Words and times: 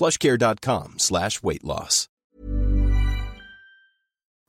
Plushcare.com 0.00 0.98
slash 0.98 1.42
weight 1.42 1.62
loss. 1.62 2.08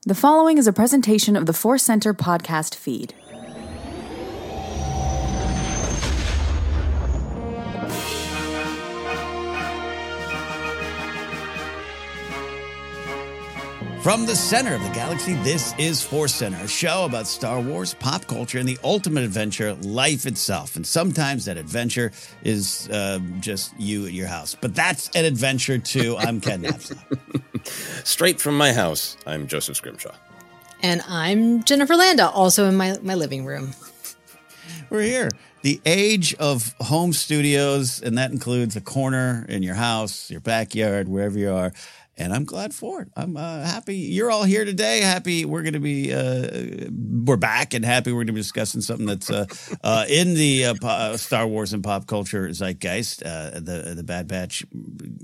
The 0.06 0.14
following 0.14 0.56
is 0.56 0.66
a 0.66 0.72
presentation 0.72 1.36
of 1.36 1.44
the 1.44 1.52
Force 1.52 1.82
Center 1.82 2.14
podcast 2.14 2.74
feed. 2.74 3.14
From 14.02 14.26
the 14.26 14.34
center 14.34 14.74
of 14.74 14.82
the 14.82 14.88
galaxy, 14.88 15.34
this 15.44 15.76
is 15.78 16.02
Force 16.02 16.34
Center, 16.34 16.56
a 16.56 16.66
show 16.66 17.04
about 17.04 17.28
Star 17.28 17.60
Wars, 17.60 17.94
pop 17.94 18.26
culture, 18.26 18.58
and 18.58 18.68
the 18.68 18.76
ultimate 18.82 19.22
adventure, 19.22 19.74
life 19.74 20.26
itself. 20.26 20.74
And 20.74 20.84
sometimes 20.84 21.44
that 21.44 21.56
adventure 21.56 22.10
is 22.42 22.88
uh, 22.88 23.20
just 23.38 23.78
you 23.78 24.04
at 24.06 24.12
your 24.12 24.26
house. 24.26 24.56
But 24.60 24.74
that's 24.74 25.08
an 25.10 25.24
adventure 25.24 25.78
too. 25.78 26.16
I'm 26.18 26.40
Ken 26.40 26.62
Napzok. 26.64 26.98
Straight 28.04 28.40
from 28.40 28.58
my 28.58 28.72
house, 28.72 29.16
I'm 29.24 29.46
Joseph 29.46 29.76
Scrimshaw. 29.76 30.16
And 30.82 31.00
I'm 31.06 31.62
Jennifer 31.62 31.94
Landa, 31.94 32.28
also 32.28 32.66
in 32.68 32.74
my, 32.74 32.96
my 33.02 33.14
living 33.14 33.44
room. 33.44 33.72
We're 34.90 35.02
here. 35.02 35.30
The 35.62 35.80
age 35.86 36.34
of 36.40 36.74
home 36.80 37.12
studios, 37.12 38.02
and 38.02 38.18
that 38.18 38.32
includes 38.32 38.74
a 38.74 38.80
corner 38.80 39.46
in 39.48 39.62
your 39.62 39.76
house, 39.76 40.28
your 40.28 40.40
backyard, 40.40 41.06
wherever 41.06 41.38
you 41.38 41.52
are 41.52 41.72
and 42.16 42.32
I'm 42.32 42.44
glad 42.44 42.74
for 42.74 43.02
it. 43.02 43.08
I'm 43.16 43.36
uh, 43.36 43.62
happy 43.62 43.96
you're 43.96 44.30
all 44.30 44.44
here 44.44 44.64
today. 44.64 45.00
Happy 45.00 45.44
we're 45.44 45.62
going 45.62 45.72
to 45.72 45.80
be 45.80 46.12
uh, 46.12 46.88
we're 46.90 47.36
back 47.36 47.74
and 47.74 47.84
happy 47.84 48.12
we're 48.12 48.18
going 48.18 48.26
to 48.28 48.32
be 48.34 48.40
discussing 48.40 48.80
something 48.80 49.06
that's 49.06 49.30
uh, 49.30 49.46
uh 49.84 50.04
in 50.08 50.34
the 50.34 50.66
uh, 50.66 50.74
uh, 50.82 51.16
Star 51.16 51.46
Wars 51.46 51.72
and 51.72 51.82
pop 51.82 52.06
culture 52.06 52.48
zeitgeist. 52.48 53.20
the 53.20 53.94
the 53.96 54.02
Bad 54.02 54.28
Batch 54.28 54.64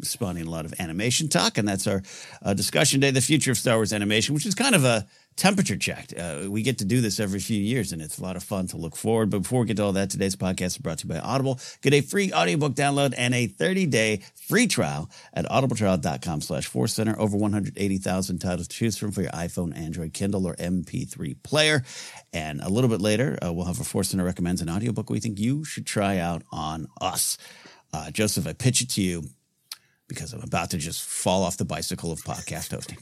spawning 0.03 0.47
a 0.47 0.51
lot 0.51 0.65
of 0.65 0.75
animation 0.79 1.29
talk, 1.29 1.59
and 1.59 1.69
that's 1.69 1.87
our 1.87 2.03
discussion 2.55 3.01
today, 3.01 3.11
the 3.11 3.21
future 3.21 3.51
of 3.51 3.59
Star 3.59 3.77
Wars 3.77 3.93
animation, 3.93 4.35
which 4.35 4.47
is 4.47 4.55
kind 4.55 4.75
of 4.75 4.85
a 4.85 5.07
temperature 5.39 5.77
checked. 5.77 6.13
Uh, 6.19 6.47
we 6.49 6.63
get 6.63 6.79
to 6.79 6.85
do 6.85 7.01
this 7.01 7.19
every 7.21 7.39
few 7.39 7.59
years, 7.59 7.93
and 7.93 8.03
it's 8.03 8.19
a 8.19 8.23
lot 8.23 8.37
of 8.37 8.43
fun 8.43 8.67
to 8.67 8.77
look 8.77 8.97
forward. 8.97 9.31
But 9.31 9.43
before 9.43 9.61
we 9.61 9.67
get 9.67 9.79
to 9.79 9.85
all 9.85 9.93
that, 9.93 10.11
today's 10.11 10.37
podcast 10.37 10.67
is 10.67 10.79
brought 10.79 10.99
to 10.99 11.07
you 11.07 11.15
by 11.15 11.21
Audible. 11.21 11.59
Get 11.81 11.95
a 11.95 12.01
free 12.01 12.33
audiobook 12.33 12.75
download 12.75 13.15
and 13.17 13.35
a 13.35 13.49
30-day 13.49 14.23
free 14.35 14.67
trial 14.67 15.09
at 15.33 15.47
audibletrial.com 15.47 16.41
slash 16.43 16.67
force 16.67 16.93
center. 16.93 17.19
Over 17.19 17.37
180,000 17.37 18.39
titles 18.39 18.69
to 18.69 18.77
choose 18.77 18.99
from 18.99 19.13
for 19.13 19.23
your 19.23 19.31
iPhone, 19.31 19.77
Android, 19.77 20.13
Kindle, 20.13 20.47
or 20.47 20.57
MP3 20.57 21.43
player. 21.43 21.85
And 22.33 22.61
a 22.61 22.69
little 22.69 22.91
bit 22.91 23.01
later, 23.01 23.39
uh, 23.43 23.53
we'll 23.53 23.67
have 23.67 23.81
a 23.81 23.85
Force 23.85 24.11
Center 24.11 24.25
recommends 24.25 24.61
an 24.61 24.69
audiobook 24.69 25.09
we 25.09 25.21
think 25.21 25.39
you 25.39 25.65
should 25.65 25.87
try 25.87 26.19
out 26.19 26.43
on 26.53 26.89
us. 27.01 27.39
Uh, 27.93 28.11
Joseph, 28.11 28.47
I 28.47 28.53
pitch 28.53 28.83
it 28.83 28.91
to 28.91 29.01
you 29.01 29.25
because 30.09 30.33
I'm 30.33 30.43
about 30.43 30.71
to 30.71 30.79
just 30.79 31.03
fall 31.03 31.45
off 31.45 31.59
the 31.59 31.65
bicycle 31.65 32.11
of 32.11 32.21
podcast 32.23 32.73
hosting. 32.73 32.99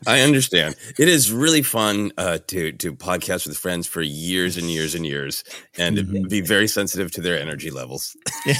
I 0.06 0.20
understand. 0.20 0.76
It 0.98 1.08
is 1.08 1.32
really 1.32 1.62
fun 1.62 2.12
uh, 2.18 2.38
to 2.48 2.72
to 2.72 2.94
podcast 2.94 3.46
with 3.46 3.56
friends 3.56 3.86
for 3.86 4.02
years 4.02 4.56
and 4.56 4.70
years 4.70 4.94
and 4.94 5.06
years, 5.06 5.42
and 5.78 5.96
mm-hmm. 5.96 6.28
be 6.28 6.42
very 6.42 6.68
sensitive 6.68 7.10
to 7.12 7.22
their 7.22 7.40
energy 7.40 7.70
levels. 7.70 8.16
it 8.44 8.58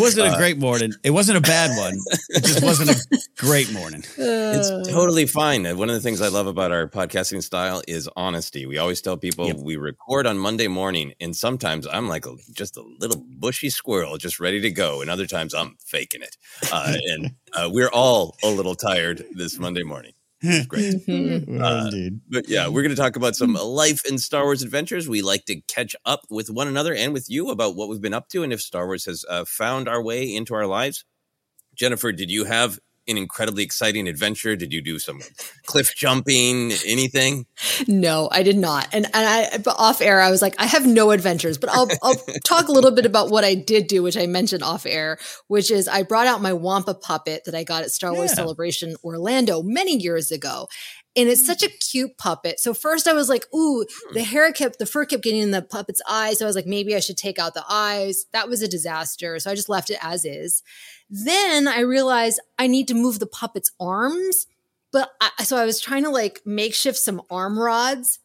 wasn't 0.00 0.28
a 0.28 0.30
uh, 0.30 0.36
great 0.36 0.58
morning. 0.58 0.92
It 1.02 1.10
wasn't 1.10 1.38
a 1.38 1.42
bad 1.42 1.76
one. 1.76 1.98
It 2.30 2.44
just 2.44 2.62
wasn't 2.62 2.90
a 2.90 3.00
great 3.36 3.72
morning. 3.72 4.04
It's 4.16 4.88
totally 4.88 5.26
fine. 5.26 5.64
One 5.76 5.90
of 5.90 5.94
the 5.94 6.00
things 6.00 6.22
I 6.22 6.28
love 6.28 6.46
about 6.46 6.70
our 6.70 6.88
podcasting 6.88 7.42
style 7.42 7.82
is 7.88 8.08
honesty. 8.16 8.66
We 8.66 8.78
always 8.78 9.00
tell 9.00 9.16
people 9.16 9.48
yep. 9.48 9.56
we 9.56 9.76
record 9.76 10.26
on 10.26 10.38
Monday 10.38 10.68
morning, 10.68 11.14
and 11.20 11.34
sometimes 11.34 11.86
I'm 11.86 12.08
like 12.08 12.26
a, 12.26 12.36
just 12.52 12.76
a 12.76 12.82
little 12.82 13.24
bushy 13.28 13.70
squirrel, 13.70 14.16
just 14.16 14.38
ready 14.38 14.60
to 14.60 14.70
go 14.70 14.99
show, 15.00 15.02
and 15.02 15.10
other 15.10 15.26
times 15.26 15.54
I'm 15.54 15.76
faking 15.84 16.22
it. 16.22 16.36
Uh, 16.72 16.94
and 17.12 17.30
uh, 17.54 17.68
we're 17.72 17.90
all 17.90 18.36
a 18.42 18.48
little 18.48 18.74
tired 18.74 19.24
this 19.32 19.58
Monday 19.58 19.82
morning. 19.82 20.12
It's 20.42 20.66
great. 20.66 20.94
Mm-hmm. 21.06 21.58
Well, 21.58 21.64
Uh, 21.76 21.84
indeed. 21.86 22.20
But 22.30 22.48
yeah, 22.48 22.68
we're 22.68 22.82
going 22.82 22.94
to 22.94 23.00
talk 23.00 23.16
about 23.16 23.36
some 23.36 23.54
life 23.54 24.06
in 24.06 24.16
Star 24.18 24.44
Wars 24.44 24.62
adventures. 24.62 25.08
We 25.08 25.20
like 25.22 25.44
to 25.46 25.60
catch 25.68 25.94
up 26.06 26.20
with 26.30 26.48
one 26.50 26.68
another 26.68 26.94
and 26.94 27.12
with 27.12 27.28
you 27.28 27.50
about 27.50 27.76
what 27.76 27.88
we've 27.88 28.00
been 28.00 28.14
up 28.14 28.28
to 28.30 28.42
and 28.42 28.52
if 28.52 28.60
Star 28.62 28.86
Wars 28.86 29.04
has 29.04 29.24
uh, 29.28 29.44
found 29.46 29.88
our 29.88 30.02
way 30.02 30.34
into 30.34 30.54
our 30.54 30.66
lives. 30.66 31.04
Jennifer, 31.74 32.12
did 32.12 32.30
you 32.30 32.44
have 32.44 32.78
an 33.10 33.18
incredibly 33.18 33.62
exciting 33.62 34.08
adventure? 34.08 34.56
Did 34.56 34.72
you 34.72 34.80
do 34.80 34.98
some 34.98 35.20
cliff 35.66 35.94
jumping, 35.94 36.72
anything? 36.86 37.46
No, 37.86 38.28
I 38.30 38.42
did 38.42 38.56
not. 38.56 38.88
And 38.92 39.06
and 39.06 39.14
I 39.14 39.58
but 39.58 39.76
off 39.78 40.00
air, 40.00 40.20
I 40.20 40.30
was 40.30 40.42
like, 40.42 40.54
I 40.58 40.66
have 40.66 40.86
no 40.86 41.10
adventures, 41.10 41.58
but 41.58 41.70
I'll 41.70 41.88
I'll 42.02 42.14
talk 42.44 42.68
a 42.68 42.72
little 42.72 42.90
bit 42.90 43.06
about 43.06 43.30
what 43.30 43.44
I 43.44 43.54
did 43.54 43.86
do, 43.86 44.02
which 44.02 44.16
I 44.16 44.26
mentioned 44.26 44.62
off 44.62 44.86
air, 44.86 45.18
which 45.48 45.70
is 45.70 45.88
I 45.88 46.02
brought 46.02 46.26
out 46.26 46.40
my 46.42 46.52
Wampa 46.52 46.94
puppet 46.94 47.44
that 47.44 47.54
I 47.54 47.64
got 47.64 47.82
at 47.82 47.90
Star 47.90 48.14
Wars 48.14 48.34
Celebration 48.34 48.96
Orlando 49.04 49.62
many 49.62 49.96
years 49.96 50.30
ago. 50.30 50.68
And 51.20 51.28
it's 51.28 51.44
such 51.44 51.62
a 51.62 51.68
cute 51.68 52.16
puppet. 52.16 52.58
So 52.58 52.72
first 52.72 53.06
I 53.06 53.12
was 53.12 53.28
like, 53.28 53.44
ooh, 53.54 53.84
the 54.14 54.22
hair 54.22 54.50
kept, 54.52 54.78
the 54.78 54.86
fur 54.86 55.04
kept 55.04 55.22
getting 55.22 55.42
in 55.42 55.50
the 55.50 55.60
puppet's 55.60 56.00
eyes. 56.08 56.38
So 56.38 56.46
I 56.46 56.48
was 56.48 56.56
like, 56.56 56.66
maybe 56.66 56.96
I 56.96 57.00
should 57.00 57.18
take 57.18 57.38
out 57.38 57.52
the 57.52 57.64
eyes. 57.68 58.24
That 58.32 58.48
was 58.48 58.62
a 58.62 58.68
disaster. 58.68 59.38
So 59.38 59.50
I 59.50 59.54
just 59.54 59.68
left 59.68 59.90
it 59.90 59.98
as 60.00 60.24
is. 60.24 60.62
Then 61.10 61.68
I 61.68 61.80
realized 61.80 62.40
I 62.58 62.68
need 62.68 62.88
to 62.88 62.94
move 62.94 63.18
the 63.18 63.26
puppet's 63.26 63.70
arms. 63.78 64.46
But 64.92 65.10
I, 65.20 65.44
so 65.44 65.58
I 65.58 65.66
was 65.66 65.78
trying 65.78 66.04
to 66.04 66.10
like 66.10 66.40
makeshift 66.46 66.98
some 66.98 67.20
arm 67.30 67.58
rods 67.58 68.18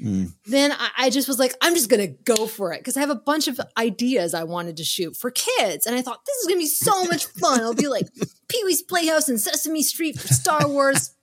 Mm. 0.00 0.32
then 0.46 0.70
I, 0.70 0.90
I 0.96 1.10
just 1.10 1.26
was 1.26 1.40
like, 1.40 1.56
I'm 1.60 1.74
just 1.74 1.90
gonna 1.90 2.06
go 2.06 2.46
for 2.46 2.72
it 2.72 2.78
because 2.78 2.96
I 2.96 3.00
have 3.00 3.10
a 3.10 3.16
bunch 3.16 3.48
of 3.48 3.60
ideas 3.76 4.32
I 4.32 4.44
wanted 4.44 4.76
to 4.76 4.84
shoot 4.84 5.16
for 5.16 5.32
kids, 5.32 5.86
and 5.86 5.96
I 5.96 6.02
thought 6.02 6.24
this 6.24 6.36
is 6.36 6.46
gonna 6.46 6.60
be 6.60 6.66
so 6.66 7.04
much 7.06 7.26
fun. 7.26 7.58
It'll 7.58 7.74
be 7.74 7.88
like 7.88 8.06
Pee 8.48 8.62
Wee's 8.64 8.80
Playhouse 8.80 9.28
and 9.28 9.40
Sesame 9.40 9.82
Street 9.82 10.16
for 10.20 10.28
Star 10.28 10.68
Wars. 10.68 11.16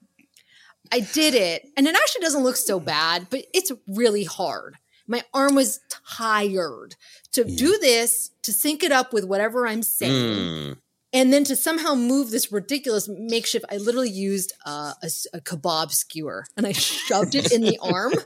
I 0.92 1.00
did 1.00 1.34
it, 1.34 1.68
and 1.76 1.86
it 1.86 1.94
actually 1.94 2.22
doesn't 2.22 2.42
look 2.42 2.56
so 2.56 2.80
bad, 2.80 3.26
but 3.30 3.44
it's 3.54 3.72
really 3.86 4.24
hard. 4.24 4.76
My 5.06 5.22
arm 5.32 5.54
was 5.54 5.80
tired 6.16 6.96
to 7.32 7.44
do 7.44 7.78
this 7.78 8.30
to 8.42 8.52
sync 8.52 8.82
it 8.82 8.90
up 8.92 9.12
with 9.12 9.24
whatever 9.24 9.66
I'm 9.66 9.82
saying 9.82 10.12
Mm. 10.72 10.76
and 11.12 11.32
then 11.32 11.44
to 11.44 11.54
somehow 11.54 11.94
move 11.94 12.30
this 12.30 12.50
ridiculous 12.50 13.08
makeshift 13.08 13.64
i 13.70 13.76
literally 13.76 14.10
used 14.10 14.52
uh, 14.66 14.92
a, 15.02 15.10
a 15.34 15.40
kebab 15.40 15.92
skewer 15.92 16.44
and 16.56 16.66
i 16.66 16.72
shoved 16.72 17.34
it 17.36 17.52
in 17.52 17.60
the 17.62 17.78
arm. 17.80 18.12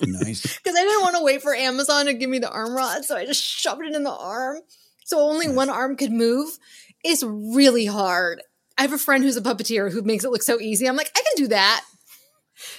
Nice. 0.00 0.42
because 0.58 0.76
i 0.76 0.82
didn't 0.82 1.02
want 1.02 1.16
to 1.16 1.22
wait 1.22 1.42
for 1.42 1.54
amazon 1.54 2.06
to 2.06 2.14
give 2.14 2.28
me 2.30 2.38
the 2.38 2.50
arm 2.50 2.74
rod 2.74 3.04
so 3.04 3.16
i 3.16 3.24
just 3.24 3.42
shoved 3.42 3.82
it 3.84 3.94
in 3.94 4.02
the 4.02 4.10
arm. 4.14 4.58
So 5.04 5.18
only 5.20 5.48
one 5.48 5.68
arm 5.68 5.96
could 5.96 6.12
move. 6.12 6.58
It's 7.04 7.22
really 7.24 7.86
hard 7.86 8.40
i 8.82 8.84
have 8.84 8.92
a 8.92 8.98
friend 8.98 9.22
who's 9.22 9.36
a 9.36 9.40
puppeteer 9.40 9.92
who 9.92 10.02
makes 10.02 10.24
it 10.24 10.30
look 10.30 10.42
so 10.42 10.58
easy 10.58 10.88
i'm 10.88 10.96
like 10.96 11.08
i 11.16 11.22
can 11.22 11.44
do 11.44 11.48
that 11.48 11.84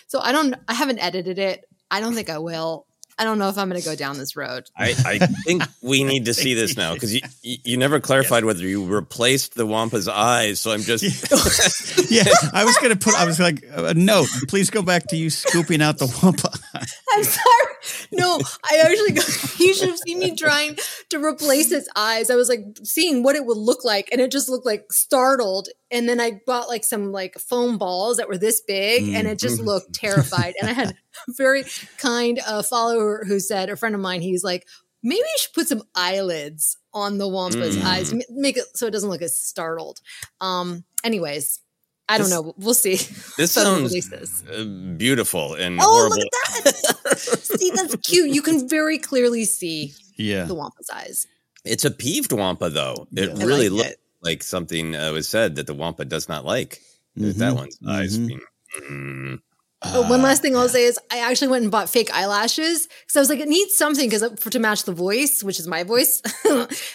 so 0.07 0.19
i 0.19 0.33
don't 0.33 0.53
i 0.67 0.73
haven't 0.73 0.99
edited 0.99 1.39
it 1.39 1.63
i 1.89 2.01
don't 2.01 2.13
think 2.13 2.29
i 2.29 2.37
will 2.37 2.85
i 3.17 3.23
don't 3.23 3.39
know 3.39 3.47
if 3.47 3.57
i'm 3.57 3.69
going 3.69 3.79
to 3.81 3.87
go 3.87 3.95
down 3.95 4.17
this 4.17 4.35
road 4.35 4.65
I, 4.75 4.89
I 5.05 5.17
think 5.45 5.63
we 5.81 6.03
need 6.11 6.25
to 6.25 6.33
see 6.33 6.55
this 6.55 6.75
now 6.75 6.93
because 6.93 7.15
you, 7.15 7.21
you 7.41 7.57
you 7.63 7.77
never 7.77 8.01
clarified 8.01 8.43
whether 8.43 8.63
you 8.67 8.83
replaced 8.85 9.55
the 9.55 9.65
Wampa's 9.65 10.09
eyes. 10.09 10.59
So 10.59 10.71
I'm 10.71 10.81
just 10.81 11.03
Yeah, 12.11 12.23
I 12.51 12.65
was 12.65 12.77
gonna 12.79 12.95
put. 12.95 13.15
I 13.15 13.25
was 13.25 13.39
like, 13.39 13.63
uh, 13.75 13.85
a 13.85 13.93
note. 13.93 14.27
Please 14.47 14.69
go 14.69 14.81
back 14.81 15.07
to 15.07 15.15
you 15.15 15.29
scooping 15.29 15.81
out 15.81 15.97
the 15.97 16.07
wampa. 16.21 16.51
I'm 17.15 17.23
sorry. 17.23 18.07
No, 18.11 18.39
I 18.63 18.77
actually, 18.77 19.63
you 19.65 19.73
should 19.75 19.89
have 19.89 19.99
seen 19.99 20.19
me 20.19 20.35
trying 20.35 20.77
to 21.09 21.23
replace 21.23 21.71
its 21.71 21.87
eyes. 21.95 22.29
I 22.29 22.35
was 22.35 22.49
like 22.49 22.61
seeing 22.83 23.23
what 23.23 23.35
it 23.35 23.45
would 23.45 23.57
look 23.57 23.83
like, 23.83 24.09
and 24.11 24.19
it 24.21 24.31
just 24.31 24.49
looked 24.49 24.65
like 24.65 24.91
startled. 24.91 25.69
And 25.91 26.07
then 26.09 26.19
I 26.19 26.41
bought 26.45 26.67
like 26.67 26.83
some 26.83 27.11
like 27.11 27.35
foam 27.35 27.77
balls 27.77 28.17
that 28.17 28.27
were 28.27 28.37
this 28.37 28.61
big, 28.61 29.13
and 29.13 29.27
it 29.27 29.39
just 29.39 29.61
looked 29.61 29.93
terrified. 29.93 30.53
And 30.59 30.69
I 30.69 30.73
had 30.73 30.89
a 31.27 31.31
very 31.37 31.63
kind 31.97 32.39
uh, 32.47 32.63
follower 32.63 33.23
who 33.27 33.39
said, 33.39 33.69
a 33.69 33.75
friend 33.75 33.95
of 33.95 34.01
mine, 34.01 34.21
he's 34.21 34.43
like, 34.43 34.67
maybe 35.03 35.19
you 35.19 35.37
should 35.37 35.53
put 35.53 35.67
some 35.67 35.83
eyelids 35.95 36.77
on 36.93 37.17
the 37.17 37.27
Wampa's 37.27 37.75
Mm. 37.77 37.83
eyes, 37.83 38.13
make 38.29 38.57
it 38.57 38.65
so 38.75 38.87
it 38.87 38.91
doesn't 38.91 39.09
look 39.09 39.21
as 39.21 39.37
startled. 39.37 39.99
Um. 40.41 40.83
Anyways, 41.03 41.59
I 42.09 42.17
don't 42.17 42.29
know. 42.29 42.53
We'll 42.57 42.73
see. 42.73 42.95
this 43.37 43.51
sounds 43.53 43.83
releases. 43.83 44.43
uh, 44.51 44.63
beautiful 44.97 45.53
and 45.55 45.79
Oh, 45.79 45.83
horrible. 45.83 46.17
look 46.17 46.27
at 46.57 46.63
that! 46.65 47.17
see, 47.19 47.71
that's 47.73 47.95
cute. 47.97 48.29
You 48.29 48.41
can 48.41 48.67
very 48.67 48.97
clearly 48.97 49.45
see 49.45 49.93
Yeah, 50.17 50.43
the 50.45 50.53
Wampa's 50.53 50.89
eyes. 50.93 51.27
It's 51.65 51.85
a 51.85 51.91
peeved 51.91 52.31
Wampa 52.33 52.69
though. 52.69 53.07
It 53.15 53.29
Yeah. 53.37 53.45
Really 53.45 53.69
like 53.69 53.77
looked 53.77 53.89
it. 53.91 53.99
like 54.21 54.43
something 54.43 54.95
uh, 54.95 55.11
was 55.13 55.29
said 55.29 55.55
that 55.55 55.65
the 55.67 55.73
Wampa 55.73 56.03
does 56.05 56.27
not 56.27 56.43
like. 56.45 56.79
With 57.15 57.37
That 57.37 57.55
one's 57.55 57.77
eyes 57.87 58.17
Mhm. 58.17 58.27
being. 58.27 58.41
Mm. 58.89 59.39
But 59.81 60.09
one 60.09 60.21
last 60.21 60.41
thing 60.41 60.55
I'll 60.55 60.69
say 60.69 60.85
is 60.85 60.97
I 61.11 61.19
actually 61.19 61.49
went 61.49 61.63
and 61.63 61.71
bought 61.71 61.89
fake 61.89 62.09
eyelashes 62.13 62.87
because 62.87 63.15
I 63.17 63.19
was 63.19 63.29
like, 63.29 63.39
it 63.39 63.49
needs 63.49 63.75
something 63.75 64.09
because 64.09 64.23
for 64.39 64.49
to 64.49 64.59
match 64.59 64.83
the 64.83 64.93
voice, 64.93 65.43
which 65.43 65.59
is 65.59 65.67
my 65.67 65.83
voice. 65.83 66.21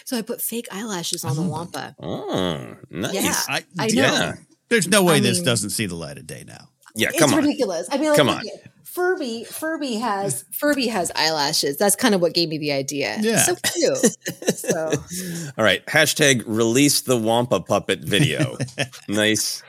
so 0.05 0.17
I 0.17 0.21
put 0.23 0.41
fake 0.41 0.67
eyelashes 0.71 1.23
on 1.23 1.35
the 1.35 1.43
Wampa. 1.43 1.95
Oh, 2.01 2.75
nice. 2.89 3.13
Yeah, 3.13 3.35
I- 3.47 3.63
I, 3.77 3.87
know. 3.87 3.93
yeah. 3.93 4.33
There's 4.69 4.87
no 4.87 5.03
way 5.03 5.15
I 5.15 5.19
this 5.19 5.37
mean- 5.39 5.45
doesn't 5.45 5.71
see 5.71 5.85
the 5.85 5.95
light 5.95 6.17
of 6.17 6.27
day 6.27 6.43
now. 6.47 6.69
Yeah, 6.95 7.09
It's 7.09 7.19
come 7.19 7.33
on. 7.33 7.39
It's 7.39 7.47
ridiculous. 7.47 7.87
I 7.91 7.97
mean, 7.97 8.09
like, 8.09 8.17
Come 8.17 8.29
on. 8.29 8.43
Furby, 8.83 9.43
Furby 9.45 9.95
has 9.95 10.43
Furby 10.51 10.87
has 10.87 11.11
eyelashes. 11.15 11.77
That's 11.77 11.95
kind 11.95 12.15
of 12.15 12.21
what 12.21 12.33
gave 12.33 12.49
me 12.49 12.57
the 12.57 12.71
idea. 12.71 13.17
Yeah. 13.21 13.43
so 13.43 13.55
cute. 13.55 14.57
so 14.57 14.91
All 15.57 15.63
right. 15.63 15.85
Hashtag 15.85 16.43
release 16.47 17.01
the 17.01 17.15
Wampa 17.15 17.59
puppet 17.61 17.99
video. 17.99 18.57
nice, 19.07 19.61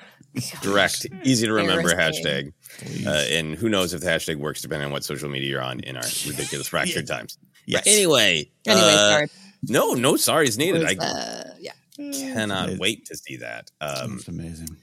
direct, 0.62 1.06
easy 1.22 1.46
to 1.46 1.52
remember 1.52 1.90
hashtag. 1.90 2.52
Uh, 3.06 3.10
and 3.30 3.54
who 3.56 3.68
knows 3.68 3.92
if 3.92 4.00
the 4.00 4.06
hashtag 4.08 4.36
works 4.36 4.62
depending 4.62 4.86
on 4.86 4.92
what 4.92 5.04
social 5.04 5.28
media 5.28 5.50
you're 5.50 5.62
on 5.62 5.80
in 5.80 5.96
our 5.96 6.02
ridiculous 6.26 6.66
fractured 6.68 7.06
times. 7.06 7.36
Yes. 7.66 7.86
Anyway. 7.86 8.50
anyway, 8.66 8.86
uh, 8.86 9.10
sorry. 9.10 9.28
No, 9.68 9.92
no, 9.92 10.16
sorry 10.16 10.48
is 10.48 10.56
needed. 10.56 10.82
I 10.84 10.94
Uh, 10.98 11.44
yeah. 11.60 11.72
cannot 11.98 12.70
It- 12.70 12.78
wait 12.80 13.04
to 13.06 13.16
see 13.16 13.36
that. 13.36 13.70
Um, 13.82 14.16
It's 14.18 14.28
amazing. 14.28 14.76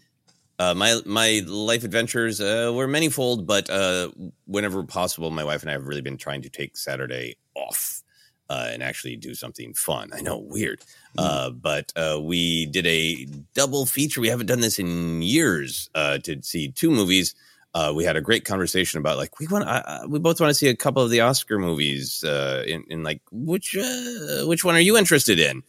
Uh, 0.59 0.73
my 0.73 0.99
my 1.05 1.43
life 1.45 1.83
adventures 1.83 2.41
uh, 2.41 2.71
were 2.73 2.87
manyfold, 2.87 3.45
but 3.45 3.69
uh, 3.69 4.09
whenever 4.45 4.83
possible, 4.83 5.29
my 5.29 5.43
wife 5.43 5.61
and 5.61 5.69
I 5.69 5.73
have 5.73 5.87
really 5.87 6.01
been 6.01 6.17
trying 6.17 6.41
to 6.41 6.49
take 6.49 6.75
Saturday 6.77 7.37
off 7.55 8.01
uh, 8.49 8.67
and 8.71 8.81
actually 8.81 9.17
do 9.17 9.35
something 9.35 9.73
fun. 9.75 10.09
I 10.13 10.21
know, 10.21 10.37
weird, 10.39 10.81
uh, 11.17 11.51
but 11.51 11.93
uh, 11.95 12.19
we 12.21 12.65
did 12.65 12.87
a 12.87 13.27
double 13.53 13.85
feature. 13.85 14.19
We 14.19 14.29
haven't 14.29 14.47
done 14.47 14.61
this 14.61 14.79
in 14.79 15.21
years 15.21 15.89
uh, 15.93 16.17
to 16.19 16.41
see 16.41 16.69
two 16.69 16.89
movies. 16.89 17.35
Uh, 17.75 17.93
we 17.95 18.03
had 18.03 18.15
a 18.15 18.21
great 18.21 18.43
conversation 18.43 18.99
about 18.99 19.17
like 19.17 19.39
we 19.39 19.45
want. 19.45 19.67
Uh, 19.67 20.07
we 20.07 20.17
both 20.17 20.39
want 20.39 20.49
to 20.49 20.55
see 20.55 20.69
a 20.69 20.75
couple 20.75 21.03
of 21.03 21.11
the 21.11 21.21
Oscar 21.21 21.59
movies. 21.59 22.23
Uh, 22.23 22.63
in, 22.65 22.83
in 22.89 23.03
like 23.03 23.21
which 23.31 23.77
uh, 23.77 24.45
which 24.45 24.65
one 24.65 24.75
are 24.75 24.79
you 24.79 24.97
interested 24.97 25.39
in? 25.39 25.61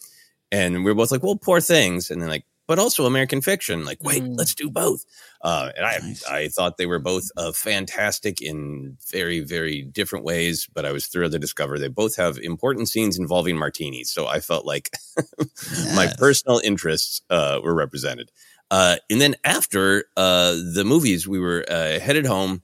And 0.51 0.83
we're 0.83 0.95
both 0.95 1.13
like, 1.13 1.23
well, 1.23 1.37
poor 1.37 1.61
things. 1.61 2.11
And 2.11 2.23
then 2.23 2.31
like, 2.31 2.47
but 2.69 2.79
also 2.79 3.07
American 3.07 3.41
fiction. 3.41 3.85
Like, 3.85 3.99
wait, 4.05 4.23
Mm. 4.23 4.37
let's 4.39 4.55
do 4.55 4.71
both. 4.71 5.05
Uh, 5.43 5.71
and 5.77 5.85
I, 5.87 5.99
Nice. 5.99 6.25
I 6.27 6.49
thought 6.49 6.77
they 6.77 6.87
were 6.87 6.99
both 7.01 7.25
uh, 7.37 7.51
fantastic 7.51 8.41
in 8.41 8.97
very, 9.11 9.41
very 9.41 9.83
different 9.83 10.25
ways. 10.25 10.69
But 10.73 10.85
I 10.85 10.93
was 10.93 11.07
thrilled 11.09 11.33
to 11.33 11.39
discover 11.41 11.79
they 11.79 11.89
both 11.89 12.15
have 12.17 12.39
important 12.39 12.89
scenes 12.89 13.19
involving 13.19 13.57
martinis. 13.57 14.11
So 14.11 14.27
I 14.29 14.39
felt 14.41 14.65
like 14.67 14.91
my 15.97 16.13
personal 16.19 16.61
interests 16.63 17.23
uh, 17.31 17.59
were 17.65 17.75
represented. 17.75 18.31
Uh, 18.71 18.97
and 19.11 19.19
then 19.21 19.35
after 19.45 20.05
uh, 20.17 20.53
the 20.75 20.85
movies, 20.85 21.27
we 21.27 21.41
were 21.41 21.65
uh, 21.69 21.99
headed 21.99 22.27
home. 22.27 22.63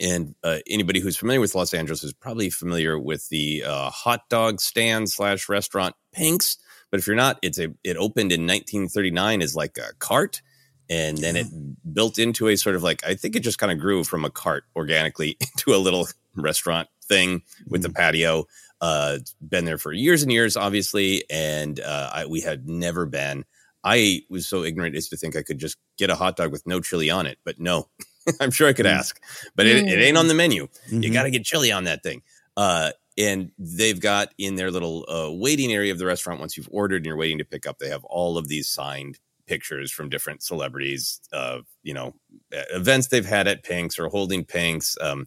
And 0.00 0.36
uh, 0.44 0.58
anybody 0.68 1.00
who's 1.00 1.16
familiar 1.16 1.40
with 1.40 1.54
Los 1.56 1.74
Angeles 1.74 2.04
is 2.04 2.12
probably 2.12 2.50
familiar 2.50 2.98
with 2.98 3.28
the 3.28 3.64
uh, 3.66 3.90
hot 3.90 4.28
dog 4.30 4.60
stand 4.60 5.10
slash 5.10 5.48
restaurant 5.48 5.96
Pink's. 6.14 6.56
But 6.90 7.00
if 7.00 7.06
you're 7.06 7.16
not, 7.16 7.38
it's 7.42 7.58
a 7.58 7.68
it 7.84 7.96
opened 7.96 8.32
in 8.32 8.46
1939 8.46 9.42
as 9.42 9.54
like 9.54 9.76
a 9.78 9.94
cart, 9.98 10.40
and 10.88 11.18
then 11.18 11.36
it 11.36 11.46
built 11.92 12.18
into 12.18 12.48
a 12.48 12.56
sort 12.56 12.76
of 12.76 12.82
like 12.82 13.04
I 13.06 13.14
think 13.14 13.36
it 13.36 13.40
just 13.40 13.58
kind 13.58 13.72
of 13.72 13.78
grew 13.78 14.04
from 14.04 14.24
a 14.24 14.30
cart 14.30 14.64
organically 14.76 15.36
into 15.40 15.74
a 15.74 15.78
little 15.78 16.08
restaurant 16.34 16.88
thing 17.04 17.42
with 17.66 17.82
the 17.82 17.90
patio. 17.90 18.44
Uh, 18.80 19.18
been 19.40 19.64
there 19.64 19.76
for 19.78 19.92
years 19.92 20.22
and 20.22 20.30
years, 20.32 20.56
obviously, 20.56 21.24
and 21.30 21.80
uh, 21.80 22.10
I, 22.14 22.26
we 22.26 22.40
had 22.40 22.68
never 22.68 23.06
been. 23.06 23.44
I 23.84 24.22
was 24.30 24.48
so 24.48 24.62
ignorant 24.64 24.94
as 24.96 25.08
to 25.08 25.16
think 25.16 25.36
I 25.36 25.42
could 25.42 25.58
just 25.58 25.76
get 25.98 26.10
a 26.10 26.14
hot 26.14 26.36
dog 26.36 26.52
with 26.52 26.66
no 26.66 26.80
chili 26.80 27.10
on 27.10 27.26
it, 27.26 27.38
but 27.44 27.58
no, 27.58 27.88
I'm 28.40 28.50
sure 28.50 28.68
I 28.68 28.72
could 28.72 28.86
ask, 28.86 29.20
but 29.56 29.66
it, 29.66 29.88
it 29.88 30.00
ain't 30.02 30.16
on 30.16 30.28
the 30.28 30.34
menu. 30.34 30.68
You 30.90 30.98
Mhm. 31.00 31.12
got 31.12 31.24
to 31.24 31.30
get 31.30 31.44
chili 31.44 31.72
on 31.72 31.84
that 31.84 32.02
thing. 32.02 32.22
Uh, 32.56 32.90
and 33.18 33.50
they've 33.58 34.00
got 34.00 34.32
in 34.38 34.54
their 34.54 34.70
little 34.70 35.04
uh, 35.08 35.30
waiting 35.32 35.72
area 35.72 35.92
of 35.92 35.98
the 35.98 36.06
restaurant, 36.06 36.40
once 36.40 36.56
you've 36.56 36.68
ordered 36.70 36.98
and 36.98 37.06
you're 37.06 37.16
waiting 37.16 37.38
to 37.38 37.44
pick 37.44 37.66
up, 37.66 37.78
they 37.78 37.88
have 37.88 38.04
all 38.04 38.38
of 38.38 38.48
these 38.48 38.68
signed 38.68 39.18
pictures 39.46 39.90
from 39.90 40.08
different 40.08 40.42
celebrities 40.42 41.20
of, 41.32 41.64
you 41.82 41.94
know, 41.94 42.14
uh, 42.56 42.62
events 42.70 43.08
they've 43.08 43.26
had 43.26 43.48
at 43.48 43.64
Pink's 43.64 43.98
or 43.98 44.08
holding 44.08 44.44
Pink's. 44.44 44.96
Um, 45.00 45.26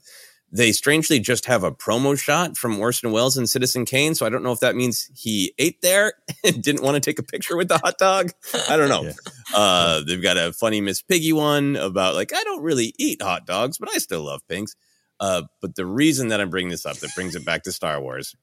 they 0.53 0.71
strangely 0.71 1.19
just 1.19 1.45
have 1.45 1.63
a 1.63 1.71
promo 1.71 2.19
shot 2.19 2.57
from 2.57 2.79
Orson 2.79 3.11
Welles 3.11 3.37
and 3.37 3.49
Citizen 3.49 3.85
Kane. 3.85 4.15
So 4.15 4.25
I 4.25 4.29
don't 4.29 4.43
know 4.43 4.51
if 4.51 4.59
that 4.59 4.75
means 4.75 5.09
he 5.15 5.53
ate 5.57 5.81
there 5.81 6.13
and 6.43 6.61
didn't 6.61 6.83
want 6.83 6.95
to 6.95 7.01
take 7.01 7.19
a 7.19 7.23
picture 7.23 7.57
with 7.57 7.67
the 7.67 7.77
hot 7.77 7.97
dog. 7.97 8.31
I 8.69 8.77
don't 8.77 8.89
know. 8.89 9.03
Yeah. 9.03 9.13
Uh, 9.53 10.01
they've 10.05 10.21
got 10.21 10.37
a 10.37 10.53
funny 10.53 10.81
Miss 10.81 11.01
Piggy 11.01 11.33
one 11.33 11.75
about 11.75 12.15
like, 12.15 12.33
I 12.33 12.43
don't 12.43 12.63
really 12.63 12.93
eat 12.97 13.21
hot 13.21 13.45
dogs, 13.45 13.77
but 13.77 13.89
I 13.93 13.97
still 13.97 14.23
love 14.23 14.41
pinks. 14.47 14.75
Uh, 15.21 15.43
but 15.61 15.75
the 15.75 15.85
reason 15.85 16.29
that 16.29 16.41
I'm 16.41 16.49
bringing 16.49 16.71
this 16.71 16.85
up 16.85 16.97
that 16.97 17.15
brings 17.15 17.35
it 17.35 17.45
back 17.45 17.63
to 17.63 17.71
Star 17.71 18.01
Wars, 18.01 18.35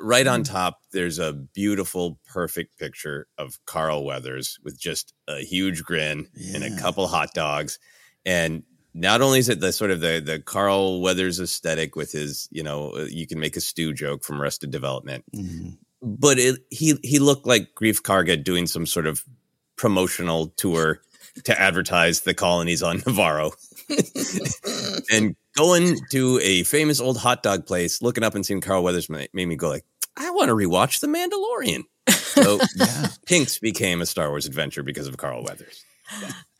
right 0.00 0.26
on 0.26 0.42
top, 0.42 0.80
there's 0.92 1.18
a 1.18 1.32
beautiful, 1.32 2.18
perfect 2.26 2.76
picture 2.78 3.28
of 3.38 3.58
Carl 3.64 4.04
Weathers 4.04 4.58
with 4.64 4.78
just 4.78 5.14
a 5.28 5.38
huge 5.38 5.84
grin 5.84 6.28
yeah. 6.34 6.56
and 6.56 6.64
a 6.64 6.80
couple 6.80 7.06
hot 7.06 7.34
dogs. 7.34 7.78
And 8.26 8.64
not 8.94 9.20
only 9.20 9.38
is 9.38 9.48
it 9.48 9.60
the 9.60 9.72
sort 9.72 9.90
of 9.90 10.00
the 10.00 10.20
the 10.24 10.40
Carl 10.40 11.00
Weathers 11.00 11.40
aesthetic 11.40 11.94
with 11.94 12.12
his, 12.12 12.48
you 12.50 12.62
know, 12.62 12.90
uh, 12.90 13.06
you 13.08 13.26
can 13.26 13.38
make 13.38 13.56
a 13.56 13.60
stew 13.60 13.92
joke 13.92 14.24
from 14.24 14.40
Arrested 14.40 14.70
Development, 14.70 15.24
mm-hmm. 15.34 15.70
but 16.02 16.38
it, 16.38 16.60
he 16.70 16.98
he 17.02 17.20
looked 17.20 17.46
like 17.46 17.74
Greef 17.74 18.02
Karga 18.02 18.42
doing 18.42 18.66
some 18.66 18.86
sort 18.86 19.06
of 19.06 19.24
promotional 19.76 20.48
tour 20.56 21.00
to 21.44 21.60
advertise 21.60 22.22
the 22.22 22.34
colonies 22.34 22.82
on 22.82 22.98
Nevarro, 23.00 23.52
and 25.12 25.36
going 25.56 25.98
to 26.10 26.38
a 26.42 26.62
famous 26.64 27.00
old 27.00 27.18
hot 27.18 27.42
dog 27.42 27.66
place, 27.66 28.02
looking 28.02 28.24
up 28.24 28.34
and 28.34 28.44
seeing 28.44 28.60
Carl 28.60 28.82
Weathers 28.82 29.08
made, 29.08 29.30
made 29.32 29.46
me 29.46 29.56
go 29.56 29.68
like, 29.68 29.84
I 30.16 30.30
want 30.30 30.48
to 30.48 30.54
rewatch 30.54 31.00
The 31.00 31.06
Mandalorian. 31.06 31.84
So 32.08 32.58
yeah, 32.76 33.08
Pinks 33.26 33.58
became 33.58 34.00
a 34.00 34.06
Star 34.06 34.28
Wars 34.28 34.46
adventure 34.46 34.82
because 34.82 35.06
of 35.06 35.16
Carl 35.16 35.42
Weathers. 35.42 35.84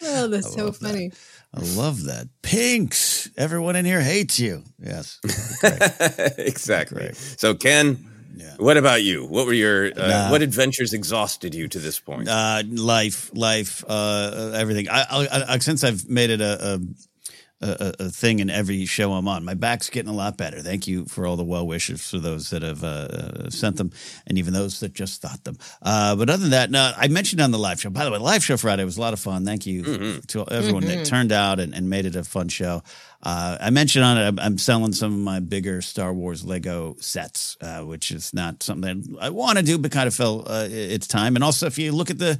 Oh, 0.02 0.28
that's 0.28 0.52
so 0.54 0.73
funny. 0.73 1.08
That. 1.08 1.18
I 1.54 1.61
love 1.76 2.04
that. 2.04 2.28
Pinks. 2.42 3.30
Everyone 3.37 3.76
in 3.76 3.85
here 3.85 4.02
hates 4.02 4.38
you. 4.38 4.62
Yes. 4.78 5.18
exactly. 6.38 7.12
So, 7.14 7.54
Ken, 7.54 8.06
yeah. 8.37 8.54
what 8.58 8.76
about 8.76 9.02
you? 9.02 9.25
What 9.25 9.47
were 9.47 9.54
your, 9.54 9.87
uh, 9.87 10.06
nah. 10.06 10.30
what 10.30 10.42
adventures 10.42 10.92
exhausted 10.92 11.54
you 11.54 11.66
to 11.68 11.78
this 11.78 11.99
point? 11.99 12.28
Uh, 12.28 12.62
life, 12.68 13.30
life, 13.35 13.82
uh, 13.88 14.52
everything. 14.54 14.88
I, 14.88 15.04
I, 15.11 15.54
I, 15.54 15.58
since 15.58 15.82
I've 15.82 16.08
made 16.08 16.30
it 16.30 16.42
a, 16.42 16.75
a 16.75 16.80
a, 17.61 17.95
a, 17.99 18.09
thing 18.09 18.38
in 18.38 18.50
every 18.50 18.85
show 18.87 19.12
I'm 19.12 19.27
on. 19.27 19.45
My 19.45 19.55
back's 19.55 19.91
getting 19.91 20.11
a 20.11 20.15
lot 20.15 20.37
better. 20.37 20.61
Thank 20.61 20.87
you 20.87 21.07
for 21.07 21.27
all 21.27 21.37
the 21.37 21.45
well 21.45 21.67
wishes 21.67 22.09
for 22.09 22.19
those 22.19 22.50
that 22.50 22.62
have 22.62 22.85
uh, 22.85 22.87
uh, 22.87 23.50
sent 23.50 23.77
them, 23.77 23.91
and 24.27 24.38
even 24.38 24.53
those 24.53 24.81
that 24.81 24.93
just 24.93 25.21
thought 25.21 25.43
them. 25.45 25.59
Uh, 25.83 26.15
but 26.15 26.31
other 26.31 26.43
than 26.43 26.50
that, 26.50 26.71
no, 26.71 26.93
I 26.97 27.09
mentioned 27.09 27.41
on 27.41 27.50
the 27.50 27.59
live 27.59 27.81
show. 27.81 27.91
By 27.91 28.05
the 28.05 28.12
way, 28.12 28.19
live 28.19 28.45
show 28.45 28.57
Friday 28.57 28.85
was 28.85 28.97
a 28.97 29.00
lot 29.00 29.12
of 29.12 29.21
fun. 29.21 29.45
Thank 29.45 29.67
you 29.67 29.83
mm-hmm. 29.83 30.21
to 30.29 30.47
everyone 30.49 30.85
mm-hmm. 30.85 30.99
that 30.99 31.07
turned 31.07 31.33
out 31.33 31.59
and, 31.59 31.75
and, 31.75 31.88
made 31.88 32.07
it 32.07 32.17
a 32.17 32.23
fun 32.23 32.49
show. 32.49 32.83
Uh, 33.23 33.57
I 33.61 33.71
mentioned 33.71 34.05
on 34.05 34.19
it, 34.19 34.27
I'm, 34.27 34.38
I'm, 34.38 34.59
selling 34.59 34.93
some 34.93 35.12
of 35.12 35.19
my 35.19 35.41
bigger 35.41 35.81
Star 35.81 36.12
Wars 36.12 36.45
Lego 36.45 36.95
sets, 37.00 37.57
uh, 37.61 37.81
which 37.81 38.11
is 38.11 38.33
not 38.33 38.62
something 38.62 39.17
I 39.21 39.31
want 39.31 39.59
to 39.59 39.65
do, 39.65 39.79
but 39.79 39.91
kind 39.91 40.07
of 40.07 40.15
felt 40.15 40.47
uh, 40.49 40.69
it's 40.71 41.09
time. 41.09 41.35
And 41.35 41.43
also, 41.43 41.67
if 41.67 41.79
you 41.79 41.91
look 41.91 42.11
at 42.11 42.19
the 42.19 42.38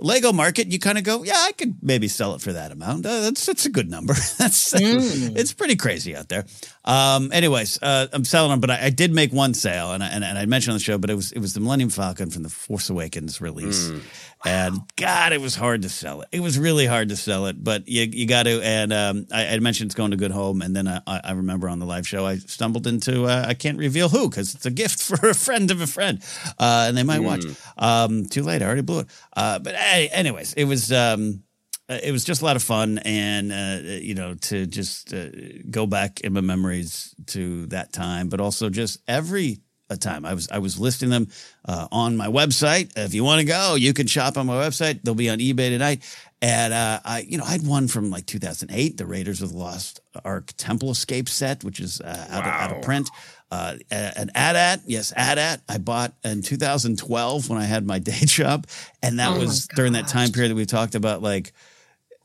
Lego 0.00 0.32
market, 0.32 0.68
you 0.68 0.78
kind 0.78 0.98
of 0.98 1.04
go, 1.04 1.22
yeah, 1.22 1.36
I 1.36 1.52
could 1.52 1.76
maybe 1.82 2.08
sell 2.08 2.34
it 2.34 2.40
for 2.40 2.52
that 2.52 2.72
amount. 2.72 3.06
Uh, 3.06 3.20
that's 3.20 3.46
that's 3.46 3.66
a 3.66 3.70
good 3.70 3.90
number. 3.90 4.14
that's 4.38 4.72
mm. 4.72 5.36
it's 5.36 5.52
pretty 5.52 5.76
crazy 5.76 6.16
out 6.16 6.28
there. 6.28 6.44
Um, 6.84 7.30
anyways, 7.32 7.80
uh, 7.82 8.06
I'm 8.12 8.24
selling 8.24 8.50
them, 8.50 8.60
but 8.60 8.70
I, 8.70 8.86
I, 8.86 8.90
did 8.90 9.12
make 9.12 9.32
one 9.32 9.52
sale, 9.52 9.92
and 9.92 10.02
I, 10.02 10.08
and, 10.08 10.24
and 10.24 10.38
I 10.38 10.46
mentioned 10.46 10.72
on 10.72 10.78
the 10.78 10.82
show, 10.82 10.98
but 10.98 11.10
it 11.10 11.14
was 11.14 11.32
it 11.32 11.38
was 11.38 11.54
the 11.54 11.60
Millennium 11.60 11.90
Falcon 11.90 12.30
from 12.30 12.42
the 12.42 12.48
Force 12.48 12.88
Awakens 12.88 13.40
release, 13.40 13.88
mm. 13.88 14.02
And 14.44 14.80
God, 14.96 15.32
it 15.32 15.40
was 15.40 15.54
hard 15.54 15.82
to 15.82 15.88
sell 15.88 16.22
it. 16.22 16.28
It 16.32 16.40
was 16.40 16.58
really 16.58 16.86
hard 16.86 17.10
to 17.10 17.16
sell 17.16 17.46
it, 17.46 17.62
but 17.62 17.88
you 17.88 18.02
you 18.04 18.26
got 18.26 18.44
to. 18.44 18.60
And 18.62 18.92
um, 18.92 19.26
I, 19.30 19.48
I, 19.48 19.58
mentioned 19.58 19.88
it's 19.88 19.94
going 19.94 20.12
to 20.12 20.16
Good 20.16 20.30
Home, 20.30 20.62
and 20.62 20.74
then 20.74 20.88
I, 20.88 21.02
I 21.06 21.32
remember 21.32 21.68
on 21.68 21.78
the 21.78 21.86
live 21.86 22.08
show 22.08 22.24
I 22.24 22.36
stumbled 22.36 22.86
into 22.86 23.26
uh, 23.26 23.44
I 23.46 23.54
can't 23.54 23.76
reveal 23.76 24.08
who 24.08 24.30
because 24.30 24.54
it's 24.54 24.64
a 24.64 24.70
gift 24.70 25.02
for 25.02 25.28
a 25.28 25.34
friend 25.34 25.70
of 25.70 25.80
a 25.80 25.86
friend, 25.86 26.22
uh, 26.58 26.86
and 26.88 26.96
they 26.96 27.02
might 27.02 27.20
mm. 27.20 27.26
watch. 27.26 27.44
Um, 27.76 28.26
too 28.26 28.42
late, 28.42 28.62
I 28.62 28.66
already 28.66 28.82
blew 28.82 29.00
it. 29.00 29.08
Uh, 29.34 29.58
but 29.58 29.74
anyways, 29.78 30.54
it 30.54 30.64
was. 30.64 30.90
Um, 30.92 31.42
uh, 31.88 31.98
it 32.04 32.12
was 32.12 32.22
just 32.22 32.40
a 32.40 32.44
lot 32.44 32.54
of 32.54 32.62
fun 32.62 32.98
and 32.98 33.50
uh, 33.50 33.80
you 33.82 34.14
know 34.14 34.34
to 34.36 34.64
just 34.64 35.12
uh, 35.12 35.26
go 35.68 35.88
back 35.88 36.20
in 36.20 36.32
my 36.32 36.40
memories 36.40 37.16
to 37.26 37.66
that 37.66 37.92
time 37.92 38.28
but 38.28 38.40
also 38.40 38.70
just 38.70 39.00
every 39.08 39.58
a 39.90 39.96
time 39.96 40.24
i 40.24 40.32
was 40.32 40.48
i 40.50 40.58
was 40.58 40.78
listing 40.78 41.10
them 41.10 41.28
uh, 41.66 41.86
on 41.92 42.16
my 42.16 42.26
website 42.26 42.90
if 42.96 43.12
you 43.12 43.24
want 43.24 43.40
to 43.40 43.46
go 43.46 43.74
you 43.74 43.92
can 43.92 44.06
shop 44.06 44.38
on 44.38 44.46
my 44.46 44.54
website 44.54 45.00
they'll 45.02 45.14
be 45.14 45.28
on 45.28 45.38
ebay 45.38 45.68
tonight 45.68 46.02
and 46.42 46.72
uh, 46.72 47.00
I, 47.04 47.20
you 47.20 47.36
know, 47.36 47.44
I 47.44 47.50
had 47.50 47.66
one 47.66 47.86
from 47.86 48.10
like 48.10 48.24
2008, 48.24 48.96
the 48.96 49.04
Raiders 49.04 49.42
of 49.42 49.52
the 49.52 49.58
Lost 49.58 50.00
Ark 50.24 50.52
Temple 50.56 50.90
Escape 50.90 51.28
set, 51.28 51.62
which 51.64 51.80
is 51.80 52.00
uh, 52.00 52.26
out, 52.30 52.44
wow. 52.44 52.48
of, 52.48 52.70
out, 52.70 52.76
of, 52.78 52.82
print. 52.82 53.10
Uh, 53.50 53.76
an 53.90 54.30
AT-AT, 54.34 54.80
yes, 54.86 55.12
AT-AT. 55.14 55.60
I 55.68 55.78
bought 55.78 56.14
in 56.24 56.40
2012 56.40 57.50
when 57.50 57.58
I 57.58 57.64
had 57.64 57.86
my 57.86 57.98
day 57.98 58.20
job, 58.20 58.66
and 59.02 59.18
that 59.18 59.36
oh 59.36 59.40
was 59.40 59.66
during 59.74 59.92
that 59.94 60.08
time 60.08 60.30
period 60.30 60.50
that 60.50 60.56
we 60.56 60.64
talked 60.64 60.94
about, 60.94 61.20
like 61.20 61.52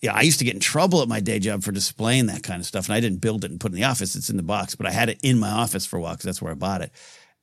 yeah, 0.02 0.14
I 0.14 0.22
used 0.22 0.40
to 0.40 0.46
get 0.46 0.54
in 0.54 0.60
trouble 0.60 1.02
at 1.02 1.08
my 1.08 1.20
day 1.20 1.40
job 1.40 1.64
for 1.64 1.72
displaying 1.72 2.28
that 2.28 2.44
kind 2.44 2.60
of 2.60 2.66
stuff. 2.68 2.86
And 2.86 2.94
I 2.94 3.00
didn't 3.00 3.22
build 3.22 3.44
it 3.44 3.50
and 3.50 3.60
put 3.60 3.72
it 3.72 3.76
in 3.76 3.82
the 3.82 3.88
office. 3.88 4.16
It's 4.16 4.30
in 4.30 4.38
the 4.38 4.44
box, 4.44 4.76
but 4.76 4.86
I 4.86 4.92
had 4.92 5.10
it 5.10 5.20
in 5.24 5.40
my 5.40 5.50
office 5.50 5.86
for 5.86 5.98
a 5.98 6.02
while 6.02 6.14
because 6.14 6.26
that's 6.26 6.42
where 6.42 6.52
I 6.52 6.56
bought 6.56 6.82
it. 6.82 6.92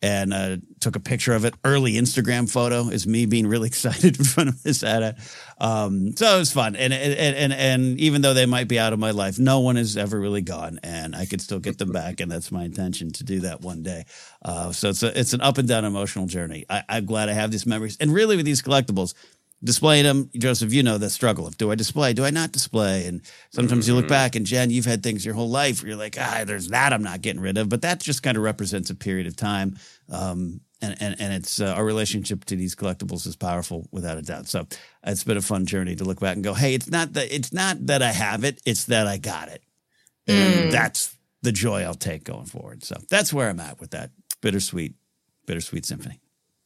And 0.02 0.35
uh, 0.35 0.56
took 0.80 0.97
a 0.97 1.00
picture 1.00 1.32
of 1.32 1.44
it. 1.44 1.54
Early 1.64 1.92
Instagram 1.92 2.50
photo 2.50 2.88
is 2.88 3.06
me 3.06 3.25
being 3.26 3.47
really 3.47 3.66
excited 3.73 4.18
in 4.18 4.25
front 4.25 4.49
of 4.49 4.62
this 4.62 4.82
ad. 4.82 5.16
Um, 5.59 6.16
so 6.16 6.37
it 6.37 6.38
was 6.40 6.52
fun. 6.52 6.75
And, 6.75 6.92
and, 6.92 7.37
and, 7.37 7.52
and 7.52 8.00
even 8.00 8.21
though 8.21 8.35
they 8.35 8.47
might 8.47 8.66
be 8.66 8.78
out 8.78 8.92
of 8.92 8.99
my 8.99 9.12
life, 9.12 9.38
no 9.38 9.61
one 9.61 9.76
has 9.76 9.97
ever 9.97 10.18
really 10.18 10.42
gone. 10.42 10.80
And 10.82 11.14
I 11.14 11.26
could 11.26 11.40
still 11.40 11.61
get 11.61 11.78
them 11.78 11.92
back. 11.92 12.21
And 12.21 12.30
that's 12.30 12.50
my 12.50 12.64
intention 12.64 13.12
to 13.12 13.25
do 13.25 13.40
that 13.40 13.61
one 13.61 13.82
day. 13.82 14.04
Uh, 14.44 14.73
so 14.73 14.88
it's, 14.88 15.02
a, 15.04 15.18
it's 15.18 15.35
an 15.35 15.40
up 15.40 15.59
and 15.59 15.68
down 15.68 15.85
emotional 15.85 16.26
journey. 16.26 16.66
I, 16.68 16.82
I'm 16.88 17.06
glad 17.06 17.28
I 17.28 17.35
have 17.35 17.52
these 17.52 17.66
memories. 17.66 17.97
And 18.00 18.12
really, 18.12 18.37
with 18.37 18.44
these 18.44 18.61
collectibles, 18.61 19.14
displaying 19.64 20.04
them. 20.04 20.31
Joseph, 20.37 20.73
you 20.73 20.83
know 20.83 20.99
the 20.99 21.11
struggle 21.11 21.47
of 21.47 21.57
do 21.57 21.71
I 21.71 21.75
display? 21.75 22.12
Do 22.12 22.25
I 22.25 22.31
not 22.31 22.52
display? 22.52 23.07
And 23.07 23.23
sometimes 23.50 23.85
mm-hmm. 23.85 23.90
you 23.90 23.97
look 23.97 24.04
mm-hmm. 24.04 24.11
back 24.11 24.37
and 24.37 24.47
Jen, 24.47 24.71
you've 24.71 24.87
had 24.87 25.02
things 25.02 25.25
your 25.25 25.35
whole 25.35 25.50
life 25.50 25.83
where 25.83 25.90
you're 25.90 25.99
like, 25.99 26.16
ah, 26.19 26.45
there's 26.47 26.69
that 26.69 26.92
I'm 26.92 27.02
not 27.02 27.23
getting 27.23 27.42
rid 27.42 27.59
of. 27.59 27.69
But 27.69 27.83
that 27.83 28.00
just 28.00 28.23
kind 28.23 28.37
of 28.37 28.42
represents 28.42 28.90
a 28.90 28.95
period 28.95 29.26
of 29.26 29.37
time. 29.37 29.78
Um, 30.11 30.61
and, 30.81 30.97
and, 31.00 31.21
and 31.21 31.33
it's 31.33 31.61
uh, 31.61 31.75
our 31.76 31.85
relationship 31.85 32.45
to 32.47 32.57
these 32.57 32.75
collectibles 32.75 33.26
is 33.26 33.37
powerful 33.37 33.88
without 33.92 34.19
a 34.19 34.23
doubt. 34.23 34.49
So 34.49 34.66
it's 35.04 35.23
been 35.23 35.37
a 35.37 35.42
fun 35.42 35.64
journey 35.64 35.95
to 35.95 36.04
look 36.04 36.19
back 36.19 36.35
and 36.35 36.42
go, 36.42 36.54
hey, 36.54 36.75
it's 36.75 36.90
not 36.90 37.12
that 37.12 37.33
it's 37.33 37.52
not 37.52 37.87
that 37.87 38.02
I 38.02 38.11
have 38.11 38.42
it, 38.42 38.61
it's 38.66 38.87
that 38.87 39.07
I 39.07 39.19
got 39.19 39.49
it. 39.49 39.62
And 40.26 40.54
mm. 40.54 40.71
that's 40.73 41.16
the 41.42 41.52
joy 41.52 41.83
I'll 41.83 41.95
take 41.95 42.25
going 42.25 42.47
forward. 42.47 42.83
So 42.83 42.97
that's 43.09 43.33
where 43.33 43.49
I'm 43.49 43.61
at 43.61 43.81
with 43.81 43.90
that 43.92 44.11
bittersweet, 44.40 44.95
bittersweet 45.47 45.87
symphony 45.87 46.22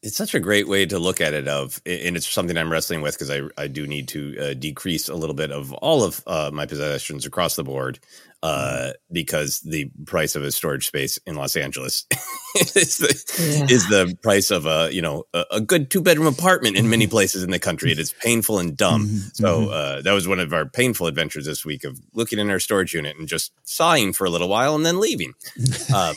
it's 0.06 0.16
such 0.16 0.34
a 0.34 0.40
great 0.40 0.68
way 0.68 0.86
to 0.86 1.00
look 1.00 1.20
at 1.20 1.34
it 1.34 1.48
of 1.48 1.82
and 1.84 2.16
it's 2.16 2.28
something 2.28 2.56
i'm 2.56 2.70
wrestling 2.70 3.02
with 3.02 3.14
because 3.14 3.30
I, 3.30 3.42
I 3.60 3.66
do 3.66 3.86
need 3.86 4.06
to 4.08 4.38
uh, 4.38 4.54
decrease 4.54 5.08
a 5.08 5.16
little 5.16 5.34
bit 5.34 5.50
of 5.50 5.72
all 5.72 6.04
of 6.04 6.22
uh, 6.28 6.50
my 6.52 6.64
possessions 6.64 7.26
across 7.26 7.56
the 7.56 7.64
board 7.64 7.98
uh, 8.42 8.46
mm-hmm. 8.48 8.90
because 9.12 9.60
the 9.60 9.90
price 10.04 10.36
of 10.36 10.44
a 10.44 10.52
storage 10.52 10.86
space 10.86 11.18
in 11.26 11.34
los 11.34 11.56
angeles 11.56 12.06
is, 12.54 12.98
the, 12.98 13.58
yeah. 13.58 13.74
is 13.74 13.88
the 13.88 14.16
price 14.22 14.52
of 14.52 14.64
a 14.66 14.90
you 14.92 15.02
know 15.02 15.24
a, 15.34 15.44
a 15.52 15.60
good 15.60 15.90
two 15.90 16.00
bedroom 16.00 16.28
apartment 16.28 16.76
in 16.76 16.88
many 16.88 17.08
places 17.08 17.42
in 17.42 17.50
the 17.50 17.58
country 17.58 17.90
it 17.90 17.98
is 17.98 18.12
painful 18.22 18.60
and 18.60 18.76
dumb 18.76 19.06
mm-hmm. 19.06 19.28
so 19.32 19.62
mm-hmm. 19.62 19.70
uh, 19.70 20.02
that 20.02 20.12
was 20.12 20.28
one 20.28 20.38
of 20.38 20.52
our 20.52 20.66
painful 20.66 21.08
adventures 21.08 21.46
this 21.46 21.64
week 21.64 21.82
of 21.82 21.98
looking 22.14 22.38
in 22.38 22.48
our 22.48 22.60
storage 22.60 22.94
unit 22.94 23.16
and 23.18 23.26
just 23.26 23.50
sighing 23.64 24.12
for 24.12 24.24
a 24.24 24.30
little 24.30 24.48
while 24.48 24.76
and 24.76 24.86
then 24.86 25.00
leaving 25.00 25.32
uh, 25.92 26.14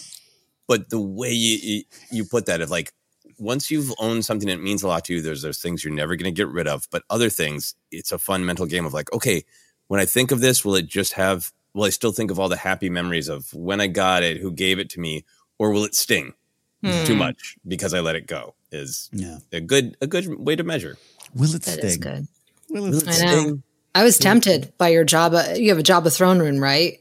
but 0.67 0.89
the 0.91 1.01
way 1.01 1.31
you, 1.31 1.83
you 2.11 2.23
put 2.23 2.45
that 2.45 2.61
of 2.61 2.69
like 2.69 2.93
once 3.39 3.71
you've 3.71 3.93
owned 3.99 4.25
something 4.25 4.47
that 4.49 4.61
means 4.61 4.83
a 4.83 4.87
lot 4.87 5.05
to 5.05 5.13
you, 5.13 5.21
there's 5.21 5.41
those 5.41 5.59
things 5.59 5.83
you're 5.83 5.93
never 5.93 6.15
going 6.15 6.33
to 6.33 6.37
get 6.37 6.49
rid 6.49 6.67
of. 6.67 6.87
But 6.91 7.03
other 7.09 7.29
things, 7.29 7.75
it's 7.91 8.11
a 8.11 8.19
fun 8.19 8.45
mental 8.45 8.65
game 8.65 8.85
of 8.85 8.93
like, 8.93 9.11
okay, 9.13 9.43
when 9.87 9.99
I 9.99 10.05
think 10.05 10.31
of 10.31 10.41
this, 10.41 10.63
will 10.63 10.75
it 10.75 10.87
just 10.87 11.13
have? 11.13 11.51
Will 11.73 11.85
I 11.85 11.89
still 11.89 12.11
think 12.11 12.31
of 12.31 12.39
all 12.39 12.49
the 12.49 12.57
happy 12.57 12.89
memories 12.89 13.27
of 13.27 13.53
when 13.53 13.79
I 13.79 13.87
got 13.87 14.23
it, 14.23 14.37
who 14.37 14.51
gave 14.51 14.79
it 14.79 14.89
to 14.91 14.99
me, 14.99 15.23
or 15.57 15.71
will 15.71 15.85
it 15.85 15.95
sting 15.95 16.33
mm. 16.83 17.05
too 17.05 17.15
much 17.15 17.57
because 17.67 17.93
I 17.93 17.99
let 17.99 18.15
it 18.15 18.27
go? 18.27 18.55
Is 18.71 19.09
yeah. 19.13 19.37
a 19.51 19.61
good 19.61 19.95
a 20.01 20.07
good 20.07 20.27
way 20.27 20.55
to 20.55 20.63
measure. 20.63 20.97
Will 21.35 21.53
it 21.55 21.61
that 21.63 21.71
sting? 21.71 21.85
Is 21.85 21.97
good. 21.97 22.27
Will 22.69 22.85
it, 22.85 22.89
will 22.89 23.07
it 23.07 23.13
sting? 23.13 23.63
I 23.95 24.03
was 24.03 24.17
tempted 24.17 24.73
by 24.77 24.89
your 24.89 25.05
Jabba. 25.05 25.59
You 25.59 25.69
have 25.69 25.79
a 25.79 25.83
Jabba 25.83 26.15
throne 26.15 26.39
room, 26.39 26.59
right? 26.59 26.98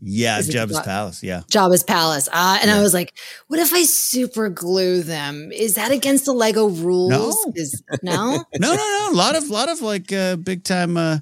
Yeah, 0.00 0.40
Jabba's 0.40 0.80
Palace. 0.80 1.22
Yeah, 1.22 1.42
Jabba's 1.50 1.82
Palace. 1.82 2.28
Uh, 2.28 2.58
and 2.60 2.70
yeah. 2.70 2.78
I 2.78 2.82
was 2.82 2.94
like, 2.94 3.14
what 3.48 3.58
if 3.58 3.72
I 3.72 3.82
super 3.82 4.48
glue 4.48 5.02
them? 5.02 5.50
Is 5.52 5.74
that 5.74 5.90
against 5.90 6.24
the 6.24 6.32
Lego 6.32 6.68
rules? 6.68 7.10
No, 7.10 7.52
Is, 7.54 7.82
no, 8.02 8.44
no, 8.58 8.74
no, 8.74 8.76
no. 8.76 9.08
A 9.10 9.16
lot 9.16 9.36
of, 9.36 9.48
lot 9.50 9.68
of 9.68 9.80
like 9.80 10.12
uh, 10.12 10.36
big 10.36 10.62
time 10.62 10.96
uh, 10.96 11.18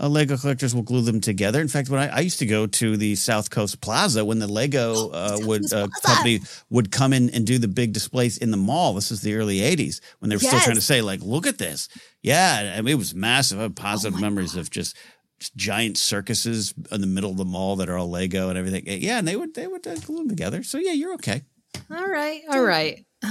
uh, 0.00 0.08
Lego 0.08 0.36
collectors 0.36 0.74
will 0.74 0.82
glue 0.82 1.02
them 1.02 1.20
together. 1.20 1.60
In 1.60 1.68
fact, 1.68 1.90
when 1.90 2.00
I, 2.00 2.16
I, 2.16 2.20
used 2.20 2.38
to 2.38 2.46
go 2.46 2.66
to 2.66 2.96
the 2.96 3.16
South 3.16 3.50
Coast 3.50 3.80
Plaza, 3.80 4.24
when 4.24 4.38
the 4.38 4.46
Lego 4.46 4.94
oh, 4.94 5.10
uh, 5.12 5.38
would 5.46 5.72
uh, 5.72 5.88
company 6.02 6.40
would 6.70 6.90
come 6.90 7.12
in 7.12 7.30
and 7.30 7.46
do 7.46 7.58
the 7.58 7.68
big 7.68 7.92
displays 7.92 8.38
in 8.38 8.50
the 8.50 8.56
mall. 8.56 8.94
This 8.94 9.10
is 9.10 9.20
the 9.20 9.34
early 9.34 9.58
'80s 9.58 10.00
when 10.18 10.30
they 10.30 10.36
were 10.36 10.42
yes. 10.42 10.50
still 10.50 10.60
trying 10.60 10.76
to 10.76 10.82
say, 10.82 11.02
like, 11.02 11.20
look 11.22 11.46
at 11.46 11.58
this. 11.58 11.88
Yeah, 12.22 12.74
I 12.76 12.80
mean, 12.80 12.92
it 12.92 12.98
was 12.98 13.14
massive. 13.14 13.58
I 13.58 13.62
have 13.62 13.74
positive 13.74 14.18
oh 14.18 14.20
memories 14.20 14.54
God. 14.54 14.60
of 14.60 14.70
just 14.70 14.96
giant 15.56 15.96
circuses 15.98 16.74
in 16.92 17.00
the 17.00 17.06
middle 17.06 17.30
of 17.30 17.36
the 17.36 17.44
mall 17.44 17.76
that 17.76 17.88
are 17.88 17.96
all 17.96 18.10
Lego 18.10 18.48
and 18.48 18.58
everything. 18.58 18.84
Yeah, 18.86 19.18
and 19.18 19.26
they 19.26 19.36
would 19.36 19.54
they 19.54 19.66
would 19.66 19.86
uh, 19.86 19.96
glue 19.96 20.18
them 20.18 20.28
together. 20.28 20.62
So 20.62 20.78
yeah, 20.78 20.92
you're 20.92 21.14
okay. 21.14 21.42
All 21.90 22.06
right, 22.06 22.42
all 22.50 22.62
right. 22.62 23.04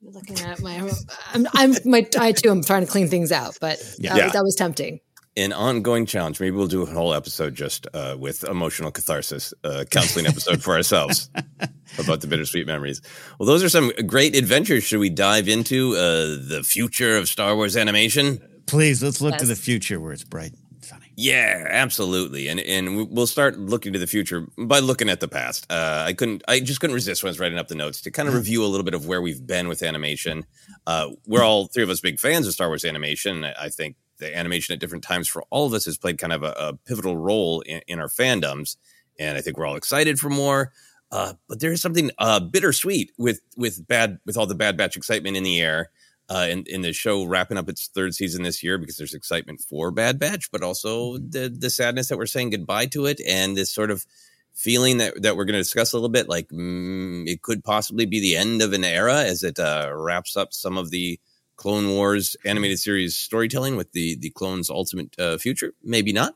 Looking 0.00 0.38
at 0.40 0.60
my, 0.62 0.88
I'm, 1.34 1.46
I'm 1.54 1.74
my, 1.84 2.06
I 2.20 2.30
too 2.30 2.50
am 2.50 2.62
trying 2.62 2.86
to 2.86 2.90
clean 2.90 3.08
things 3.08 3.32
out, 3.32 3.58
but 3.60 3.78
Yeah. 3.98 4.14
that, 4.14 4.18
Yeah. 4.18 4.28
that 4.30 4.44
was 4.44 4.54
tempting. 4.54 5.00
An 5.36 5.52
ongoing 5.52 6.06
challenge. 6.06 6.38
Maybe 6.40 6.56
we'll 6.56 6.66
do 6.68 6.82
a 6.82 6.86
whole 6.86 7.12
episode 7.14 7.54
just 7.56 7.86
uh, 7.94 8.16
with 8.18 8.44
emotional 8.44 8.90
catharsis, 8.92 9.52
uh, 9.64 9.84
counseling 9.90 10.26
episode 10.26 10.62
for 10.62 10.74
ourselves 10.74 11.30
about 11.98 12.20
the 12.20 12.26
bittersweet 12.28 12.66
memories. 12.66 13.02
Well, 13.38 13.46
those 13.46 13.62
are 13.64 13.68
some 13.68 13.92
great 14.06 14.36
adventures. 14.36 14.84
Should 14.84 15.00
we 15.00 15.10
dive 15.10 15.48
into 15.48 15.94
uh, 15.96 16.38
the 16.48 16.62
future 16.64 17.16
of 17.16 17.28
Star 17.28 17.54
Wars 17.56 17.76
animation? 17.76 18.40
Please 18.68 19.02
let's 19.02 19.20
look 19.20 19.36
to 19.38 19.46
the 19.46 19.56
future 19.56 19.98
where 20.00 20.12
it's 20.12 20.24
bright. 20.24 20.52
And 20.70 20.84
sunny. 20.84 21.12
Yeah, 21.16 21.66
absolutely. 21.68 22.48
And 22.48 22.60
and 22.60 22.96
we- 22.96 23.02
we'll 23.04 23.26
start 23.26 23.58
looking 23.58 23.92
to 23.94 23.98
the 23.98 24.06
future 24.06 24.46
by 24.56 24.78
looking 24.78 25.08
at 25.08 25.20
the 25.20 25.28
past. 25.28 25.66
Uh, 25.70 26.04
I 26.06 26.12
couldn't, 26.12 26.42
I 26.46 26.60
just 26.60 26.80
couldn't 26.80 26.94
resist 26.94 27.22
when 27.22 27.28
I 27.28 27.32
was 27.32 27.40
writing 27.40 27.58
up 27.58 27.68
the 27.68 27.74
notes 27.74 28.00
to 28.02 28.10
kind 28.10 28.28
of 28.28 28.34
review 28.34 28.64
a 28.64 28.66
little 28.68 28.84
bit 28.84 28.94
of 28.94 29.06
where 29.06 29.20
we've 29.22 29.44
been 29.46 29.68
with 29.68 29.82
animation. 29.82 30.44
Uh, 30.86 31.10
we're 31.26 31.42
all 31.42 31.66
three 31.66 31.82
of 31.82 31.90
us 31.90 32.00
big 32.00 32.20
fans 32.20 32.46
of 32.46 32.52
Star 32.52 32.68
Wars 32.68 32.84
animation. 32.84 33.44
I 33.44 33.54
I 33.58 33.68
think 33.68 33.96
the 34.18 34.36
animation 34.36 34.72
at 34.72 34.80
different 34.80 35.04
times 35.04 35.28
for 35.28 35.44
all 35.50 35.66
of 35.66 35.72
us 35.72 35.84
has 35.86 35.96
played 35.96 36.18
kind 36.18 36.32
of 36.32 36.42
a, 36.42 36.52
a 36.58 36.74
pivotal 36.86 37.16
role 37.16 37.60
in, 37.62 37.80
in 37.86 37.98
our 38.00 38.08
fandoms, 38.08 38.76
and 39.18 39.38
I 39.38 39.40
think 39.40 39.56
we're 39.56 39.66
all 39.66 39.76
excited 39.76 40.18
for 40.18 40.28
more. 40.28 40.72
Uh, 41.10 41.32
but 41.48 41.58
there 41.60 41.72
is 41.72 41.80
something 41.80 42.10
uh, 42.18 42.38
bittersweet 42.40 43.12
with 43.16 43.40
with 43.56 43.86
bad 43.88 44.18
with 44.26 44.36
all 44.36 44.46
the 44.46 44.54
Bad 44.54 44.76
Batch 44.76 44.96
excitement 44.96 45.36
in 45.36 45.42
the 45.42 45.60
air 45.60 45.90
uh, 46.28 46.46
in, 46.50 46.64
in 46.66 46.82
the 46.82 46.92
show 46.92 47.24
wrapping 47.24 47.56
up 47.56 47.68
its 47.68 47.88
third 47.88 48.14
season 48.14 48.42
this 48.42 48.62
year 48.62 48.78
because 48.78 48.96
there's 48.96 49.14
excitement 49.14 49.60
for 49.60 49.90
Bad 49.90 50.18
Batch, 50.18 50.50
but 50.50 50.62
also 50.62 51.18
the 51.18 51.48
the 51.48 51.70
sadness 51.70 52.08
that 52.08 52.18
we're 52.18 52.26
saying 52.26 52.50
goodbye 52.50 52.86
to 52.86 53.06
it 53.06 53.20
and 53.26 53.56
this 53.56 53.70
sort 53.70 53.90
of 53.90 54.04
feeling 54.52 54.98
that, 54.98 55.22
that 55.22 55.36
we're 55.36 55.44
going 55.44 55.54
to 55.54 55.60
discuss 55.60 55.92
a 55.92 55.96
little 55.96 56.08
bit 56.08 56.28
like 56.28 56.48
mm, 56.48 57.26
it 57.28 57.42
could 57.42 57.62
possibly 57.62 58.06
be 58.06 58.20
the 58.20 58.36
end 58.36 58.60
of 58.60 58.72
an 58.72 58.84
era 58.84 59.22
as 59.22 59.44
it 59.44 59.58
uh, 59.58 59.90
wraps 59.94 60.36
up 60.36 60.52
some 60.52 60.76
of 60.76 60.90
the 60.90 61.18
Clone 61.56 61.88
Wars 61.88 62.36
animated 62.44 62.78
series 62.78 63.16
storytelling 63.16 63.76
with 63.76 63.92
the 63.92 64.16
the 64.16 64.30
clones' 64.30 64.70
ultimate 64.70 65.18
uh, 65.18 65.38
future. 65.38 65.74
Maybe 65.82 66.12
not, 66.12 66.34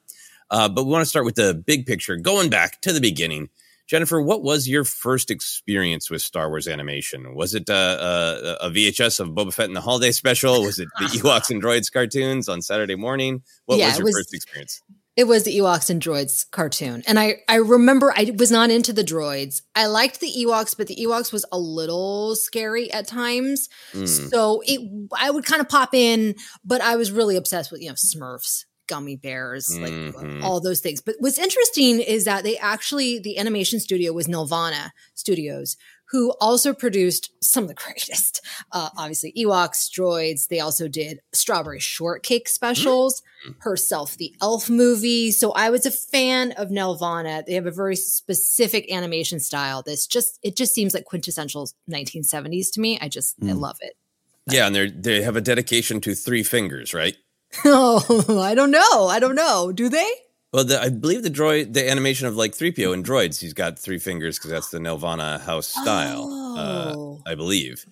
uh, 0.50 0.68
but 0.68 0.84
we 0.84 0.92
want 0.92 1.02
to 1.02 1.08
start 1.08 1.24
with 1.24 1.36
the 1.36 1.54
big 1.54 1.86
picture, 1.86 2.16
going 2.16 2.50
back 2.50 2.80
to 2.82 2.92
the 2.92 3.00
beginning. 3.00 3.48
Jennifer, 3.92 4.22
what 4.22 4.42
was 4.42 4.66
your 4.66 4.84
first 4.84 5.30
experience 5.30 6.08
with 6.08 6.22
Star 6.22 6.48
Wars 6.48 6.66
animation? 6.66 7.34
Was 7.34 7.54
it 7.54 7.68
uh, 7.68 7.74
uh, 7.74 8.56
a 8.62 8.70
VHS 8.70 9.20
of 9.20 9.28
Boba 9.32 9.52
Fett 9.52 9.66
in 9.68 9.74
the 9.74 9.82
holiday 9.82 10.12
special? 10.12 10.62
Was 10.62 10.78
it 10.78 10.88
the 10.98 11.04
Ewoks 11.18 11.50
and 11.50 11.62
Droids 11.62 11.92
cartoons 11.92 12.48
on 12.48 12.62
Saturday 12.62 12.94
morning? 12.94 13.42
What 13.66 13.78
Yeah, 13.78 13.88
was 13.88 13.98
your 13.98 14.06
was- 14.06 14.14
first 14.14 14.32
experience? 14.32 14.80
It 15.14 15.24
was 15.24 15.44
the 15.44 15.54
Ewoks 15.58 15.90
and 15.90 16.00
Droids 16.00 16.50
cartoon. 16.50 17.02
And 17.06 17.20
I, 17.20 17.34
I 17.46 17.56
remember 17.56 18.14
I 18.16 18.32
was 18.38 18.50
not 18.50 18.70
into 18.70 18.94
the 18.94 19.04
droids. 19.04 19.60
I 19.74 19.84
liked 19.88 20.20
the 20.20 20.32
Ewoks, 20.38 20.74
but 20.74 20.86
the 20.86 20.96
Ewoks 20.96 21.30
was 21.30 21.44
a 21.52 21.58
little 21.58 22.34
scary 22.34 22.90
at 22.90 23.06
times. 23.08 23.68
Mm. 23.92 24.08
So 24.30 24.62
it 24.64 24.80
I 25.14 25.30
would 25.30 25.44
kind 25.44 25.60
of 25.60 25.68
pop 25.68 25.92
in, 25.92 26.34
but 26.64 26.80
I 26.80 26.96
was 26.96 27.12
really 27.12 27.36
obsessed 27.36 27.70
with, 27.70 27.82
you 27.82 27.88
know, 27.90 27.94
Smurfs, 27.94 28.64
gummy 28.86 29.16
bears, 29.16 29.76
like 29.78 29.92
Mhm. 29.92 30.42
all 30.42 30.60
those 30.60 30.80
things. 30.80 31.00
But 31.00 31.16
what's 31.18 31.38
interesting 31.38 32.00
is 32.00 32.24
that 32.24 32.44
they 32.44 32.56
actually 32.58 33.18
the 33.18 33.38
animation 33.38 33.80
studio 33.80 34.12
was 34.12 34.26
Nelvana 34.28 34.90
Studios, 35.14 35.76
who 36.10 36.32
also 36.40 36.74
produced 36.74 37.30
some 37.40 37.64
of 37.64 37.68
the 37.68 37.74
greatest. 37.86 38.40
Uh, 38.70 38.90
obviously, 38.96 39.32
Ewoks, 39.32 39.88
droids. 39.90 40.48
They 40.48 40.60
also 40.60 40.86
did 40.88 41.20
Strawberry 41.32 41.80
Shortcake 41.80 42.48
specials, 42.48 43.22
herself, 43.60 44.16
the 44.18 44.34
Elf 44.42 44.68
movie. 44.68 45.30
So 45.32 45.52
I 45.52 45.70
was 45.70 45.86
a 45.86 45.90
fan 45.90 46.52
of 46.52 46.68
Nelvana. 46.68 47.44
They 47.46 47.54
have 47.54 47.66
a 47.66 47.70
very 47.70 47.96
specific 47.96 48.90
animation 48.92 49.40
style. 49.40 49.82
That's 49.82 50.06
just 50.06 50.38
it 50.42 50.54
just 50.56 50.74
seems 50.74 50.92
like 50.94 51.04
quintessential 51.06 51.70
1970s 51.90 52.70
to 52.72 52.80
me. 52.80 52.98
I 53.00 53.08
just 53.08 53.36
I 53.42 53.46
Mm. 53.46 53.60
love 53.60 53.78
it. 53.80 53.96
Yeah, 54.50 54.66
and 54.66 54.74
they 54.74 54.90
they 54.90 55.22
have 55.22 55.36
a 55.36 55.40
dedication 55.40 56.00
to 56.02 56.14
three 56.14 56.42
fingers, 56.42 56.92
right? 56.92 57.16
Oh, 57.64 58.40
I 58.42 58.54
don't 58.54 58.70
know. 58.70 59.06
I 59.08 59.18
don't 59.18 59.34
know. 59.34 59.72
Do 59.72 59.88
they? 59.88 60.08
Well, 60.52 60.64
the, 60.64 60.80
I 60.80 60.88
believe 60.90 61.22
the 61.22 61.30
droid, 61.30 61.72
the 61.72 61.88
animation 61.90 62.26
of 62.26 62.36
like 62.36 62.52
3PO 62.52 62.92
and 62.92 63.04
droids, 63.04 63.40
he's 63.40 63.54
got 63.54 63.78
three 63.78 63.98
fingers 63.98 64.38
because 64.38 64.50
that's 64.50 64.70
the 64.70 64.78
Nelvana 64.78 65.40
house 65.40 65.68
style, 65.68 66.28
Oh. 66.30 67.20
uh, 67.24 67.30
I 67.30 67.34
believe. 67.34 67.86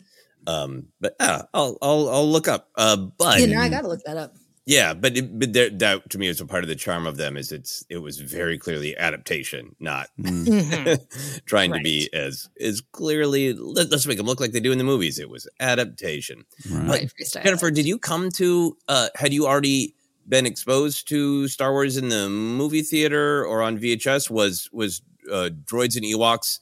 Um, 0.46 0.88
but 1.01 1.16
yeah, 1.20 1.42
I'll, 1.55 1.79
I'll, 1.81 2.09
I'll 2.11 2.31
look 2.31 2.49
up. 2.49 2.68
Uh, 2.77 2.96
but 2.96 3.40
yeah, 3.40 3.46
now 3.46 3.62
I 3.62 3.68
got 3.68 3.83
to 3.83 3.88
look 3.88 4.01
that 4.05 4.16
up. 4.16 4.35
Yeah, 4.70 4.94
but, 4.94 5.16
it, 5.16 5.37
but 5.38 5.52
there, 5.52 5.68
that 5.68 6.09
to 6.11 6.18
me 6.18 6.28
is 6.28 6.40
a 6.40 6.46
part 6.46 6.62
of 6.62 6.68
the 6.68 6.76
charm 6.76 7.04
of 7.06 7.16
them 7.16 7.37
is 7.37 7.50
it's, 7.50 7.85
it 7.90 7.98
was 7.98 8.20
very 8.20 8.56
clearly 8.56 8.96
adaptation, 8.96 9.74
not 9.80 10.09
Mhm. 10.20 11.42
trying 11.46 11.72
to 11.72 11.80
be 11.80 12.09
as, 12.12 12.48
as 12.61 12.80
clearly, 12.80 13.52
let, 13.52 13.92
us 13.92 14.06
make 14.06 14.16
them 14.16 14.26
look 14.26 14.38
like 14.40 14.52
they 14.52 14.61
do 14.61 14.70
in 14.70 14.78
the 14.78 14.85
movies. 14.85 15.18
It 15.18 15.28
was 15.28 15.48
adaptation. 15.59 16.44
Right, 16.70 17.11
freestyle. 17.20 17.42
Jennifer, 17.42 17.70
did 17.72 17.87
you 17.87 17.98
come 17.98 18.30
to, 18.33 18.76
uh, 18.87 19.09
had 19.16 19.33
you 19.33 19.46
already 19.46 19.94
been 20.28 20.46
exposed 20.46 21.09
to 21.09 21.48
Star 21.48 21.72
Wars 21.72 21.96
in 21.96 22.09
the 22.09 22.28
movie 22.28 22.83
theater 22.83 23.44
or 23.44 23.62
on 23.62 23.76
VHS? 23.78 24.30
Was, 24.30 24.68
was, 24.72 25.02
uh, 25.30 25.50
droids 25.64 25.96
and 25.96 26.04
Ewoks 26.04 26.61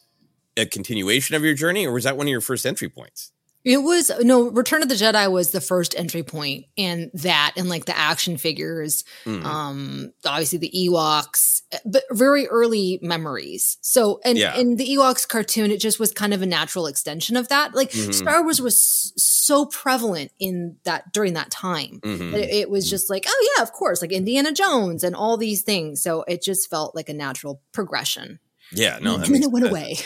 a 0.57 0.67
continuation 0.67 1.37
of 1.37 1.45
your 1.45 1.55
journey 1.55 1.87
or 1.87 1.93
was 1.93 2.05
that 2.05 2.17
one 2.17 2.27
of 2.27 2.31
your 2.31 2.41
first 2.41 2.65
entry 2.65 2.89
points? 2.89 3.33
It 3.69 3.83
was 3.83 4.11
no 4.23 4.49
Return 4.49 4.83
of 4.83 4.89
the 4.89 4.95
Jedi 4.95 5.31
was 5.31 5.51
the 5.51 5.61
first 5.61 5.95
entry 5.99 6.23
point, 6.23 6.65
and 6.79 7.11
that 7.13 7.53
and 7.57 7.69
like 7.69 7.85
the 7.85 7.97
action 7.97 8.39
figures, 8.39 9.05
Mm. 9.27 9.45
um, 9.45 10.13
obviously 10.25 10.57
the 10.59 10.73
Ewoks, 10.75 11.61
but 11.85 12.05
very 12.11 12.47
early 12.49 12.99
memories. 13.03 13.77
So 13.83 14.21
and 14.25 14.39
Yeah. 14.39 14.57
in 14.57 14.77
the 14.77 14.89
Ewoks 14.97 15.29
cartoon, 15.29 15.71
it 15.71 15.81
just 15.81 15.99
was 16.01 16.13
kind 16.13 16.33
of 16.33 16.41
a 16.41 16.47
natural 16.47 16.87
extension 16.87 17.37
of 17.37 17.49
that. 17.49 17.75
Like 17.75 17.93
Mhm. 17.93 18.15
Star 18.15 18.43
Wars 18.43 18.61
was 18.63 19.13
so 19.17 19.67
prevalent 19.67 20.31
in 20.39 20.77
that 20.85 21.13
during 21.13 21.35
that 21.35 21.51
time. 21.51 22.01
Mhm. 22.03 22.33
that 22.33 22.41
It, 22.41 22.61
it 22.63 22.71
was 22.71 22.89
just 22.89 23.11
like, 23.11 23.27
oh 23.29 23.53
yeah, 23.57 23.63
of 23.63 23.73
course, 23.73 24.01
like 24.01 24.13
Indiana 24.13 24.51
Jones 24.53 25.05
and 25.05 25.15
all 25.15 25.37
these 25.37 25.61
things. 25.61 26.03
So 26.03 26.23
it 26.27 26.43
just 26.43 26.71
felt 26.71 26.95
like 26.95 27.11
a 27.11 27.15
natural 27.15 27.61
progression. 27.73 28.39
Yeah, 28.73 28.99
no, 29.01 29.17
that 29.19 29.27
and 29.27 29.35
then 29.37 29.43
it 29.45 29.51
went 29.51 29.65
sense. 29.67 29.73
away. 29.73 29.97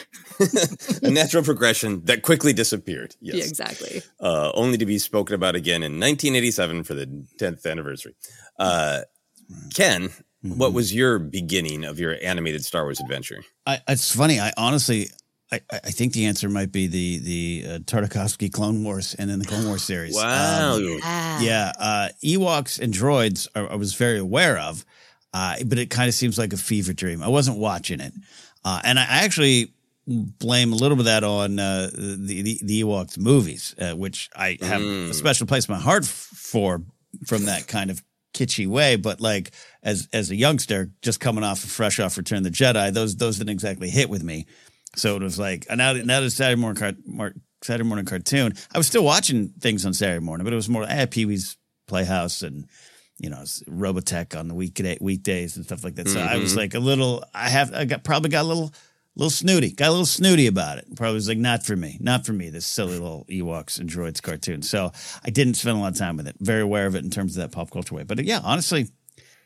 a 1.08 1.10
natural 1.10 1.42
progression 1.42 2.04
that 2.04 2.22
quickly 2.22 2.52
disappeared. 2.52 3.16
Yes. 3.20 3.36
Yeah, 3.36 3.44
exactly. 3.44 4.02
Uh, 4.20 4.50
only 4.54 4.78
to 4.78 4.86
be 4.86 4.98
spoken 4.98 5.34
about 5.34 5.54
again 5.56 5.82
in 5.82 5.92
1987 6.00 6.84
for 6.84 6.94
the 6.94 7.06
10th 7.38 7.66
anniversary. 7.66 8.14
Uh, 8.58 9.00
Ken, 9.74 10.10
what 10.42 10.72
was 10.72 10.94
your 10.94 11.18
beginning 11.18 11.84
of 11.84 11.98
your 11.98 12.16
animated 12.22 12.64
Star 12.64 12.84
Wars 12.84 13.00
adventure? 13.00 13.42
I, 13.66 13.80
it's 13.88 14.14
funny. 14.14 14.40
I 14.40 14.52
honestly, 14.56 15.08
I, 15.52 15.60
I 15.70 15.76
I 15.84 15.90
think 15.90 16.12
the 16.14 16.24
answer 16.26 16.48
might 16.48 16.72
be 16.72 16.86
the 16.86 17.18
the 17.18 17.64
uh, 17.66 17.78
Tartakovsky 17.80 18.50
Clone 18.50 18.82
Wars 18.84 19.14
and 19.18 19.28
then 19.28 19.38
the 19.38 19.44
Clone 19.44 19.66
Wars 19.66 19.82
series. 19.82 20.14
Wow. 20.14 20.76
Um, 20.76 21.00
Ah. 21.04 21.40
yeah, 21.42 21.72
uh, 21.78 22.08
Ewoks 22.24 22.80
and 22.80 22.94
droids 22.94 23.48
I, 23.54 23.60
I 23.60 23.74
was 23.76 23.94
very 23.94 24.18
aware 24.18 24.58
of, 24.58 24.84
uh, 25.34 25.56
but 25.66 25.78
it 25.78 25.90
kind 25.90 26.08
of 26.08 26.14
seems 26.14 26.38
like 26.38 26.52
a 26.52 26.56
fever 26.56 26.92
dream. 26.92 27.22
I 27.22 27.28
wasn't 27.28 27.58
watching 27.58 28.00
it, 28.00 28.12
uh, 28.64 28.80
and 28.84 28.98
I 28.98 29.04
actually 29.24 29.72
blame 30.06 30.72
a 30.72 30.76
little 30.76 30.96
bit 30.96 31.02
of 31.02 31.04
that 31.06 31.24
on 31.24 31.58
uh, 31.58 31.90
the, 31.92 32.42
the 32.42 32.58
the 32.62 32.82
Ewoks 32.82 33.16
movies, 33.18 33.74
uh, 33.80 33.92
which 33.92 34.28
I 34.34 34.58
have 34.60 34.80
Mm. 34.80 35.10
a 35.10 35.14
special 35.14 35.46
place 35.46 35.68
in 35.68 35.74
my 35.74 35.80
heart 35.80 36.04
f- 36.04 36.08
for 36.08 36.82
from 37.26 37.44
that 37.46 37.68
kind 37.68 37.90
of 37.90 38.02
kitschy 38.34 38.66
way. 38.66 38.96
But 38.96 39.20
like 39.20 39.52
as 39.82 40.08
as 40.12 40.30
a 40.30 40.36
youngster, 40.36 40.90
just 41.02 41.20
coming 41.20 41.44
off 41.44 41.60
fresh 41.60 42.00
off 42.00 42.16
Return 42.16 42.38
of 42.38 42.44
the 42.44 42.50
Jedi, 42.50 42.92
those 42.92 43.16
those 43.16 43.38
didn't 43.38 43.50
exactly 43.52 43.90
hit 43.90 44.08
with 44.10 44.22
me. 44.24 44.46
So 44.96 45.16
it 45.16 45.22
was 45.22 45.38
like 45.38 45.66
and 45.70 45.78
now 45.78 45.92
now 45.92 46.20
the 46.20 46.30
Saturday 46.30 46.60
morning 46.60 46.80
car, 47.16 47.32
Saturday 47.62 47.88
morning 47.88 48.04
cartoon. 48.04 48.54
I 48.74 48.78
was 48.78 48.86
still 48.88 49.04
watching 49.04 49.50
things 49.60 49.86
on 49.86 49.94
Saturday 49.94 50.24
morning, 50.24 50.44
but 50.44 50.52
it 50.52 50.56
was 50.56 50.68
more 50.68 50.84
eh, 50.88 51.06
Pee 51.06 51.26
Wee's 51.26 51.56
Playhouse 51.86 52.42
and 52.42 52.66
you 53.18 53.30
know 53.30 53.42
Robotech 53.68 54.38
on 54.38 54.48
the 54.48 54.54
weekday 54.54 54.98
weekdays 55.00 55.56
and 55.56 55.64
stuff 55.64 55.84
like 55.84 55.94
that. 55.96 56.08
So 56.08 56.20
I 56.20 56.36
was 56.38 56.54
Mhm. 56.54 56.56
like 56.56 56.74
a 56.74 56.80
little. 56.80 57.24
I 57.34 57.48
have 57.48 57.72
I 57.74 57.84
got 57.84 58.04
probably 58.04 58.30
got 58.30 58.42
a 58.44 58.48
little 58.48 58.72
little 59.14 59.30
snooty, 59.30 59.72
got 59.72 59.88
a 59.88 59.90
little 59.90 60.06
snooty 60.06 60.46
about 60.46 60.78
it. 60.78 60.86
Probably 60.96 61.14
was 61.14 61.28
like 61.28 61.36
not 61.38 61.64
for 61.66 61.76
me, 61.76 61.98
not 62.00 62.24
for 62.24 62.32
me. 62.32 62.48
This 62.48 62.64
silly 62.66 62.92
little 62.98 63.26
Ewoks 63.30 63.78
and 63.78 63.88
droids 63.88 64.22
cartoon. 64.22 64.62
So 64.62 64.90
I 65.24 65.30
didn't 65.30 65.54
spend 65.54 65.76
a 65.76 65.80
lot 65.80 65.92
of 65.92 65.98
time 65.98 66.16
with 66.16 66.26
it. 66.26 66.36
Very 66.40 66.62
aware 66.62 66.86
of 66.86 66.94
it 66.96 67.04
in 67.04 67.10
terms 67.10 67.36
of 67.36 67.42
that 67.42 67.52
pop 67.52 67.70
culture 67.70 67.94
way. 67.94 68.04
But 68.04 68.18
uh, 68.18 68.22
yeah, 68.22 68.40
honestly, 68.42 68.88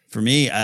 for 0.09 0.23
me, 0.23 0.49
uh, 0.49 0.55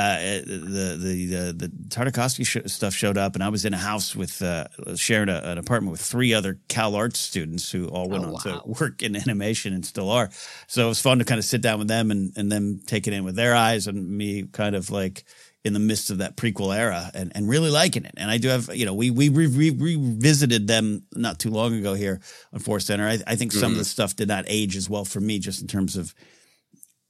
the 0.47 0.97
the 0.99 1.27
the, 1.27 1.53
the 1.57 1.69
Tartakovsky 1.89 2.47
sh- 2.47 2.71
stuff 2.71 2.95
showed 2.95 3.19
up, 3.19 3.35
and 3.35 3.43
I 3.43 3.49
was 3.49 3.65
in 3.65 3.75
a 3.75 3.79
house 3.79 4.15
with 4.15 4.41
uh, 4.41 4.69
sharing 4.97 5.29
a, 5.29 5.41
an 5.45 5.59
apartment 5.59 5.91
with 5.91 6.01
three 6.01 6.33
other 6.33 6.61
Cal 6.69 6.95
Arts 6.95 7.19
students 7.19 7.71
who 7.71 7.89
all 7.89 8.09
went 8.09 8.25
Oh, 8.25 8.35
on 8.37 8.41
to 8.43 8.63
work 8.65 9.03
in 9.03 9.17
animation 9.17 9.75
and 9.75 9.85
still 9.85 10.11
are. 10.11 10.31
So 10.69 10.87
it 10.87 10.89
was 10.89 11.01
fun 11.01 11.19
to 11.19 11.25
kind 11.25 11.39
of 11.39 11.45
sit 11.45 11.61
down 11.61 11.79
with 11.81 11.89
them 11.89 12.11
and 12.11 12.33
and 12.37 12.51
them 12.53 12.81
take 12.87 13.07
it 13.07 13.13
in 13.13 13.25
with 13.25 13.35
their 13.35 13.55
eyes, 13.55 13.87
and 13.87 14.09
me 14.17 14.45
kind 14.53 14.77
of 14.77 14.91
like 14.91 15.25
in 15.65 15.73
the 15.75 15.81
midst 15.81 16.11
of 16.11 16.19
that 16.19 16.37
prequel 16.37 16.77
era 16.77 17.09
and, 17.15 17.31
and 17.37 17.49
really 17.49 17.71
liking 17.71 18.05
it. 18.05 18.13
And 18.17 18.29
I 18.29 18.39
do 18.39 18.49
have, 18.49 18.69
you 18.75 18.85
know, 18.85 18.95
we 18.95 19.11
we 19.11 19.29
re- 19.29 19.47
re- 19.47 19.71
revisited 19.71 20.67
them 20.67 21.05
not 21.15 21.39
too 21.39 21.51
long 21.51 21.75
ago 21.75 21.95
here 21.95 22.21
on 22.53 22.59
Force 22.59 22.87
Center. 22.87 23.07
I, 23.07 23.19
I 23.27 23.37
think 23.37 23.53
some 23.53 23.71
of 23.73 23.79
the 23.79 23.85
stuff 23.85 24.17
did 24.17 24.27
not 24.29 24.45
age 24.49 24.77
as 24.77 24.91
well 24.91 25.05
for 25.05 25.21
me, 25.21 25.39
just 25.39 25.61
in 25.63 25.69
terms 25.69 25.97
of 25.97 26.15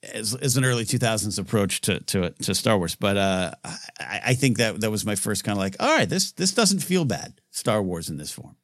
as, 0.02 0.34
as 0.34 0.56
an 0.56 0.64
early 0.64 0.84
2000s 0.84 1.38
approach 1.38 1.80
to 1.82 2.00
to 2.00 2.30
to 2.30 2.54
Star 2.54 2.78
Wars. 2.78 2.96
But 2.96 3.16
uh, 3.16 3.52
I, 4.00 4.20
I 4.26 4.34
think 4.34 4.58
that 4.58 4.80
that 4.80 4.90
was 4.90 5.06
my 5.06 5.14
first 5.14 5.44
kind 5.44 5.56
of 5.56 5.60
like, 5.60 5.76
all 5.80 5.96
right, 5.96 6.08
this 6.08 6.32
this 6.32 6.52
doesn't 6.52 6.80
feel 6.80 7.04
bad. 7.04 7.40
Star 7.50 7.82
Wars 7.82 8.08
in 8.08 8.16
this 8.16 8.32
form. 8.32 8.56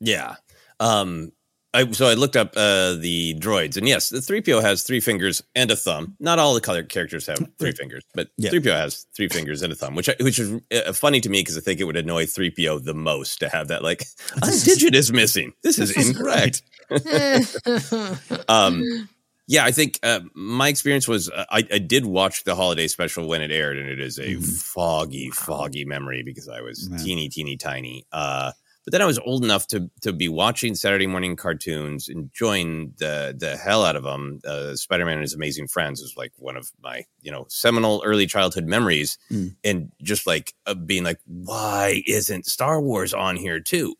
Yeah. 0.00 0.36
Um, 0.80 1.32
I, 1.74 1.90
so 1.92 2.06
I 2.06 2.14
looked 2.14 2.36
up 2.36 2.52
uh, 2.54 2.94
the 2.94 3.34
droids, 3.38 3.78
and 3.78 3.88
yes, 3.88 4.10
the 4.10 4.20
three 4.20 4.42
PO 4.42 4.60
has 4.60 4.82
three 4.82 5.00
fingers 5.00 5.42
and 5.54 5.70
a 5.70 5.76
thumb. 5.76 6.16
Not 6.20 6.38
all 6.38 6.52
the 6.52 6.60
color 6.60 6.82
characters 6.82 7.26
have 7.28 7.38
three 7.58 7.72
fingers, 7.72 8.04
but 8.14 8.28
three 8.38 8.60
PO 8.60 8.72
has 8.72 9.06
three 9.16 9.28
fingers 9.28 9.62
and 9.62 9.72
a 9.72 9.76
thumb, 9.76 9.94
which 9.94 10.10
I, 10.10 10.16
which 10.20 10.38
is 10.38 10.60
uh, 10.70 10.92
funny 10.92 11.20
to 11.22 11.30
me 11.30 11.40
because 11.40 11.56
I 11.56 11.60
think 11.60 11.80
it 11.80 11.84
would 11.84 11.96
annoy 11.96 12.26
three 12.26 12.50
PO 12.50 12.80
the 12.80 12.92
most 12.92 13.38
to 13.40 13.48
have 13.48 13.68
that 13.68 13.82
like 13.82 14.04
a 14.42 14.50
digit 14.64 14.94
is 14.94 15.12
missing. 15.12 15.54
This 15.62 15.78
is 15.78 15.96
incorrect. 15.96 16.62
um, 18.48 19.08
yeah, 19.46 19.64
I 19.64 19.72
think 19.72 19.98
uh, 20.02 20.20
my 20.34 20.68
experience 20.68 21.08
was 21.08 21.28
uh, 21.28 21.44
I, 21.50 21.66
I, 21.72 21.78
did 21.78 22.06
watch 22.06 22.44
the 22.44 22.54
holiday 22.54 22.86
special 22.86 23.28
when 23.28 23.42
it 23.42 23.50
aired, 23.50 23.76
and 23.76 23.88
it 23.88 24.00
is 24.00 24.18
a 24.18 24.36
mm. 24.36 24.44
foggy, 24.44 25.30
foggy 25.30 25.84
memory 25.84 26.22
because 26.22 26.48
I 26.48 26.60
was 26.60 26.88
yeah. 26.90 26.98
teeny, 26.98 27.28
teeny, 27.28 27.56
tiny. 27.56 28.06
Uh, 28.12 28.52
but 28.84 28.92
then 28.92 29.02
I 29.02 29.04
was 29.04 29.18
old 29.18 29.44
enough 29.44 29.66
to 29.68 29.90
to 30.02 30.12
be 30.12 30.28
watching 30.28 30.74
Saturday 30.74 31.06
morning 31.06 31.36
cartoons, 31.36 32.08
enjoying 32.08 32.94
the 32.98 33.34
the 33.36 33.56
hell 33.56 33.84
out 33.84 33.96
of 33.96 34.04
them. 34.04 34.40
Uh, 34.44 34.74
Spider 34.74 35.04
Man 35.04 35.14
and 35.14 35.22
His 35.22 35.34
Amazing 35.34 35.68
Friends 35.68 36.00
was 36.00 36.16
like 36.16 36.32
one 36.36 36.56
of 36.56 36.70
my 36.82 37.04
you 37.20 37.30
know 37.30 37.46
seminal 37.48 38.02
early 38.04 38.26
childhood 38.26 38.66
memories, 38.66 39.18
mm. 39.30 39.54
and 39.64 39.92
just 40.02 40.26
like 40.26 40.54
uh, 40.66 40.74
being 40.74 41.04
like, 41.04 41.20
why 41.26 42.02
isn't 42.06 42.46
Star 42.46 42.80
Wars 42.80 43.14
on 43.14 43.36
here 43.36 43.60
too? 43.60 43.94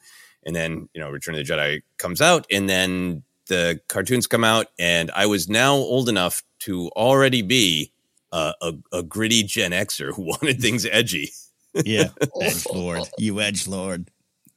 And 0.44 0.55
then 0.55 0.88
you 0.94 1.00
know 1.00 1.11
Return 1.11 1.37
of 1.37 1.46
the 1.46 1.52
Jedi 1.52 1.83
comes 1.98 2.20
out, 2.20 2.46
and 2.50 2.68
then 2.68 3.22
the 3.48 3.81
cartoons 3.88 4.26
come 4.26 4.44
out, 4.44 4.68
and 4.78 5.11
I 5.14 5.26
was 5.26 5.48
now 5.48 5.74
old 5.74 6.09
enough 6.09 6.42
to 6.61 6.88
already 6.90 7.42
be 7.42 7.92
uh, 8.31 8.52
a, 8.61 8.72
a 8.92 9.02
gritty 9.02 9.42
Gen 9.42 9.72
Xer 9.72 10.14
who 10.14 10.22
wanted 10.26 10.61
things 10.61 10.87
edgy. 10.87 11.31
yeah, 11.85 12.09
edge 12.40 12.66
lord, 12.72 13.02
you 13.18 13.40
edge 13.40 13.66
lord. 13.66 14.11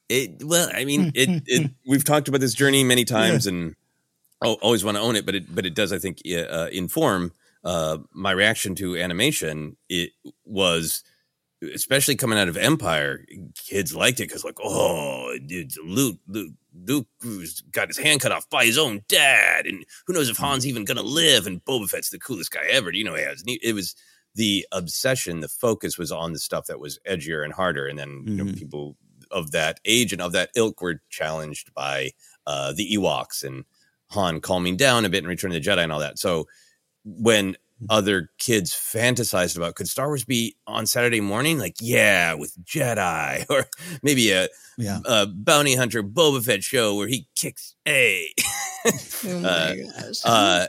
It 0.10 0.44
well, 0.44 0.70
I 0.74 0.86
mean, 0.86 1.12
it, 1.16 1.44
it 1.48 1.72
we've 1.86 2.04
talked 2.04 2.28
about 2.28 2.42
this 2.42 2.54
journey 2.54 2.84
many 2.84 3.06
times, 3.06 3.46
yeah. 3.46 3.54
and 3.54 3.76
I 4.42 4.48
always 4.48 4.84
want 4.84 4.98
to 4.98 5.02
own 5.02 5.16
it, 5.16 5.26
but 5.26 5.36
it 5.36 5.54
but 5.54 5.66
it 5.66 5.74
does, 5.74 5.92
I 5.92 5.98
think, 5.98 6.22
uh, 6.28 6.70
inform 6.72 7.34
uh, 7.64 7.98
my 8.12 8.32
reaction 8.32 8.76
to 8.76 8.98
animation. 8.98 9.78
It 9.90 10.12
was 10.46 11.04
especially 11.74 12.16
coming 12.16 12.38
out 12.38 12.48
of 12.48 12.58
Empire, 12.58 13.26
kids 13.56 13.96
liked 13.96 14.20
it 14.20 14.28
because 14.28 14.44
like, 14.44 14.60
oh, 14.64 15.38
dude, 15.46 15.72
Luke, 15.84 16.18
Luke, 16.28 16.54
Luke 16.74 17.08
got 17.72 17.88
his 17.88 17.98
hand 17.98 18.22
cut 18.22 18.32
off 18.32 18.50
by 18.50 18.66
his 18.66 18.78
own 18.78 19.02
dad, 19.08 19.66
and 19.66 19.86
who 20.06 20.14
knows 20.14 20.30
if 20.30 20.38
Han's 20.38 20.68
even 20.68 20.86
gonna 20.86 21.02
live? 21.02 21.48
And 21.48 21.64
Boba 21.64 21.90
Fett's 21.90 22.10
the 22.10 22.20
coolest 22.20 22.52
guy 22.52 22.66
ever. 22.70 22.92
You 22.92 23.04
know, 23.04 23.16
he 23.16 23.24
has. 23.24 23.44
It 23.46 23.74
was 23.74 23.96
the 24.36 24.68
obsession, 24.72 25.40
the 25.40 25.48
focus 25.48 25.98
was 25.98 26.12
on 26.12 26.34
the 26.34 26.40
stuff 26.40 26.66
that 26.68 26.80
was 26.80 27.00
edgier 27.10 27.44
and 27.44 27.54
harder, 27.54 27.88
and 27.88 27.98
then 27.98 28.10
mm-hmm. 28.10 28.28
you 28.28 28.36
know 28.36 28.44
mm-hmm. 28.44 28.54
people 28.56 28.98
of 29.32 29.52
that 29.52 29.80
age 29.86 30.14
and 30.14 30.22
of 30.22 30.34
that 30.34 30.52
ilk 30.56 30.82
were 30.82 31.02
challenged 31.10 31.74
by 31.74 32.12
uh, 32.46 32.74
the 32.74 32.96
Ewoks 32.96 33.44
and 33.44 33.66
Han 34.12 34.40
calming 34.40 34.78
down 34.78 35.04
a 35.06 35.10
bit 35.10 35.20
and 35.20 35.28
Return 35.28 35.52
of 35.52 35.62
the 35.62 35.68
Jedi 35.68 35.84
and 35.84 35.92
all 35.92 36.00
that. 36.00 36.20
So 36.20 36.48
when 37.04 37.58
other 37.90 38.30
kids 38.38 38.74
fantasized 38.74 39.58
about 39.58 39.76
could 39.76 39.90
Star 39.90 40.08
Wars 40.08 40.24
be 40.24 40.56
on 40.66 40.86
Saturday 40.86 41.22
morning? 41.22 41.58
Like, 41.60 41.76
yeah, 41.82 42.34
with 42.34 42.56
Jedi, 42.64 43.46
or 43.50 43.66
maybe 44.02 44.32
a, 44.32 44.48
yeah. 44.78 45.00
a 45.06 45.28
bounty 45.28 45.76
hunter 45.76 46.02
Boba 46.04 46.44
Fett 46.44 46.64
show 46.64 46.96
where 46.96 47.08
he 47.08 47.28
kicks 47.36 47.76
A. 47.88 48.30
oh 48.86 48.92
my 49.24 49.50
uh, 49.50 49.76
gosh. 49.76 50.22
uh, 50.24 50.68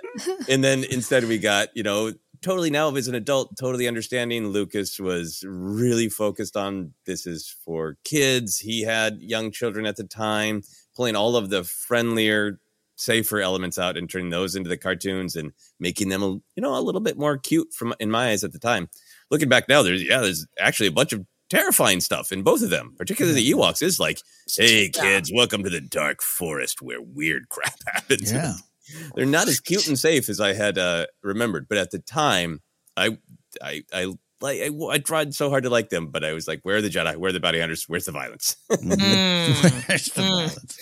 and 0.49 0.65
then 0.65 0.85
instead 0.85 1.25
we 1.25 1.39
got, 1.39 1.69
you 1.75 1.83
know, 1.83 2.13
totally 2.43 2.71
now 2.71 2.95
as 2.95 3.09
an 3.09 3.15
adult, 3.15 3.57
totally 3.57 3.89
understanding. 3.89 4.49
Lucas 4.49 4.99
was 5.01 5.45
really 5.47 6.09
focused 6.09 6.57
on 6.57 6.93
this 7.07 7.27
is 7.27 7.55
for 7.65 7.97
kids. 8.05 8.59
He 8.59 8.83
had 8.83 9.21
young 9.21 9.51
children 9.51 9.87
at 9.87 9.97
the 9.97 10.05
time, 10.05 10.63
pulling 10.95 11.17
all 11.17 11.37
of 11.37 11.51
the 11.51 11.65
friendlier, 11.65 12.61
safer 12.97 13.41
elements 13.41 13.79
out 13.79 13.97
and 13.97 14.11
turning 14.11 14.31
those 14.31 14.57
into 14.57 14.69
the 14.69 14.77
cartoons 14.77 15.37
and 15.37 15.53
making 15.79 16.09
them, 16.09 16.43
you 16.55 16.63
know, 16.63 16.77
a 16.77 16.81
little 16.81 17.01
bit 17.01 17.19
more 17.19 17.39
cute 17.39 17.73
from 17.73 17.95
in 18.01 18.11
my 18.11 18.31
eyes 18.31 18.43
at 18.43 18.53
the 18.53 18.59
time. 18.59 18.89
Looking 19.31 19.49
back 19.49 19.69
now, 19.69 19.83
there's 19.83 20.03
yeah, 20.03 20.21
there's 20.21 20.47
actually 20.59 20.89
a 20.89 20.93
bunch 20.93 21.13
of 21.13 21.25
terrifying 21.49 22.01
stuff 22.01 22.33
in 22.33 22.43
both 22.43 22.63
of 22.63 22.71
them, 22.71 22.95
particularly 22.97 23.41
the 23.41 23.53
Ewoks. 23.53 23.83
Is 23.83 24.01
like, 24.01 24.21
hey 24.57 24.89
kids, 24.89 25.31
welcome 25.33 25.63
to 25.63 25.71
the 25.71 25.81
dark 25.81 26.23
forest 26.23 26.83
where 26.83 27.01
weird 27.01 27.49
crap 27.49 27.79
happens. 27.87 28.33
Yeah. 28.33 28.55
They're 29.15 29.27
not 29.27 29.49
as 29.49 29.59
cute 29.59 29.89
and 29.89 29.99
safe 29.99 30.29
as 30.29 30.41
I 30.41 30.53
had 30.53 30.79
uh, 30.79 31.07
remembered, 31.21 31.67
but 31.69 31.77
at 31.79 31.91
the 31.91 31.99
time, 31.99 32.63
I, 32.97 33.19
I, 33.61 33.83
I 33.93 34.15
like 34.41 34.61
I, 34.61 34.71
I, 34.91 34.99
tried 34.99 35.35
so 35.35 35.51
hard 35.51 35.65
to 35.65 35.71
like 35.71 35.89
them, 35.89 36.09
but 36.09 36.25
I 36.25 36.33
was 36.33 36.47
like, 36.47 36.61
"Where 36.63 36.77
are 36.77 36.83
the 36.83 36.91
Jedi? 36.91 37.17
Where 37.17 37.31
are 37.31 37.33
the 37.33 37.41
bounty 37.41 37.61
hunters? 37.61 37.85
Where's 37.89 38.05
the 38.05 38.13
violence?" 38.13 38.57
Mm. 38.71 38.89
Where's 39.89 40.07
the 40.07 40.23
mm. 40.23 40.29
violence? 40.29 40.79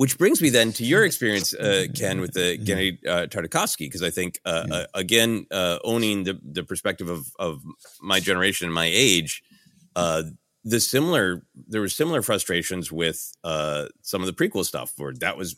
Which 0.00 0.16
brings 0.16 0.40
me 0.40 0.48
then 0.48 0.72
to 0.72 0.84
your 0.86 1.04
experience, 1.04 1.52
uh, 1.52 1.84
Ken, 1.94 2.22
with 2.22 2.32
the 2.32 2.56
Genndy 2.56 3.06
uh, 3.06 3.26
Tartakovsky, 3.26 3.80
because 3.80 4.02
I 4.02 4.08
think 4.08 4.40
uh, 4.46 4.64
yeah. 4.66 4.74
uh, 4.74 4.86
again, 4.94 5.44
uh, 5.50 5.78
owning 5.84 6.24
the 6.24 6.40
the 6.42 6.64
perspective 6.64 7.10
of 7.10 7.30
of 7.38 7.62
my 8.00 8.18
generation 8.18 8.64
and 8.64 8.74
my 8.74 8.88
age, 8.90 9.42
uh, 9.94 10.22
the 10.64 10.80
similar 10.80 11.44
there 11.68 11.82
were 11.82 11.90
similar 11.90 12.22
frustrations 12.22 12.90
with 12.90 13.30
some 13.44 14.22
of 14.22 14.26
the 14.26 14.32
prequel 14.32 14.64
stuff, 14.64 14.94
where 14.96 15.12
that 15.12 15.36
was 15.36 15.56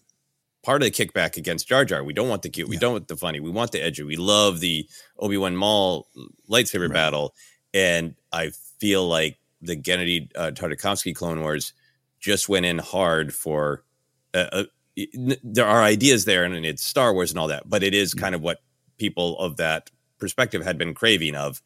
part 0.65 0.83
of 0.83 0.87
the 0.87 1.07
kickback 1.07 1.37
against 1.37 1.69
Jar 1.69 1.85
Jar. 1.85 2.03
We 2.03 2.13
don't 2.13 2.29
want 2.29 2.43
the 2.43 2.51
cute. 2.51 2.69
We 2.69 2.75
yeah. 2.75 2.81
don't 2.81 2.93
want 2.95 3.07
the 3.07 3.17
funny. 3.17 3.39
We 3.39 3.51
want 3.51 3.71
the 3.71 3.81
edgy. 3.81 4.03
We 4.03 4.17
love 4.17 4.59
the 4.59 4.89
Obi 5.21 5.37
Wan 5.37 5.55
Maul 5.55 6.09
lightsaber 6.51 6.89
right. 6.89 6.93
battle, 6.93 7.37
and 7.73 8.17
I 8.33 8.51
feel 8.81 9.07
like 9.07 9.39
the 9.61 9.77
Genndy 9.77 10.33
uh, 10.35 10.51
Tartakovsky 10.51 11.15
Clone 11.15 11.43
Wars 11.43 11.75
just 12.19 12.49
went 12.49 12.67
in 12.67 12.79
hard 12.79 13.33
for. 13.33 13.85
Uh, 14.35 14.47
uh, 14.53 14.65
there 15.43 15.67
are 15.67 15.83
ideas 15.83 16.25
there, 16.25 16.45
and 16.45 16.67
it's 16.67 16.85
Star 16.85 17.13
Wars 17.15 17.31
and 17.31 17.39
all 17.39 17.49
that, 17.49 17.69
but 17.69 17.83
it 17.83 17.95
is 17.95 18.15
kind 18.15 18.35
of 18.35 18.43
what 18.43 18.59
people 18.99 19.39
of 19.39 19.57
that 19.57 19.91
perspective 20.19 20.63
had 20.63 20.79
been 20.79 20.95
craving 20.95 21.35
of 21.35 21.63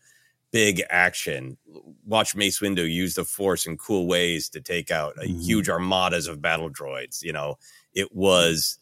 big 0.52 0.82
action. 0.88 1.58
Watch 2.06 2.34
Mace 2.34 2.60
Windu 2.60 2.90
use 2.90 3.14
the 3.14 3.24
Force 3.24 3.66
in 3.66 3.76
cool 3.76 4.06
ways 4.06 4.48
to 4.50 4.60
take 4.60 4.90
out 4.90 5.16
mm-hmm. 5.16 5.40
huge 5.40 5.68
armadas 5.68 6.28
of 6.28 6.40
battle 6.40 6.70
droids. 6.70 7.22
You 7.22 7.32
know, 7.32 7.58
it 7.94 8.14
was 8.14 8.78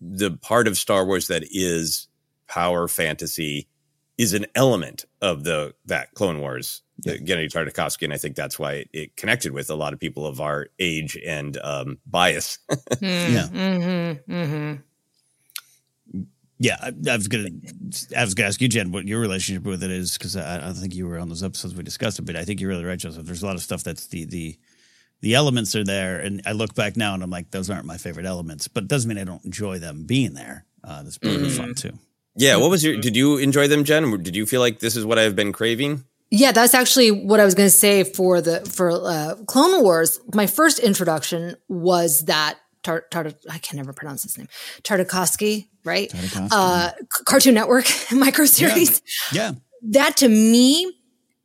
the 0.00 0.32
part 0.32 0.66
of 0.66 0.76
Star 0.76 1.04
Wars 1.04 1.28
that 1.28 1.44
is 1.50 2.08
power 2.48 2.88
fantasy 2.88 3.68
is 4.18 4.34
an 4.34 4.46
element 4.54 5.06
of 5.22 5.44
the 5.44 5.74
that 5.86 6.12
Clone 6.14 6.40
Wars, 6.40 6.82
yeah. 7.04 7.14
Genndy 7.14 7.50
Tartakovsky, 7.50 8.02
and 8.02 8.12
I 8.12 8.16
think 8.16 8.36
that's 8.36 8.58
why 8.58 8.72
it, 8.74 8.90
it, 8.92 9.16
connected 9.16 9.52
with 9.52 9.70
a 9.70 9.74
lot 9.74 9.92
of 9.92 10.00
people 10.00 10.26
of 10.26 10.40
our 10.40 10.68
age 10.78 11.18
and 11.26 11.56
um, 11.62 11.98
bias. 12.06 12.58
mm, 12.70 13.32
yeah. 13.32 13.48
Mm-hmm, 13.48 14.32
mm-hmm. 14.32 14.74
Yeah, 16.62 16.76
I, 16.78 16.92
I, 17.10 17.16
was 17.16 17.28
gonna, 17.28 17.48
I 18.16 18.22
was 18.22 18.34
gonna 18.34 18.48
ask 18.48 18.60
you, 18.60 18.68
Jen, 18.68 18.92
what 18.92 19.06
your 19.06 19.20
relationship 19.20 19.64
with 19.64 19.82
it 19.82 19.90
is, 19.90 20.18
because 20.18 20.36
I, 20.36 20.56
I, 20.56 20.60
don't 20.60 20.74
think 20.74 20.94
you 20.94 21.06
were 21.08 21.18
on 21.18 21.30
those 21.30 21.42
episodes 21.42 21.74
we 21.74 21.82
discussed 21.82 22.18
it, 22.18 22.26
but 22.26 22.36
I 22.36 22.44
think 22.44 22.60
you're 22.60 22.68
really 22.68 22.84
right, 22.84 22.98
Joseph. 22.98 23.24
There's 23.24 23.42
a 23.42 23.46
lot 23.46 23.56
of 23.56 23.62
stuff 23.62 23.82
that's 23.82 24.06
the 24.08 24.26
the 24.26 24.58
the 25.22 25.34
elements 25.34 25.74
are 25.74 25.84
there, 25.84 26.18
and 26.20 26.42
I 26.44 26.52
look 26.52 26.74
back 26.74 26.96
now 26.96 27.14
and 27.14 27.22
I'm 27.22 27.30
like, 27.30 27.50
those 27.50 27.70
aren't 27.70 27.86
my 27.86 27.96
favorite 27.96 28.26
elements, 28.26 28.68
but 28.68 28.84
it 28.84 28.88
doesn't 28.88 29.08
mean 29.08 29.18
I 29.18 29.24
don't 29.24 29.44
enjoy 29.44 29.78
them 29.78 30.04
being 30.04 30.34
there. 30.34 30.66
Uh, 30.84 31.02
that's 31.02 31.18
pretty 31.18 31.46
mm. 31.46 31.56
fun 31.56 31.74
too. 31.74 31.92
Yeah, 32.36 32.56
what 32.56 32.70
was 32.70 32.84
your? 32.84 33.00
Did 33.00 33.16
you 33.16 33.38
enjoy 33.38 33.68
them, 33.68 33.84
Jen? 33.84 34.22
Did 34.22 34.36
you 34.36 34.46
feel 34.46 34.60
like 34.60 34.78
this 34.78 34.96
is 34.96 35.04
what 35.04 35.18
I've 35.18 35.36
been 35.36 35.52
craving? 35.52 36.04
Yeah, 36.30 36.52
that's 36.52 36.74
actually 36.74 37.10
what 37.10 37.40
I 37.40 37.44
was 37.44 37.54
going 37.54 37.66
to 37.66 37.76
say 37.76 38.04
for 38.04 38.40
the 38.40 38.60
for 38.60 38.90
uh, 38.90 39.34
Clone 39.46 39.82
Wars. 39.82 40.20
My 40.32 40.46
first 40.46 40.78
introduction 40.78 41.56
was 41.68 42.26
that 42.26 42.58
Tar, 42.82 43.02
Tar 43.10 43.32
I 43.50 43.58
can 43.58 43.76
never 43.78 43.92
pronounce 43.92 44.22
his 44.22 44.38
name. 44.38 44.48
Tartakovsky, 44.82 45.68
right? 45.84 46.08
Tartakovsky. 46.08 46.48
Uh, 46.52 46.90
Cartoon 47.26 47.54
Network 47.54 47.86
micro 48.12 48.44
series. 48.44 49.02
Yeah. 49.32 49.50
yeah. 49.50 49.58
That 49.90 50.16
to 50.18 50.28
me 50.28 50.92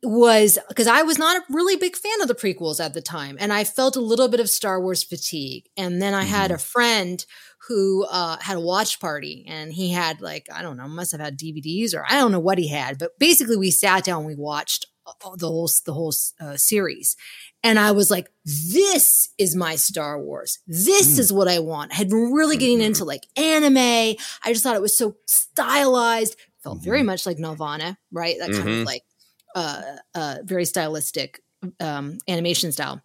was 0.02 0.58
because 0.68 0.86
I 0.86 1.02
was 1.02 1.18
not 1.18 1.36
a 1.36 1.44
really 1.52 1.76
big 1.76 1.96
fan 1.96 2.20
of 2.22 2.28
the 2.28 2.34
prequels 2.34 2.84
at 2.84 2.94
the 2.94 3.02
time, 3.02 3.36
and 3.40 3.52
I 3.52 3.64
felt 3.64 3.96
a 3.96 4.00
little 4.00 4.28
bit 4.28 4.38
of 4.40 4.48
Star 4.48 4.80
Wars 4.80 5.02
fatigue. 5.02 5.68
And 5.76 6.00
then 6.00 6.14
I 6.14 6.22
mm-hmm. 6.22 6.32
had 6.32 6.50
a 6.52 6.58
friend 6.58 7.24
who 7.68 8.04
uh, 8.10 8.36
had 8.40 8.56
a 8.56 8.60
watch 8.60 9.00
party, 9.00 9.44
and 9.48 9.72
he 9.72 9.90
had 9.90 10.20
like 10.20 10.48
I 10.52 10.62
don't 10.62 10.76
know, 10.76 10.88
must 10.88 11.12
have 11.12 11.20
had 11.20 11.38
DVDs 11.38 11.94
or 11.94 12.04
I 12.08 12.14
don't 12.14 12.32
know 12.32 12.40
what 12.40 12.58
he 12.58 12.68
had, 12.68 12.98
but 12.98 13.18
basically 13.18 13.56
we 13.56 13.70
sat 13.70 14.04
down, 14.04 14.24
we 14.24 14.34
watched 14.34 14.86
the 15.38 15.46
whole 15.46 15.68
the 15.84 15.92
whole 15.92 16.12
uh, 16.40 16.56
series, 16.56 17.16
and 17.62 17.78
I 17.78 17.92
was 17.92 18.10
like, 18.10 18.28
"This 18.44 19.30
is 19.38 19.54
my 19.54 19.76
Star 19.76 20.20
Wars. 20.20 20.58
This 20.66 21.16
mm. 21.16 21.18
is 21.20 21.32
what 21.32 21.48
I 21.48 21.58
want." 21.60 21.92
I 21.92 21.96
had 21.96 22.08
been 22.08 22.32
really 22.32 22.56
getting 22.56 22.80
into 22.80 23.04
like 23.04 23.26
anime. 23.36 23.76
I 23.78 24.16
just 24.48 24.62
thought 24.62 24.76
it 24.76 24.82
was 24.82 24.96
so 24.96 25.16
stylized. 25.26 26.36
Felt 26.62 26.78
mm-hmm. 26.78 26.84
very 26.84 27.02
much 27.02 27.26
like 27.26 27.38
Nelvana, 27.38 27.96
right? 28.10 28.36
That 28.38 28.50
mm-hmm. 28.50 28.58
kind 28.58 28.68
of 28.68 28.74
mm-hmm. 28.76 28.86
like 28.86 29.02
uh, 29.54 29.82
uh, 30.14 30.36
very 30.44 30.64
stylistic 30.64 31.42
um, 31.80 32.18
animation 32.28 32.72
style. 32.72 33.02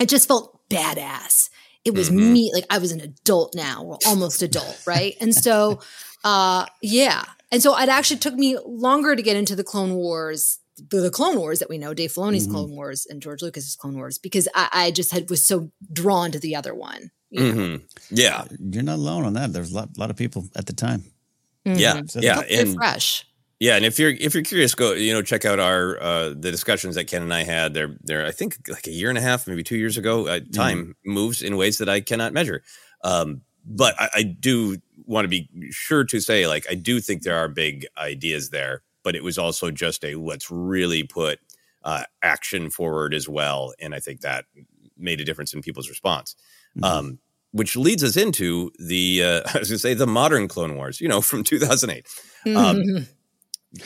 It 0.00 0.08
just 0.08 0.28
felt 0.28 0.60
badass. 0.68 1.50
It 1.84 1.94
was 1.94 2.08
mm-hmm. 2.08 2.32
me, 2.32 2.50
like 2.54 2.64
I 2.70 2.78
was 2.78 2.92
an 2.92 3.00
adult 3.00 3.54
now, 3.54 3.82
or 3.84 3.98
almost 4.06 4.42
adult, 4.42 4.80
right? 4.86 5.16
And 5.20 5.34
so, 5.34 5.80
uh, 6.24 6.66
yeah. 6.80 7.24
And 7.52 7.62
so 7.62 7.76
it 7.78 7.88
actually 7.88 8.18
took 8.20 8.34
me 8.34 8.56
longer 8.64 9.14
to 9.14 9.22
get 9.22 9.36
into 9.36 9.54
the 9.54 9.64
Clone 9.64 9.94
Wars, 9.94 10.58
the, 10.90 11.00
the 11.00 11.10
Clone 11.10 11.36
Wars 11.38 11.58
that 11.60 11.68
we 11.68 11.78
know, 11.78 11.94
Dave 11.94 12.12
Filoni's 12.12 12.48
Mhm. 12.48 12.52
Clone 12.52 12.70
Wars 12.74 13.06
and 13.08 13.20
George 13.22 13.42
Lucas's 13.42 13.76
Clone 13.76 13.96
Wars, 13.96 14.18
because 14.18 14.48
I, 14.54 14.68
I 14.72 14.90
just 14.90 15.12
had 15.12 15.28
was 15.30 15.46
so 15.46 15.70
drawn 15.92 16.32
to 16.32 16.38
the 16.38 16.56
other 16.56 16.74
one. 16.74 17.10
you 17.30 17.52
know? 17.52 17.62
Mhm. 17.78 17.82
Yeah. 18.10 18.44
You're 18.58 18.82
not 18.82 18.96
alone 18.96 19.24
on 19.24 19.34
that. 19.34 19.52
There's 19.52 19.72
a 19.72 19.74
lot, 19.74 19.90
lot 19.98 20.10
of 20.10 20.16
people 20.16 20.48
at 20.56 20.66
the 20.66 20.72
time. 20.72 21.04
Yeah. 21.64 21.74
Mhm. 21.74 22.22
Yeah. 22.22 22.32
Felt 22.34 22.46
very 22.48 22.60
And 22.60 22.74
fresh. 22.76 23.26
Yeah, 23.64 23.76
and 23.76 23.86
if 23.86 23.98
you're 23.98 24.10
if 24.10 24.34
you're 24.34 24.42
curious, 24.42 24.74
go 24.74 24.92
you 24.92 25.14
know 25.14 25.22
check 25.22 25.46
out 25.46 25.58
our 25.58 25.98
uh, 25.98 26.28
the 26.28 26.50
discussions 26.50 26.96
that 26.96 27.06
Ken 27.06 27.22
and 27.22 27.32
I 27.32 27.44
had. 27.44 27.72
They're 27.72 27.96
they're 28.02 28.26
I 28.26 28.30
think 28.30 28.58
like 28.68 28.86
a 28.86 28.90
year 28.90 29.08
and 29.08 29.16
a 29.16 29.22
half, 29.22 29.46
maybe 29.46 29.62
two 29.62 29.78
years 29.78 29.96
ago. 29.96 30.26
Uh, 30.26 30.40
time 30.52 30.96
moves 31.06 31.40
in 31.40 31.56
ways 31.56 31.78
that 31.78 31.88
I 31.88 32.02
cannot 32.02 32.34
measure. 32.34 32.62
Um, 33.04 33.40
but 33.64 33.98
I, 33.98 34.10
I 34.16 34.22
do 34.22 34.76
want 35.06 35.24
to 35.24 35.30
be 35.30 35.48
sure 35.70 36.04
to 36.04 36.20
say, 36.20 36.46
like, 36.46 36.66
I 36.70 36.74
do 36.74 37.00
think 37.00 37.22
there 37.22 37.38
are 37.38 37.48
big 37.48 37.86
ideas 37.96 38.50
there. 38.50 38.82
But 39.02 39.16
it 39.16 39.24
was 39.24 39.38
also 39.38 39.70
just 39.70 40.04
a 40.04 40.14
let's 40.16 40.50
really 40.50 41.02
put 41.02 41.38
uh, 41.84 42.02
action 42.20 42.68
forward 42.68 43.14
as 43.14 43.30
well, 43.30 43.72
and 43.80 43.94
I 43.94 44.00
think 44.00 44.20
that 44.20 44.44
made 44.98 45.22
a 45.22 45.24
difference 45.24 45.54
in 45.54 45.62
people's 45.62 45.88
response. 45.88 46.36
Um, 46.82 47.18
which 47.52 47.76
leads 47.76 48.04
us 48.04 48.18
into 48.18 48.72
the 48.78 49.22
uh, 49.22 49.40
I 49.54 49.60
was 49.60 49.70
going 49.70 49.76
to 49.76 49.78
say 49.78 49.94
the 49.94 50.06
modern 50.06 50.48
Clone 50.48 50.76
Wars, 50.76 51.00
you 51.00 51.08
know, 51.08 51.22
from 51.22 51.42
2008. 51.42 52.06
Um, 52.54 53.06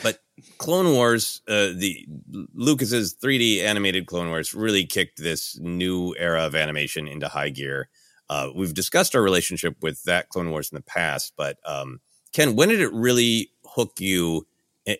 but 0.03 0.19
Clone 0.57 0.93
Wars, 0.93 1.41
uh, 1.47 1.69
the 1.75 2.05
Lucas's 2.53 3.15
3D 3.15 3.61
animated 3.63 4.05
Clone 4.05 4.29
Wars 4.29 4.53
really 4.53 4.85
kicked 4.85 5.21
this 5.21 5.57
new 5.59 6.15
era 6.17 6.43
of 6.45 6.55
animation 6.55 7.07
into 7.07 7.27
high 7.27 7.49
gear. 7.49 7.89
Uh, 8.29 8.49
we've 8.55 8.73
discussed 8.73 9.15
our 9.15 9.21
relationship 9.21 9.75
with 9.81 10.03
that 10.03 10.29
Clone 10.29 10.51
Wars 10.51 10.71
in 10.71 10.75
the 10.75 10.83
past, 10.83 11.33
but 11.35 11.57
um, 11.65 11.99
Ken, 12.31 12.55
when 12.55 12.69
did 12.69 12.79
it 12.79 12.93
really 12.93 13.51
hook 13.65 13.93
you, 13.99 14.45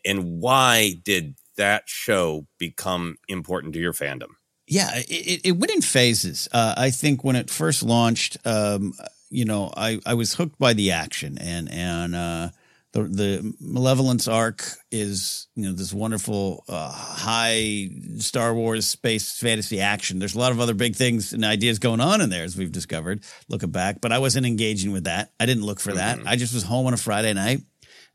and 0.03 0.41
why 0.41 0.95
did 1.03 1.35
that 1.57 1.83
show 1.87 2.47
become 2.57 3.17
important 3.27 3.73
to 3.73 3.79
your 3.79 3.93
fandom? 3.93 4.29
Yeah, 4.67 4.95
it, 4.95 5.09
it, 5.09 5.41
it 5.45 5.51
went 5.53 5.71
in 5.71 5.81
phases. 5.81 6.47
Uh, 6.51 6.73
I 6.77 6.91
think 6.91 7.23
when 7.23 7.35
it 7.35 7.49
first 7.49 7.83
launched, 7.83 8.37
um, 8.45 8.93
you 9.29 9.45
know, 9.45 9.71
I, 9.75 9.99
I 10.05 10.13
was 10.13 10.35
hooked 10.35 10.59
by 10.59 10.73
the 10.73 10.91
action 10.91 11.37
and 11.39 11.71
and 11.71 12.15
uh, 12.15 12.49
the 12.93 13.03
the 13.03 13.53
Malevolence 13.59 14.27
arc 14.27 14.63
is 14.91 15.47
you 15.55 15.63
know 15.63 15.73
this 15.73 15.93
wonderful 15.93 16.63
uh, 16.67 16.91
high 16.91 17.89
Star 18.17 18.53
Wars 18.53 18.87
space 18.87 19.37
fantasy 19.37 19.79
action. 19.79 20.19
There's 20.19 20.35
a 20.35 20.39
lot 20.39 20.51
of 20.51 20.59
other 20.59 20.73
big 20.73 20.95
things 20.95 21.33
and 21.33 21.45
ideas 21.45 21.79
going 21.79 22.01
on 22.01 22.21
in 22.21 22.29
there 22.29 22.43
as 22.43 22.57
we've 22.57 22.71
discovered 22.71 23.23
looking 23.47 23.71
back, 23.71 24.01
but 24.01 24.11
I 24.11 24.19
wasn't 24.19 24.45
engaging 24.45 24.91
with 24.91 25.03
that. 25.03 25.31
I 25.39 25.45
didn't 25.45 25.65
look 25.65 25.79
for 25.79 25.93
that. 25.93 26.19
I 26.25 26.35
just 26.35 26.53
was 26.53 26.63
home 26.63 26.87
on 26.87 26.93
a 26.93 26.97
Friday 26.97 27.33
night 27.33 27.61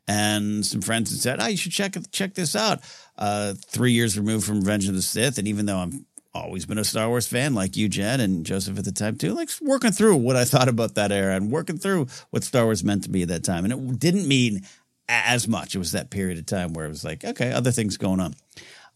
and 0.07 0.65
some 0.65 0.81
friends 0.81 1.11
had 1.11 1.21
said, 1.21 1.41
"Oh, 1.41 1.47
you 1.47 1.57
should 1.57 1.73
check 1.73 1.97
check 2.11 2.35
this 2.35 2.55
out." 2.57 2.81
Uh, 3.17 3.55
three 3.67 3.93
years 3.93 4.19
removed 4.19 4.47
from 4.47 4.61
Revenge 4.61 4.89
of 4.89 4.95
the 4.95 5.03
Sith, 5.03 5.39
and 5.39 5.49
even 5.49 5.67
though 5.67 5.79
I'm 5.79 6.07
always 6.35 6.67
been 6.67 6.79
a 6.79 6.85
Star 6.85 7.09
Wars 7.09 7.27
fan, 7.27 7.55
like 7.55 7.77
you, 7.77 7.89
Jen, 7.89 8.21
and 8.21 8.45
Joseph 8.45 8.79
at 8.79 8.85
the 8.85 8.93
time 8.93 9.17
too, 9.17 9.35
like 9.35 9.51
working 9.63 9.93
through 9.93 10.17
what 10.17 10.37
I 10.37 10.45
thought 10.45 10.69
about 10.69 10.97
that 10.97 11.13
era 11.13 11.37
and 11.37 11.51
working 11.51 11.79
through 11.79 12.07
what 12.31 12.45
Star 12.45 12.65
Wars 12.65 12.83
meant 12.83 13.05
to 13.05 13.11
be 13.11 13.23
at 13.23 13.29
that 13.29 13.45
time, 13.45 13.65
and 13.65 13.73
it 13.73 13.99
didn't 13.99 14.27
mean 14.27 14.63
as 15.09 15.47
much. 15.47 15.75
It 15.75 15.79
was 15.79 15.93
that 15.93 16.11
period 16.11 16.39
of 16.39 16.47
time 16.47 16.73
where 16.73 16.87
it 16.87 16.91
was 16.91 17.05
like, 17.05 17.25
okay, 17.25 17.53
other 17.53 17.71
things 17.71 17.97
going 17.97 18.21
on. 18.21 18.35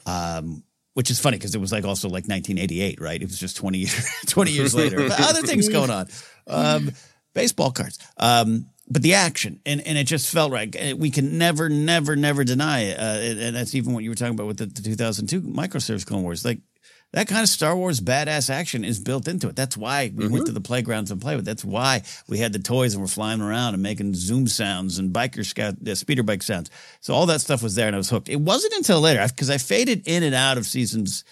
Um, 0.07 0.63
which 0.95 1.11
is 1.11 1.21
funny 1.21 1.37
because 1.37 1.55
it 1.55 1.61
was 1.61 1.71
like 1.71 1.85
also 1.85 2.09
like 2.09 2.27
1988, 2.27 3.01
right? 3.01 3.23
It 3.23 3.27
was 3.27 3.39
just 3.39 3.57
20 3.57 3.79
years, 3.79 4.11
20 4.27 4.51
years 4.51 4.75
later. 4.75 4.97
But 5.09 5.21
other 5.21 5.43
things 5.43 5.69
going 5.69 5.91
on. 5.91 6.09
Um, 6.49 6.91
baseball 7.35 7.71
cards. 7.71 8.01
Um, 8.17 8.67
but 8.91 9.03
the 9.03 9.15
action 9.15 9.61
and, 9.65 9.81
and 9.87 9.97
it 9.97 10.05
just 10.05 10.33
felt 10.33 10.51
right. 10.51 10.99
We 10.99 11.11
can 11.11 11.39
never, 11.39 11.69
never, 11.69 12.17
never 12.17 12.43
deny 12.43 12.81
it. 12.81 12.99
Uh, 12.99 13.03
and 13.03 13.39
and 13.39 13.57
that's 13.57 13.75
even 13.75 13.93
what 13.93 14.03
you 14.03 14.11
were 14.11 14.17
talking 14.17 14.35
about 14.35 14.47
with 14.47 14.57
the, 14.57 14.67
the 14.67 14.83
2002 14.83 15.43
micro 15.43 15.79
series 15.79 16.05
Clone 16.05 16.23
Wars. 16.23 16.45
Like 16.45 16.59
that 17.13 17.27
kind 17.27 17.43
of 17.43 17.49
Star 17.49 17.75
Wars 17.75 18.01
badass 18.01 18.51
action 18.51 18.85
is 18.85 19.01
built 19.01 19.29
into 19.29 19.49
it. 19.49 19.57
That's 19.57 19.77
why 19.77 20.13
we 20.15 20.29
went 20.29 20.47
to 20.47 20.53
the 20.53 20.61
playgrounds 20.61 21.11
and 21.11 21.21
played 21.21 21.37
with. 21.37 21.47
That's 21.47 21.65
why 21.65 22.03
we 22.29 22.39
had 22.39 22.53
the 22.53 22.59
toys 22.59 22.93
and 22.93 23.03
we're 23.03 23.09
flying 23.09 23.41
around 23.41 23.75
and 23.75 23.83
making 23.83 24.15
zoom 24.15 24.47
sounds 24.47 24.99
and 24.99 25.13
biker 25.13 25.45
scout, 25.45 25.77
uh, 25.87 25.95
speeder 25.95 26.23
bike 26.23 26.43
sounds. 26.43 26.71
So 27.01 27.15
all 27.15 27.27
that 27.27 27.41
stuff 27.41 27.63
was 27.63 27.75
there 27.75 27.87
and 27.87 27.97
I 27.97 27.99
was 27.99 28.11
hooked. 28.11 28.29
It 28.29 28.41
wasn't 28.41 28.75
until 28.75 29.01
later 29.01 29.27
because 29.27 29.49
I 29.49 29.57
faded 29.57 30.07
in 30.07 30.23
and 30.23 30.35
out 30.35 30.59
of 30.59 30.67
seasons 30.67 31.25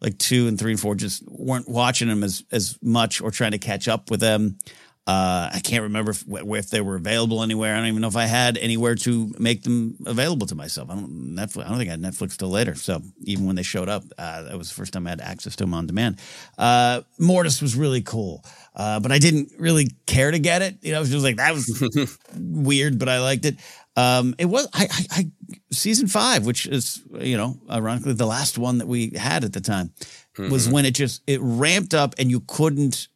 like 0.00 0.18
two 0.18 0.46
and 0.46 0.58
three 0.58 0.72
and 0.72 0.80
four. 0.80 0.94
Just 0.94 1.24
weren't 1.26 1.68
watching 1.68 2.08
them 2.08 2.22
as 2.22 2.44
as 2.52 2.78
much 2.80 3.20
or 3.20 3.30
trying 3.30 3.52
to 3.52 3.58
catch 3.58 3.88
up 3.88 4.10
with 4.10 4.20
them. 4.20 4.58
Uh, 5.06 5.50
I 5.52 5.60
can't 5.62 5.82
remember 5.82 6.12
if, 6.12 6.24
if 6.26 6.70
they 6.70 6.80
were 6.80 6.96
available 6.96 7.42
anywhere. 7.42 7.74
I 7.74 7.78
don't 7.78 7.88
even 7.88 8.00
know 8.00 8.08
if 8.08 8.16
I 8.16 8.24
had 8.24 8.56
anywhere 8.56 8.94
to 8.94 9.34
make 9.38 9.62
them 9.62 9.98
available 10.06 10.46
to 10.46 10.54
myself. 10.54 10.88
I 10.88 10.94
don't 10.94 11.34
Netflix. 11.36 11.66
I 11.66 11.68
don't 11.68 11.76
think 11.76 11.88
I 11.88 11.92
had 11.92 12.00
Netflix 12.00 12.38
till 12.38 12.48
later. 12.48 12.74
So 12.74 13.02
even 13.22 13.46
when 13.46 13.54
they 13.54 13.62
showed 13.62 13.90
up, 13.90 14.02
uh, 14.16 14.42
that 14.44 14.56
was 14.56 14.70
the 14.70 14.74
first 14.74 14.94
time 14.94 15.06
I 15.06 15.10
had 15.10 15.20
access 15.20 15.56
to 15.56 15.64
them 15.64 15.74
on 15.74 15.86
demand. 15.86 16.20
Uh, 16.56 17.02
Mortis 17.18 17.60
was 17.60 17.76
really 17.76 18.00
cool, 18.00 18.42
uh, 18.74 18.98
but 18.98 19.12
I 19.12 19.18
didn't 19.18 19.52
really 19.58 19.90
care 20.06 20.30
to 20.30 20.38
get 20.38 20.62
it. 20.62 20.78
You 20.80 20.92
know, 20.92 20.98
it 20.98 21.00
was 21.00 21.10
just 21.10 21.24
like 21.24 21.36
that 21.36 21.52
was 21.52 22.18
weird, 22.34 22.98
but 22.98 23.10
I 23.10 23.20
liked 23.20 23.44
it. 23.44 23.56
Um, 23.96 24.34
it 24.38 24.46
was 24.46 24.66
I, 24.72 24.88
I, 24.90 25.06
I 25.10 25.30
season 25.70 26.08
five, 26.08 26.46
which 26.46 26.66
is 26.66 27.02
you 27.12 27.36
know 27.36 27.58
ironically 27.70 28.14
the 28.14 28.26
last 28.26 28.56
one 28.56 28.78
that 28.78 28.88
we 28.88 29.10
had 29.10 29.44
at 29.44 29.52
the 29.52 29.60
time, 29.60 29.92
was 30.38 30.66
when 30.68 30.86
it 30.86 30.94
just 30.94 31.22
it 31.26 31.40
ramped 31.42 31.92
up 31.92 32.14
and 32.18 32.30
you 32.30 32.40
couldn't 32.40 33.08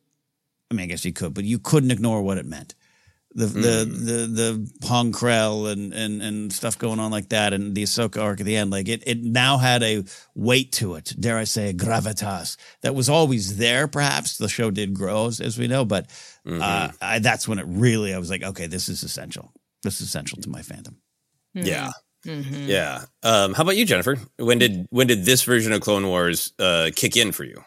I 0.70 0.74
mean, 0.74 0.85
I 0.85 0.87
guess 0.87 1.04
you 1.04 1.12
could, 1.12 1.35
but 1.35 1.44
you 1.44 1.59
couldn't 1.59 1.90
ignore 1.90 2.22
what 2.22 2.38
it 2.38 2.46
meant. 2.46 2.74
The 3.35 3.46
the 3.46 3.85
the 3.85 4.12
the 4.26 4.70
Pong 4.81 5.12
Krell 5.12 5.70
and 5.70 5.92
and 5.92 6.22
and 6.22 6.52
stuff 6.52 6.78
going 6.78 6.98
on 6.98 7.11
like 7.11 7.28
that, 7.28 7.52
and 7.52 7.74
the 7.74 7.83
Ahsoka 7.85 8.20
arc 8.22 8.40
at 8.40 8.46
the 8.46 8.57
end, 8.57 8.70
like 8.70 8.88
it 8.88 9.02
it 9.07 9.22
now 9.22 9.59
had 9.59 9.83
a 9.83 10.02
weight 10.35 10.72
to 10.72 10.94
it. 10.94 11.14
Dare 11.18 11.37
I 11.38 11.44
say, 11.44 11.68
a 11.68 11.74
gravitas 11.74 12.57
that 12.81 12.94
was 12.94 13.09
always 13.09 13.59
there. 13.59 13.87
Perhaps 13.87 14.38
the 14.38 14.48
show 14.48 14.70
did 14.70 14.94
grow 14.94 15.26
as, 15.26 15.40
as 15.40 15.59
we 15.59 15.68
know, 15.68 15.85
but 15.85 16.07
uh, 16.46 16.90
I, 17.02 17.18
that's 17.18 17.46
when 17.46 17.59
it 17.59 17.66
really 17.68 18.14
I 18.14 18.18
was 18.18 18.31
like, 18.31 18.42
okay, 18.42 18.66
this 18.66 18.88
is 18.88 19.02
essential. 19.02 19.52
This 19.83 20.00
is 20.00 20.09
essential 20.09 20.40
to 20.40 20.48
my 20.48 20.62
fandom. 20.62 20.96
Yeah. 21.54 21.90
Mhm. 22.26 22.66
Yeah. 22.66 23.04
Um, 23.22 23.54
how 23.54 23.62
about 23.62 23.76
you, 23.76 23.85
Jennifer? 23.85 24.18
When 24.38 24.59
did 24.59 24.87
when 24.90 25.07
did 25.07 25.24
this 25.24 25.44
version 25.44 25.72
of 25.72 25.83
Clone 25.83 26.07
Wars 26.09 26.54
uh, 26.59 26.90
kick 26.96 27.16
in 27.16 27.33
for 27.33 27.44
you? 27.44 27.62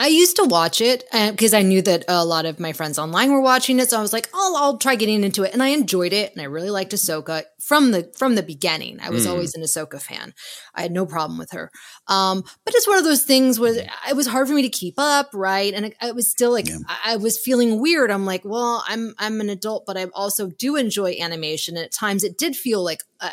I 0.00 0.06
used 0.06 0.36
to 0.36 0.44
watch 0.44 0.80
it 0.80 1.04
because 1.12 1.52
I 1.52 1.62
knew 1.62 1.82
that 1.82 2.04
a 2.06 2.24
lot 2.24 2.46
of 2.46 2.60
my 2.60 2.72
friends 2.72 3.00
online 3.00 3.32
were 3.32 3.40
watching 3.40 3.80
it, 3.80 3.90
so 3.90 3.98
I 3.98 4.02
was 4.02 4.12
like, 4.12 4.28
"Oh, 4.32 4.56
I'll 4.56 4.78
try 4.78 4.94
getting 4.94 5.24
into 5.24 5.42
it," 5.42 5.52
and 5.52 5.60
I 5.62 5.68
enjoyed 5.68 6.12
it, 6.12 6.30
and 6.32 6.40
I 6.40 6.44
really 6.44 6.70
liked 6.70 6.92
Ahsoka 6.92 7.42
from 7.60 7.90
the 7.90 8.12
from 8.16 8.36
the 8.36 8.44
beginning. 8.44 9.00
I 9.02 9.10
was 9.10 9.26
Mm. 9.26 9.30
always 9.30 9.54
an 9.54 9.62
Ahsoka 9.62 10.00
fan. 10.00 10.34
I 10.74 10.82
had 10.82 10.92
no 10.92 11.04
problem 11.04 11.36
with 11.36 11.50
her, 11.50 11.72
um, 12.06 12.44
but 12.64 12.74
it's 12.76 12.86
one 12.86 12.98
of 12.98 13.04
those 13.04 13.24
things 13.24 13.58
where 13.58 13.74
it 14.08 14.14
was 14.14 14.28
hard 14.28 14.46
for 14.46 14.54
me 14.54 14.62
to 14.62 14.68
keep 14.68 14.94
up, 14.98 15.30
right? 15.34 15.74
And 15.74 15.86
it, 15.86 15.96
it 16.00 16.14
was 16.14 16.30
still 16.30 16.52
like 16.52 16.68
I, 16.88 17.14
I 17.14 17.16
was 17.16 17.36
feeling 17.38 17.80
weird. 17.80 18.10
I'm 18.12 18.24
like, 18.24 18.44
well, 18.44 18.84
I'm 18.86 19.14
I'm 19.18 19.40
an 19.40 19.48
adult, 19.50 19.84
but 19.84 19.96
I 19.96 20.04
also 20.14 20.46
do 20.48 20.76
enjoy 20.76 21.16
animation, 21.20 21.76
and 21.76 21.84
at 21.84 21.92
times 21.92 22.22
it 22.22 22.38
did 22.38 22.54
feel 22.56 22.84
like 22.84 23.02
a, 23.20 23.30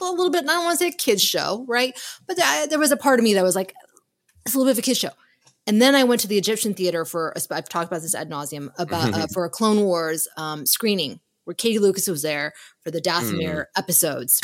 a 0.00 0.10
little 0.10 0.30
bit. 0.30 0.42
I 0.44 0.54
don't 0.54 0.64
want 0.64 0.78
to 0.78 0.84
say 0.84 0.88
a 0.88 0.92
kids 0.92 1.22
show, 1.22 1.64
right? 1.68 1.96
But 2.26 2.36
there, 2.36 2.66
there 2.66 2.78
was 2.80 2.90
a 2.90 2.96
part 2.96 3.20
of 3.20 3.24
me 3.24 3.34
that 3.34 3.44
was 3.44 3.54
like, 3.54 3.74
it's 4.44 4.54
a 4.54 4.58
little 4.58 4.70
bit 4.72 4.78
of 4.78 4.82
a 4.82 4.82
kids 4.82 4.98
show. 4.98 5.10
And 5.66 5.80
then 5.80 5.94
I 5.94 6.04
went 6.04 6.20
to 6.22 6.28
the 6.28 6.38
Egyptian 6.38 6.74
theater 6.74 7.04
for, 7.04 7.32
a, 7.36 7.54
I've 7.54 7.68
talked 7.68 7.88
about 7.88 8.02
this 8.02 8.14
ad 8.14 8.30
nauseum, 8.30 8.70
about 8.78 9.10
uh, 9.10 9.16
mm-hmm. 9.16 9.32
for 9.32 9.44
a 9.44 9.50
Clone 9.50 9.82
Wars 9.82 10.26
um, 10.36 10.66
screening 10.66 11.20
where 11.44 11.54
Katie 11.54 11.78
Lucas 11.78 12.08
was 12.08 12.22
there 12.22 12.52
for 12.82 12.90
the 12.90 13.00
Dathomir 13.00 13.54
mm. 13.54 13.66
episodes. 13.76 14.40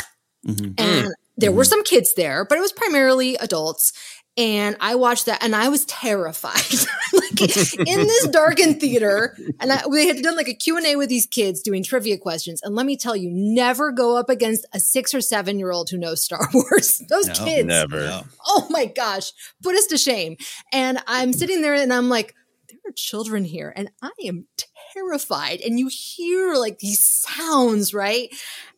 Mm-hmm. 0.46 0.64
And 0.64 0.76
mm-hmm. 0.78 1.08
there 1.36 1.52
were 1.52 1.64
some 1.64 1.84
kids 1.84 2.14
there, 2.14 2.44
but 2.44 2.58
it 2.58 2.60
was 2.60 2.72
primarily 2.72 3.36
adults. 3.36 3.92
And 4.38 4.76
I 4.80 4.96
watched 4.96 5.26
that 5.26 5.42
and 5.42 5.56
I 5.56 5.70
was 5.70 5.86
terrified. 5.86 6.54
like 7.12 7.40
in 7.40 8.06
this 8.06 8.28
darkened 8.28 8.80
theater. 8.80 9.34
And 9.60 9.72
I, 9.72 9.86
we 9.86 10.06
had 10.06 10.22
done 10.22 10.36
like 10.36 10.48
a 10.48 10.54
Q&A 10.54 10.96
with 10.96 11.08
these 11.08 11.26
kids 11.26 11.62
doing 11.62 11.82
trivia 11.82 12.18
questions. 12.18 12.60
And 12.62 12.74
let 12.74 12.84
me 12.84 12.98
tell 12.98 13.16
you, 13.16 13.30
never 13.32 13.92
go 13.92 14.16
up 14.18 14.28
against 14.28 14.66
a 14.74 14.80
six 14.80 15.14
or 15.14 15.22
seven 15.22 15.58
year 15.58 15.70
old 15.70 15.88
who 15.88 15.96
knows 15.96 16.22
Star 16.22 16.46
Wars. 16.54 17.02
Those 17.08 17.28
No, 17.28 17.44
kids 17.46 17.66
never. 17.66 18.24
oh 18.46 18.66
my 18.68 18.84
gosh, 18.84 19.32
put 19.62 19.74
us 19.74 19.86
to 19.86 19.96
shame. 19.96 20.36
And 20.70 20.98
I'm 21.06 21.32
sitting 21.32 21.62
there 21.62 21.74
and 21.74 21.92
I'm 21.92 22.10
like, 22.10 22.34
there 22.68 22.78
are 22.86 22.92
children 22.94 23.44
here 23.44 23.72
and 23.74 23.88
I 24.02 24.10
am 24.24 24.46
terrified. 24.92 25.60
And 25.62 25.78
you 25.78 25.88
hear 25.90 26.54
like 26.56 26.78
these 26.80 27.02
sounds, 27.02 27.94
right? 27.94 28.28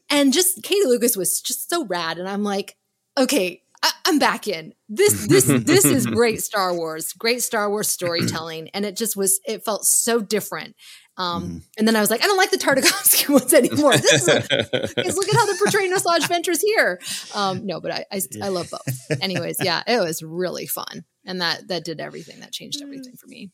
And 0.09 0.33
just 0.33 0.63
Katie 0.63 0.87
Lucas 0.87 1.17
was 1.17 1.41
just 1.41 1.69
so 1.69 1.85
rad. 1.85 2.19
And 2.19 2.29
I'm 2.29 2.45
like, 2.45 2.77
okay, 3.19 3.63
I, 3.83 3.93
I'm 4.07 4.19
back 4.19 4.49
in. 4.49 4.73
This 4.89 5.27
this 5.27 5.45
this 5.47 5.85
is 5.85 6.07
great 6.19 6.43
Star 6.43 6.75
Wars, 6.75 7.13
great 7.13 7.43
Star 7.43 7.69
Wars 7.71 7.89
storytelling, 7.89 8.71
and 8.75 8.85
it 8.85 8.97
just 8.97 9.17
was. 9.17 9.41
It 9.47 9.65
felt 9.65 9.85
so 9.85 10.21
different. 10.21 10.75
Um, 11.17 11.63
And 11.77 11.87
then 11.89 11.97
I 11.97 12.01
was 12.01 12.11
like, 12.11 12.23
I 12.23 12.27
don't 12.27 12.37
like 12.37 12.53
the 12.53 12.59
Tartakovsky 12.59 13.29
ones 13.33 13.53
anymore. 13.53 13.97
This 13.97 14.29
is 14.29 14.49
because 14.49 15.17
look 15.17 15.29
at 15.29 15.35
how 15.35 15.47
they're 15.47 15.57
portraying 15.57 15.93
Asajj 15.93 16.29
Ventress 16.29 16.61
here. 16.63 17.01
Um, 17.35 17.67
no, 17.67 17.81
but 17.81 17.91
I, 17.91 18.05
I 18.13 18.21
I 18.43 18.49
love 18.49 18.69
both. 18.71 19.21
Anyways, 19.21 19.57
yeah, 19.61 19.83
it 19.87 20.01
was 20.01 20.23
really 20.23 20.67
fun, 20.67 21.05
and 21.25 21.41
that 21.41 21.67
that 21.69 21.85
did 21.85 22.01
everything. 22.01 22.41
That 22.41 22.53
changed 22.53 22.81
everything 22.83 23.15
for 23.17 23.27
me. 23.27 23.51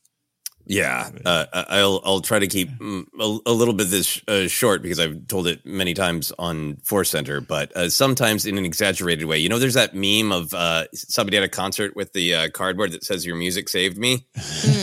Yeah, 0.67 1.11
uh, 1.27 1.45
I'll 1.53 2.01
I'll 2.05 2.21
try 2.21 2.39
to 2.39 2.47
keep 2.47 2.71
mm, 2.79 3.07
a, 3.21 3.51
a 3.51 3.53
little 3.53 3.75
bit 3.75 3.89
this 3.89 4.21
uh, 4.27 4.49
short 4.49 4.81
because 4.83 4.99
I've 4.99 5.29
told 5.29 5.47
it 5.47 5.65
many 5.67 5.93
times 5.93 6.33
on 6.39 6.77
Force 6.77 7.11
Center, 7.11 7.43
but 7.43 7.77
uh, 7.77 7.91
sometimes 7.91 8.47
in 8.47 8.57
an 8.57 8.65
exaggerated 8.65 9.27
way. 9.27 9.39
You 9.39 9.51
know, 9.51 9.59
there's 9.59 9.75
that 9.75 9.95
meme 9.95 10.33
of 10.33 10.55
uh, 10.55 10.87
somebody 10.95 11.37
at 11.37 11.43
a 11.43 11.49
concert 11.49 11.95
with 11.95 12.15
the 12.15 12.35
uh, 12.35 12.49
cardboard 12.51 12.93
that 12.93 13.05
says 13.05 13.27
"Your 13.27 13.37
music 13.37 13.69
saved 13.69 13.99
me." 13.99 14.27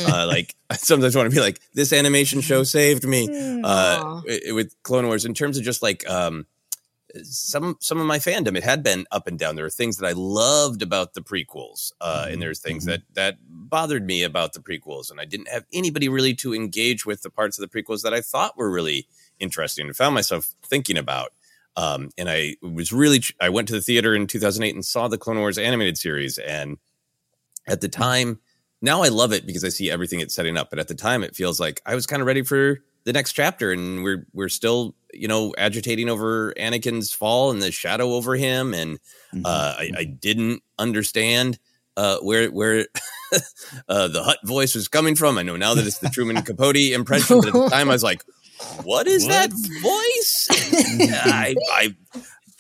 uh, 0.08 0.28
like 0.28 0.56
I 0.70 0.76
sometimes 0.76 1.15
want 1.15 1.30
to 1.32 1.36
be 1.36 1.41
like, 1.41 1.60
"This 1.74 1.94
animation 1.94 2.41
show 2.41 2.63
saved 2.63 3.04
me." 3.04 3.62
Uh, 3.63 4.22
with 4.54 4.76
Clone 4.84 5.08
Wars, 5.08 5.26
in 5.26 5.34
terms 5.34 5.58
of 5.58 5.63
just 5.63 5.82
like 5.82 6.08
um, 6.08 6.46
some 7.24 7.78
some 7.80 8.00
of 8.00 8.06
my 8.06 8.19
fandom, 8.19 8.56
it 8.56 8.63
had 8.63 8.84
been 8.84 9.06
up 9.12 9.28
and 9.28 9.38
down. 9.38 9.56
There 9.56 9.65
were 9.65 9.69
things 9.69 9.97
that 9.97 10.08
I 10.08 10.13
loved 10.13 10.82
about 10.82 11.13
the 11.13 11.21
prequels, 11.21 11.91
uh, 12.02 12.28
and 12.30 12.41
there's 12.41 12.60
things 12.60 12.86
that 12.86 13.02
that 13.13 13.38
bothered 13.47 14.06
me 14.06 14.24
about 14.24 14.54
the 14.54 14.60
prequels, 14.60 15.12
and 15.12 15.19
I 15.19 15.26
didn't 15.26 15.50
have 15.50 15.65
anybody 15.74 16.10
really 16.10 16.34
to 16.36 16.54
engage 16.54 17.06
with 17.06 17.21
the 17.21 17.30
parts 17.30 17.60
of 17.60 17.69
the 17.69 17.84
prequels 17.84 18.04
that 18.04 18.13
I 18.13 18.21
thought 18.21 18.58
were 18.58 18.71
really 18.71 19.08
interesting, 19.39 19.88
and 19.88 19.95
found 19.95 20.15
myself 20.15 20.54
thinking 20.65 20.97
about. 20.97 21.34
Um, 21.78 22.10
and 22.17 22.30
I 22.30 22.58
was 22.62 22.91
really 22.91 23.21
I 23.39 23.50
went 23.50 23.67
to 23.69 23.74
the 23.74 23.82
theater 23.82 24.13
in 24.13 24.28
2008 24.28 24.76
and 24.76 24.86
saw 24.86 25.08
the 25.08 25.17
Clone 25.17 25.39
Wars 25.39 25.58
animated 25.58 25.97
series, 25.97 26.38
and 26.38 26.78
at 27.67 27.82
the 27.82 27.89
time, 27.89 28.39
now 28.82 29.04
I 29.04 29.10
love 29.10 29.32
it 29.32 29.45
because 29.45 29.63
I 29.63 29.69
see 29.69 29.89
everything 29.89 30.19
it's 30.19 30.36
setting 30.36 30.58
up. 30.58 30.69
But 30.69 30.80
at 30.80 30.88
the 30.88 30.95
time, 30.95 31.24
it 31.24 31.36
feels 31.36 31.60
like 31.60 31.82
I 31.86 31.95
was 31.95 32.08
kind 32.08 32.21
of 32.21 32.26
ready 32.26 32.43
for 32.43 32.80
the 33.04 33.13
next 33.13 33.34
chapter, 33.34 33.71
and 33.71 34.04
we're 34.04 34.28
we're 34.34 34.50
still 34.50 34.95
you 35.13 35.28
know 35.28 35.54
agitating 35.58 36.10
over 36.10 36.54
Anakin's 36.54 37.12
fall 37.12 37.52
and 37.52 37.62
the 37.62 37.71
shadow 37.71 38.13
over 38.13 38.36
him, 38.36 38.74
and 38.74 39.00
uh, 39.45 39.76
I, 39.80 39.91
I 39.97 40.04
didn't 40.04 40.63
understand 40.78 41.60
uh, 41.97 42.17
where 42.19 42.50
where 42.50 42.88
uh, 43.89 44.08
the 44.08 44.24
Hutt 44.24 44.39
voice 44.43 44.76
was 44.76 44.88
coming 44.88 45.15
from. 45.15 45.38
I 45.38 45.43
know 45.43 45.58
now 45.58 45.74
that 45.74 45.86
it's 45.86 46.00
the 46.00 46.10
Truman 46.10 46.41
Capote 46.43 46.76
impression, 46.76 47.39
but 47.39 47.47
at 47.47 47.54
the 47.54 47.69
time 47.69 47.89
I 47.89 47.93
was 47.93 48.04
like, 48.04 48.24
"What 48.84 49.08
is 49.08 49.28
that 49.28 49.52
voice?" 49.52 50.47
I, 51.26 51.56
I 51.71 51.95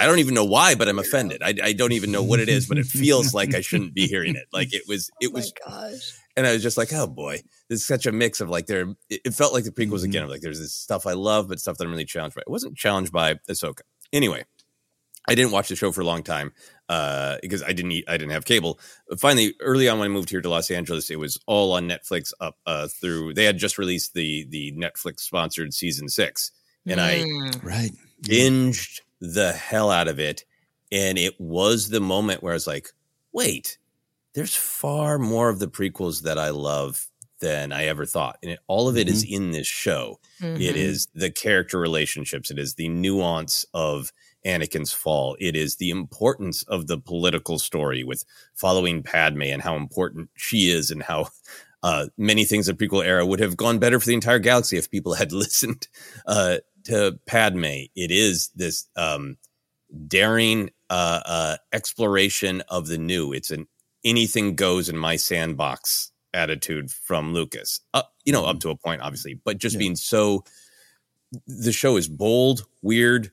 I 0.01 0.07
don't 0.07 0.17
even 0.17 0.33
know 0.33 0.45
why, 0.45 0.73
but 0.73 0.87
I'm 0.87 0.97
offended. 0.97 1.43
I, 1.43 1.53
I 1.61 1.73
don't 1.73 1.91
even 1.91 2.11
know 2.11 2.23
what 2.23 2.39
it 2.39 2.49
is, 2.49 2.65
but 2.65 2.79
it 2.79 2.87
feels 2.87 3.35
like 3.35 3.53
I 3.53 3.61
shouldn't 3.61 3.93
be 3.93 4.07
hearing 4.07 4.35
it. 4.35 4.45
Like 4.51 4.73
it 4.73 4.81
was, 4.87 5.11
it 5.21 5.31
was, 5.33 5.53
gosh. 5.63 6.13
And 6.41 6.47
I 6.47 6.53
was 6.53 6.63
just 6.63 6.77
like, 6.77 6.91
oh 6.91 7.05
boy, 7.05 7.39
this 7.69 7.81
is 7.81 7.85
such 7.85 8.07
a 8.07 8.11
mix 8.11 8.41
of 8.41 8.49
like 8.49 8.65
there. 8.65 8.95
It, 9.11 9.21
it 9.25 9.33
felt 9.35 9.53
like 9.53 9.63
the 9.63 9.71
prequels 9.71 10.03
again. 10.03 10.23
Of 10.23 10.29
like 10.31 10.41
there's 10.41 10.59
this 10.59 10.73
stuff 10.73 11.05
I 11.05 11.13
love, 11.13 11.47
but 11.47 11.59
stuff 11.59 11.77
that 11.77 11.83
I'm 11.83 11.91
really 11.91 12.03
challenged 12.03 12.35
by. 12.35 12.41
It 12.41 12.49
wasn't 12.49 12.75
challenged 12.75 13.11
by 13.11 13.35
Ahsoka. 13.47 13.81
Anyway, 14.11 14.43
I 15.27 15.35
didn't 15.35 15.51
watch 15.51 15.69
the 15.69 15.75
show 15.75 15.91
for 15.91 16.01
a 16.01 16.05
long 16.05 16.23
time 16.23 16.51
uh, 16.89 17.37
because 17.43 17.61
I 17.61 17.73
didn't 17.73 17.91
eat, 17.91 18.05
I 18.07 18.13
didn't 18.13 18.31
have 18.31 18.45
cable. 18.45 18.79
Finally, 19.19 19.53
early 19.59 19.87
on 19.87 19.99
when 19.99 20.07
I 20.07 20.09
moved 20.11 20.31
here 20.31 20.41
to 20.41 20.49
Los 20.49 20.71
Angeles, 20.71 21.11
it 21.11 21.19
was 21.19 21.39
all 21.45 21.73
on 21.73 21.87
Netflix 21.87 22.33
up 22.39 22.57
uh, 22.65 22.87
through. 22.87 23.35
They 23.35 23.45
had 23.45 23.59
just 23.59 23.77
released 23.77 24.15
the 24.15 24.47
the 24.49 24.71
Netflix 24.71 25.19
sponsored 25.19 25.75
season 25.75 26.09
six, 26.09 26.51
and 26.87 26.99
I 26.99 27.23
right 27.61 27.91
binged 28.23 29.01
the 29.19 29.51
hell 29.51 29.91
out 29.91 30.07
of 30.07 30.19
it. 30.19 30.43
And 30.91 31.19
it 31.19 31.39
was 31.39 31.89
the 31.89 32.01
moment 32.01 32.41
where 32.41 32.53
I 32.53 32.55
was 32.55 32.65
like, 32.65 32.87
wait, 33.31 33.77
there's 34.33 34.55
far 34.55 35.17
more 35.19 35.49
of 35.49 35.59
the 35.59 35.67
prequels 35.67 36.23
that 36.23 36.37
I 36.39 36.49
love 36.49 37.07
than 37.39 37.71
I 37.71 37.85
ever 37.85 38.05
thought. 38.05 38.37
And 38.43 38.51
it, 38.51 38.59
all 38.67 38.87
of 38.87 38.97
it 38.97 39.09
is 39.09 39.23
in 39.23 39.51
this 39.51 39.65
show. 39.67 40.19
It 40.39 40.45
Mhm. 40.45 40.75
is 40.75 41.07
the 41.15 41.31
character 41.31 41.79
relationships, 41.79 42.51
it 42.51 42.59
is 42.59 42.75
the 42.75 42.87
nuance 42.87 43.65
of 43.73 44.13
Anakin's 44.45 44.93
fall, 44.93 45.35
it 45.39 45.55
is 45.55 45.77
the 45.77 45.89
importance 45.89 46.61
of 46.63 46.85
the 46.87 46.99
political 46.99 47.57
story 47.59 48.03
with 48.03 48.23
following 48.53 49.01
Padme 49.03 49.41
and 49.43 49.63
how 49.63 49.75
important 49.75 50.29
she 50.35 50.69
is 50.71 50.91
and 50.91 51.03
how. 51.03 51.29
Uh, 51.83 52.05
many 52.15 52.45
things 52.45 52.69
in 52.69 52.77
the 52.77 52.87
prequel 52.87 53.03
era 53.03 53.25
would 53.25 53.39
have 53.39 53.57
gone 53.57 53.79
better 53.79 53.99
for 53.99 54.05
the 54.05 54.13
entire 54.13 54.37
galaxy 54.37 54.77
if 54.77 54.91
people 54.91 55.13
had 55.21 55.31
listened 55.31 55.87
uh, 56.27 56.57
to 56.83 57.17
Padme. 57.25 57.65
It 57.95 58.11
is 58.11 58.49
this 58.55 58.85
um, 58.95 59.37
daring 60.07 60.69
uh, 60.91 61.21
uh, 61.25 61.57
exploration 61.73 62.61
of 62.69 62.85
the 62.85 62.99
new. 62.99 63.33
It's 63.33 63.49
an 63.49 63.65
anything 64.03 64.55
goes 64.55 64.89
in 64.89 64.97
my 64.97 65.15
sandbox 65.15 66.11
attitude 66.33 66.91
from 66.91 67.33
Lucas. 67.33 67.81
Uh, 67.93 68.03
you 68.25 68.33
know, 68.33 68.45
up 68.45 68.57
mm-hmm. 68.57 68.59
to 68.59 68.69
a 68.69 68.75
point, 68.75 69.01
obviously, 69.01 69.35
but 69.35 69.57
just 69.57 69.77
being 69.77 69.95
so. 69.95 70.43
The 71.47 71.71
show 71.71 71.95
is 71.95 72.09
bold, 72.09 72.65
weird, 72.81 73.31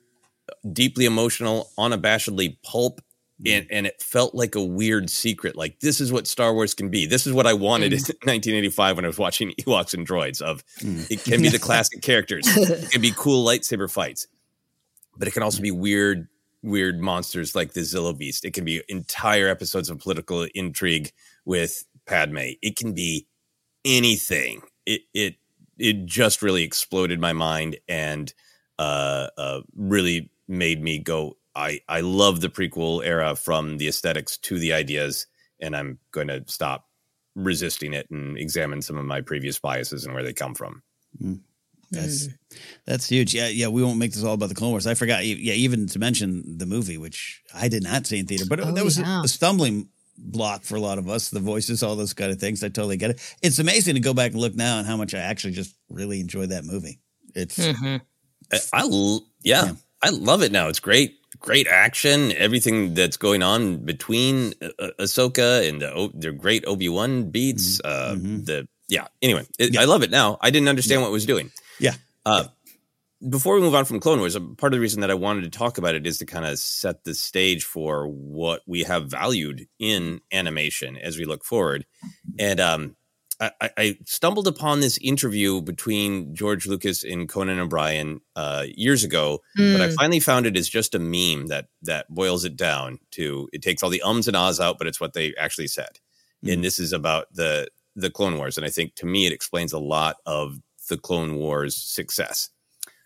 deeply 0.72 1.04
emotional, 1.04 1.68
unabashedly 1.76 2.58
pulp. 2.62 3.00
And, 3.40 3.64
mm-hmm. 3.64 3.74
and 3.74 3.86
it 3.86 4.00
felt 4.00 4.36
like 4.36 4.54
a 4.54 4.62
weird 4.62 5.10
secret. 5.10 5.56
Like 5.56 5.80
this 5.80 6.00
is 6.00 6.12
what 6.12 6.26
Star 6.26 6.54
Wars 6.54 6.74
can 6.74 6.90
be. 6.90 7.06
This 7.06 7.26
is 7.26 7.32
what 7.32 7.46
I 7.46 7.54
wanted 7.54 7.92
mm-hmm. 7.92 8.10
in 8.10 8.30
1985 8.32 8.96
when 8.96 9.04
I 9.04 9.08
was 9.08 9.18
watching 9.18 9.50
Ewoks 9.60 9.94
and 9.94 10.06
Droids. 10.06 10.40
Of 10.40 10.64
mm. 10.78 11.08
it 11.10 11.24
can 11.24 11.42
be 11.42 11.48
the 11.48 11.58
classic 11.60 12.02
characters. 12.02 12.46
It 12.56 12.90
can 12.90 13.00
be 13.00 13.12
cool 13.16 13.44
lightsaber 13.44 13.90
fights 13.90 14.28
but 15.18 15.28
it 15.28 15.32
can 15.32 15.42
also 15.42 15.60
be 15.60 15.70
weird, 15.70 16.28
weird 16.62 17.00
monsters 17.00 17.54
like 17.54 17.72
the 17.72 17.80
Zillo 17.80 18.16
Beast. 18.16 18.44
It 18.44 18.52
can 18.52 18.64
be 18.64 18.82
entire 18.88 19.48
episodes 19.48 19.90
of 19.90 19.98
political 19.98 20.46
intrigue 20.54 21.12
with 21.44 21.84
Padme. 22.06 22.52
It 22.62 22.76
can 22.76 22.92
be 22.92 23.26
anything. 23.84 24.62
It 24.86 25.02
it 25.14 25.36
it 25.78 26.04
just 26.04 26.42
really 26.42 26.64
exploded 26.64 27.20
my 27.20 27.32
mind 27.32 27.76
and 27.88 28.32
uh, 28.78 29.28
uh, 29.36 29.60
really 29.76 30.30
made 30.46 30.82
me 30.82 30.98
go. 30.98 31.36
I 31.54 31.80
I 31.88 32.00
love 32.00 32.40
the 32.40 32.48
prequel 32.48 33.04
era 33.04 33.36
from 33.36 33.78
the 33.78 33.88
aesthetics 33.88 34.36
to 34.38 34.58
the 34.58 34.72
ideas, 34.72 35.26
and 35.60 35.76
I'm 35.76 35.98
going 36.12 36.28
to 36.28 36.42
stop 36.46 36.86
resisting 37.34 37.94
it 37.94 38.10
and 38.10 38.36
examine 38.36 38.82
some 38.82 38.96
of 38.96 39.04
my 39.04 39.20
previous 39.20 39.58
biases 39.58 40.04
and 40.04 40.14
where 40.14 40.24
they 40.24 40.32
come 40.32 40.54
from. 40.54 40.82
That's 41.90 42.28
that's 42.86 43.08
huge. 43.08 43.34
Yeah, 43.34 43.48
yeah. 43.48 43.68
We 43.68 43.82
won't 43.82 43.98
make 43.98 44.12
this 44.12 44.22
all 44.24 44.34
about 44.34 44.48
the 44.50 44.54
Clone 44.54 44.70
Wars. 44.70 44.86
I 44.86 44.94
forgot. 44.94 45.22
e- 45.22 45.38
Yeah, 45.40 45.54
even 45.54 45.86
to 45.88 45.98
mention 45.98 46.58
the 46.58 46.66
movie, 46.66 46.98
which 46.98 47.42
I 47.54 47.68
did 47.68 47.82
not 47.82 48.06
see 48.06 48.18
in 48.18 48.26
theater, 48.26 48.44
but 48.48 48.60
Oh, 48.60 48.72
that 48.72 48.84
was 48.84 48.98
a- 48.98 49.02
yeah. 49.02 49.22
a, 49.24 49.28
stumbling 49.28 49.88
block 50.18 50.64
for 50.64 50.76
a 50.76 50.80
lot 50.80 50.98
of 50.98 51.08
us. 51.08 51.30
The 51.30 51.40
voices, 51.40 51.82
all 51.82 51.96
those 51.96 52.12
kind 52.12 52.30
of 52.30 52.38
things. 52.40 52.62
I 52.64 52.68
totally 52.68 52.96
get 52.96 53.10
it. 53.10 53.36
It's 53.42 53.58
amazing 53.58 53.94
to 53.94 54.00
go 54.00 54.12
back 54.14 54.32
and 54.32 54.40
look 54.40 54.54
now 54.54 54.78
and 54.78 54.86
how 54.86 54.96
much 54.96 55.14
I 55.14 55.18
actually 55.20 55.52
just 55.54 55.74
really 55.88 56.20
enjoyed 56.20 56.50
that 56.50 56.64
movie. 56.64 57.00
It's 57.34 57.58
I, 57.58 58.00
I 58.72 58.80
l- 58.80 59.26
yeah, 59.42 59.72
I 60.02 60.10
love 60.10 60.42
it 60.42 60.52
now. 60.52 60.68
It's 60.68 60.80
great, 60.80 61.18
great 61.38 61.66
action. 61.68 62.32
Everything 62.32 62.94
that's 62.94 63.16
going 63.16 63.42
on 63.42 63.84
between 63.84 64.54
uh, 64.60 64.68
uh, 64.78 64.90
Ahsoka 64.98 65.68
and 65.68 65.80
the, 65.82 65.92
o- 65.94 66.10
their 66.14 66.32
great 66.32 66.64
Obi 66.66 66.88
Wan 66.88 67.30
beats. 67.30 67.80
Uh, 67.84 68.14
The 68.18 68.66
yeah. 68.88 69.06
Anyway, 69.20 69.46
it, 69.58 69.76
I 69.76 69.84
love 69.84 70.02
it 70.02 70.10
now. 70.10 70.38
I 70.40 70.50
didn't 70.50 70.68
understand 70.68 71.02
what 71.02 71.08
it 71.08 71.12
was 71.12 71.26
doing. 71.26 71.50
Yeah. 71.80 71.94
Uh, 72.26 72.44
Before 73.28 73.54
we 73.56 73.60
move 73.60 73.74
on 73.74 73.84
from 73.84 73.98
Clone 74.00 74.20
Wars, 74.20 74.36
part 74.58 74.72
of 74.72 74.76
the 74.76 74.80
reason 74.80 75.00
that 75.00 75.10
I 75.10 75.14
wanted 75.14 75.42
to 75.42 75.50
talk 75.58 75.76
about 75.78 75.94
it 75.96 76.06
is 76.06 76.18
to 76.18 76.26
kind 76.26 76.44
of 76.44 76.58
set 76.58 77.02
the 77.04 77.14
stage 77.14 77.64
for 77.64 78.06
what 78.06 78.62
we 78.66 78.84
have 78.84 79.06
valued 79.08 79.66
in 79.80 80.20
animation 80.32 80.96
as 80.96 81.18
we 81.18 81.24
look 81.24 81.44
forward. 81.44 81.84
And 82.38 82.60
um, 82.60 82.96
I, 83.40 83.50
I- 83.60 83.70
I 83.76 83.98
stumbled 84.06 84.46
upon 84.46 84.78
this 84.80 84.98
interview 84.98 85.60
between 85.60 86.32
George 86.34 86.66
Lucas 86.68 87.02
and 87.02 87.28
Conan 87.28 87.58
O'Brien 87.58 88.20
uh, 88.36 88.66
years 88.72 89.02
ago, 89.02 89.40
but 89.56 89.80
I 89.80 89.88
Mm. 89.88 89.94
finally 89.94 90.20
found 90.20 90.46
it 90.46 90.56
as 90.56 90.68
just 90.68 90.94
a 90.94 90.98
meme 91.00 91.46
that 91.48 91.66
that 91.82 92.08
boils 92.14 92.44
it 92.44 92.56
down 92.56 93.00
to 93.12 93.48
it 93.52 93.62
takes 93.62 93.82
all 93.82 93.90
the 93.90 94.02
ums 94.02 94.28
and 94.28 94.36
ahs 94.36 94.60
out, 94.60 94.78
but 94.78 94.86
it's 94.86 95.00
what 95.00 95.14
they 95.14 95.34
actually 95.36 95.68
said. 95.68 95.98
And 96.46 96.62
this 96.62 96.78
is 96.78 96.92
about 96.92 97.26
the 97.34 97.66
the 97.96 98.10
Clone 98.10 98.36
Wars, 98.36 98.56
and 98.56 98.64
I 98.64 98.70
think 98.70 98.94
to 98.96 99.06
me 99.06 99.26
it 99.26 99.32
explains 99.32 99.72
a 99.72 99.78
lot 99.80 100.16
of 100.24 100.58
the 100.88 100.96
Clone 100.98 101.36
Wars 101.36 101.76
success. 101.76 102.50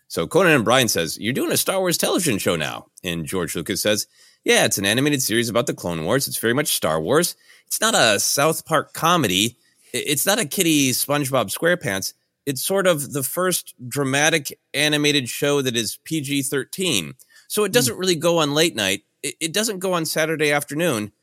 So 0.07 0.27
Conan 0.27 0.61
O'Brien 0.61 0.87
says, 0.87 1.17
You're 1.19 1.33
doing 1.33 1.51
a 1.51 1.57
Star 1.57 1.79
Wars 1.79 1.97
television 1.97 2.37
show 2.37 2.55
now. 2.55 2.87
And 3.03 3.25
George 3.25 3.55
Lucas 3.55 3.81
says, 3.81 4.07
Yeah, 4.43 4.65
it's 4.65 4.77
an 4.77 4.85
animated 4.85 5.21
series 5.21 5.49
about 5.49 5.67
the 5.67 5.73
Clone 5.73 6.05
Wars. 6.05 6.27
It's 6.27 6.37
very 6.37 6.53
much 6.53 6.75
Star 6.75 7.01
Wars. 7.01 7.35
It's 7.65 7.81
not 7.81 7.95
a 7.95 8.19
South 8.19 8.65
Park 8.65 8.93
comedy. 8.93 9.57
It's 9.93 10.25
not 10.25 10.39
a 10.39 10.45
kiddie 10.45 10.91
SpongeBob 10.91 11.55
SquarePants. 11.55 12.13
It's 12.45 12.61
sort 12.61 12.87
of 12.87 13.13
the 13.13 13.23
first 13.23 13.73
dramatic 13.87 14.59
animated 14.73 15.29
show 15.29 15.61
that 15.61 15.75
is 15.75 15.97
PG 16.03 16.43
13. 16.43 17.13
So 17.47 17.63
it 17.63 17.69
hmm. 17.69 17.73
doesn't 17.73 17.97
really 17.97 18.15
go 18.15 18.39
on 18.39 18.53
late 18.53 18.75
night. 18.75 19.03
It, 19.23 19.53
doesn't 19.53 19.79
go 19.79 19.93
on 19.93 20.05
Saturday 20.05 20.51
afternoon. 20.51 21.13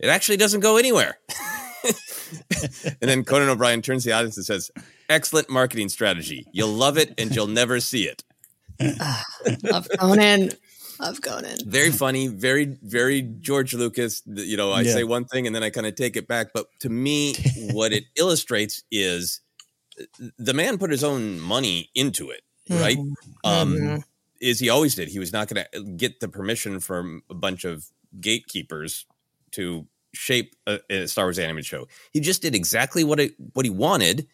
It 0.00 0.08
actually 0.08 0.36
doesn't 0.36 0.60
go 0.60 0.78
anywhere. 0.78 1.16
and 1.84 2.96
then 3.00 3.24
Conan 3.24 3.48
O'Brien 3.48 3.82
turns 3.82 4.02
to 4.02 4.08
the 4.08 4.16
audience 4.16 4.36
and 4.36 4.44
says, 4.44 4.70
Excellent 5.08 5.48
marketing 5.50 5.88
strategy. 5.88 6.46
You'll 6.52 6.68
love 6.72 6.98
it 6.98 7.14
and 7.18 7.34
you'll 7.34 7.46
never 7.46 7.80
see 7.80 8.04
it. 8.08 8.24
Love 9.62 9.88
Conan. 9.98 10.50
Love 10.98 11.20
Conan. 11.20 11.58
very 11.66 11.90
funny, 11.90 12.26
very, 12.28 12.64
very 12.82 13.20
George 13.20 13.74
Lucas. 13.74 14.22
You 14.26 14.56
know, 14.56 14.72
I 14.72 14.80
Yeah. 14.82 14.94
say 14.94 15.04
one 15.04 15.26
thing 15.26 15.46
and 15.46 15.54
then 15.54 15.62
I 15.62 15.70
kind 15.70 15.86
of 15.86 15.94
take 15.94 16.16
it 16.16 16.26
back. 16.26 16.48
But 16.54 16.66
to 16.80 16.88
me, 16.88 17.34
what 17.72 17.92
it 17.92 18.04
illustrates 18.16 18.82
is 18.90 19.40
uh, 20.00 20.04
the 20.38 20.54
man 20.54 20.78
put 20.78 20.90
his 20.90 21.04
own 21.04 21.38
money 21.40 21.90
into 21.94 22.30
it, 22.30 22.42
right? 22.70 22.98
Um, 23.44 23.74
Mhm. 23.76 24.04
Is 24.40 24.58
he 24.58 24.68
always 24.68 24.94
did. 24.94 25.08
He 25.08 25.18
was 25.18 25.32
not 25.32 25.48
going 25.48 25.64
to 25.72 25.82
get 25.96 26.20
the 26.20 26.28
permission 26.28 26.78
from 26.80 27.22
a 27.30 27.34
bunch 27.34 27.64
of 27.64 27.86
gatekeepers 28.20 29.06
to 29.52 29.86
shape 30.12 30.54
a, 30.66 30.78
a 30.90 31.06
Star 31.08 31.24
Wars 31.24 31.38
animated 31.38 31.64
show. 31.64 31.88
He 32.12 32.20
just 32.20 32.42
did 32.42 32.54
exactly 32.54 33.02
what 33.02 33.18
it 33.18 33.34
what 33.54 33.64
he 33.64 33.70
wanted, 33.70 34.26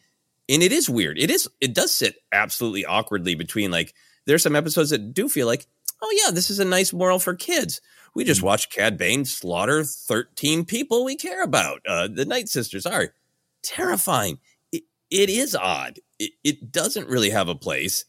and 0.49 0.63
it 0.63 0.73
is 0.73 0.89
weird. 0.89 1.19
It 1.19 1.31
is. 1.31 1.49
It 1.61 1.75
does 1.75 1.93
sit 1.95 2.17
absolutely 2.33 2.85
awkwardly 2.85 3.35
between 3.35 3.71
like 3.71 3.95
there's 4.27 4.43
some 4.43 4.57
episodes 4.57 4.91
that 4.91 5.15
do 5.15 5.29
feel 5.29 5.47
like, 5.47 5.67
oh 6.01 6.23
yeah, 6.25 6.31
this 6.31 6.51
is 6.51 6.59
a 6.59 6.65
nice 6.65 6.93
moral 6.93 7.19
for 7.19 7.35
kids. 7.35 7.81
We 8.15 8.25
just 8.25 8.43
watched 8.43 8.73
Cad 8.73 8.99
Bane 8.99 9.25
slaughter 9.25 9.85
13 9.85 10.65
people 10.65 11.05
we 11.05 11.17
care 11.17 11.43
about. 11.43 11.81
Uh, 11.87 12.09
the 12.09 12.27
Night 12.27 12.49
Sisters 12.49 12.85
are 12.85 13.15
terrifying. 13.63 14.39
It, 14.71 14.83
it 15.11 15.31
is 15.31 15.55
odd. 15.55 15.99
It, 16.19 16.33
it 16.45 16.73
doesn't 16.73 17.09
really 17.09 17.31
have 17.31 17.49
a 17.49 17.55
place, 17.55 18.05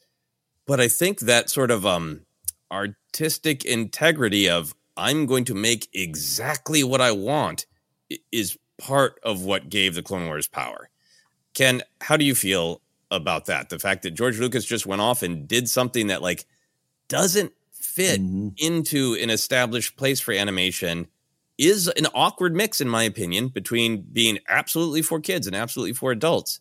but 0.68 0.82
I 0.82 0.88
think 0.88 1.22
that 1.22 1.50
sort 1.50 1.72
of 1.72 1.86
um 1.86 2.22
artistic 2.72 3.64
integrity 3.64 4.50
of 4.50 4.74
I'm 4.98 5.26
going 5.26 5.46
to 5.46 5.54
make 5.54 5.88
exactly 5.94 6.84
what 6.84 7.02
I 7.02 7.12
want 7.12 7.66
is 8.32 8.58
part 8.78 9.20
of 9.24 9.44
what 9.44 9.70
gave 9.70 9.96
the 9.96 10.04
Clone 10.04 10.26
Wars 10.26 10.48
power. 10.48 10.90
Ken, 11.54 11.84
how 12.02 12.18
do 12.18 12.26
you 12.26 12.36
feel 12.36 12.82
about 13.12 13.46
that? 13.46 13.70
The 13.70 13.80
fact 13.80 14.04
that 14.04 14.12
George 14.12 14.40
Lucas 14.40 14.66
just 14.66 14.86
went 14.86 15.02
off 15.02 15.24
and 15.24 15.48
did 15.48 15.70
something 15.70 16.08
that 16.08 16.22
like 16.22 16.46
doesn't 17.08 17.54
fit 17.72 18.22
mm-hmm. 18.22 18.50
into 18.58 19.16
an 19.22 19.30
established 19.30 19.96
place 19.98 20.20
for 20.20 20.34
animation 20.34 21.08
is 21.58 21.88
an 21.88 22.08
awkward 22.16 22.56
mix 22.56 22.82
in 22.82 22.90
my 22.90 23.04
opinion 23.04 23.50
between 23.50 24.02
being 24.02 24.40
absolutely 24.48 25.02
for 25.02 25.20
kids 25.20 25.46
and 25.46 25.56
absolutely 25.56 25.94
for 25.94 26.12
adults. 26.12 26.60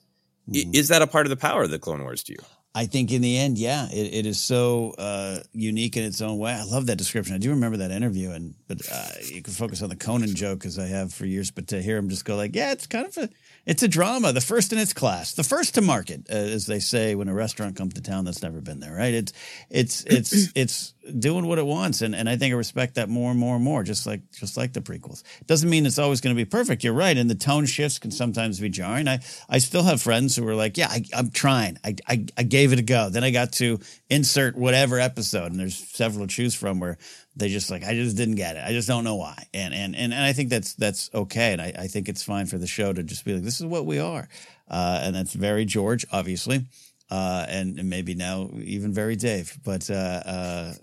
I- 0.49 0.53
mm-hmm. 0.53 0.75
Is 0.75 0.89
that 0.89 1.03
a 1.03 1.07
part 1.07 1.27
of 1.27 1.31
the 1.31 1.37
power 1.37 1.63
of 1.63 1.71
the 1.71 1.79
Clone 1.79 2.03
Wars 2.03 2.23
to 2.25 2.33
you? 2.33 2.39
I 2.75 2.87
think 2.87 3.13
in 3.13 3.21
the 3.21 3.37
end, 3.37 3.59
yeah, 3.59 3.87
it, 3.91 4.15
it 4.15 4.27
is 4.27 4.41
so 4.41 4.95
uh, 4.97 5.41
unique 5.53 5.99
in 5.99 6.05
its 6.05 6.23
own 6.23 6.39
way. 6.39 6.53
I 6.53 6.65
love 6.65 6.87
that 6.87 6.97
description. 6.97 7.35
I 7.35 7.39
do 7.39 7.51
remember 7.51 7.77
that 7.79 7.91
interview, 7.91 8.31
and 8.31 8.55
but 8.67 8.81
uh, 8.91 9.09
you 9.27 9.43
can 9.43 9.53
focus 9.53 9.83
on 9.83 9.91
the 9.91 9.97
Conan 9.97 10.35
joke 10.35 10.65
as 10.65 10.79
I 10.79 10.87
have 10.87 11.13
for 11.13 11.27
years. 11.27 11.51
But 11.51 11.69
to 11.69 11.83
hear 11.83 11.99
him 11.99 12.09
just 12.09 12.25
go 12.25 12.35
like, 12.35 12.57
"Yeah, 12.57 12.73
it's 12.73 12.87
kind 12.87 13.07
of 13.07 13.17
a, 13.19 13.29
it's 13.67 13.83
a 13.83 13.89
drama, 13.89 14.33
the 14.33 14.41
first 14.41 14.73
in 14.73 14.79
its 14.79 14.95
class, 14.95 15.35
the 15.35 15.45
first 15.45 15.75
to 15.75 15.83
market," 15.83 16.27
uh, 16.31 16.35
as 16.35 16.67
they 16.67 16.79
say 16.79 17.15
when 17.15 17.29
a 17.29 17.35
restaurant 17.35 17.77
comes 17.77 17.93
to 17.95 18.01
town 18.01 18.25
that's 18.25 18.43
never 18.43 18.63
been 18.63 18.81
there, 18.81 18.95
right? 18.95 19.13
It's 19.13 19.33
it's 19.69 20.05
it's 20.07 20.49
it's 20.55 20.95
doing 21.19 21.47
what 21.47 21.59
it 21.59 21.67
wants, 21.67 22.03
and 22.03 22.15
and 22.15 22.29
I 22.29 22.37
think 22.37 22.53
I 22.53 22.57
respect 22.57 22.95
that 22.95 23.09
more 23.09 23.31
and 23.31 23.39
more 23.39 23.57
and 23.57 23.65
more. 23.65 23.83
Just 23.83 24.07
like 24.07 24.21
just 24.33 24.57
like 24.57 24.73
the 24.73 24.81
prequels, 24.81 25.23
doesn't 25.47 25.69
mean 25.69 25.87
it's 25.87 25.99
always 25.99 26.21
going 26.21 26.35
to 26.35 26.41
be 26.41 26.49
perfect. 26.49 26.85
You're 26.85 26.93
right, 26.93 27.17
and 27.17 27.29
the 27.29 27.35
tone 27.35 27.67
shifts 27.67 27.99
can 27.99 28.11
sometimes 28.11 28.61
be 28.61 28.69
jarring. 28.69 29.09
I 29.09 29.21
I 29.49 29.59
still 29.59 29.83
have 29.83 30.01
friends 30.01 30.37
who 30.37 30.47
are 30.47 30.55
like, 30.55 30.77
"Yeah, 30.77 30.89
I, 30.89 31.05
I'm 31.15 31.31
trying. 31.31 31.79
I, 31.85 31.97
I 32.09 32.27
I 32.37 32.43
gave 32.43 32.73
it 32.73 32.79
a 32.79 32.83
go. 32.83 33.09
Then 33.11 33.25
I 33.25 33.31
got 33.31 33.53
to 33.55 33.81
insert 34.11 34.57
whatever 34.57 34.99
episode, 34.99 35.51
and 35.53 35.61
there's 35.61 35.77
several 35.77 36.27
to 36.27 36.33
choose 36.33 36.55
from 36.55 36.81
where 36.81 36.99
they 37.37 37.49
just 37.49 37.71
like 37.71 37.85
I 37.85 37.95
just 37.95 38.17
didn't 38.17 38.37
get 38.37 38.57
it. 38.57 38.65
I 38.65 38.73
just 38.73 38.89
don't 38.89 39.05
know 39.05 39.17
why. 39.17 39.47
And 39.55 39.73
and 39.73 39.97
and, 39.97 40.13
and 40.13 40.23
I 40.23 40.33
think 40.33 40.51
that's 40.51 40.75
that's 40.75 41.11
okay. 41.15 41.53
And 41.53 41.63
I, 41.63 41.73
I 41.79 41.87
think 41.87 42.09
it's 42.09 42.23
fine 42.23 42.47
for 42.47 42.59
the 42.59 42.67
show 42.67 42.93
to 42.93 43.03
just 43.03 43.25
be 43.25 43.35
like, 43.35 43.43
this 43.43 43.61
is 43.61 43.67
what 43.67 43.87
we 43.87 43.99
are. 43.99 44.29
Uh, 44.69 45.01
and 45.03 45.15
that's 45.15 45.33
very 45.33 45.65
George, 45.65 46.05
obviously. 46.13 46.67
Uh, 47.11 47.45
and 47.49 47.91
maybe 47.91 48.15
now 48.15 48.49
even 48.57 48.93
very 48.93 49.17
Dave. 49.17 49.59
But 49.63 49.91
uh, 49.91 49.95
uh, 49.95 50.75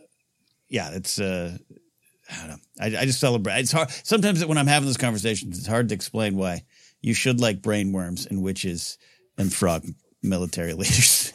yeah, 0.70 0.92
it's 0.94 1.20
uh, 1.20 1.58
I 2.32 2.38
don't 2.38 2.50
know. 2.50 2.56
I, 2.80 2.86
I 3.02 3.06
just 3.06 3.20
celebrate. 3.20 3.60
It's 3.60 3.72
hard 3.72 3.90
sometimes 4.04 4.46
when 4.46 4.58
I'm 4.58 4.68
having 4.68 4.88
those 4.88 4.98
conversations. 4.98 5.58
It's 5.58 5.68
hard 5.68 5.90
to 5.90 5.96
explain 5.96 6.36
why 6.36 6.64
you 7.02 7.14
should 7.14 7.40
like 7.40 7.62
brainworms 7.62 8.30
and 8.30 8.42
witches 8.42 8.98
and 9.38 9.52
frog 9.54 9.86
military 10.22 10.74
leaders. 10.76 11.34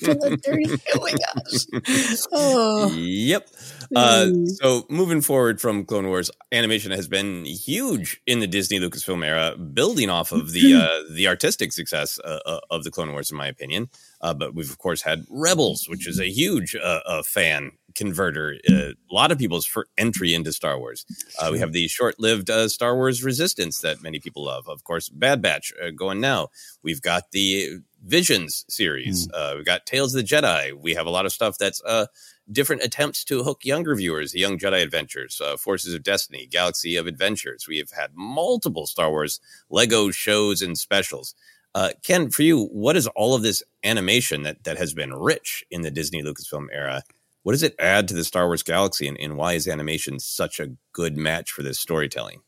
Military- 0.00 0.64
oh 0.94 1.00
my 1.00 1.12
gosh. 1.12 2.16
Oh. 2.32 2.90
Yep. 2.94 3.48
Uh, 3.94 4.30
so 4.46 4.86
moving 4.88 5.20
forward 5.20 5.60
from 5.60 5.84
Clone 5.84 6.06
Wars, 6.08 6.30
animation 6.50 6.90
has 6.92 7.06
been 7.08 7.44
huge 7.44 8.20
in 8.26 8.40
the 8.40 8.46
Disney 8.46 8.78
Lucasfilm 8.80 9.24
era, 9.24 9.56
building 9.56 10.08
off 10.08 10.32
of 10.32 10.52
the 10.52 10.74
uh, 11.10 11.12
the 11.12 11.28
artistic 11.28 11.72
success 11.72 12.18
uh, 12.24 12.38
uh, 12.46 12.60
of 12.70 12.84
the 12.84 12.90
Clone 12.90 13.12
Wars, 13.12 13.30
in 13.30 13.36
my 13.36 13.46
opinion. 13.46 13.90
Uh, 14.22 14.32
but 14.32 14.54
we've 14.54 14.70
of 14.70 14.78
course 14.78 15.02
had 15.02 15.26
Rebels, 15.28 15.86
which 15.88 16.08
is 16.08 16.18
a 16.18 16.30
huge 16.30 16.74
uh, 16.74 17.00
uh, 17.04 17.22
fan 17.22 17.72
converter. 17.94 18.56
Uh, 18.68 18.92
a 18.92 19.14
lot 19.14 19.32
of 19.32 19.38
people's 19.38 19.66
for 19.66 19.86
entry 19.96 20.34
into 20.34 20.52
Star 20.52 20.78
Wars. 20.78 21.04
Uh, 21.38 21.50
we 21.52 21.58
have 21.58 21.72
the 21.72 21.88
short-lived 21.88 22.50
uh, 22.50 22.68
Star 22.68 22.94
Wars 22.96 23.22
Resistance 23.22 23.80
that 23.80 24.02
many 24.02 24.20
people 24.20 24.44
love. 24.44 24.68
Of 24.68 24.84
course, 24.84 25.08
Bad 25.08 25.42
Batch 25.42 25.72
uh, 25.82 25.90
going 25.90 26.20
now. 26.20 26.48
We've 26.82 27.02
got 27.02 27.30
the 27.32 27.80
Visions 28.04 28.64
series. 28.68 29.28
Uh, 29.32 29.52
we've 29.56 29.64
got 29.64 29.86
Tales 29.86 30.12
of 30.14 30.20
the 30.20 30.26
Jedi. 30.26 30.72
We 30.72 30.94
have 30.94 31.06
a 31.06 31.10
lot 31.10 31.24
of 31.24 31.32
stuff 31.32 31.56
that's 31.56 31.80
uh, 31.84 32.06
different 32.50 32.82
attempts 32.82 33.22
to 33.24 33.44
hook 33.44 33.64
younger 33.64 33.94
viewers. 33.94 34.32
The 34.32 34.40
Young 34.40 34.58
Jedi 34.58 34.82
Adventures, 34.82 35.40
uh, 35.40 35.56
Forces 35.56 35.94
of 35.94 36.02
Destiny, 36.02 36.48
Galaxy 36.50 36.96
of 36.96 37.06
Adventures. 37.06 37.68
We 37.68 37.78
have 37.78 37.92
had 37.92 38.10
multiple 38.14 38.86
Star 38.86 39.08
Wars 39.08 39.38
Lego 39.70 40.10
shows 40.10 40.62
and 40.62 40.76
specials. 40.76 41.36
Uh, 41.74 41.90
Ken, 42.02 42.28
for 42.28 42.42
you, 42.42 42.66
what 42.66 42.96
is 42.96 43.06
all 43.06 43.34
of 43.34 43.42
this 43.42 43.62
animation 43.84 44.42
that 44.42 44.64
that 44.64 44.78
has 44.78 44.92
been 44.94 45.14
rich 45.14 45.64
in 45.70 45.82
the 45.82 45.90
Disney 45.90 46.22
Lucasfilm 46.22 46.66
era? 46.72 47.02
What 47.42 47.52
does 47.52 47.62
it 47.62 47.74
add 47.78 48.08
to 48.08 48.14
the 48.14 48.24
Star 48.24 48.46
Wars 48.46 48.62
galaxy, 48.62 49.08
and, 49.08 49.18
and 49.18 49.36
why 49.36 49.54
is 49.54 49.66
animation 49.66 50.20
such 50.20 50.60
a 50.60 50.76
good 50.92 51.16
match 51.16 51.50
for 51.50 51.62
this 51.62 51.78
storytelling? 51.78 52.42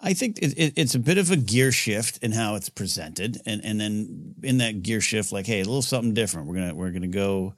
I 0.00 0.14
think 0.14 0.38
it, 0.38 0.56
it, 0.56 0.72
it's 0.76 0.94
a 0.94 1.00
bit 1.00 1.18
of 1.18 1.30
a 1.30 1.36
gear 1.36 1.72
shift 1.72 2.18
in 2.22 2.32
how 2.32 2.54
it's 2.54 2.68
presented, 2.68 3.40
and 3.44 3.62
and 3.64 3.80
then 3.80 4.34
in 4.42 4.58
that 4.58 4.82
gear 4.82 5.00
shift, 5.00 5.32
like, 5.32 5.46
hey, 5.46 5.60
a 5.60 5.64
little 5.64 5.82
something 5.82 6.14
different. 6.14 6.46
We're 6.46 6.54
gonna 6.54 6.74
we're 6.74 6.92
gonna 6.92 7.08
go 7.08 7.54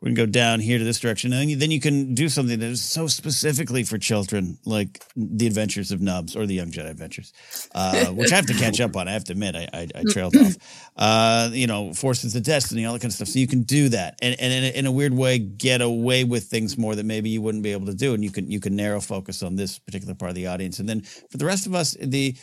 we're 0.00 0.08
gonna 0.08 0.26
go 0.26 0.26
down 0.26 0.60
here 0.60 0.78
to 0.78 0.84
this 0.84 0.98
direction, 0.98 1.30
and 1.32 1.42
then 1.42 1.48
you, 1.50 1.56
then 1.56 1.70
you 1.70 1.80
can 1.80 2.14
do 2.14 2.30
something 2.30 2.58
that 2.58 2.66
is 2.66 2.82
so 2.82 3.06
specifically 3.06 3.82
for 3.82 3.98
children, 3.98 4.56
like 4.64 5.04
the 5.14 5.46
Adventures 5.46 5.92
of 5.92 6.00
Nubs 6.00 6.34
or 6.34 6.46
the 6.46 6.54
Young 6.54 6.70
Jedi 6.70 6.90
Adventures, 6.90 7.32
uh, 7.74 8.06
which 8.06 8.32
I 8.32 8.36
have 8.36 8.46
to 8.46 8.54
catch 8.54 8.80
up 8.80 8.96
on. 8.96 9.08
I 9.08 9.12
have 9.12 9.24
to 9.24 9.32
admit, 9.32 9.56
I 9.56 9.68
I, 9.72 9.88
I 9.94 10.04
trailed 10.10 10.36
off. 10.36 10.56
Uh, 10.96 11.50
you 11.52 11.66
know, 11.66 11.92
Forces 11.92 12.34
of 12.34 12.42
Destiny, 12.42 12.84
all 12.84 12.94
that 12.94 13.00
kind 13.00 13.10
of 13.10 13.14
stuff. 13.14 13.28
So 13.28 13.38
you 13.38 13.46
can 13.46 13.62
do 13.62 13.90
that, 13.90 14.18
and 14.22 14.38
and 14.40 14.52
in 14.52 14.64
a, 14.64 14.78
in 14.78 14.86
a 14.86 14.92
weird 14.92 15.14
way, 15.14 15.38
get 15.38 15.82
away 15.82 16.24
with 16.24 16.44
things 16.44 16.78
more 16.78 16.94
that 16.94 17.04
maybe 17.04 17.30
you 17.30 17.42
wouldn't 17.42 17.62
be 17.62 17.72
able 17.72 17.86
to 17.86 17.94
do, 17.94 18.14
and 18.14 18.24
you 18.24 18.30
can 18.30 18.50
you 18.50 18.60
can 18.60 18.76
narrow 18.76 19.00
focus 19.00 19.42
on 19.42 19.56
this 19.56 19.78
particular 19.78 20.14
part 20.14 20.30
of 20.30 20.34
the 20.34 20.46
audience, 20.46 20.78
and 20.78 20.88
then 20.88 21.02
for 21.02 21.36
the 21.36 21.44
rest 21.44 21.66
of 21.66 21.74
us, 21.74 21.96
the 22.00 22.36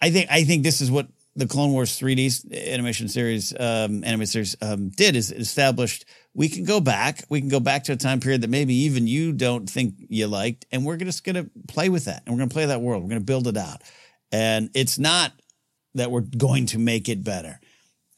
I 0.00 0.10
think 0.10 0.28
I 0.30 0.44
think 0.44 0.62
this 0.62 0.80
is 0.80 0.90
what 0.90 1.08
the 1.34 1.46
Clone 1.46 1.72
Wars 1.72 1.98
3D 1.98 2.72
animation 2.74 3.08
series, 3.08 3.54
um, 3.58 4.02
series, 4.26 4.56
um, 4.60 4.90
did 4.90 5.16
is 5.16 5.30
established 5.30 6.04
we 6.34 6.48
can 6.48 6.64
go 6.64 6.80
back. 6.80 7.24
We 7.28 7.40
can 7.40 7.48
go 7.48 7.60
back 7.60 7.84
to 7.84 7.92
a 7.92 7.96
time 7.96 8.20
period 8.20 8.40
that 8.42 8.50
maybe 8.50 8.74
even 8.74 9.06
you 9.06 9.32
don't 9.32 9.68
think 9.68 9.94
you 10.08 10.26
liked, 10.26 10.64
and 10.72 10.84
we're 10.84 10.96
just 10.96 11.24
going 11.24 11.36
to 11.36 11.50
play 11.68 11.88
with 11.88 12.06
that, 12.06 12.22
and 12.24 12.34
we're 12.34 12.38
going 12.38 12.48
to 12.48 12.54
play 12.54 12.66
that 12.66 12.80
world. 12.80 13.02
We're 13.02 13.10
going 13.10 13.20
to 13.20 13.26
build 13.26 13.46
it 13.46 13.56
out, 13.56 13.82
and 14.30 14.70
it's 14.74 14.98
not 14.98 15.32
that 15.94 16.10
we're 16.10 16.22
going 16.22 16.66
to 16.66 16.78
make 16.78 17.08
it 17.08 17.22
better, 17.22 17.60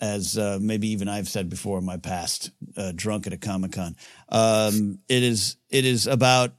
as 0.00 0.38
uh, 0.38 0.58
maybe 0.60 0.88
even 0.88 1.08
I've 1.08 1.28
said 1.28 1.48
before 1.48 1.78
in 1.78 1.84
my 1.84 1.96
past, 1.96 2.50
uh, 2.76 2.92
drunk 2.94 3.26
at 3.26 3.32
a 3.32 3.38
comic 3.38 3.72
con. 3.72 3.96
Um, 4.28 5.00
it 5.08 5.22
is 5.24 5.56
it 5.70 5.84
is 5.84 6.06
about 6.06 6.52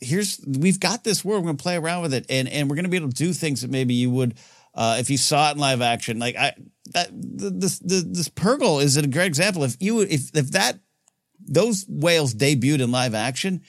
here's 0.00 0.40
we've 0.46 0.80
got 0.80 1.04
this 1.04 1.22
world. 1.22 1.42
We're 1.42 1.48
going 1.48 1.58
to 1.58 1.62
play 1.62 1.76
around 1.76 2.02
with 2.02 2.14
it, 2.14 2.24
and 2.30 2.48
and 2.48 2.70
we're 2.70 2.76
going 2.76 2.84
to 2.84 2.90
be 2.90 2.96
able 2.96 3.10
to 3.10 3.14
do 3.14 3.34
things 3.34 3.60
that 3.60 3.70
maybe 3.70 3.94
you 3.94 4.10
would 4.10 4.34
uh, 4.74 4.96
if 4.98 5.10
you 5.10 5.16
saw 5.18 5.50
it 5.50 5.52
in 5.54 5.58
live 5.58 5.80
action. 5.82 6.18
Like 6.18 6.36
I 6.36 6.52
that 6.92 7.08
this 7.12 7.78
this, 7.78 8.04
this 8.04 8.28
Purrgil 8.28 8.82
is 8.82 8.96
a 8.96 9.06
great 9.06 9.26
example. 9.26 9.64
If 9.64 9.76
you 9.80 10.00
if 10.00 10.30
if 10.34 10.50
that 10.52 10.78
those 11.40 11.84
whales 11.88 12.34
debuted 12.34 12.80
in 12.80 12.90
live 12.90 13.14
action. 13.14 13.62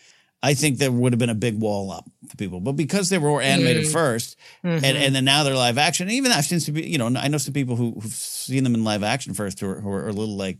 I 0.45 0.56
think 0.56 0.78
there 0.78 0.91
would 0.91 1.14
have 1.14 1.20
been 1.20 1.30
a 1.30 1.36
big 1.36 1.58
wall 1.58 1.89
up 1.89 2.04
for 2.30 2.36
people, 2.36 2.60
but 2.60 2.74
because 2.74 3.08
they 3.08 3.18
were 3.18 3.41
animated 3.41 3.86
Mm. 3.86 3.93
1st 3.93 4.36
Mhm. 4.66 4.84
and, 4.84 4.97
and 4.97 5.16
then 5.16 5.24
now 5.24 5.43
they're 5.43 5.56
live 5.56 5.78
action. 5.78 6.08
And 6.10 6.18
even 6.18 6.34
I've 6.34 6.43
seen 6.43 6.60
some, 6.60 6.76
you 6.76 6.97
know, 6.97 7.08
I 7.18 7.30
know 7.30 7.38
some 7.38 7.54
people 7.54 7.78
who, 7.78 7.91
who've 7.97 8.12
seen 8.12 8.66
them 8.66 8.76
in 8.76 8.84
live 8.84 9.04
action 9.04 9.34
first 9.34 9.62
who 9.62 9.70
are, 9.70 9.80
who 9.80 9.89
are 9.89 10.10
a 10.10 10.12
little 10.12 10.36
like, 10.36 10.58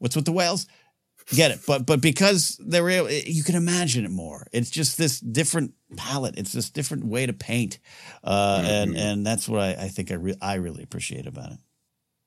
what's 0.00 0.16
with 0.16 0.24
the 0.24 0.32
whales? 0.32 0.66
Get 1.34 1.50
it, 1.50 1.60
but 1.66 1.86
but 1.86 2.00
because 2.00 2.56
they 2.64 2.80
were, 2.80 2.90
able, 2.90 3.10
you 3.10 3.42
can 3.42 3.56
imagine 3.56 4.04
it 4.04 4.12
more. 4.12 4.46
It's 4.52 4.70
just 4.70 4.96
this 4.96 5.18
different 5.18 5.74
palette. 5.96 6.38
It's 6.38 6.52
this 6.52 6.70
different 6.70 7.04
way 7.04 7.26
to 7.26 7.32
paint, 7.32 7.80
uh, 8.22 8.62
and 8.64 8.96
and 8.96 9.26
that's 9.26 9.48
what 9.48 9.60
I, 9.60 9.70
I 9.70 9.88
think 9.88 10.12
I 10.12 10.14
re- 10.14 10.38
I 10.40 10.54
really 10.54 10.84
appreciate 10.84 11.26
about 11.26 11.50
it. 11.50 11.58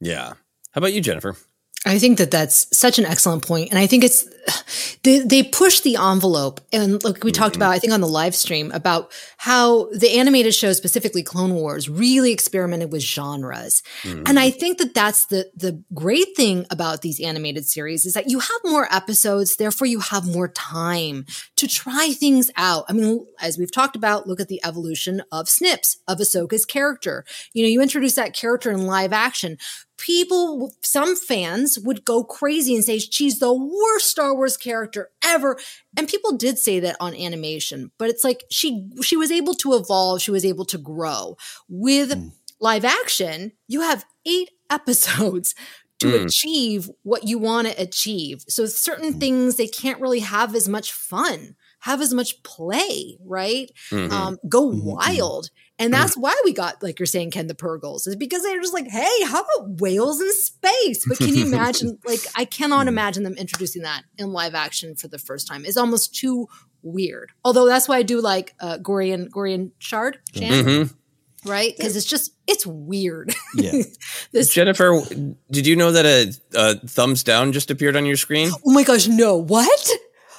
Yeah. 0.01 0.33
How 0.71 0.79
about 0.79 0.93
you, 0.93 0.99
Jennifer? 0.99 1.37
I 1.85 1.97
think 1.97 2.17
that 2.17 2.29
that's 2.29 2.67
such 2.77 2.99
an 2.99 3.05
excellent 3.05 3.47
point, 3.47 3.69
and 3.69 3.79
I 3.79 3.87
think 3.87 4.03
it's 4.03 4.27
they 5.03 5.19
they 5.19 5.43
push 5.43 5.79
the 5.79 5.95
envelope. 5.95 6.59
And 6.73 7.01
look, 7.03 7.23
we 7.23 7.31
talked 7.31 7.53
mm-hmm. 7.53 7.61
about 7.61 7.71
I 7.71 7.79
think 7.79 7.93
on 7.93 8.01
the 8.01 8.07
live 8.07 8.35
stream 8.35 8.69
about 8.73 9.13
how 9.37 9.89
the 9.91 10.17
animated 10.17 10.53
show, 10.53 10.73
specifically 10.73 11.23
Clone 11.23 11.53
Wars, 11.53 11.87
really 11.89 12.33
experimented 12.33 12.91
with 12.91 13.01
genres. 13.01 13.81
And 14.03 14.25
mm-hmm. 14.25 14.37
I 14.37 14.49
think 14.49 14.77
that 14.79 14.93
that's 14.93 15.27
the 15.27 15.49
the 15.55 15.81
great 15.93 16.35
thing 16.35 16.65
about 16.69 17.01
these 17.01 17.21
animated 17.21 17.65
series 17.65 18.05
is 18.05 18.13
that 18.13 18.29
you 18.29 18.39
have 18.39 18.61
more 18.65 18.93
episodes, 18.93 19.55
therefore 19.55 19.87
you 19.87 19.99
have 19.99 20.27
more 20.27 20.49
time 20.49 21.25
to 21.55 21.67
try 21.67 22.11
things 22.11 22.51
out. 22.57 22.85
I 22.89 22.93
mean, 22.93 23.25
as 23.41 23.57
we've 23.57 23.71
talked 23.71 23.95
about, 23.95 24.27
look 24.27 24.41
at 24.41 24.49
the 24.49 24.61
evolution 24.65 25.21
of 25.31 25.47
Snips 25.47 25.97
of 26.09 26.17
Ahsoka's 26.17 26.65
character. 26.65 27.23
You 27.53 27.63
know, 27.63 27.69
you 27.69 27.81
introduce 27.81 28.15
that 28.15 28.33
character 28.33 28.69
in 28.69 28.85
live 28.85 29.13
action 29.13 29.57
people, 29.99 30.73
some 30.81 31.15
fans 31.15 31.77
would 31.79 32.03
go 32.05 32.23
crazy 32.23 32.73
and 32.75 32.83
say 32.83 32.97
she's 32.99 33.39
the 33.39 33.53
worst 33.53 34.07
Star 34.07 34.33
Wars 34.35 34.57
character 34.57 35.11
ever. 35.23 35.57
And 35.97 36.07
people 36.07 36.35
did 36.37 36.57
say 36.57 36.79
that 36.79 36.95
on 36.99 37.13
animation, 37.15 37.91
but 37.99 38.09
it's 38.09 38.23
like 38.23 38.43
she 38.49 38.87
she 39.03 39.17
was 39.17 39.31
able 39.31 39.53
to 39.55 39.73
evolve, 39.75 40.21
she 40.21 40.31
was 40.31 40.45
able 40.45 40.65
to 40.65 40.77
grow. 40.77 41.37
With 41.67 42.31
live 42.59 42.85
action, 42.85 43.51
you 43.67 43.81
have 43.81 44.05
eight 44.25 44.49
episodes 44.69 45.53
to 45.99 46.07
Mm. 46.07 46.25
achieve 46.27 46.89
what 47.03 47.27
you 47.27 47.37
want 47.37 47.67
to 47.67 47.81
achieve. 47.81 48.41
So 48.47 48.65
certain 48.67 49.19
things 49.19 49.57
they 49.57 49.67
can't 49.67 49.99
really 49.99 50.21
have 50.21 50.55
as 50.55 50.67
much 50.69 50.93
fun, 50.93 51.55
have 51.79 51.99
as 52.01 52.13
much 52.13 52.41
play, 52.43 53.17
right? 53.25 53.69
Mhm. 53.91 54.09
Um, 54.09 54.37
go 54.47 54.69
Mhm, 54.71 54.79
mhm. 54.81 54.83
wild. 54.95 55.49
And 55.79 55.93
that's 55.93 56.17
why 56.17 56.35
we 56.43 56.51
got, 56.53 56.83
like 56.83 56.99
you're 56.99 57.05
saying, 57.07 57.31
Ken, 57.31 57.47
the 57.47 57.55
Purrgils, 57.55 58.05
is 58.05 58.15
because 58.17 58.43
they're 58.43 58.59
just 58.59 58.73
like, 58.73 58.87
hey, 58.87 59.23
how 59.23 59.41
about 59.41 59.79
whales 59.79 60.19
in 60.21 60.31
space? 60.33 61.05
But 61.07 61.17
can 61.19 61.33
you 61.33 61.45
imagine? 61.53 61.97
like, 62.05 62.19
I 62.35 62.43
cannot 62.45 62.87
imagine 62.89 63.23
them 63.23 63.35
introducing 63.35 63.83
that 63.83 64.03
in 64.17 64.33
live 64.33 64.53
action 64.55 64.95
for 64.95 65.07
the 65.07 65.17
first 65.17 65.47
time. 65.47 65.63
It's 65.65 65.77
almost 65.77 66.13
too 66.13 66.47
weird. 66.83 67.31
Although 67.45 67.65
that's 67.65 67.87
why 67.87 67.95
I 67.97 68.03
do 68.03 68.19
like 68.21 68.53
uh, 68.59 68.77
Gorian 68.81 69.29
Gorian 69.29 69.71
Shard, 69.79 70.19
Jan, 70.33 70.65
Mhm. 70.65 70.93
right? 71.45 71.73
Because 71.77 71.95
it's 71.95 72.05
just 72.05 72.33
it's 72.45 72.65
weird. 72.67 73.33
Yeah. 73.55 73.83
this. 74.33 74.53
Jennifer, 74.53 75.01
did 75.51 75.65
you 75.65 75.75
know 75.75 75.91
that 75.93 76.05
a, 76.05 76.33
a 76.55 76.75
thumbs 76.87 77.23
down 77.23 77.51
just 77.53 77.71
appeared 77.71 77.95
on 77.95 78.05
your 78.05 78.17
screen? 78.17 78.49
Oh 78.65 78.71
my 78.71 78.83
gosh! 78.83 79.07
No, 79.07 79.37
what? 79.37 79.89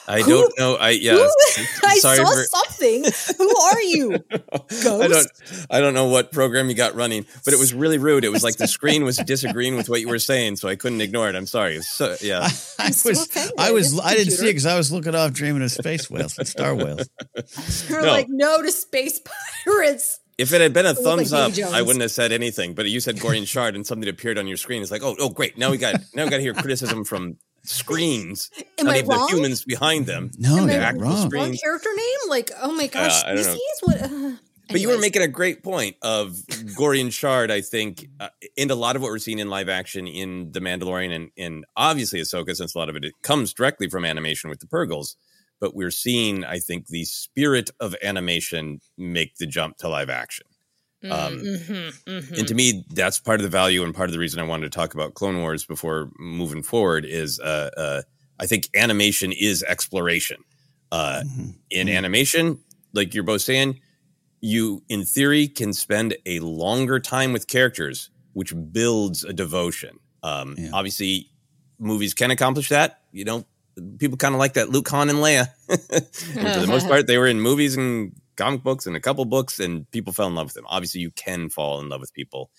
I 0.08 0.22
Who- 0.22 0.30
don't 0.30 0.58
know. 0.58 0.74
I 0.76 0.90
yeah. 0.90 1.14
Who- 1.14 1.22
I 1.84 1.96
sorry 1.98 2.16
saw 2.16 2.24
for- 2.26 2.44
something. 2.44 3.04
Who 3.38 3.58
are 3.60 3.82
you? 3.82 4.14
I 4.32 5.08
don't 5.08 5.26
I 5.70 5.80
don't 5.80 5.94
know 5.94 6.06
what 6.06 6.32
program 6.32 6.68
you 6.68 6.74
got 6.74 6.94
running, 6.94 7.26
but 7.44 7.54
it 7.54 7.58
was 7.60 7.72
really 7.72 7.98
rude. 7.98 8.24
It 8.24 8.30
was 8.30 8.42
like 8.42 8.56
the 8.56 8.66
screen 8.78 9.04
was 9.04 9.18
disagreeing 9.18 9.76
with 9.76 9.88
what 9.88 10.00
you 10.00 10.08
were 10.08 10.18
saying, 10.18 10.56
so 10.56 10.68
I 10.68 10.76
couldn't 10.76 11.00
ignore 11.00 11.28
it. 11.28 11.34
I'm 11.36 11.46
sorry. 11.46 11.80
So 11.82 12.16
yeah. 12.20 12.40
I 12.78 12.90
so 12.90 13.10
was, 13.10 13.22
offended. 13.26 13.54
I 13.58 13.70
was, 13.72 13.98
I 14.00 14.14
didn't 14.14 14.30
see 14.32 14.36
computer. 14.36 14.44
it 14.48 14.52
because 14.52 14.66
I 14.66 14.76
was 14.76 14.90
looking 14.92 15.14
off 15.14 15.32
dreaming 15.32 15.62
of 15.62 15.70
space 15.70 16.10
whales 16.10 16.36
and 16.38 16.48
star 16.48 16.74
whales. 16.74 17.08
You're 17.88 18.02
No. 18.02 18.08
like 18.08 18.26
no 18.28 18.62
to 18.62 18.72
space 18.72 19.20
pirates. 19.66 20.18
If 20.38 20.54
it 20.54 20.60
had 20.62 20.72
been 20.72 20.86
a 20.86 20.90
looked 20.94 21.04
like 21.04 21.16
thumbs 21.26 21.30
Davy 21.32 21.42
up, 21.42 21.52
Jones. 21.52 21.72
I 21.74 21.82
wouldn't 21.82 22.00
have 22.00 22.10
said 22.10 22.32
anything. 22.32 22.74
But 22.74 22.88
you 22.88 23.00
said 23.00 23.16
Gorian 23.16 23.46
Shard 23.46 23.74
and 23.74 23.86
something 23.86 24.08
appeared 24.08 24.38
on 24.38 24.46
your 24.46 24.56
screen. 24.56 24.80
It's 24.80 24.90
like, 24.90 25.02
oh, 25.02 25.14
oh, 25.20 25.28
great. 25.28 25.58
Now 25.58 25.70
we 25.70 25.76
got 25.76 25.96
now 26.14 26.24
we 26.24 26.30
got 26.30 26.36
to 26.38 26.42
hear 26.42 26.54
criticism 26.54 27.04
from 27.04 27.36
screens, 27.64 28.50
Am 28.78 28.86
not 28.86 28.94
I 28.94 28.98
even 28.98 29.08
the 29.10 29.26
humans 29.28 29.64
behind 29.64 30.06
them. 30.06 30.30
No, 30.38 30.58
Am 30.58 30.68
I 30.68 30.72
you're 30.72 30.82
actual 30.82 31.02
wrong. 31.02 31.26
screen. 31.26 31.42
Wrong 31.42 31.56
character 31.62 31.88
name? 31.96 32.28
Like 32.28 32.50
oh 32.60 32.72
my 32.74 32.86
gosh, 32.86 33.22
Uh, 33.22 33.26
I 33.26 33.34
don't 33.34 33.36
know. 33.36 33.42
species? 33.42 33.60
What? 33.82 34.02
Uh, 34.02 34.36
But 34.70 34.80
you 34.80 34.86
were 34.88 34.92
anyways. 34.94 35.00
making 35.00 35.22
a 35.22 35.28
great 35.28 35.62
point 35.64 35.96
of 36.00 36.32
Gorian 36.78 37.12
Shard, 37.12 37.50
I 37.50 37.60
think, 37.60 38.06
uh, 38.20 38.28
and 38.56 38.70
a 38.70 38.76
lot 38.76 38.94
of 38.94 39.02
what 39.02 39.10
we're 39.10 39.18
seeing 39.18 39.40
in 39.40 39.50
live 39.50 39.68
action 39.68 40.06
in 40.06 40.52
The 40.52 40.60
Mandalorian 40.60 41.12
and, 41.14 41.30
and 41.36 41.64
obviously 41.76 42.20
Ahsoka, 42.20 42.54
since 42.54 42.74
a 42.74 42.78
lot 42.78 42.88
of 42.88 42.94
it, 42.94 43.04
it 43.04 43.14
comes 43.22 43.52
directly 43.52 43.88
from 43.88 44.04
animation 44.04 44.48
with 44.48 44.60
the 44.60 44.66
Purrgils. 44.68 45.16
But 45.60 45.74
we're 45.74 45.90
seeing, 45.90 46.44
I 46.44 46.58
think, 46.60 46.86
the 46.86 47.04
spirit 47.04 47.70
of 47.80 47.94
animation 48.02 48.80
make 48.96 49.36
the 49.36 49.46
jump 49.46 49.76
to 49.78 49.88
live 49.88 50.08
action. 50.08 50.46
Um, 51.02 51.38
Mhm, 51.40 51.92
mhm. 52.04 52.38
And 52.38 52.48
to 52.48 52.54
me, 52.54 52.84
that's 52.90 53.18
part 53.18 53.40
of 53.40 53.44
the 53.44 53.48
value 53.50 53.82
and 53.84 53.94
part 53.94 54.08
of 54.08 54.12
the 54.12 54.18
reason 54.18 54.38
I 54.40 54.42
wanted 54.44 54.70
to 54.70 54.76
talk 54.78 54.92
about 54.94 55.14
Clone 55.14 55.38
Wars 55.40 55.64
before 55.64 56.10
moving 56.18 56.62
forward 56.62 57.04
is 57.06 57.40
uh, 57.40 57.70
uh, 57.76 58.02
I 58.38 58.46
think 58.46 58.68
animation 58.74 59.32
is 59.32 59.62
exploration. 59.62 60.38
Uh, 60.92 61.22
Mhm. 61.24 61.54
in 61.70 61.86
Mhm. 61.86 61.96
animation, 61.96 62.58
like 62.92 63.14
you're 63.14 63.24
both 63.24 63.42
saying, 63.42 63.80
you 64.40 64.82
in 64.88 65.04
theory 65.04 65.46
can 65.48 65.72
spend 65.72 66.16
a 66.26 66.40
longer 66.40 66.98
time 67.00 67.32
with 67.32 67.46
characters, 67.46 68.10
which 68.32 68.52
builds 68.72 69.22
a 69.24 69.32
devotion. 69.32 69.98
Um, 70.22 70.56
Yeah. 70.58 70.70
Obviously, 70.72 71.30
movies 71.78 72.12
can 72.14 72.30
accomplish 72.30 72.68
that. 72.70 73.00
You 73.12 73.24
know, 73.24 73.46
people 73.98 74.16
kind 74.18 74.34
of 74.34 74.38
like 74.38 74.54
that 74.54 74.68
Luke, 74.70 74.88
Han, 74.88 75.08
and 75.10 75.18
Leia. 75.20 75.48
and 75.68 75.78
for 76.54 76.60
the 76.60 76.66
most 76.66 76.88
part, 76.88 77.06
they 77.06 77.16
were 77.18 77.26
in 77.28 77.40
movies 77.40 77.76
and 77.76 78.12
comic 78.40 78.62
books 78.62 78.86
and 78.86 78.96
a 78.96 79.00
couple 79.00 79.24
books, 79.24 79.60
and 79.60 79.90
people 79.90 80.12
fell 80.12 80.28
in 80.28 80.34
love 80.34 80.46
with 80.46 80.54
them. 80.54 80.66
Obviously, 80.68 81.00
you 81.00 81.10
can 81.10 81.48
fall 81.50 81.80
in 81.80 81.88
love 81.88 82.00
with 82.00 82.12
people, 82.14 82.50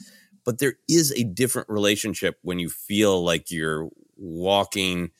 but 0.46 0.60
there 0.60 0.76
is 0.88 1.12
a 1.14 1.24
different 1.24 1.70
relationship 1.70 2.38
when 2.42 2.60
you 2.60 2.70
feel 2.70 3.24
like 3.24 3.52
you're 3.52 3.90
walking 4.16 5.12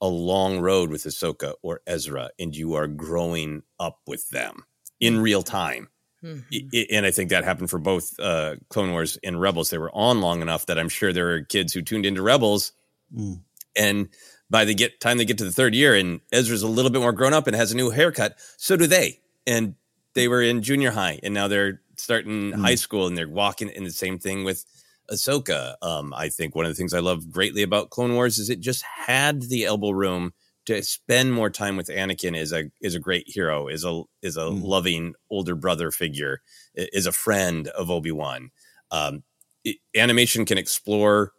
a 0.00 0.06
long 0.08 0.60
road 0.60 0.90
with 0.90 1.04
Ahsoka 1.04 1.54
or 1.62 1.80
Ezra, 1.86 2.30
and 2.38 2.54
you 2.56 2.74
are 2.74 2.86
growing 2.86 3.62
up 3.78 3.98
with 4.06 4.28
them 4.30 4.64
in 4.98 5.20
real 5.20 5.42
time. 5.42 5.88
Mhm. 6.22 6.44
I- 6.52 6.68
I- 6.78 6.86
and 6.90 7.06
I 7.06 7.10
think 7.10 7.30
that 7.30 7.44
happened 7.44 7.70
for 7.70 7.78
both 7.78 8.18
uh, 8.20 8.56
Clone 8.68 8.90
Wars 8.92 9.18
and 9.22 9.40
Rebels. 9.40 9.70
They 9.70 9.78
were 9.78 9.94
on 9.94 10.20
long 10.20 10.42
enough 10.42 10.66
that 10.66 10.78
I'm 10.78 10.88
sure 10.90 11.12
there 11.12 11.30
are 11.34 11.42
kids 11.42 11.72
who 11.72 11.80
tuned 11.82 12.04
into 12.06 12.22
Rebels, 12.22 12.72
Mm. 13.14 13.40
and 13.74 14.08
by 14.50 14.64
the 14.64 14.74
get 14.74 15.00
time 15.00 15.16
they 15.18 15.24
get 15.24 15.38
to 15.38 15.44
the 15.44 15.52
third 15.52 15.74
year, 15.74 15.94
and 15.94 16.20
Ezra's 16.32 16.62
a 16.62 16.68
little 16.68 16.90
bit 16.90 17.00
more 17.00 17.12
grown 17.12 17.32
up 17.32 17.46
and 17.46 17.56
has 17.56 17.72
a 17.72 17.76
new 17.76 17.90
haircut, 17.90 18.36
so 18.58 18.76
do 18.76 18.86
they. 18.86 19.20
And 19.46 19.74
they 20.14 20.28
were 20.28 20.42
in 20.42 20.62
junior 20.62 20.90
high, 20.90 21.20
and 21.22 21.32
now 21.34 21.48
they're 21.48 21.80
starting 21.96 22.52
Mm. 22.52 22.60
high 22.62 22.74
school, 22.74 23.06
and 23.06 23.16
they're 23.16 23.28
walking. 23.28 23.68
in 23.68 23.84
the 23.84 23.90
same 23.92 24.18
thing 24.18 24.44
with 24.44 24.64
Ahsoka. 25.10 25.74
Um, 25.82 26.14
I 26.14 26.28
think 26.28 26.54
one 26.54 26.64
of 26.64 26.70
the 26.70 26.74
things 26.74 26.94
I 26.94 27.00
love 27.00 27.30
greatly 27.30 27.62
about 27.62 27.90
Clone 27.90 28.14
Wars 28.14 28.38
is 28.38 28.48
it 28.50 28.60
just 28.60 28.82
had 28.82 29.42
the 29.42 29.64
elbow 29.64 29.90
room 29.90 30.32
to 30.66 30.82
spend 30.82 31.32
more 31.32 31.50
time 31.50 31.76
with 31.76 31.88
Anakin 31.88 32.36
is 32.36 32.52
a 32.52 32.70
is 32.80 32.94
a 32.94 32.98
great 33.00 33.26
hero, 33.28 33.66
is 33.68 33.84
a 33.84 34.02
is 34.22 34.36
a 34.36 34.40
Mm. 34.42 34.62
loving 34.62 35.14
older 35.30 35.54
brother 35.54 35.90
figure, 35.90 36.42
is 36.74 37.06
a 37.06 37.12
friend 37.12 37.68
of 37.68 37.90
Obi 37.90 38.12
Wan. 38.12 38.50
Um, 38.90 39.24
it- 39.64 39.78
animation 39.96 40.44
can 40.44 40.58
explore 40.58 41.32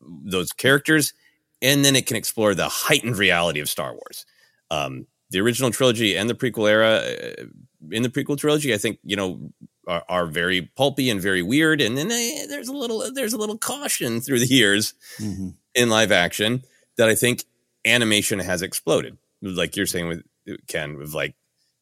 those 0.00 0.52
characters, 0.52 1.12
and 1.60 1.84
then 1.84 1.94
it 1.96 2.06
can 2.06 2.16
explore 2.16 2.54
the 2.54 2.68
heightened 2.68 3.18
reality 3.18 3.60
of 3.60 3.68
Star 3.68 3.92
Wars. 3.92 4.24
Um, 4.70 5.06
the 5.30 5.40
original 5.40 5.70
trilogy 5.70 6.16
and 6.16 6.28
the 6.30 6.34
prequel 6.34 6.68
era. 6.70 6.96
uh, 6.96 7.44
In 7.90 8.02
the 8.02 8.08
prequel 8.10 8.36
trilogy, 8.38 8.74
I 8.74 8.78
think 8.78 8.98
you 9.04 9.16
know 9.16 9.50
are, 9.86 10.04
are 10.08 10.26
very 10.26 10.62
pulpy 10.76 11.08
and 11.10 11.20
very 11.20 11.42
weird, 11.42 11.80
and 11.80 11.96
then 11.96 12.10
eh, 12.10 12.46
there's 12.48 12.68
a 12.68 12.72
little 12.72 13.10
there's 13.12 13.32
a 13.32 13.38
little 13.38 13.58
caution 13.58 14.20
through 14.20 14.40
the 14.40 14.46
years 14.46 14.94
Mhm. 15.18 15.54
in 15.74 15.88
live 15.88 16.12
action 16.12 16.62
that 16.96 17.08
I 17.08 17.14
think 17.14 17.44
animation 17.86 18.38
has 18.40 18.62
exploded. 18.62 19.16
Like 19.42 19.76
you're 19.76 19.86
saying 19.86 20.08
with 20.08 20.22
Ken, 20.68 20.96
with 20.98 21.14
like, 21.14 21.34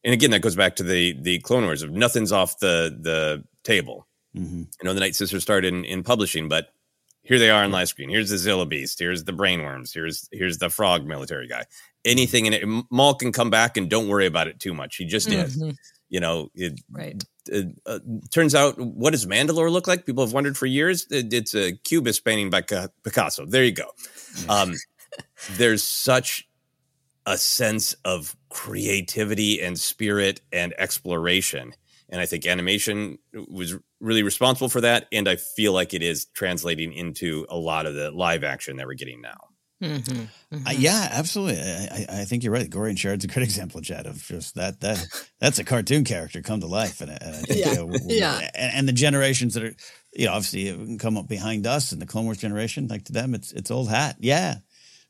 and 0.03 0.13
again 0.13 0.31
that 0.31 0.41
goes 0.41 0.55
back 0.55 0.77
to 0.77 0.83
the 0.83 1.13
the 1.21 1.39
Clone 1.39 1.65
Wars 1.65 1.81
of 1.81 1.91
nothing's 1.91 2.31
off 2.31 2.59
the 2.59 2.97
the 2.99 3.43
table. 3.63 4.07
Mhm. 4.35 4.59
You 4.59 4.83
know, 4.83 4.93
the 4.93 4.99
Night 5.01 5.15
Sisters 5.15 5.41
started 5.43 5.73
in, 5.73 5.83
in 5.85 6.03
publishing, 6.03 6.47
but 6.47 6.71
here 7.29 7.37
they 7.39 7.51
are 7.51 7.63
on 7.63 7.71
live 7.71 7.87
screen. 7.87 8.09
Here's 8.09 8.29
the 8.31 8.35
Zillo 8.37 8.67
Beast. 8.67 8.97
Here's 8.99 9.23
the 9.23 9.31
Brainworms. 9.31 9.93
Here's 9.93 10.27
here's 10.31 10.57
the 10.57 10.69
Frog 10.69 11.05
military 11.05 11.47
guy. 11.47 11.65
Anything 12.03 12.47
in 12.47 12.53
it, 12.53 12.63
Maul 12.89 13.13
can 13.13 13.31
come 13.31 13.51
back 13.51 13.77
and 13.77 13.87
don't 13.87 14.07
worry 14.07 14.25
about 14.25 14.47
it 14.47 14.59
too 14.59 14.73
much. 14.73 14.95
He 14.95 15.05
just 15.05 15.29
is. 15.29 15.57
Mhm. 15.61 15.75
You 16.09 16.19
know, 16.19 16.49
it, 16.55 16.81
Right. 16.89 17.23
it 17.47 17.67
uh, 17.85 17.99
turns 18.31 18.55
out 18.55 18.79
what 18.79 19.11
does 19.11 19.27
Mandalore 19.27 19.71
look 19.71 19.85
like? 19.87 20.07
People 20.07 20.25
have 20.25 20.33
wondered 20.33 20.57
for 20.57 20.65
years. 20.65 21.05
It, 21.11 21.31
it's 21.31 21.53
a 21.53 21.73
cubist 21.73 22.25
painting 22.25 22.49
by 22.49 22.61
Picasso. 23.03 23.45
There 23.45 23.63
you 23.63 23.73
go. 23.73 23.91
Um, 24.49 24.73
there's 25.51 25.83
such 25.83 26.47
a 27.27 27.37
sense 27.37 27.93
of 28.05 28.35
creativity 28.49 29.61
and 29.61 29.77
spirit 29.79 30.41
and 30.51 30.73
exploration. 30.79 31.73
And 32.11 32.19
I 32.19 32.25
think 32.25 32.45
animation 32.47 33.19
was 33.33 33.75
really 34.01 34.23
responsible 34.23 34.69
for 34.69 34.81
that. 34.81 35.07
And 35.11 35.27
I 35.29 35.35
feel 35.35 35.73
like 35.73 35.93
it 35.93 36.01
is 36.01 36.25
translating 36.33 36.91
into 36.93 37.45
a 37.49 37.55
lot 37.57 37.85
of 37.85 37.93
the 37.95 38.09
live 38.11 38.43
action 38.43 38.77
that 38.77 38.87
we're 38.87 38.95
getting 38.95 39.21
now. 39.21 39.37
Mhm. 39.81 40.27
Uh, 40.51 40.55
Mhm. 40.57 40.75
yeah, 40.79 41.07
absolutely. 41.11 41.61
I, 41.61 42.05
I 42.09 42.21
I 42.21 42.25
think 42.25 42.43
you're 42.43 42.51
right. 42.51 42.69
Gorian 42.69 42.97
Shard's 42.97 43.23
a 43.23 43.27
good 43.27 43.43
example, 43.49 43.79
Chad, 43.79 44.07
of 44.07 44.21
just 44.25 44.55
that 44.55 44.81
that 44.81 45.05
that's 45.39 45.57
a 45.59 45.63
cartoon 45.63 46.03
character 46.03 46.41
come 46.41 46.59
to 46.59 46.67
life, 46.67 46.99
and, 46.99 47.09
I- 47.11 47.17
and 47.21 47.35
I 47.35 47.39
think, 47.39 47.59
Yeah. 47.59 47.69
you 47.69 47.75
know, 47.75 47.81
w- 47.85 47.99
w- 47.99 48.19
Yeah. 48.19 48.49
and, 48.55 48.73
and 48.75 48.87
the 48.89 48.93
generations 48.93 49.53
that 49.53 49.63
are, 49.63 49.73
you 50.13 50.25
know, 50.25 50.33
obviously 50.33 50.97
come 50.97 51.15
up 51.15 51.29
behind 51.29 51.65
us 51.65 51.93
and 51.93 52.01
the 52.01 52.05
Clone 52.05 52.25
Wars 52.25 52.39
generation, 52.39 52.89
like 52.89 53.05
to 53.05 53.13
them, 53.13 53.33
it's 53.33 53.53
it's 53.53 53.71
old 53.71 53.89
hat. 53.89 54.17
Yeah, 54.19 54.55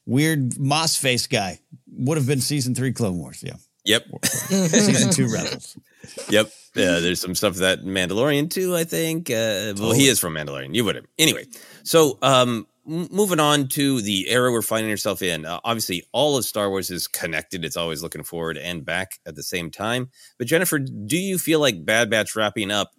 weird 0.05 0.59
moss 0.59 0.95
face 0.95 1.25
guy 1.25 1.59
would 1.87 2.17
have 2.17 2.27
been 2.27 2.41
season 2.41 2.75
three 2.75 2.91
Clone 2.93 3.17
Wars. 3.17 3.41
Yeah, 3.41 3.55
Yep. 3.85 4.03
season 4.25 5.11
two 5.11 5.27
Rebels. 5.31 5.77
Yep. 6.29 6.51
Yeah, 6.75 6.99
there's 6.99 7.19
some 7.19 7.35
stuff 7.35 7.55
that 7.55 7.83
Mandalorian 7.83 8.49
too, 8.49 8.75
I 8.75 8.83
think. 8.83 9.29
Uh, 9.29 9.73
well, 9.77 9.91
he 9.91 10.07
is 10.07 10.19
from 10.19 10.33
Mandalorian. 10.33 10.73
You 10.73 10.85
would 10.85 10.95
have. 10.95 11.05
Anyway, 11.17 11.45
so 11.83 12.17
um, 12.21 12.67
m- 12.87 13.07
moving 13.11 13.39
on 13.39 13.67
to 13.69 14.01
the 14.01 14.29
era 14.29 14.51
we're 14.51 14.61
finding 14.61 14.89
ourselves 14.91 15.21
in. 15.21 15.45
Uh, 15.45 15.59
obviously, 15.63 16.03
all 16.11 16.37
of 16.37 16.45
Star 16.45 16.69
Wars 16.69 16.89
is 16.89 17.07
connected. 17.07 17.65
It's 17.65 17.77
always 17.77 18.01
looking 18.01 18.23
forward 18.23 18.57
and 18.57 18.85
back 18.85 19.19
at 19.25 19.35
the 19.35 19.43
same 19.43 19.69
time. 19.71 20.09
But 20.37 20.47
Jennifer, 20.47 20.79
do 20.79 21.17
you 21.17 21.37
feel 21.37 21.59
like 21.59 21.85
Bad 21.85 22.09
Batch 22.09 22.35
wrapping 22.35 22.71
up 22.71 22.91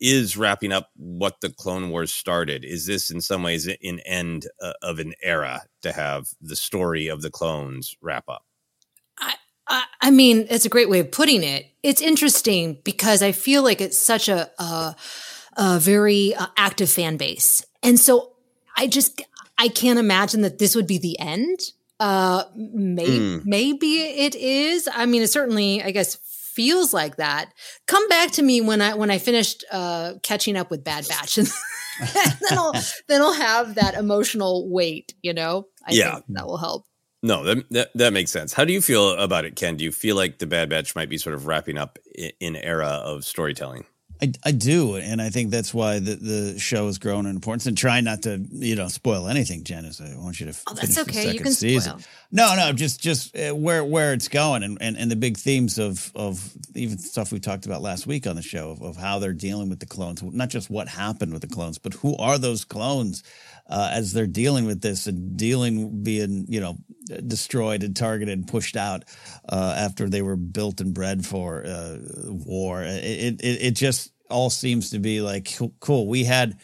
is 0.00 0.36
wrapping 0.36 0.72
up 0.72 0.90
what 0.96 1.40
the 1.40 1.50
Clone 1.50 1.90
Wars 1.90 2.12
started? 2.12 2.64
Is 2.64 2.86
this 2.86 3.10
in 3.10 3.20
some 3.20 3.42
ways 3.42 3.66
an 3.66 4.00
end 4.00 4.46
uh, 4.60 4.72
of 4.82 4.98
an 4.98 5.14
era 5.22 5.62
to 5.82 5.92
have 5.92 6.26
the 6.40 6.56
story 6.56 7.06
of 7.06 7.22
the 7.22 7.30
clones 7.30 7.94
wrap 8.02 8.24
up? 8.28 8.44
I, 9.68 9.84
I 10.00 10.10
mean, 10.10 10.46
it's 10.50 10.64
a 10.64 10.68
great 10.68 10.88
way 10.90 11.00
of 11.00 11.10
putting 11.10 11.42
it. 11.42 11.66
It's 11.82 12.00
interesting 12.02 12.78
because 12.84 13.22
I 13.22 13.32
feel 13.32 13.62
like 13.62 13.80
it's 13.80 13.98
such 13.98 14.28
a 14.28 14.50
a, 14.60 14.96
a 15.56 15.78
very 15.78 16.34
uh, 16.34 16.46
active 16.56 16.90
fan 16.90 17.16
base, 17.16 17.64
and 17.82 17.98
so 17.98 18.32
I 18.76 18.86
just 18.86 19.22
I 19.58 19.68
can't 19.68 19.98
imagine 19.98 20.42
that 20.42 20.58
this 20.58 20.74
would 20.74 20.86
be 20.86 20.98
the 20.98 21.18
end. 21.18 21.60
Uh, 22.00 22.44
maybe 22.56 23.18
Hmm. 23.18 23.38
maybe 23.44 23.86
it 24.00 24.34
is. 24.34 24.88
I 24.92 25.06
mean, 25.06 25.22
it 25.22 25.30
certainly 25.30 25.82
I 25.82 25.90
guess 25.92 26.16
feels 26.54 26.92
like 26.92 27.16
that. 27.16 27.52
Come 27.86 28.08
back 28.08 28.32
to 28.32 28.42
me 28.42 28.60
when 28.60 28.80
I 28.82 28.94
when 28.94 29.10
I 29.10 29.18
finished 29.18 29.64
uh, 29.70 30.14
catching 30.22 30.56
up 30.56 30.70
with 30.70 30.82
Bad 30.84 31.06
Batch, 31.08 31.38
and 31.38 31.46
then 32.40 32.58
I'll 32.58 32.72
then 33.08 33.22
I'll 33.22 33.32
have 33.32 33.76
that 33.76 33.94
emotional 33.94 34.68
weight. 34.68 35.14
You 35.22 35.32
know, 35.34 35.68
I 35.86 35.92
Yeah. 35.92 36.14
think 36.14 36.24
that 36.30 36.46
will 36.46 36.58
help. 36.58 36.86
No, 37.22 37.44
that, 37.44 37.70
that 37.70 37.90
that 37.94 38.12
makes 38.12 38.32
sense. 38.32 38.52
How 38.52 38.64
do 38.64 38.72
you 38.72 38.80
feel 38.80 39.12
about 39.12 39.44
it, 39.44 39.54
Ken? 39.54 39.76
Do 39.76 39.84
you 39.84 39.92
feel 39.92 40.16
like 40.16 40.38
the 40.38 40.46
Bad 40.46 40.68
Batch 40.68 40.96
might 40.96 41.08
be 41.08 41.18
sort 41.18 41.34
of 41.34 41.46
wrapping 41.46 41.78
up 41.78 41.98
in, 42.14 42.32
in 42.40 42.56
era 42.56 42.88
of 42.88 43.24
storytelling? 43.24 43.84
I, 44.20 44.32
I 44.44 44.52
do, 44.52 44.96
and 44.96 45.20
I 45.20 45.30
think 45.30 45.50
that's 45.50 45.74
why 45.74 45.98
the, 45.98 46.14
the 46.14 46.58
show 46.58 46.86
has 46.86 46.98
grown 46.98 47.26
in 47.26 47.34
importance. 47.34 47.66
And 47.66 47.76
try 47.76 48.00
not 48.00 48.22
to, 48.22 48.40
you 48.52 48.76
know, 48.76 48.86
spoil 48.86 49.26
anything, 49.26 49.64
Janice. 49.64 50.00
I 50.00 50.16
want 50.16 50.38
you 50.38 50.46
to. 50.46 50.52
Oh, 50.68 50.74
that's 50.74 50.94
finish 50.94 50.94
the 50.94 51.00
okay. 51.02 51.22
You 51.22 51.28
second 51.30 51.42
can 51.42 51.52
season. 51.52 51.98
spoil. 51.98 52.12
No, 52.30 52.54
no, 52.54 52.72
just 52.72 53.00
just 53.00 53.36
uh, 53.36 53.52
where 53.52 53.84
where 53.84 54.12
it's 54.12 54.28
going, 54.28 54.62
and, 54.62 54.78
and 54.80 54.96
and 54.96 55.10
the 55.10 55.16
big 55.16 55.36
themes 55.36 55.78
of 55.78 56.12
of 56.14 56.52
even 56.76 56.98
stuff 56.98 57.32
we 57.32 57.40
talked 57.40 57.66
about 57.66 57.82
last 57.82 58.06
week 58.06 58.28
on 58.28 58.36
the 58.36 58.42
show 58.42 58.70
of, 58.70 58.80
of 58.80 58.96
how 58.96 59.18
they're 59.18 59.32
dealing 59.32 59.68
with 59.68 59.80
the 59.80 59.86
clones, 59.86 60.22
not 60.22 60.50
just 60.50 60.70
what 60.70 60.86
happened 60.88 61.32
with 61.32 61.42
the 61.42 61.48
clones, 61.48 61.78
but 61.78 61.94
who 61.94 62.16
are 62.16 62.38
those 62.38 62.64
clones 62.64 63.24
uh, 63.72 63.88
as 63.90 64.12
they're 64.12 64.26
dealing 64.26 64.66
with 64.66 64.82
this 64.82 65.06
and 65.06 65.36
dealing 65.36 66.02
being 66.02 66.44
you 66.48 66.60
know 66.60 66.76
destroyed 67.26 67.82
and 67.82 67.96
targeted 67.96 68.38
and 68.38 68.46
pushed 68.46 68.76
out 68.76 69.04
uh, 69.48 69.74
after 69.76 70.08
they 70.08 70.20
were 70.20 70.36
built 70.36 70.80
and 70.80 70.92
bred 70.92 71.24
for 71.24 71.64
uh, 71.66 71.96
war. 72.26 72.82
It, 72.82 73.40
it 73.40 73.62
it 73.62 73.70
just 73.74 74.12
all 74.28 74.50
seems 74.50 74.90
to 74.90 74.98
be 74.98 75.22
like 75.22 75.56
cool. 75.80 76.06
We 76.06 76.24
had 76.24 76.58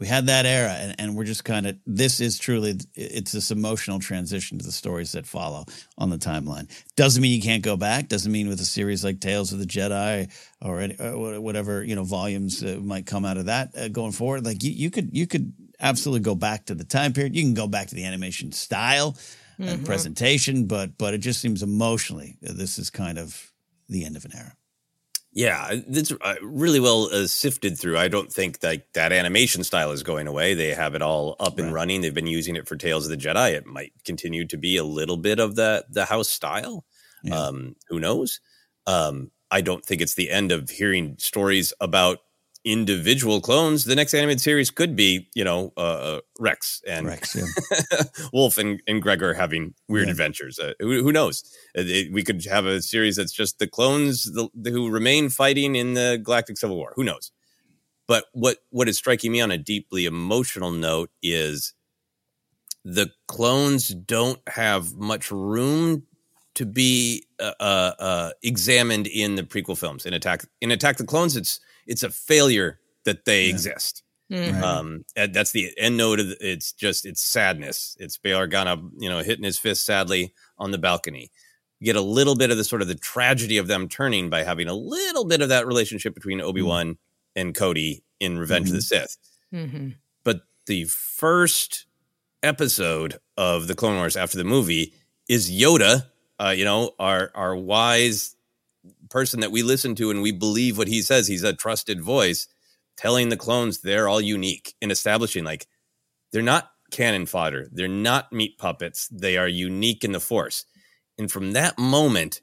we 0.00 0.08
had 0.08 0.26
that 0.26 0.46
era 0.46 0.72
and, 0.72 0.96
and 0.98 1.16
we're 1.16 1.22
just 1.22 1.44
kind 1.44 1.64
of 1.64 1.76
this 1.86 2.18
is 2.18 2.36
truly 2.36 2.76
it's 2.96 3.30
this 3.30 3.52
emotional 3.52 4.00
transition 4.00 4.58
to 4.58 4.64
the 4.64 4.72
stories 4.72 5.12
that 5.12 5.28
follow 5.28 5.64
on 5.96 6.10
the 6.10 6.18
timeline 6.18 6.68
doesn't 6.96 7.22
mean 7.22 7.36
you 7.36 7.40
can't 7.40 7.62
go 7.62 7.76
back 7.76 8.08
doesn't 8.08 8.32
mean 8.32 8.48
with 8.48 8.60
a 8.60 8.64
series 8.64 9.04
like 9.04 9.20
tales 9.20 9.52
of 9.52 9.60
the 9.60 9.64
jedi 9.64 10.28
or, 10.60 10.80
any, 10.80 10.96
or 10.98 11.40
whatever 11.40 11.84
you 11.84 11.94
know 11.94 12.02
volumes 12.02 12.64
uh, 12.64 12.80
might 12.82 13.06
come 13.06 13.24
out 13.24 13.36
of 13.36 13.46
that 13.46 13.70
uh, 13.78 13.86
going 13.86 14.10
forward 14.10 14.44
like 14.44 14.64
you, 14.64 14.72
you 14.72 14.90
could 14.90 15.08
you 15.16 15.24
could 15.24 15.52
absolutely 15.82 16.20
go 16.20 16.34
back 16.34 16.64
to 16.66 16.74
the 16.74 16.84
time 16.84 17.12
period 17.12 17.34
you 17.36 17.42
can 17.42 17.54
go 17.54 17.66
back 17.66 17.88
to 17.88 17.94
the 17.94 18.04
animation 18.04 18.52
style 18.52 19.16
and 19.58 19.80
Mhm. 19.80 19.84
presentation 19.84 20.66
but 20.66 20.96
but 20.96 21.12
it 21.14 21.18
just 21.18 21.40
seems 21.40 21.62
emotionally 21.62 22.38
uh, 22.48 22.52
this 22.54 22.78
is 22.78 22.88
kind 22.90 23.18
of 23.18 23.52
the 23.88 24.04
end 24.04 24.16
of 24.16 24.24
an 24.24 24.32
era 24.34 24.56
Yeah, 25.34 25.68
it's 25.70 26.12
uh, 26.12 26.34
really 26.42 26.78
well 26.78 27.04
uh, 27.10 27.26
sifted 27.26 27.78
through. 27.78 27.96
I 27.96 28.08
don't 28.08 28.30
think 28.30 28.58
that 28.60 28.92
that 28.92 29.12
animation 29.12 29.64
style 29.64 29.90
is 29.92 30.02
going 30.02 30.26
away. 30.26 30.52
They 30.52 30.74
have 30.74 30.94
it 30.94 31.00
all 31.00 31.36
up 31.40 31.58
and 31.58 31.72
running. 31.72 32.02
They've 32.02 32.12
been 32.12 32.26
using 32.26 32.54
it 32.54 32.68
for 32.68 32.76
Tales 32.76 33.06
of 33.06 33.10
the 33.10 33.16
Jedi. 33.16 33.52
It 33.54 33.64
might 33.64 33.92
continue 34.04 34.46
to 34.48 34.58
be 34.58 34.76
a 34.76 34.84
little 34.84 35.16
bit 35.16 35.38
of 35.40 35.54
the 35.56 35.86
the 35.88 36.04
house 36.04 36.28
style. 36.28 36.84
Um, 37.30 37.76
who 37.88 37.98
knows? 37.98 38.40
Um, 38.86 39.30
I 39.50 39.62
don't 39.62 39.84
think 39.86 40.02
it's 40.02 40.14
the 40.16 40.28
end 40.30 40.52
of 40.52 40.68
hearing 40.68 41.16
stories 41.18 41.72
about 41.80 42.18
individual 42.64 43.40
clones. 43.40 43.84
The 43.84 43.94
next 43.96 44.14
animated 44.14 44.40
series 44.40 44.70
could 44.70 44.94
be, 44.94 45.28
you 45.34 45.44
know, 45.44 45.72
uh, 45.76 45.80
uh, 45.80 46.20
Rex 46.38 46.80
and 46.86 47.06
Rex, 47.06 47.34
yeah. 47.34 48.02
Wolf 48.32 48.58
and, 48.58 48.80
and 48.86 49.02
Gregor 49.02 49.34
having 49.34 49.74
weird 49.88 50.08
adventures. 50.08 50.58
Uh, 50.58 50.72
who, 50.78 51.02
who 51.02 51.12
knows? 51.12 51.42
Uh, 51.76 51.82
it- 51.84 52.12
we 52.12 52.22
could 52.22 52.44
have 52.46 52.66
a 52.66 52.80
series 52.80 53.16
that's 53.16 53.32
just 53.32 53.58
the 53.58 53.66
clones 53.66 54.24
the, 54.32 54.48
the, 54.54 54.70
who 54.70 54.90
remain 54.90 55.28
fighting 55.28 55.74
in 55.76 55.94
the 55.94 56.20
Galactic 56.22 56.56
Civil 56.56 56.76
War. 56.76 56.92
Who 56.96 57.04
knows? 57.04 57.32
But 58.08 58.24
what 58.32 58.58
what 58.70 58.88
is 58.88 58.98
striking 58.98 59.32
me 59.32 59.40
on 59.40 59.50
a 59.50 59.58
deeply 59.58 60.06
emotional 60.06 60.70
note 60.70 61.10
is 61.22 61.72
the 62.84 63.10
clones 63.28 63.88
don't 63.88 64.40
have 64.48 64.94
much 64.96 65.30
room 65.30 66.02
to 66.54 66.66
be 66.66 67.24
uh, 67.40 67.52
uh, 67.60 67.92
uh, 67.98 68.30
examined 68.42 69.06
in 69.06 69.36
the 69.36 69.42
prequel 69.42 69.78
films. 69.78 70.04
In 70.04 70.12
Attack 70.14 70.44
in 70.60 70.70
Attack 70.72 70.98
the 70.98 71.04
Clones, 71.06 71.36
it's 71.36 71.60
it's 71.86 72.02
a 72.02 72.10
failure 72.10 72.78
that 73.04 73.24
they 73.24 73.48
exist. 73.48 74.02
Mhm. 74.30 74.62
Um, 74.62 75.04
and 75.14 75.34
that's 75.34 75.52
the 75.52 75.70
end 75.76 75.96
note 75.98 76.18
of 76.20 76.28
the, 76.28 76.36
it's 76.40 76.72
just 76.72 77.04
it's 77.04 77.20
sadness. 77.20 77.96
It's 78.00 78.16
Bail 78.16 78.38
Organa, 78.38 78.90
you 78.98 79.08
know, 79.08 79.22
hitting 79.22 79.44
his 79.44 79.58
fist 79.58 79.84
sadly 79.84 80.32
on 80.56 80.70
the 80.70 80.78
balcony. 80.78 81.30
You 81.80 81.86
get 81.86 81.96
a 81.96 82.00
little 82.00 82.36
bit 82.36 82.50
of 82.50 82.56
the 82.56 82.64
sort 82.64 82.80
of 82.80 82.88
the 82.88 82.94
tragedy 82.94 83.58
of 83.58 83.66
them 83.66 83.88
turning 83.88 84.30
by 84.30 84.44
having 84.44 84.68
a 84.68 84.74
little 84.74 85.24
bit 85.24 85.42
of 85.42 85.48
that 85.50 85.66
relationship 85.66 86.14
between 86.14 86.40
Obi 86.40 86.62
Wan 86.62 86.96
and 87.36 87.54
Cody 87.54 88.04
in 88.20 88.38
Revenge 88.38 88.68
of 88.68 88.76
the 88.76 88.82
Sith. 88.82 89.16
Mm-hmm. 89.52 89.88
But 90.24 90.42
the 90.66 90.84
first 90.84 91.86
episode 92.42 93.18
of 93.36 93.66
the 93.66 93.74
Clone 93.74 93.96
Wars 93.96 94.16
after 94.16 94.38
the 94.38 94.44
movie 94.44 94.94
is 95.28 95.50
Yoda, 95.50 96.06
uh, 96.40 96.54
you 96.56 96.64
know, 96.64 96.92
our 96.98 97.30
our 97.34 97.54
wise 97.54 98.34
person 99.12 99.40
that 99.40 99.52
we 99.52 99.62
listen 99.62 99.94
to 99.96 100.10
and 100.10 100.22
we 100.22 100.32
believe 100.32 100.78
what 100.78 100.88
he 100.88 101.02
says. 101.02 101.28
He's 101.28 101.44
a 101.44 101.52
trusted 101.52 102.00
voice 102.00 102.48
telling 102.96 103.28
the 103.28 103.36
clones 103.36 103.80
they're 103.80 104.08
all 104.08 104.20
unique 104.20 104.74
and 104.80 104.90
establishing 104.90 105.44
like 105.44 105.66
they're 106.32 106.42
not 106.42 106.70
cannon 106.90 107.26
fodder. 107.26 107.68
They're 107.72 107.88
not 107.88 108.32
meat 108.32 108.58
puppets. 108.58 109.08
They 109.08 109.36
are 109.36 109.48
unique 109.48 110.04
in 110.04 110.12
the 110.12 110.20
force. 110.20 110.64
And 111.18 111.30
from 111.30 111.52
that 111.52 111.78
moment, 111.78 112.40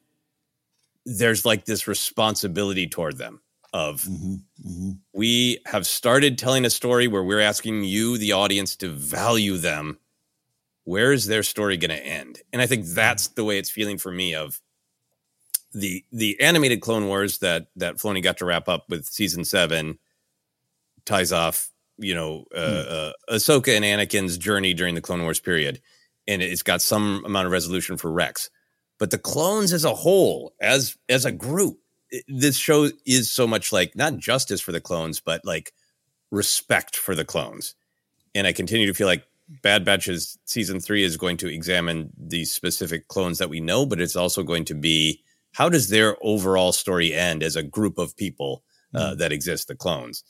there's 1.05 1.45
like 1.45 1.65
this 1.65 1.87
responsibility 1.87 2.87
toward 2.87 3.17
them 3.17 3.41
of 3.73 4.01
mm-hmm, 4.01 4.35
mm-hmm. 4.67 4.91
we 5.13 5.59
have 5.65 5.85
started 5.85 6.37
telling 6.37 6.65
a 6.65 6.69
story 6.69 7.07
where 7.07 7.23
we're 7.23 7.39
asking 7.39 7.83
you, 7.83 8.17
the 8.17 8.31
audience, 8.31 8.75
to 8.77 8.89
value 8.89 9.57
them. 9.57 9.99
Where 10.85 11.13
is 11.13 11.27
their 11.27 11.43
story 11.43 11.77
going 11.77 11.91
to 11.91 12.05
end? 12.05 12.39
And 12.51 12.61
I 12.61 12.65
think 12.65 12.85
mm-hmm. 12.85 12.95
that's 12.95 13.27
the 13.27 13.43
way 13.43 13.59
it's 13.59 13.69
feeling 13.69 13.97
for 13.97 14.11
me 14.11 14.33
of 14.33 14.59
the 15.73 16.03
the 16.11 16.39
animated 16.39 16.81
Clone 16.81 17.07
Wars 17.07 17.39
that 17.39 17.67
that 17.75 17.97
Filoni 17.97 18.23
got 18.23 18.37
to 18.37 18.45
wrap 18.45 18.67
up 18.67 18.89
with 18.89 19.05
season 19.05 19.45
seven 19.45 19.99
ties 21.05 21.31
off, 21.31 21.69
you 21.97 22.13
know, 22.15 22.45
uh, 22.55 22.57
uh, 22.57 23.11
Ahsoka 23.29 23.75
and 23.75 23.85
Anakin's 23.85 24.37
journey 24.37 24.73
during 24.73 24.95
the 24.95 25.01
Clone 25.01 25.21
Wars 25.23 25.39
period, 25.39 25.81
and 26.27 26.41
it's 26.41 26.63
got 26.63 26.81
some 26.81 27.23
amount 27.25 27.45
of 27.45 27.51
resolution 27.51 27.97
for 27.97 28.11
Rex. 28.11 28.49
But 28.97 29.11
the 29.11 29.17
clones 29.17 29.73
as 29.73 29.85
a 29.85 29.95
whole, 29.95 30.53
as 30.61 30.97
as 31.07 31.25
a 31.25 31.31
group, 31.31 31.79
it- 32.09 32.25
this 32.27 32.57
show 32.57 32.89
is 33.05 33.31
so 33.31 33.47
much 33.47 33.71
like 33.71 33.95
not 33.95 34.17
justice 34.17 34.61
for 34.61 34.71
the 34.71 34.81
clones, 34.81 35.19
but 35.19 35.45
like 35.45 35.73
respect 36.31 36.95
for 36.95 37.15
the 37.15 37.25
clones. 37.25 37.75
And 38.35 38.45
I 38.45 38.53
continue 38.53 38.87
to 38.87 38.93
feel 38.93 39.07
like 39.07 39.23
Bad 39.63 39.83
Batch's 39.83 40.37
season 40.45 40.79
three 40.79 41.03
is 41.03 41.17
going 41.17 41.37
to 41.37 41.47
examine 41.47 42.11
the 42.17 42.45
specific 42.45 43.07
clones 43.07 43.39
that 43.39 43.49
we 43.49 43.59
know, 43.59 43.85
but 43.85 43.99
it's 43.99 44.15
also 44.15 44.43
going 44.43 44.65
to 44.65 44.75
be 44.75 45.23
how 45.53 45.69
does 45.69 45.89
their 45.89 46.15
overall 46.21 46.71
story 46.71 47.13
end 47.13 47.43
as 47.43 47.55
a 47.55 47.63
group 47.63 47.97
of 47.97 48.15
people 48.15 48.63
uh, 48.95 49.13
that 49.15 49.31
exist, 49.31 49.67
the 49.67 49.75
clones. 49.75 50.23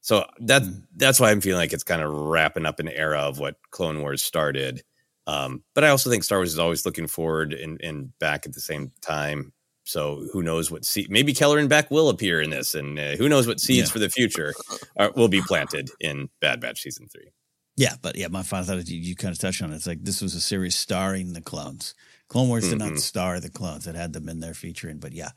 So 0.00 0.24
that 0.40 0.62
that's 0.96 1.20
why 1.20 1.30
I'm 1.30 1.40
feeling 1.40 1.60
like 1.60 1.72
it's 1.72 1.84
kind 1.84 2.02
of 2.02 2.10
wrapping 2.12 2.66
up 2.66 2.80
an 2.80 2.88
era 2.88 3.18
of 3.20 3.38
what 3.38 3.56
Clone 3.70 4.00
Wars 4.00 4.22
started. 4.22 4.82
Um, 5.26 5.62
but 5.74 5.84
I 5.84 5.90
also 5.90 6.10
think 6.10 6.24
Star 6.24 6.38
Wars 6.38 6.52
is 6.52 6.58
always 6.58 6.84
looking 6.84 7.06
forward 7.06 7.52
and, 7.52 7.80
and 7.82 8.18
back 8.18 8.46
at 8.46 8.52
the 8.52 8.60
same 8.60 8.90
time. 9.00 9.52
So 9.84 10.26
who 10.32 10.42
knows 10.42 10.70
what 10.70 10.84
seed? 10.84 11.10
Maybe 11.10 11.32
Keller 11.32 11.58
and 11.58 11.68
Beck 11.68 11.90
will 11.90 12.08
appear 12.08 12.40
in 12.40 12.50
this, 12.50 12.74
and 12.74 12.98
uh, 12.98 13.16
who 13.16 13.28
knows 13.28 13.46
what 13.46 13.60
seeds 13.60 13.88
Yeah. 13.88 13.92
for 13.92 13.98
the 13.98 14.08
future 14.10 14.54
are, 14.96 15.10
will 15.14 15.28
be 15.28 15.42
planted 15.42 15.90
in 16.00 16.30
Bad 16.40 16.60
Batch 16.60 16.80
season 16.80 17.08
three. 17.08 17.30
Yeah, 17.76 17.94
but 18.02 18.16
yeah, 18.16 18.28
my 18.28 18.42
final 18.42 18.66
thought 18.66 18.78
is 18.78 18.90
you, 18.90 19.00
you 19.00 19.14
kind 19.16 19.32
of 19.32 19.38
touched 19.38 19.62
on 19.62 19.72
it. 19.72 19.76
It's 19.76 19.86
like 19.86 20.02
this 20.02 20.20
was 20.20 20.34
a 20.34 20.40
series 20.40 20.76
starring 20.76 21.32
the 21.32 21.40
clones. 21.40 21.94
Clone 22.30 22.48
Wars 22.48 22.68
did 22.70 22.78
not 22.78 22.98
star 22.98 23.40
the 23.40 23.50
clones; 23.50 23.86
it 23.86 23.94
had 23.94 24.14
them 24.14 24.28
in 24.30 24.40
there 24.40 24.54
featuring. 24.54 24.98
But 24.98 25.12
yeah, 25.12 25.30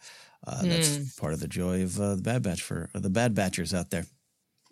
uh, 0.47 0.61
that's 0.63 0.97
Mm. 0.97 1.17
part 1.17 1.33
of 1.33 1.41
the 1.41 1.47
joy 1.49 1.83
of 1.83 1.99
uh, 1.99 2.15
the 2.15 2.21
Bad 2.21 2.43
Batch 2.43 2.61
for 2.61 2.89
uh, 2.95 2.99
the 2.99 3.09
Bad 3.09 3.35
Batchers 3.35 3.73
out 3.77 3.89
there. 3.89 4.05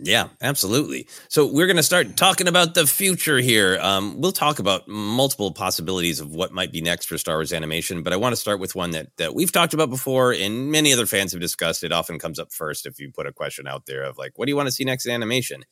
Yeah, 0.04 0.30
absolutely. 0.42 1.08
So 1.30 1.46
we're 1.46 1.68
going 1.68 1.78
to 1.78 1.84
start 1.84 2.18
talking 2.18 2.48
about 2.48 2.74
the 2.74 2.88
future 2.88 3.38
here. 3.38 3.78
Um, 3.80 4.20
we'll 4.20 4.32
talk 4.32 4.58
about 4.58 4.88
multiple 4.88 5.52
possibilities 5.52 6.20
of 6.20 6.34
what 6.34 6.52
might 6.52 6.72
be 6.72 6.82
next 6.82 7.06
for 7.06 7.20
Star 7.20 7.36
Wars 7.36 7.54
animation, 7.54 8.02
but 8.02 8.12
I 8.12 8.16
want 8.16 8.34
to 8.34 8.42
start 8.42 8.60
with 8.60 8.74
one 8.74 8.92
that 8.92 9.16
that 9.18 9.36
we've 9.36 9.52
talked 9.52 9.76
about 9.76 9.92
before, 9.92 10.32
and 10.32 10.72
many 10.72 10.92
other 10.94 11.06
fans 11.06 11.34
have 11.34 11.42
discussed. 11.42 11.84
It 11.84 11.92
often 11.92 12.18
comes 12.18 12.40
up 12.40 12.52
first 12.52 12.88
if 12.88 13.00
you 13.00 13.12
put 13.12 13.28
a 13.28 13.32
question 13.34 13.68
out 13.68 13.86
there 13.86 14.04
of 14.04 14.18
like, 14.18 14.32
"What 14.38 14.46
do 14.46 14.52
you 14.52 14.56
want 14.56 14.68
to 14.68 14.72
see 14.72 14.84
next 14.86 15.06
in 15.06 15.12
animation?" 15.12 15.66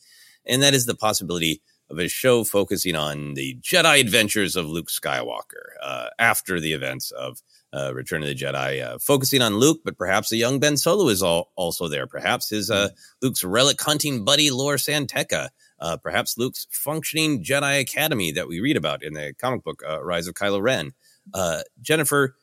And 0.46 0.62
that 0.64 0.74
is 0.76 0.86
the 0.86 0.96
possibility 0.96 1.62
of 1.90 2.00
a 2.00 2.08
show 2.08 2.44
focusing 2.44 2.96
on 2.96 3.34
the 3.34 3.58
Jedi 3.62 4.00
adventures 4.00 4.56
of 4.56 4.68
Luke 4.68 4.90
Skywalker 4.90 5.74
uh, 5.82 6.10
after 6.20 6.60
the 6.60 6.74
events 6.74 7.12
of 7.12 7.42
uh, 7.74 7.94
Return 7.94 8.24
of 8.24 8.30
the 8.30 8.36
Jedi, 8.36 8.84
uh, 8.84 8.98
focusing 9.00 9.42
on 9.42 9.58
Luke, 9.58 9.82
but 9.84 9.98
perhaps 9.98 10.32
a 10.32 10.38
young 10.38 10.60
Ben 10.60 10.78
Solo 10.78 11.08
is 11.10 11.22
all, 11.22 11.52
also 11.56 11.88
there. 11.88 12.08
Perhaps 12.08 12.50
his 12.50 12.72
uh, 12.72 12.90
Luke's 13.22 13.44
relic 13.44 13.80
hunting 13.82 14.26
buddy, 14.26 14.50
Lor 14.52 14.78
San 14.78 15.08
Tekka. 15.08 15.50
Uh, 15.80 15.98
perhaps 15.98 16.38
Luke's 16.38 16.68
functioning 16.72 17.44
Jedi 17.44 17.80
Academy 17.80 18.32
that 18.34 18.48
we 18.48 18.60
read 18.60 18.76
about 18.76 19.04
in 19.04 19.14
the 19.14 19.34
comic 19.40 19.64
book 19.64 19.82
uh, 19.88 20.04
Rise 20.04 20.28
of 20.28 20.34
Kylo 20.34 20.62
Ren. 20.62 20.94
Uh, 21.34 21.62
Jennifer, 21.82 22.36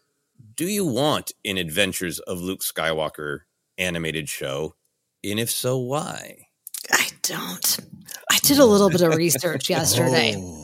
do 0.55 0.67
you 0.67 0.87
want 0.87 1.33
an 1.45 1.59
Adventures 1.59 2.19
of 2.21 2.41
Luke 2.41 2.61
Skywalker 2.61 3.41
animated 3.79 4.29
show? 4.29 4.75
And 5.25 5.41
if 5.41 5.51
so, 5.51 5.77
why? 5.77 6.47
I 6.91 7.09
don't. 7.23 7.79
Did 8.47 8.59
a 8.59 8.65
little 8.65 8.91
bit 8.91 9.01
of 9.03 9.15
research 9.17 9.69
yesterday. 9.79 10.35
Oh. 10.37 10.63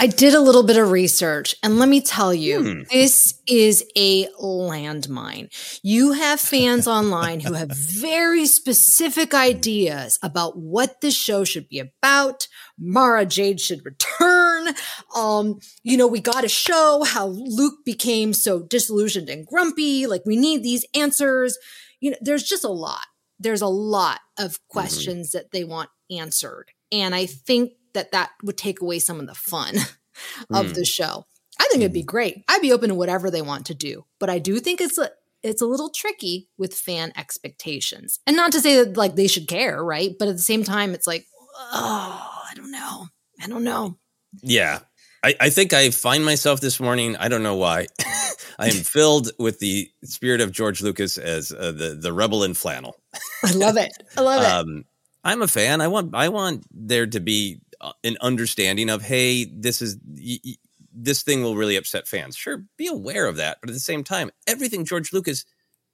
I 0.00 0.06
did 0.06 0.34
a 0.34 0.40
little 0.40 0.62
bit 0.62 0.76
of 0.76 0.92
research, 0.92 1.56
and 1.64 1.80
let 1.80 1.88
me 1.88 2.00
tell 2.00 2.32
you, 2.32 2.62
Hmm. 2.62 2.82
this 2.92 3.34
is 3.48 3.84
a 3.96 4.28
landmine. 4.40 5.48
You 5.82 6.12
have 6.12 6.38
fans 6.40 6.86
online 6.98 7.40
who 7.40 7.54
have 7.54 7.72
very 7.72 8.46
specific 8.46 9.34
ideas 9.34 10.20
about 10.22 10.56
what 10.56 11.00
this 11.00 11.16
show 11.16 11.42
should 11.42 11.68
be 11.68 11.80
about. 11.80 12.46
Mara 12.78 13.26
Jade 13.26 13.60
should 13.60 13.84
return. 13.84 14.68
Um, 15.16 15.58
you 15.82 15.96
know, 15.96 16.06
we 16.06 16.20
got 16.20 16.42
to 16.42 16.48
show 16.48 17.02
how 17.04 17.26
Luke 17.26 17.84
became 17.84 18.32
so 18.32 18.60
disillusioned 18.62 19.28
and 19.28 19.44
grumpy. 19.44 20.06
Like, 20.06 20.22
we 20.24 20.36
need 20.36 20.62
these 20.62 20.84
answers. 20.94 21.58
You 21.98 22.12
know, 22.12 22.16
there's 22.20 22.44
just 22.44 22.62
a 22.62 22.68
lot. 22.68 23.06
There's 23.40 23.62
a 23.62 23.66
lot 23.66 24.20
of 24.38 24.60
questions 24.68 25.32
that 25.32 25.50
they 25.50 25.64
want 25.64 25.90
answered. 26.08 26.70
And 26.92 27.14
I 27.14 27.26
think 27.26 27.72
that 27.94 28.12
that 28.12 28.30
would 28.42 28.56
take 28.58 28.80
away 28.80 28.98
some 28.98 29.20
of 29.20 29.26
the 29.26 29.34
fun 29.34 29.76
of 30.50 30.66
Mm. 30.66 30.74
the 30.74 30.84
show. 30.84 31.26
I 31.60 31.64
think 31.70 31.82
it'd 31.82 31.92
be 31.92 32.02
great. 32.02 32.44
I'd 32.48 32.60
be 32.62 32.72
open 32.72 32.88
to 32.90 32.94
whatever 32.94 33.30
they 33.30 33.42
want 33.42 33.66
to 33.66 33.74
do, 33.74 34.04
but 34.20 34.30
I 34.30 34.38
do 34.38 34.60
think 34.60 34.80
it's 34.80 34.98
a 34.98 35.10
it's 35.42 35.62
a 35.62 35.66
little 35.66 35.90
tricky 35.90 36.48
with 36.58 36.74
fan 36.74 37.12
expectations. 37.16 38.18
And 38.26 38.36
not 38.36 38.50
to 38.52 38.60
say 38.60 38.82
that 38.82 38.96
like 38.96 39.14
they 39.16 39.26
should 39.28 39.46
care, 39.48 39.82
right? 39.84 40.12
But 40.18 40.28
at 40.28 40.36
the 40.36 40.42
same 40.42 40.64
time, 40.64 40.94
it's 40.94 41.06
like, 41.06 41.26
oh, 41.56 42.42
I 42.50 42.54
don't 42.54 42.70
know. 42.72 43.06
I 43.40 43.46
don't 43.46 43.64
know. 43.64 43.98
Yeah. 44.42 44.80
I, 45.22 45.34
I 45.40 45.50
think 45.50 45.72
I 45.72 45.90
find 45.90 46.24
myself 46.24 46.60
this 46.60 46.78
morning. 46.80 47.16
I 47.16 47.28
don't 47.28 47.42
know 47.42 47.56
why. 47.56 47.86
I 48.58 48.66
am 48.66 48.72
filled 48.72 49.30
with 49.38 49.58
the 49.60 49.88
spirit 50.04 50.40
of 50.40 50.50
George 50.52 50.82
Lucas 50.82 51.18
as 51.18 51.52
uh, 51.52 51.72
the 51.72 51.96
the 52.00 52.12
rebel 52.12 52.42
in 52.44 52.54
flannel. 52.54 53.00
I 53.44 53.52
love 53.52 53.76
it. 53.76 53.92
I 54.16 54.20
love 54.20 54.42
it. 54.42 54.48
Um, 54.70 54.84
I'm 55.24 55.42
a 55.42 55.48
fan. 55.48 55.80
I 55.80 55.88
want 55.88 56.14
I 56.14 56.28
want 56.28 56.64
there 56.70 57.06
to 57.06 57.20
be 57.20 57.60
uh, 57.80 57.92
an 58.04 58.16
understanding 58.20 58.90
of 58.90 59.02
hey, 59.02 59.44
this 59.44 59.82
is 59.82 59.98
y- 60.06 60.38
y- 60.44 60.54
this 60.92 61.22
thing 61.22 61.42
will 61.42 61.56
really 61.56 61.76
upset 61.76 62.08
fans. 62.08 62.36
Sure, 62.36 62.64
be 62.76 62.86
aware 62.86 63.26
of 63.26 63.36
that, 63.36 63.58
but 63.60 63.70
at 63.70 63.74
the 63.74 63.80
same 63.80 64.04
time, 64.04 64.30
everything 64.46 64.84
George 64.84 65.12
Lucas 65.12 65.44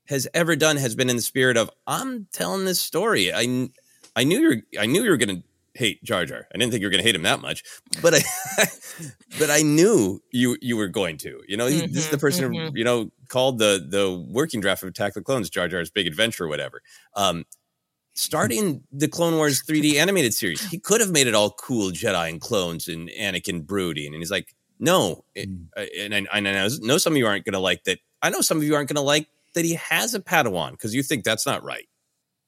has 0.08 0.28
ever 0.34 0.54
done 0.56 0.76
has 0.76 0.94
been 0.94 1.10
in 1.10 1.16
the 1.16 1.22
spirit 1.22 1.56
of 1.56 1.70
I'm 1.86 2.28
telling 2.32 2.64
this 2.64 2.80
story. 2.80 3.32
I 3.32 3.68
I 4.16 4.24
knew 4.24 4.40
you're 4.40 4.56
I 4.78 4.86
knew 4.86 5.02
you 5.02 5.10
were 5.10 5.16
going 5.16 5.36
to 5.36 5.42
hate 5.74 6.02
Jar 6.04 6.24
Jar. 6.24 6.46
I 6.54 6.58
didn't 6.58 6.70
think 6.70 6.80
you 6.82 6.86
were 6.86 6.90
going 6.92 7.02
to 7.02 7.06
hate 7.06 7.16
him 7.16 7.22
that 7.22 7.40
much, 7.40 7.64
but 8.00 8.14
I 8.14 8.20
but 9.38 9.50
I 9.50 9.62
knew 9.62 10.20
you 10.32 10.56
you 10.60 10.76
were 10.76 10.88
going 10.88 11.16
to. 11.18 11.40
You 11.48 11.56
know, 11.56 11.66
he- 11.66 11.82
this 11.82 12.04
is 12.04 12.10
the 12.10 12.16
Mhm, 12.16 12.20
person 12.20 12.44
who, 12.52 12.58
mhm. 12.60 12.70
you 12.76 12.84
know 12.84 13.10
called 13.28 13.58
the 13.58 13.84
the 13.88 14.12
working 14.30 14.60
draft 14.60 14.82
of 14.82 14.88
Attack 14.88 15.10
of 15.10 15.14
the 15.14 15.22
Clones 15.22 15.50
Jar 15.50 15.68
Jar's 15.68 15.90
Big 15.90 16.06
Adventure 16.06 16.44
or 16.44 16.48
whatever. 16.48 16.82
Um, 17.16 17.44
starting 18.14 18.82
the 18.92 19.08
Clone 19.08 19.36
Wars 19.36 19.62
3D 19.62 19.94
animated 19.94 20.32
series, 20.34 20.62
he 20.70 20.78
could 20.78 21.00
have 21.00 21.10
made 21.10 21.26
it 21.26 21.34
all 21.34 21.50
cool 21.50 21.90
Jedi 21.90 22.28
and 22.30 22.40
clones 22.40 22.88
and 22.88 23.08
Anakin 23.10 23.66
brooding, 23.66 24.14
and 24.14 24.16
he's 24.22 24.30
like, 24.30 24.54
no. 24.78 25.24
It- 25.34 25.48
uh, 25.76 25.84
and, 25.98 26.14
I, 26.14 26.26
and 26.32 26.48
I 26.48 26.68
know 26.80 26.98
some 26.98 27.12
of 27.12 27.16
you 27.16 27.26
aren't 27.26 27.44
going 27.44 27.52
to 27.52 27.58
like 27.60 27.84
that. 27.84 27.98
I 28.22 28.30
know 28.30 28.40
some 28.40 28.56
of 28.58 28.64
you 28.64 28.74
aren't 28.74 28.88
going 28.88 28.96
to 28.96 29.02
like 29.02 29.28
that 29.54 29.64
he 29.64 29.74
has 29.74 30.14
a 30.14 30.20
Padawan 30.20 30.72
because 30.72 30.94
you 30.94 31.02
think 31.02 31.24
that's 31.24 31.46
not 31.46 31.62
right. 31.62 31.88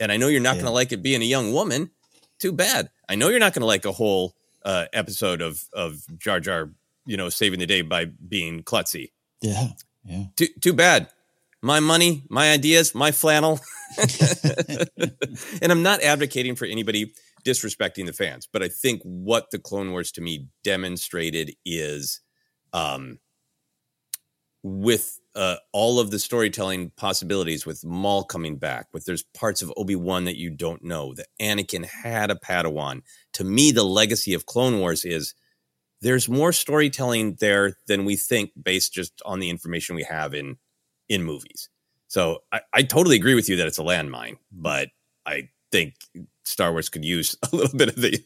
And 0.00 0.10
I 0.10 0.16
know 0.16 0.28
you're 0.28 0.40
not 0.40 0.56
Yeah. 0.56 0.62
going 0.62 0.70
to 0.70 0.74
like 0.74 0.92
it 0.92 1.02
being 1.02 1.22
a 1.22 1.26
young 1.26 1.52
woman. 1.52 1.90
Too 2.38 2.52
bad. 2.52 2.90
I 3.08 3.14
know 3.14 3.28
you're 3.28 3.38
not 3.38 3.54
going 3.54 3.60
to 3.60 3.66
like 3.66 3.84
a 3.84 3.92
whole 3.92 4.34
uh, 4.64 4.86
episode 4.92 5.40
of 5.40 5.62
of 5.72 6.02
Jar 6.18 6.40
Jar, 6.40 6.70
you 7.06 7.16
know, 7.16 7.28
saving 7.28 7.60
the 7.60 7.66
day 7.66 7.82
by 7.82 8.06
being 8.06 8.62
klutzy. 8.62 9.12
Yeah. 9.40 9.68
Yeah. 10.04 10.24
Too 10.36 10.48
too 10.60 10.72
bad. 10.72 11.08
My 11.66 11.80
money, 11.80 12.22
my 12.30 12.52
ideas, 12.52 12.94
my 12.94 13.10
flannel. 13.10 13.58
and 15.60 15.72
I'm 15.72 15.82
not 15.82 16.00
advocating 16.00 16.54
for 16.54 16.64
anybody 16.64 17.12
disrespecting 17.44 18.06
the 18.06 18.12
fans, 18.12 18.48
but 18.52 18.62
I 18.62 18.68
think 18.68 19.02
what 19.02 19.50
the 19.50 19.58
Clone 19.58 19.90
Wars 19.90 20.12
to 20.12 20.20
me 20.20 20.46
demonstrated 20.62 21.56
is 21.64 22.20
um 22.72 23.18
with 24.62 25.18
uh, 25.34 25.56
all 25.72 25.98
of 25.98 26.12
the 26.12 26.20
storytelling 26.20 26.92
possibilities 26.96 27.66
with 27.66 27.84
Maul 27.84 28.22
coming 28.22 28.58
back, 28.58 28.86
with 28.92 29.04
there's 29.04 29.24
parts 29.34 29.60
of 29.60 29.72
Obi-Wan 29.76 30.24
that 30.24 30.38
you 30.38 30.50
don't 30.50 30.82
know, 30.84 31.14
that 31.14 31.26
Anakin 31.40 31.84
had 31.84 32.30
a 32.30 32.36
Padawan. 32.36 33.02
To 33.34 33.44
me, 33.44 33.70
the 33.70 33.84
legacy 33.84 34.34
of 34.34 34.46
Clone 34.46 34.78
Wars 34.78 35.04
is 35.04 35.34
there's 36.00 36.28
more 36.28 36.52
storytelling 36.52 37.36
there 37.40 37.76
than 37.86 38.04
we 38.04 38.16
think 38.16 38.50
based 38.60 38.92
just 38.92 39.20
on 39.24 39.40
the 39.40 39.50
information 39.50 39.94
we 39.94 40.04
have 40.04 40.34
in 40.34 40.56
in 41.08 41.22
movies. 41.22 41.68
So 42.08 42.42
I, 42.52 42.60
I 42.72 42.82
totally 42.82 43.16
agree 43.16 43.34
with 43.34 43.48
you 43.48 43.56
that 43.56 43.66
it's 43.66 43.78
a 43.78 43.82
landmine, 43.82 44.36
but 44.52 44.88
I 45.24 45.48
think 45.72 45.94
Star 46.44 46.72
Wars 46.72 46.88
could 46.88 47.04
use 47.04 47.36
a 47.52 47.54
little 47.56 47.76
bit 47.76 47.88
of 47.88 47.96
the. 47.96 48.22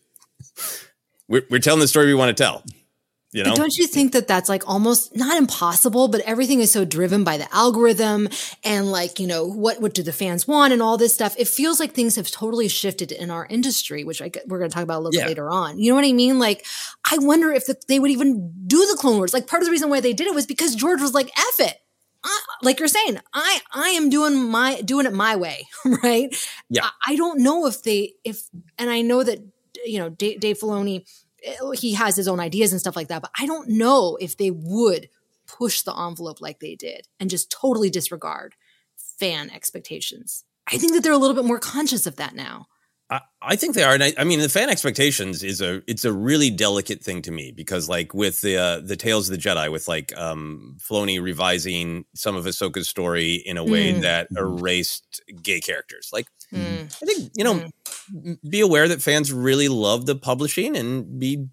We're, 1.29 1.43
we're 1.51 1.61
telling 1.61 1.81
the 1.81 1.89
story 1.89 2.07
we 2.07 2.15
want 2.15 2.37
to 2.37 2.43
tell. 2.43 2.65
You 3.33 3.45
know, 3.45 3.55
don't 3.55 3.77
you 3.77 3.87
think 3.87 4.11
that 4.15 4.27
that's 4.27 4.49
like 4.49 4.69
almost 4.69 5.15
not 5.15 5.37
impossible, 5.39 6.09
but 6.09 6.21
everything 6.23 6.59
is 6.59 6.73
so 6.73 6.85
driven 6.85 7.23
by 7.23 7.39
the 7.39 7.47
algorithm 7.55 8.29
and 8.65 8.91
like, 8.91 9.21
you 9.21 9.29
know, 9.29 9.47
what, 9.47 9.81
what 9.81 9.95
do 9.95 10.03
the 10.03 10.13
fans 10.13 10.49
want 10.49 10.73
and 10.73 10.83
all 10.83 10.99
this 10.99 11.15
stuff? 11.15 11.37
It 11.39 11.47
feels 11.47 11.79
like 11.79 11.93
things 11.93 12.17
have 12.17 12.29
totally 12.29 12.67
shifted 12.67 13.13
in 13.13 13.31
our 13.31 13.47
industry, 13.47 14.03
which 14.03 14.21
I, 14.21 14.33
we're 14.49 14.59
going 14.59 14.69
to 14.69 14.75
talk 14.75 14.83
about 14.83 14.99
a 14.99 15.05
little 15.05 15.15
Yeah. 15.15 15.27
bit 15.27 15.29
later 15.29 15.49
on. 15.49 15.79
You 15.79 15.93
know 15.93 15.95
what 15.95 16.05
I 16.05 16.13
mean? 16.13 16.41
Like, 16.41 16.67
I 17.09 17.19
wonder 17.19 17.53
if 17.53 17.67
the, 17.67 17.77
they 17.87 18.01
would 18.01 18.11
even 18.11 18.53
do 18.67 18.79
the 18.91 18.97
Clone 18.99 19.19
Wars. 19.19 19.33
Like, 19.33 19.47
part 19.47 19.63
of 19.63 19.67
the 19.67 19.71
reason 19.71 19.91
why 19.91 20.01
they 20.01 20.13
did 20.13 20.27
it 20.27 20.35
was 20.35 20.47
because 20.47 20.75
George 20.75 21.01
was 21.01 21.15
like, 21.15 21.31
F 21.39 21.61
it. 21.69 21.79
I, 22.25 22.41
like 22.63 22.79
you're 22.79 22.89
saying, 22.89 23.19
I, 23.33 23.61
I 23.73 23.91
am 23.91 24.11
doing 24.11 24.51
my, 24.51 24.81
doing 24.83 25.07
it 25.07 25.13
my 25.13 25.37
way. 25.37 25.67
Right. 26.03 26.35
Yeah. 26.69 26.85
I, 26.85 27.13
I 27.13 27.17
don't 27.17 27.41
know 27.41 27.67
if 27.67 27.83
they, 27.83 28.15
if, 28.25 28.49
and 28.79 28.91
I 28.91 29.01
know 29.03 29.23
that, 29.23 29.41
you 29.85 29.99
know, 29.99 30.11
Dave, 30.11 30.41
Dave 30.41 30.59
Filoni, 30.59 31.07
eh, 31.45 31.55
he 31.75 31.95
has 31.95 32.17
his 32.17 32.29
own 32.29 32.41
ideas 32.41 32.73
and 32.73 32.81
stuff 32.81 32.97
like 32.97 33.09
that, 33.09 33.23
but 33.23 33.31
I 33.39 33.47
don't 33.47 33.69
know 33.71 34.17
if 34.21 34.37
they 34.37 34.51
would 34.51 35.09
push 35.47 35.83
the 35.83 35.97
envelope 35.97 36.41
like 36.41 36.61
they 36.61 36.77
did 36.77 37.09
and 37.19 37.31
just 37.31 37.51
totally 37.51 37.91
disregard 37.91 38.55
fan 38.97 39.51
expectations. 39.51 40.45
I 40.71 40.79
think 40.79 40.93
that 40.93 41.03
they're 41.03 41.13
a 41.13 41.19
little 41.19 41.37
bit 41.37 41.45
more 41.45 41.59
conscious 41.59 42.07
of 42.07 42.17
that 42.17 42.35
now. 42.35 42.67
I, 43.11 43.21
I 43.43 43.57
think 43.57 43.75
they 43.75 43.83
are, 43.83 43.93
and 43.95 44.05
I, 44.05 44.13
I 44.17 44.25
mean, 44.25 44.39
the 44.41 44.49
fan 44.49 44.71
expectations 44.71 45.43
is 45.43 45.61
a 45.61 45.83
it's 45.89 46.05
a 46.05 46.13
really 46.13 46.49
delicate 46.51 47.03
thing 47.03 47.23
to 47.23 47.33
me 47.33 47.51
because, 47.51 47.89
like, 47.89 48.15
with 48.15 48.41
the 48.41 48.57
uh, 48.57 48.81
the 48.81 48.97
Tales 48.97 49.29
of 49.29 49.37
the 49.37 49.43
Jedi, 49.43 49.71
with 49.71 49.89
like 49.89 50.17
um, 50.17 50.77
Filoni 50.81 51.21
revising 51.21 52.05
some 52.15 52.37
of 52.37 52.45
Ahsoka's 52.45 52.89
story 52.89 53.35
in 53.35 53.57
a 53.57 53.65
way 53.65 53.93
Mm. 53.93 54.03
that 54.03 54.29
erased 54.37 55.21
gay 55.43 55.61
characters, 55.61 56.11
like 56.13 56.27
Mm. 56.53 56.85
I 57.03 57.07
think 57.07 57.31
you 57.37 57.45
know, 57.45 57.65
m- 58.13 58.39
be 58.49 58.61
aware 58.61 58.89
that 58.89 59.01
fans 59.03 59.33
really 59.33 59.69
love 59.69 60.07
the 60.07 60.17
publishing 60.17 60.77
and 60.77 61.19
be 61.21 61.47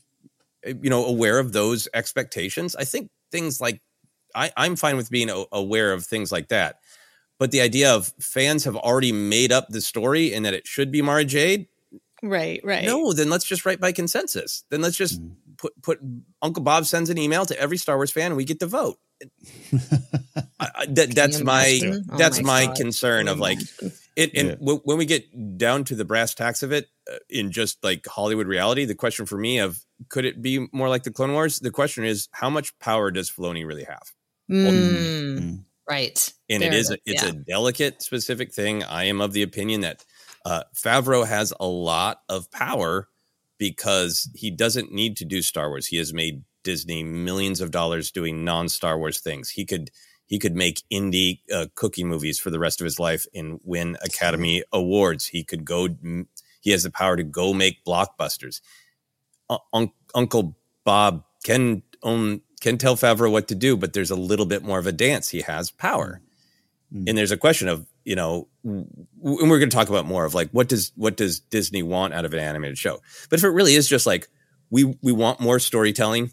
uh, 0.68 0.74
you 0.82 0.90
know 0.90 1.06
aware 1.06 1.40
of 1.40 1.54
those 1.54 1.88
expectations. 1.94 2.76
I 2.76 2.84
think 2.84 3.10
things 3.32 3.62
like 3.62 3.82
I, 4.36 4.52
I'm 4.58 4.76
fine 4.76 4.98
with 4.98 5.10
being 5.10 5.30
aware 5.52 5.94
of 5.94 6.06
things 6.06 6.32
like 6.32 6.50
that. 6.50 6.78
But 7.40 7.52
the 7.52 7.62
idea 7.62 7.94
of 7.94 8.12
fans 8.20 8.64
have 8.64 8.76
already 8.76 9.12
made 9.12 9.52
up 9.52 9.68
the 9.70 9.82
story 9.82 10.34
and 10.34 10.44
that 10.46 10.54
it 10.54 10.66
should 10.68 10.92
be 10.92 11.02
Mara 11.02 11.24
Jade, 11.26 11.68
Right, 12.24 12.60
right. 12.64 12.84
no, 12.86 13.14
then 13.14 13.30
let's 13.30 13.46
just 13.46 13.64
write 13.66 13.80
by 13.80 13.92
consensus. 13.92 14.64
Then 14.72 14.82
let's 14.82 14.98
just 14.98 15.22
put 15.58 15.80
put 15.84 16.00
Uncle 16.42 16.64
Bob 16.64 16.86
sends 16.86 17.10
an 17.12 17.18
email 17.20 17.46
to 17.46 17.60
every 17.60 17.78
Star 17.78 17.96
Wars 17.96 18.10
fan 18.12 18.28
and 18.28 18.38
we 18.38 18.44
get 18.44 18.60
to 18.62 18.66
vote. 18.66 18.98
I, 20.60 20.68
I, 20.76 20.86
that, 20.90 21.14
that's 21.16 21.42
my? 21.42 21.80
Oh 22.12 22.18
that's 22.18 22.42
my 22.42 22.62
my, 22.62 22.66
God. 22.68 22.76
concern 22.76 23.28
of 23.28 23.40
like 23.40 23.60
it. 24.16 24.32
And 24.36 24.48
Yeah. 24.50 24.56
w- 24.56 24.82
when 24.84 24.98
we 24.98 25.06
get 25.06 25.58
down 25.58 25.84
to 25.86 25.96
the 25.96 26.06
brass 26.06 26.34
tacks 26.34 26.64
of 26.64 26.72
it, 26.72 26.88
uh, 27.12 27.18
in 27.30 27.52
just 27.52 27.84
like 27.84 28.06
Hollywood 28.08 28.48
reality, 28.48 28.86
the 28.86 28.96
question 28.96 29.26
for 29.26 29.38
me 29.38 29.60
of 29.60 29.80
could 30.10 30.26
it 30.26 30.42
be 30.42 30.68
more 30.72 30.90
like 30.90 31.04
the 31.04 31.12
Clone 31.12 31.34
Wars? 31.34 31.60
The 31.60 31.72
question 31.72 32.04
is 32.04 32.30
how 32.32 32.50
much 32.50 32.78
power 32.80 33.12
does 33.12 33.30
Filoni 33.30 33.66
really 33.66 33.84
have? 33.84 34.04
Mm, 34.50 35.38
Mm. 35.40 35.64
Right. 35.90 36.34
and 36.50 36.62
There 36.62 36.72
it 36.72 36.76
is 36.76 36.90
it 36.90 37.00
a, 37.06 37.12
it's 37.12 37.24
yeah. 37.24 37.30
a 37.30 37.34
delicate 37.34 38.02
specific 38.02 38.54
thing. 38.54 38.84
I 38.84 39.06
am 39.06 39.22
of 39.22 39.34
the 39.34 39.44
opinion 39.44 39.82
that 39.82 40.06
uh, 40.46 40.64
favreau 40.76 41.26
has 41.28 41.54
a 41.60 41.68
lot 41.68 42.22
of 42.30 42.50
power 42.52 43.08
because 43.58 44.30
he 44.36 44.52
doesn't 44.52 44.92
need 44.92 45.18
to 45.18 45.26
do 45.26 45.42
star 45.42 45.70
wars. 45.70 45.88
He 45.88 45.98
has 45.98 46.14
made 46.14 46.44
disney 46.64 47.04
millions 47.04 47.62
of 47.62 47.72
dollars 47.72 48.12
doing 48.12 48.44
non-star 48.44 48.98
wars 48.98 49.20
things. 49.20 49.50
He 49.50 49.66
could 49.66 49.90
he 50.26 50.38
could 50.40 50.56
make 50.56 50.84
indie 50.92 51.40
uh, 51.54 51.68
cooking 51.76 52.08
movies 52.08 52.40
for 52.40 52.50
the 52.50 52.60
rest 52.60 52.82
of 52.82 52.86
his 52.86 53.00
life 53.00 53.26
and 53.34 53.60
win 53.64 53.98
academy 54.04 54.64
awards. 54.74 55.28
He 55.28 55.44
could 55.44 55.66
go 55.66 55.88
he 56.62 56.72
has 56.72 56.84
the 56.84 56.92
power 56.92 57.16
to 57.16 57.24
go 57.24 57.54
make 57.54 57.86
blockbusters. 57.86 58.62
Uh, 59.50 59.60
Un- 59.74 59.92
uncle 60.14 60.58
bob 60.84 61.24
can 61.44 61.84
own 62.04 62.42
can 62.62 62.78
tell 62.78 62.96
favreau 62.96 63.32
what 63.32 63.48
to 63.48 63.56
do 63.56 63.78
but 63.78 63.94
there's 63.94 64.12
a 64.12 64.16
little 64.16 64.46
bit 64.46 64.64
more 64.64 64.80
of 64.80 64.88
a 64.88 64.92
dance. 64.92 65.30
He 65.30 65.42
has 65.42 65.72
power. 65.72 66.22
And 66.92 67.18
there's 67.18 67.32
a 67.32 67.38
question 67.38 67.68
of 67.68 67.86
you 68.06 68.16
know 68.16 68.48
and 68.64 69.08
we're 69.22 69.60
going 69.60 69.70
to 69.70 69.76
talk 69.76 69.90
about 69.90 70.06
more 70.06 70.24
of 70.24 70.34
like 70.34 70.50
what 70.52 70.70
does 70.70 70.92
what 70.96 71.18
does 71.18 71.42
disney 71.42 71.84
want 71.84 72.14
out 72.14 72.26
of 72.26 72.34
an 72.34 72.40
animated 72.40 72.78
show? 72.78 73.02
But 73.30 73.40
if 73.40 73.44
it 73.44 73.50
really 73.50 73.76
is 73.76 73.90
just 73.90 74.06
like 74.06 74.30
we 74.70 74.98
we 75.02 75.12
want 75.12 75.40
more 75.40 75.60
storytelling 75.60 76.32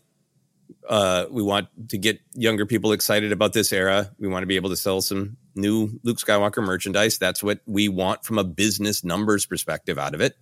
uh 0.89 1.27
we 1.31 1.43
want 1.43 1.69
to 1.89 1.99
get 1.99 2.21
younger 2.35 2.67
people 2.67 2.93
excited 2.93 3.33
about 3.33 3.53
this 3.53 3.73
era 3.73 4.11
we 4.19 4.29
want 4.29 4.43
to 4.43 4.47
be 4.47 4.57
able 4.57 4.71
to 4.71 4.77
sell 4.77 5.01
some 5.01 5.37
new 5.55 6.01
luke 6.03 6.19
skywalker 6.19 6.63
merchandise 6.65 7.19
that's 7.19 7.43
what 7.43 7.61
we 7.67 7.89
want 7.89 8.25
from 8.25 8.39
a 8.39 8.45
business 8.45 9.05
numbers 9.05 9.47
perspective 9.47 9.99
out 9.99 10.15
of 10.15 10.21
it. 10.21 10.37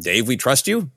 Dave 0.00 0.26
we 0.26 0.36
trust 0.36 0.66
you. 0.66 0.90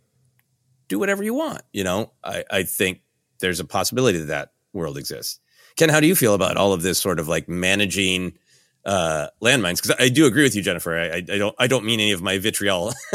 Do 0.88 1.00
whatever 1.00 1.24
you 1.24 1.34
want 1.34 1.62
you 1.74 1.84
know? 1.84 2.12
I 2.24 2.44
i 2.52 2.64
think 2.64 3.02
there's 3.40 3.60
a 3.60 3.66
possibility 3.66 4.20
that 4.20 4.26
that 4.26 4.52
world 4.74 4.98
exists. 4.98 5.40
Ken, 5.76 5.90
how 5.90 6.00
do 6.00 6.08
you 6.08 6.16
feel 6.16 6.34
about 6.34 6.58
all 6.58 6.74
of 6.74 6.82
this 6.82 7.00
sort 7.00 7.20
of 7.20 7.28
like 7.28 7.48
managing 7.48 8.34
uh, 8.86 9.28
landmines? 9.42 9.82
Because 9.82 9.96
I 10.00 10.10
do 10.10 10.26
agree 10.26 10.44
with 10.44 10.56
you, 10.56 10.62
Jennifer. 10.62 10.98
I, 10.98 11.08
I, 11.08 11.16
I, 11.18 11.38
don't 11.38 11.56
I 11.60 11.68
don't 11.68 11.86
mean 11.86 12.00
any 12.00 12.12
of 12.12 12.22
my 12.22 12.38
vitriol. 12.38 12.94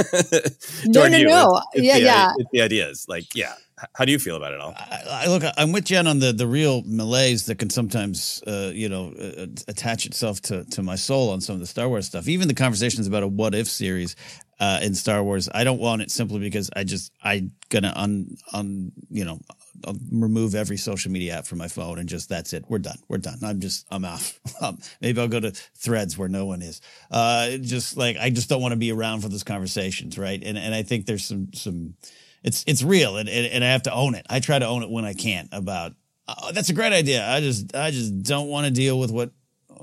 no, 0.86 1.06
no, 1.06 1.16
you. 1.16 1.26
no. 1.26 1.60
It's, 1.72 1.74
it's 1.74 1.84
yeah, 1.84 1.94
the, 1.94 2.00
yeah. 2.00 2.32
It's 2.38 2.50
the 2.52 2.62
ideas. 2.62 3.06
Like, 3.08 3.34
yeah. 3.34 3.54
How 3.92 4.04
do 4.04 4.12
you 4.12 4.18
feel 4.18 4.36
about 4.36 4.52
it 4.54 4.60
all? 4.60 4.72
I, 4.76 5.24
I 5.24 5.26
look, 5.26 5.42
I'm 5.56 5.72
with 5.72 5.84
Jen 5.84 6.06
on 6.06 6.20
the 6.20 6.32
the 6.32 6.46
real 6.46 6.82
malaise 6.86 7.46
that 7.46 7.58
can 7.58 7.70
sometimes, 7.70 8.42
uh, 8.46 8.70
you 8.72 8.88
know, 8.88 9.12
uh, 9.12 9.46
attach 9.68 10.06
itself 10.06 10.40
to 10.42 10.64
to 10.64 10.82
my 10.82 10.94
soul 10.94 11.30
on 11.30 11.40
some 11.40 11.54
of 11.54 11.60
the 11.60 11.66
Star 11.66 11.88
Wars 11.88 12.06
stuff. 12.06 12.28
Even 12.28 12.46
the 12.46 12.54
conversations 12.54 13.06
about 13.06 13.24
a 13.24 13.28
what 13.28 13.54
if 13.54 13.66
series 13.66 14.14
uh, 14.60 14.78
in 14.80 14.94
Star 14.94 15.22
Wars, 15.24 15.48
I 15.52 15.64
don't 15.64 15.80
want 15.80 16.02
it 16.02 16.10
simply 16.10 16.38
because 16.38 16.70
I 16.74 16.84
just 16.84 17.12
I 17.22 17.50
gonna 17.68 17.92
un 17.96 18.36
un 18.52 18.92
you 19.10 19.24
know 19.24 19.40
I'll 19.86 19.96
remove 20.10 20.54
every 20.54 20.76
social 20.76 21.10
media 21.10 21.38
app 21.38 21.46
from 21.46 21.58
my 21.58 21.68
phone 21.68 21.98
and 21.98 22.08
just 22.08 22.28
that's 22.28 22.52
it. 22.52 22.64
We're 22.68 22.78
done. 22.78 22.98
We're 23.08 23.18
done. 23.18 23.38
I'm 23.42 23.60
just 23.60 23.86
I'm 23.90 24.04
off. 24.04 24.38
Um, 24.60 24.78
maybe 25.00 25.20
I'll 25.20 25.28
go 25.28 25.40
to 25.40 25.50
Threads 25.50 26.16
where 26.16 26.28
no 26.28 26.46
one 26.46 26.62
is. 26.62 26.80
Uh, 27.10 27.56
just 27.58 27.96
like 27.96 28.16
I 28.16 28.30
just 28.30 28.48
don't 28.48 28.62
want 28.62 28.72
to 28.72 28.78
be 28.78 28.92
around 28.92 29.20
for 29.20 29.28
those 29.28 29.42
conversations, 29.42 30.16
right? 30.16 30.40
And 30.42 30.56
and 30.56 30.74
I 30.74 30.82
think 30.84 31.06
there's 31.06 31.24
some 31.24 31.52
some 31.52 31.94
it's 32.42 32.64
it's 32.66 32.82
real 32.82 33.16
and, 33.16 33.28
and, 33.28 33.46
and 33.46 33.64
I 33.64 33.68
have 33.68 33.82
to 33.82 33.92
own 33.92 34.14
it. 34.14 34.24
I 34.30 34.40
try 34.40 34.58
to 34.58 34.66
own 34.66 34.82
it 34.82 34.90
when 34.90 35.04
I 35.04 35.12
can't. 35.12 35.48
about 35.52 35.94
oh, 36.28 36.52
that's 36.52 36.68
a 36.68 36.72
great 36.72 36.92
idea. 36.92 37.26
I 37.28 37.40
just 37.40 37.74
I 37.74 37.90
just 37.90 38.22
don't 38.22 38.48
want 38.48 38.66
to 38.66 38.72
deal 38.72 38.98
with 38.98 39.10
what 39.10 39.32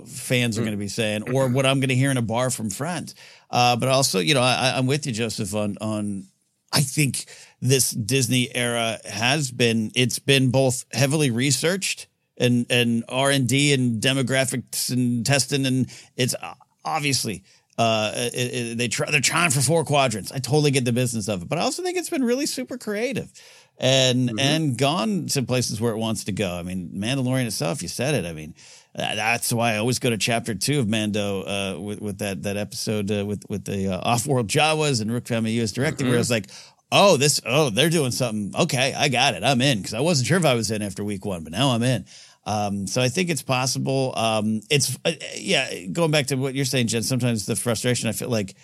fans 0.08 0.58
are 0.58 0.62
going 0.62 0.72
to 0.72 0.78
be 0.78 0.88
saying 0.88 1.34
or 1.34 1.50
what 1.50 1.66
I'm 1.66 1.80
going 1.80 1.90
to 1.90 1.96
hear 1.96 2.12
in 2.12 2.18
a 2.18 2.22
bar 2.22 2.50
from 2.50 2.70
friends. 2.70 3.14
Uh, 3.50 3.76
but 3.76 3.90
also, 3.90 4.20
you 4.20 4.34
know, 4.34 4.42
I, 4.42 4.74
I'm 4.78 4.88
with 4.88 5.06
you, 5.06 5.12
Joseph, 5.12 5.54
on 5.54 5.78
on 5.82 6.28
I 6.72 6.82
think 6.82 7.26
this 7.62 7.92
Disney 7.92 8.54
era 8.56 9.00
has 9.06 9.52
been 9.52 9.92
it's 9.96 10.20
been 10.20 10.50
both 10.50 10.86
heavily 10.92 11.32
researched 11.32 12.08
and 12.38 12.66
and 12.70 13.04
R 13.08 13.30
and 13.32 13.48
D 13.48 13.74
and 13.74 14.02
demographics 14.02 14.92
and 14.92 15.26
testing 15.26 15.66
and 15.66 15.88
it's 16.18 16.36
obviously 16.84 17.44
uh, 17.78 18.12
it, 18.16 18.34
it, 18.36 18.78
they 18.78 18.88
try, 18.88 19.10
they're 19.10 19.22
trying 19.22 19.50
for 19.50 19.62
four 19.62 19.84
quadrants. 19.84 20.32
I 20.32 20.38
totally 20.38 20.72
get 20.72 20.86
the 20.86 20.92
business 20.92 21.28
of 21.28 21.42
it, 21.42 21.50
but 21.50 21.58
I 21.58 21.62
also 21.62 21.82
think 21.82 21.98
it's 21.98 22.10
been 22.10 22.24
really 22.24 22.46
super 22.46 22.78
creative 22.78 23.32
and 23.78 24.30
mm-hmm. 24.30 24.40
and 24.40 24.78
gone 24.78 25.26
to 25.28 25.42
places 25.42 25.82
where 25.82 25.94
it 25.94 25.98
wants 25.98 26.26
to 26.26 26.32
go. 26.32 26.54
I 26.54 26.64
mean, 26.64 26.92
Mandalorian 26.94 27.46
itself, 27.46 27.82
you 27.82 27.88
said 27.88 28.14
it. 28.14 28.28
I 28.28 28.34
mean, 28.34 28.54
that's 28.94 29.52
why 29.52 29.74
I 29.74 29.78
always 29.78 30.00
go 30.00 30.10
to 30.10 30.18
chapter 30.18 30.54
two 30.54 30.80
of 30.80 30.88
Mando 30.88 31.42
uh, 31.42 31.80
with 31.80 32.02
with 32.02 32.18
that 32.20 32.44
that 32.44 32.58
episode 32.58 33.10
uh, 33.10 33.26
with 33.26 33.44
with 33.50 33.66
the 33.66 33.88
uh, 33.88 34.00
off 34.00 34.28
world 34.28 34.48
Jawas 34.48 35.02
and 35.02 35.12
Rick 35.12 35.26
Famuyiwa 35.26 35.74
directing, 35.74 36.06
mm-hmm. 36.06 36.10
where 36.10 36.18
I 36.18 36.20
was 36.20 36.30
like, 36.30 36.52
oh, 36.92 37.18
this 37.18 37.42
oh 37.46 37.70
they're 37.70 37.90
doing 37.90 38.12
something. 38.12 38.54
Okay, 38.64 38.94
I 38.94 39.10
got 39.10 39.36
it. 39.36 39.44
I'm 39.44 39.62
in 39.62 39.80
because 39.80 39.94
I 39.94 40.02
wasn't 40.02 40.28
sure 40.28 40.38
if 40.38 40.46
I 40.46 40.54
was 40.54 40.72
in 40.72 40.82
after 40.82 41.04
week 41.04 41.26
one, 41.26 41.44
but 41.44 41.52
now 41.52 41.70
I'm 41.70 41.84
in. 41.84 42.06
Um, 42.46 42.88
so 42.88 43.02
I 43.02 43.10
think 43.10 43.30
it's 43.30 43.44
possible. 43.44 44.14
Um, 44.16 44.62
it's 44.70 44.98
uh, 45.06 45.12
yeah, 45.36 45.86
going 45.86 46.12
back 46.12 46.28
to 46.28 46.36
what 46.36 46.56
you're 46.56 46.66
saying, 46.66 46.88
Jen. 46.88 47.04
Sometimes 47.04 47.46
the 47.46 47.56
frustration 47.56 48.10
I 48.10 48.14
feel 48.14 48.30
like, 48.30 48.56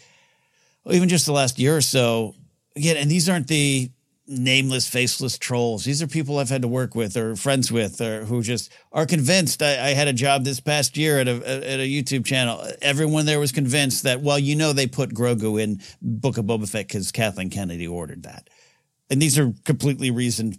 even 0.85 1.09
just 1.09 1.25
the 1.25 1.31
last 1.31 1.59
year 1.59 1.77
or 1.77 1.81
so, 1.81 2.35
again, 2.75 2.97
and 2.97 3.09
these 3.09 3.29
aren't 3.29 3.47
the 3.47 3.91
nameless, 4.27 4.87
faceless 4.87 5.37
trolls. 5.37 5.85
These 5.85 6.01
are 6.01 6.07
people 6.07 6.37
I've 6.37 6.49
had 6.49 6.61
to 6.61 6.67
work 6.67 6.95
with 6.95 7.15
or 7.15 7.35
friends 7.35 7.71
with, 7.71 8.01
or 8.01 8.25
who 8.25 8.41
just 8.41 8.71
are 8.91 9.05
convinced. 9.05 9.61
I, 9.61 9.89
I 9.89 9.89
had 9.93 10.07
a 10.07 10.13
job 10.13 10.43
this 10.43 10.59
past 10.59 10.97
year 10.97 11.19
at 11.19 11.27
a 11.27 11.35
at 11.47 11.79
a 11.79 11.87
YouTube 11.87 12.25
channel. 12.25 12.65
Everyone 12.81 13.25
there 13.25 13.39
was 13.39 13.51
convinced 13.51 14.03
that 14.03 14.21
well, 14.21 14.39
you 14.39 14.55
know, 14.55 14.73
they 14.73 14.87
put 14.87 15.13
Grogu 15.13 15.61
in 15.61 15.81
Book 16.01 16.37
of 16.37 16.45
Boba 16.45 16.69
Fett 16.69 16.87
because 16.87 17.11
Kathleen 17.11 17.49
Kennedy 17.49 17.87
ordered 17.87 18.23
that, 18.23 18.49
and 19.09 19.21
these 19.21 19.39
are 19.39 19.53
completely 19.65 20.11
reasoned 20.11 20.57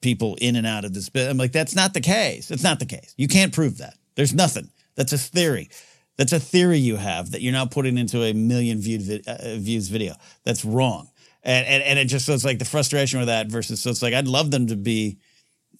people 0.00 0.36
in 0.40 0.56
and 0.56 0.66
out 0.66 0.84
of 0.84 0.94
this. 0.94 1.10
I'm 1.14 1.38
like, 1.38 1.52
that's 1.52 1.74
not 1.74 1.94
the 1.94 2.00
case. 2.00 2.50
It's 2.50 2.62
not 2.62 2.78
the 2.78 2.86
case. 2.86 3.14
You 3.16 3.28
can't 3.28 3.52
prove 3.54 3.78
that. 3.78 3.94
There's 4.16 4.34
nothing. 4.34 4.70
That's 4.96 5.12
a 5.12 5.18
theory. 5.18 5.70
That's 6.16 6.32
a 6.32 6.38
theory 6.38 6.78
you 6.78 6.96
have 6.96 7.32
that 7.32 7.42
you're 7.42 7.52
not 7.52 7.72
putting 7.72 7.98
into 7.98 8.22
a 8.22 8.32
million 8.32 8.80
viewed 8.80 9.02
vi- 9.02 9.22
uh, 9.26 9.56
views 9.56 9.88
video. 9.88 10.14
That's 10.44 10.64
wrong. 10.64 11.08
And, 11.44 11.66
and 11.66 11.82
and 11.82 11.98
it 11.98 12.06
just 12.06 12.24
so 12.24 12.32
it's 12.32 12.44
like 12.44 12.58
the 12.58 12.64
frustration 12.64 13.18
with 13.18 13.28
that 13.28 13.48
versus 13.48 13.80
so 13.80 13.90
it's 13.90 14.02
like 14.02 14.14
I'd 14.14 14.28
love 14.28 14.50
them 14.50 14.68
to 14.68 14.76
be. 14.76 15.18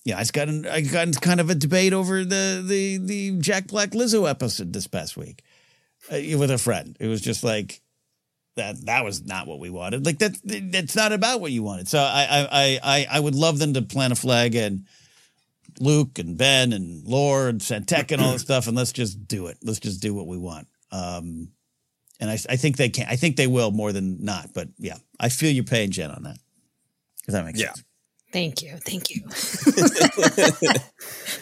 Yeah, 0.04 0.18
I 0.18 0.24
got 0.24 0.48
I 0.66 0.82
got 0.82 1.18
kind 1.22 1.40
of 1.40 1.48
a 1.48 1.54
debate 1.54 1.94
over 1.94 2.22
the 2.24 2.62
the 2.66 2.98
the 2.98 3.38
Jack 3.38 3.68
Black 3.68 3.90
Lizzo 3.90 4.28
episode 4.28 4.74
this 4.74 4.86
past 4.86 5.16
week 5.16 5.42
uh, 6.12 6.18
with 6.38 6.50
a 6.50 6.58
friend. 6.58 6.96
It 7.00 7.06
was 7.06 7.22
just 7.22 7.42
like 7.42 7.80
that 8.56 8.84
that 8.84 9.04
was 9.04 9.24
not 9.24 9.46
what 9.46 9.58
we 9.58 9.70
wanted. 9.70 10.04
Like 10.04 10.18
that 10.18 10.36
that's 10.44 10.94
not 10.94 11.12
about 11.12 11.40
what 11.40 11.52
you 11.52 11.62
wanted. 11.62 11.88
So 11.88 11.98
I 11.98 12.46
I 12.50 12.78
I 12.82 13.06
I 13.10 13.20
would 13.20 13.34
love 13.34 13.58
them 13.58 13.72
to 13.72 13.82
plant 13.82 14.12
a 14.12 14.16
flag 14.16 14.54
and 14.54 14.84
Luke 15.80 16.18
and 16.18 16.36
Ben 16.36 16.72
and 16.72 17.04
Lore 17.04 17.48
and 17.48 17.62
San 17.62 17.84
and 17.88 18.20
all 18.20 18.32
this 18.32 18.42
stuff, 18.42 18.66
and 18.66 18.76
let's 18.76 18.92
just 18.92 19.26
do 19.26 19.46
it. 19.46 19.58
Let's 19.62 19.80
just 19.80 20.00
do 20.00 20.14
what 20.14 20.26
we 20.26 20.38
want. 20.38 20.68
Um, 20.92 21.48
and 22.20 22.30
I, 22.30 22.34
I 22.48 22.56
think 22.56 22.76
they 22.76 22.88
can. 22.88 23.06
I 23.08 23.16
think 23.16 23.36
they 23.36 23.46
will 23.46 23.70
more 23.70 23.92
than 23.92 24.24
not. 24.24 24.50
But 24.54 24.68
yeah, 24.78 24.96
I 25.20 25.28
feel 25.28 25.50
your 25.50 25.64
pain, 25.64 25.90
Jen, 25.90 26.10
on 26.10 26.22
that. 26.24 26.38
If 27.26 27.32
that 27.32 27.44
makes 27.44 27.60
yeah. 27.60 27.68
sense. 27.72 27.84
Thank 28.32 28.62
you. 28.62 28.76
Thank 28.78 29.10
you. 29.10 29.22
that 29.28 30.82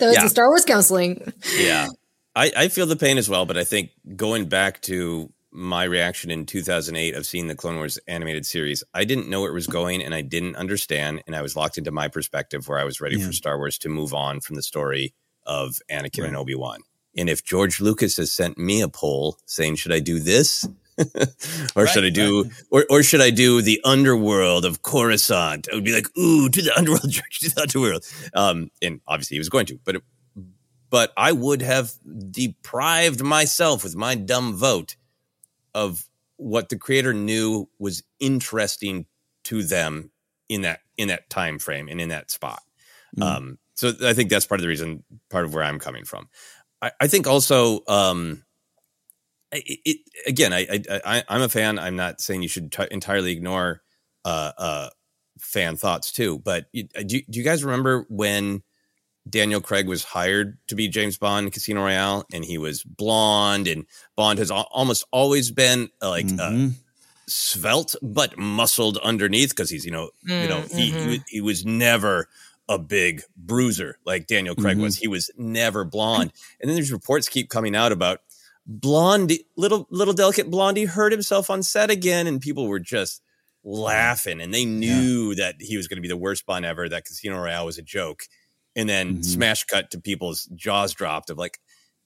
was 0.00 0.14
Yeah. 0.14 0.22
the 0.22 0.28
Star 0.28 0.48
Wars 0.48 0.64
counseling. 0.64 1.32
yeah 1.56 1.88
I, 2.34 2.50
I 2.56 2.68
feel 2.68 2.86
the 2.86 2.96
pain 2.96 3.18
as 3.18 3.28
well 3.28 3.44
but 3.46 3.56
i 3.58 3.64
think 3.64 3.90
going 4.16 4.48
back 4.48 4.80
to 4.82 5.30
my 5.50 5.84
reaction 5.84 6.30
in 6.30 6.46
2008 6.46 7.14
of 7.14 7.26
seeing 7.26 7.46
the 7.46 7.54
clone 7.54 7.76
wars 7.76 7.98
animated 8.08 8.46
series 8.46 8.82
i 8.94 9.04
didn't 9.04 9.28
know 9.28 9.40
where 9.42 9.50
it 9.50 9.54
was 9.54 9.66
going 9.66 10.02
and 10.02 10.14
i 10.14 10.22
didn't 10.22 10.56
understand 10.56 11.22
and 11.26 11.36
i 11.36 11.42
was 11.42 11.56
locked 11.56 11.76
into 11.78 11.90
my 11.90 12.08
perspective 12.08 12.68
where 12.68 12.78
i 12.78 12.84
was 12.84 13.00
ready 13.00 13.16
Yeah. 13.18 13.26
for 13.26 13.32
star 13.32 13.58
wars 13.58 13.76
to 13.78 13.88
move 13.90 14.14
on 14.14 14.40
from 14.40 14.56
the 14.56 14.62
story 14.62 15.12
of 15.44 15.76
anakin 15.90 16.24
and 16.24 16.36
obi-wan 16.36 16.80
and 17.16 17.28
if 17.28 17.44
george 17.44 17.80
lucas 17.80 18.16
has 18.16 18.32
sent 18.32 18.58
me 18.58 18.80
a 18.80 18.88
poll 18.88 19.38
saying 19.46 19.76
should 19.76 19.92
i 19.92 20.00
do 20.00 20.18
this 20.18 20.66
or 21.74 21.86
should 21.86 22.04
I 22.04 22.08
Right, 22.08 22.14
do, 22.14 22.50
or, 22.70 22.84
or 22.90 23.02
should 23.02 23.22
I 23.22 23.30
do 23.30 23.62
the 23.62 23.80
underworld 23.82 24.66
of 24.66 24.82
Coruscant? 24.82 25.66
I 25.72 25.74
would 25.74 25.84
be 25.84 25.92
like, 25.94 26.06
ooh, 26.18 26.50
to 26.50 26.62
the 26.62 26.72
underworld, 26.76 27.10
George, 27.10 27.40
to 27.40 27.54
the 27.54 27.62
underworld. 27.62 28.04
Um, 28.34 28.70
and 28.82 29.00
obviously 29.06 29.36
he 29.36 29.40
was 29.40 29.48
going 29.48 29.66
to, 29.66 29.78
but 29.84 29.96
it, 29.96 30.02
but 30.90 31.10
I 31.16 31.32
would 31.32 31.62
have 31.62 31.92
deprived 32.30 33.22
myself 33.22 33.82
with 33.82 33.96
my 33.96 34.14
dumb 34.14 34.54
vote 34.54 34.96
of 35.74 36.06
what 36.36 36.68
the 36.68 36.76
creator 36.76 37.14
knew 37.14 37.68
was 37.78 38.02
interesting 38.20 39.06
to 39.44 39.62
them 39.62 40.10
in 40.50 40.62
that 40.62 40.80
in 40.98 41.08
that 41.08 41.30
time 41.30 41.58
frame 41.58 41.88
and 41.88 41.98
in 41.98 42.10
that 42.10 42.30
spot. 42.30 42.62
Mm. 43.18 43.22
Um, 43.22 43.58
so 43.74 43.92
I 44.04 44.12
think 44.12 44.28
that's 44.28 44.46
part 44.46 44.60
of 44.60 44.62
the 44.62 44.68
reason, 44.68 45.02
part 45.30 45.46
of 45.46 45.54
where 45.54 45.64
I'm 45.64 45.78
coming 45.78 46.04
from. 46.04 46.28
I, 46.82 46.90
I 47.00 47.06
think 47.06 47.26
also, 47.26 47.80
um, 47.88 48.42
it, 49.52 49.78
it 49.84 49.96
again, 50.26 50.52
I, 50.52 50.60
I, 50.90 51.00
I 51.18 51.24
I'm 51.28 51.42
a 51.42 51.48
fan. 51.48 51.78
I'm 51.78 51.96
not 51.96 52.20
saying 52.20 52.42
you 52.42 52.48
should 52.48 52.72
t- 52.72 52.86
entirely 52.90 53.32
ignore 53.32 53.82
uh, 54.24 54.52
uh, 54.58 54.88
fan 55.38 55.76
thoughts 55.76 56.10
too. 56.12 56.38
But 56.38 56.66
you, 56.72 56.84
do, 56.84 57.16
you- 57.16 57.24
do 57.28 57.38
you 57.38 57.44
guys 57.44 57.62
remember 57.64 58.06
when 58.08 58.62
Daniel 59.28 59.60
Craig 59.60 59.86
was 59.88 60.02
hired 60.04 60.58
to 60.68 60.74
be 60.74 60.88
James 60.88 61.16
Bond 61.18 61.46
in 61.46 61.52
Casino 61.52 61.82
Royale, 61.82 62.24
and 62.32 62.44
he 62.44 62.58
was 62.58 62.82
blonde, 62.82 63.68
and 63.68 63.86
Bond 64.16 64.38
has 64.40 64.50
al- 64.50 64.68
almost 64.72 65.04
always 65.12 65.50
been 65.50 65.90
uh, 66.02 66.08
like 66.10 66.26
uh, 66.26 66.50
Mhm. 66.50 66.72
svelte 67.28 67.94
but 68.02 68.36
muscled 68.36 68.98
underneath 68.98 69.50
because 69.50 69.70
he's 69.70 69.84
you 69.84 69.92
know 69.92 70.10
you 70.26 70.48
know 70.48 70.62
he, 70.62 70.86
he 70.86 70.92
Mhm. 70.92 71.06
was- 71.08 71.20
he 71.28 71.40
was 71.40 71.64
never 71.64 72.28
a 72.74 72.78
big 72.78 73.22
bruiser 73.36 73.98
like 74.04 74.26
Daniel 74.26 74.54
Craig 74.54 74.76
Mhm. 74.78 74.82
was. 74.82 74.96
He 74.98 75.08
was 75.08 75.30
never 75.36 75.84
blonde, 75.84 76.32
and 76.60 76.68
then 76.68 76.76
these 76.76 76.92
reports 76.92 77.28
keep 77.28 77.48
coming 77.48 77.74
out 77.76 77.92
about 77.92 78.20
Blondie, 78.66 79.44
little 79.56 79.86
little 79.90 80.14
delicate 80.14 80.50
Blondie, 80.50 80.84
hurt 80.84 81.10
himself 81.12 81.50
on 81.50 81.62
set 81.62 81.90
again, 81.90 82.26
and 82.26 82.40
people 82.40 82.68
were 82.68 82.78
just 82.78 83.20
laughing, 83.64 84.40
and 84.40 84.52
they 84.54 84.64
knew 84.64 85.34
that 85.34 85.56
he 85.60 85.76
was 85.76 85.88
going 85.88 85.96
to 85.96 86.02
be 86.02 86.08
the 86.08 86.16
worst 86.16 86.46
Bond 86.46 86.64
ever. 86.64 86.88
That 86.88 87.04
Casino 87.04 87.38
Royale 87.40 87.66
was 87.66 87.78
a 87.78 87.82
joke, 87.82 88.24
and 88.76 88.88
then 88.88 89.18
Mhm. 89.18 89.24
smash 89.24 89.64
cut 89.64 89.90
to 89.90 90.00
people's 90.00 90.44
jaws 90.54 90.92
dropped 90.94 91.30
of 91.30 91.38
like, 91.38 91.58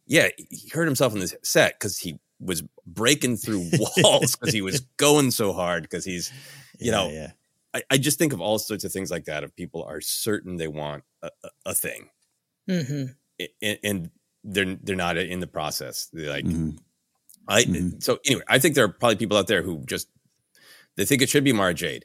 yeah, 0.06 0.28
he 0.50 0.68
hurt 0.68 0.86
himself 0.86 1.12
on 1.12 1.18
this 1.20 1.34
set 1.42 1.78
because 1.78 1.98
he 1.98 2.18
was 2.40 2.62
breaking 2.86 3.36
through 3.36 3.70
walls 4.02 4.36
because 4.36 4.52
he 4.54 4.62
was 4.62 4.80
going 4.98 5.30
so 5.30 5.52
hard 5.52 5.82
because 5.82 6.04
he's 6.04 6.30
you 6.78 6.86
Yeah, 6.86 6.92
know, 6.92 7.10
yeah. 7.10 7.30
I, 7.76 7.82
I 7.90 7.98
just 7.98 8.18
think 8.18 8.32
of 8.32 8.40
all 8.40 8.58
sorts 8.58 8.84
of 8.84 8.92
things 8.92 9.10
like 9.10 9.24
that. 9.26 9.44
If 9.44 9.54
people 9.54 9.82
are 9.84 10.00
certain 10.00 10.56
they 10.56 10.68
want 10.68 11.04
a, 11.22 11.30
a, 11.44 11.48
a 11.66 11.74
thing, 11.74 12.08
hmm 12.68 13.04
i- 13.40 13.48
i- 13.62 13.78
and 13.84 14.10
they're 14.44 14.76
they're 14.82 14.96
not 14.96 15.16
in 15.16 15.40
the 15.40 15.46
process, 15.46 16.08
they're 16.12 16.30
like 16.30 16.44
Mhm. 16.44 16.78
I. 17.48 17.64
Mhm. 17.64 18.02
So 18.02 18.18
anyway, 18.26 18.42
I 18.48 18.58
think 18.58 18.74
there 18.74 18.84
are 18.84 18.88
probably 18.92 19.16
people 19.16 19.36
out 19.36 19.46
there 19.46 19.62
who 19.62 19.84
just 19.86 20.08
they 20.96 21.04
think 21.04 21.22
it 21.22 21.28
should 21.28 21.44
be 21.44 21.52
Mara 21.52 21.74
Jade. 21.74 22.04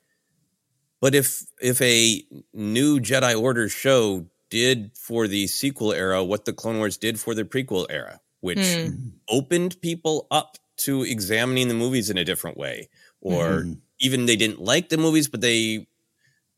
But 0.99 1.15
if 1.15 1.45
if 1.61 1.81
a 1.81 2.23
new 2.53 2.99
Jedi 2.99 3.39
Order 3.39 3.69
show 3.69 4.27
did 4.49 4.91
for 4.97 5.27
the 5.27 5.47
sequel 5.47 5.93
era 5.93 6.23
what 6.23 6.43
the 6.45 6.53
Clone 6.53 6.77
Wars 6.77 6.97
did 6.97 7.19
for 7.19 7.33
the 7.33 7.45
prequel 7.45 7.85
era, 7.89 8.19
which 8.41 8.57
Mm. 8.57 9.13
opened 9.29 9.79
people 9.81 10.27
up 10.29 10.57
to 10.77 11.03
examining 11.03 11.69
the 11.69 11.73
movies 11.73 12.09
in 12.09 12.17
a 12.17 12.25
different 12.25 12.57
way, 12.57 12.89
or 13.21 13.61
Mhm. 13.63 13.81
Even 14.01 14.25
they 14.25 14.35
didn't 14.35 14.59
like 14.59 14.89
the 14.89 14.97
movies, 14.97 15.27
but 15.27 15.41
they 15.41 15.87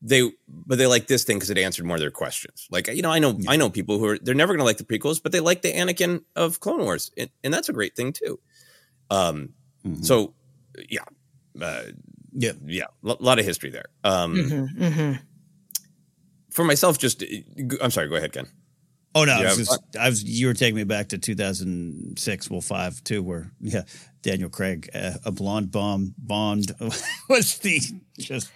they 0.01 0.31
but 0.47 0.77
they 0.77 0.87
like 0.87 1.07
this 1.07 1.23
thing 1.23 1.37
because 1.37 1.49
it 1.49 1.57
answered 1.57 1.85
more 1.85 1.95
of 1.95 2.01
their 2.01 2.11
questions. 2.11 2.67
Like 2.71 2.87
you 2.87 3.01
know, 3.01 3.11
I 3.11 3.19
know 3.19 3.39
I 3.47 3.55
know 3.55 3.69
people 3.69 3.99
who 3.99 4.07
are 4.07 4.17
they're 4.17 4.35
never 4.35 4.53
going 4.53 4.59
to 4.59 4.65
like 4.65 4.77
the 4.77 4.83
prequels, 4.83 5.21
but 5.21 5.31
they 5.31 5.39
like 5.39 5.61
the 5.61 5.71
Anakin 5.71 6.23
of 6.35 6.59
Clone 6.59 6.81
Wars, 6.81 7.11
and, 7.17 7.29
and 7.43 7.53
that's 7.53 7.69
a 7.69 7.73
great 7.73 7.95
thing 7.95 8.11
too. 8.11 8.39
Um, 9.09 9.53
so 10.01 10.33
yeah, 10.89 11.03
uh, 11.61 11.83
yeah, 12.33 12.53
yeah, 12.65 12.85
a 13.03 13.15
lot 13.19 13.39
of 13.39 13.45
history 13.45 13.69
there. 13.69 13.85
Um, 14.03 14.35
Mm-hmm, 14.35 14.83
mm-hmm. 14.83 15.13
for 16.51 16.63
myself, 16.63 16.97
just 16.97 17.23
I'm 17.81 17.91
sorry. 17.91 18.09
Go 18.09 18.15
ahead, 18.15 18.33
Ken. 18.33 18.47
Oh 19.15 19.25
no, 19.25 19.39
Yeah, 19.39 19.51
I 19.51 19.55
was 19.55 19.57
just, 19.57 19.97
I 19.99 20.09
was 20.09 20.23
you 20.23 20.47
were 20.47 20.53
taking 20.53 20.75
me 20.75 20.85
back 20.85 21.09
to 21.09 21.17
2006, 21.17 22.49
well 22.49 22.61
five 22.61 23.03
too, 23.03 23.21
where 23.21 23.51
yeah, 23.61 23.83
Daniel 24.23 24.49
Craig, 24.49 24.89
uh, 24.95 25.13
a 25.25 25.31
blonde 25.31 25.69
bomb 25.71 26.15
Bond 26.17 26.71
was 27.29 27.59
the 27.59 27.79
just 28.17 28.49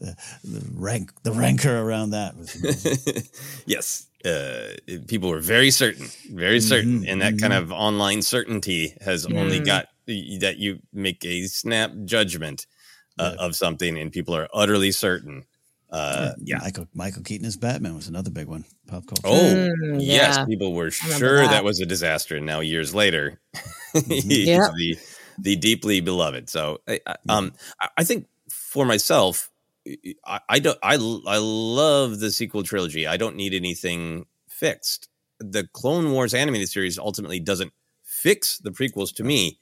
the, 0.00 0.16
the 0.42 0.66
rank 0.74 1.12
the 1.22 1.32
rancor 1.32 1.78
around 1.78 2.10
that 2.10 2.36
was 2.36 3.62
yes, 3.66 4.06
uh, 4.24 4.74
people 5.06 5.30
were 5.30 5.40
very 5.40 5.70
certain, 5.70 6.08
very 6.32 6.60
certain, 6.60 7.06
and 7.06 7.22
that 7.22 7.38
kind 7.38 7.52
of 7.52 7.70
online 7.70 8.22
certainty 8.22 8.94
has 9.00 9.24
only 9.26 9.60
Mm. 9.60 9.66
got 9.66 9.86
that 10.40 10.56
you 10.58 10.80
make 10.92 11.24
a 11.24 11.44
snap 11.46 11.92
judgment 12.04 12.66
uh, 13.18 13.36
of 13.38 13.54
something, 13.54 13.96
and 13.98 14.10
people 14.12 14.34
are 14.34 14.48
utterly 14.52 14.90
certain. 14.90 15.44
Uh, 15.92 16.32
yeah. 16.42 16.58
Michael 16.58 16.86
Michael 16.94 17.22
Keaton 17.22 17.46
as 17.46 17.56
Batman 17.56 17.94
was 17.96 18.06
another 18.08 18.30
big 18.30 18.46
one. 18.46 18.64
Pop 18.86 19.06
culture. 19.06 19.22
Oh, 19.24 19.68
Mm, 19.84 19.98
yes, 20.00 20.36
yeah. 20.36 20.44
people 20.46 20.72
were 20.72 20.90
sure 20.90 21.38
that. 21.38 21.50
that. 21.50 21.64
was 21.64 21.80
a 21.80 21.86
disaster, 21.86 22.36
and 22.36 22.46
now 22.46 22.60
years 22.60 22.94
later, 22.94 23.40
he's 24.06 24.24
Yep. 24.46 24.70
the 24.76 24.98
the 25.38 25.56
deeply 25.56 26.00
beloved. 26.00 26.48
So, 26.50 26.78
I, 26.86 27.00
I- 27.06 27.16
um, 27.28 27.52
I, 27.80 27.88
I 27.98 28.04
think 28.04 28.26
for 28.48 28.84
myself, 28.84 29.50
I, 30.24 30.40
I 30.48 30.58
don't. 30.60 30.78
I 30.82 30.94
I 30.94 31.38
love 31.38 32.20
the 32.20 32.30
sequel 32.30 32.62
trilogy. 32.62 33.06
I 33.06 33.16
don't 33.16 33.36
need 33.36 33.54
anything 33.54 34.26
fixed. 34.48 35.08
The 35.40 35.66
Clone 35.72 36.12
Wars 36.12 36.34
animated 36.34 36.68
series 36.68 36.98
ultimately 36.98 37.40
doesn't 37.40 37.72
fix 38.04 38.58
the 38.58 38.70
prequels 38.70 39.14
to 39.16 39.24
me. 39.24 39.58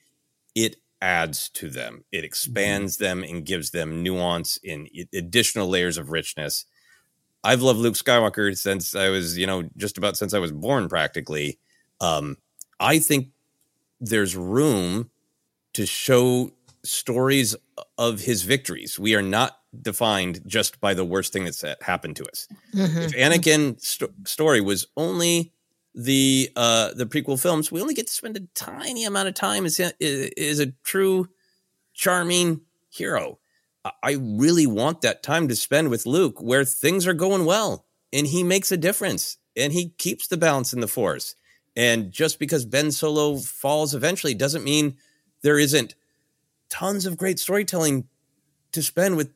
It 0.55 0.77
adds 1.01 1.49
to 1.51 1.69
them. 1.71 2.05
It 2.13 2.25
expands 2.25 2.97
them 2.97 3.23
and 3.23 3.45
gives 3.45 3.71
them 3.71 4.03
nuance 4.03 4.59
in 4.63 4.89
additional 5.15 5.69
layers 5.69 5.99
of 5.99 6.11
richness. 6.11 6.65
I've 7.45 7.63
loved 7.63 7.79
Luke 7.79 7.95
Skywalker 7.95 8.57
since 8.57 8.95
I 8.95 9.09
was, 9.11 9.39
you 9.39 9.47
know, 9.47 9.69
just 9.77 9.97
about 9.97 10.17
since 10.17 10.35
I 10.35 10.39
was 10.39 10.53
born, 10.53 10.89
practically. 10.89 11.59
Um, 12.01 12.37
I 12.81 12.99
think 12.99 13.29
there's 14.01 14.37
room 14.37 15.11
to 15.75 15.87
show 15.87 16.53
stories 16.83 17.55
of 17.97 18.21
his 18.21 18.43
victories. 18.43 18.99
We 18.99 19.15
are 19.15 19.23
not 19.23 19.59
defined 19.83 20.41
just 20.47 20.81
by 20.81 20.95
the 20.95 21.05
worst 21.05 21.33
thing 21.33 21.45
that's 21.45 21.65
happened 21.83 22.17
to 22.17 22.25
us. 22.25 22.49
Mm-hmm. 22.75 22.99
If 22.99 23.13
Anakin's 23.13 23.87
sto- 23.87 24.13
story 24.25 24.61
was 24.61 24.87
only 24.97 25.53
the 25.99 26.49
uh 26.55 26.95
the 26.95 27.07
prequel 27.07 27.41
films, 27.41 27.73
we 27.73 27.83
only 27.83 27.93
get 27.93 28.07
to 28.07 28.13
spend 28.13 28.37
a 28.37 28.47
tiny 28.55 29.05
amount 29.05 29.29
of 29.29 29.35
time 29.35 29.67
as 29.67 29.81
is 30.01 30.61
a 30.61 30.73
true 30.85 31.29
charming 31.93 32.61
hero. 32.89 33.41
I 34.03 34.13
really 34.13 34.67
want 34.67 35.01
that 35.01 35.25
time 35.25 35.49
to 35.49 35.57
spend 35.57 35.91
with 35.91 36.07
Luke 36.07 36.41
where 36.41 36.65
things 36.65 37.07
are 37.07 37.15
going 37.15 37.45
well 37.45 37.85
and 38.13 38.29
he 38.29 38.45
makes 38.45 38.71
a 38.71 38.77
difference 38.77 39.39
and 39.57 39.73
he 39.73 39.91
keeps 39.99 40.29
the 40.29 40.37
balance 40.37 40.73
in 40.73 40.81
the 40.81 40.87
force. 40.87 41.35
And 41.75 42.13
just 42.13 42.39
because 42.39 42.65
Ben 42.65 42.93
Solo 42.93 43.37
falls 43.39 43.93
eventually 43.93 44.35
doesn't 44.35 44.65
mean 44.65 44.97
there 45.43 45.59
isn't 45.59 45.97
tons 46.71 47.07
of 47.07 47.17
great 47.17 47.41
storytelling 47.41 48.07
to 48.73 48.83
spend 48.83 49.17
with 49.17 49.33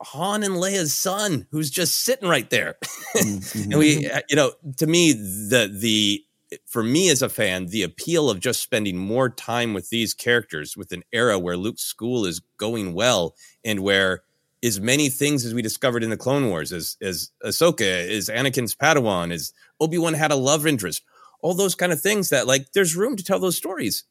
Han 0.00 0.42
and 0.42 0.54
Leia's 0.54 0.94
son, 0.94 1.46
who's 1.50 1.70
just 1.70 2.02
sitting 2.02 2.28
right 2.28 2.48
there. 2.50 2.76
and 3.14 3.76
we, 3.76 4.08
uh, 4.08 4.20
you 4.28 4.36
know, 4.36 4.52
to 4.76 4.86
me, 4.86 5.12
the 5.12 5.70
the 5.72 6.24
for 6.66 6.82
me 6.82 7.10
as 7.10 7.22
a 7.22 7.28
fan, 7.28 7.66
the 7.66 7.82
appeal 7.82 8.30
of 8.30 8.40
just 8.40 8.62
spending 8.62 8.96
more 8.96 9.28
time 9.28 9.74
with 9.74 9.90
these 9.90 10.14
characters 10.14 10.76
with 10.76 10.92
an 10.92 11.02
era 11.12 11.38
where 11.38 11.56
Luke's 11.56 11.82
school 11.82 12.24
is 12.24 12.40
going 12.56 12.94
well 12.94 13.34
and 13.64 13.80
where 13.80 14.22
as 14.62 14.80
many 14.80 15.08
things 15.08 15.44
as 15.44 15.54
we 15.54 15.62
discovered 15.62 16.02
in 16.02 16.10
the 16.10 16.16
Clone 16.16 16.48
Wars, 16.48 16.72
as 16.72 16.96
as 17.00 17.30
Ahsoka, 17.44 18.08
is 18.08 18.28
Anakin's 18.28 18.74
Padawan, 18.74 19.32
is 19.32 19.52
Obi 19.80 19.98
Wan 19.98 20.14
had 20.14 20.30
a 20.30 20.36
love 20.36 20.66
interest, 20.66 21.02
all 21.42 21.54
those 21.54 21.74
kind 21.74 21.92
of 21.92 22.00
things 22.00 22.30
that 22.30 22.46
like 22.46 22.72
there's 22.72 22.96
room 22.96 23.16
to 23.16 23.24
tell 23.24 23.38
those 23.38 23.56
stories. 23.56 24.04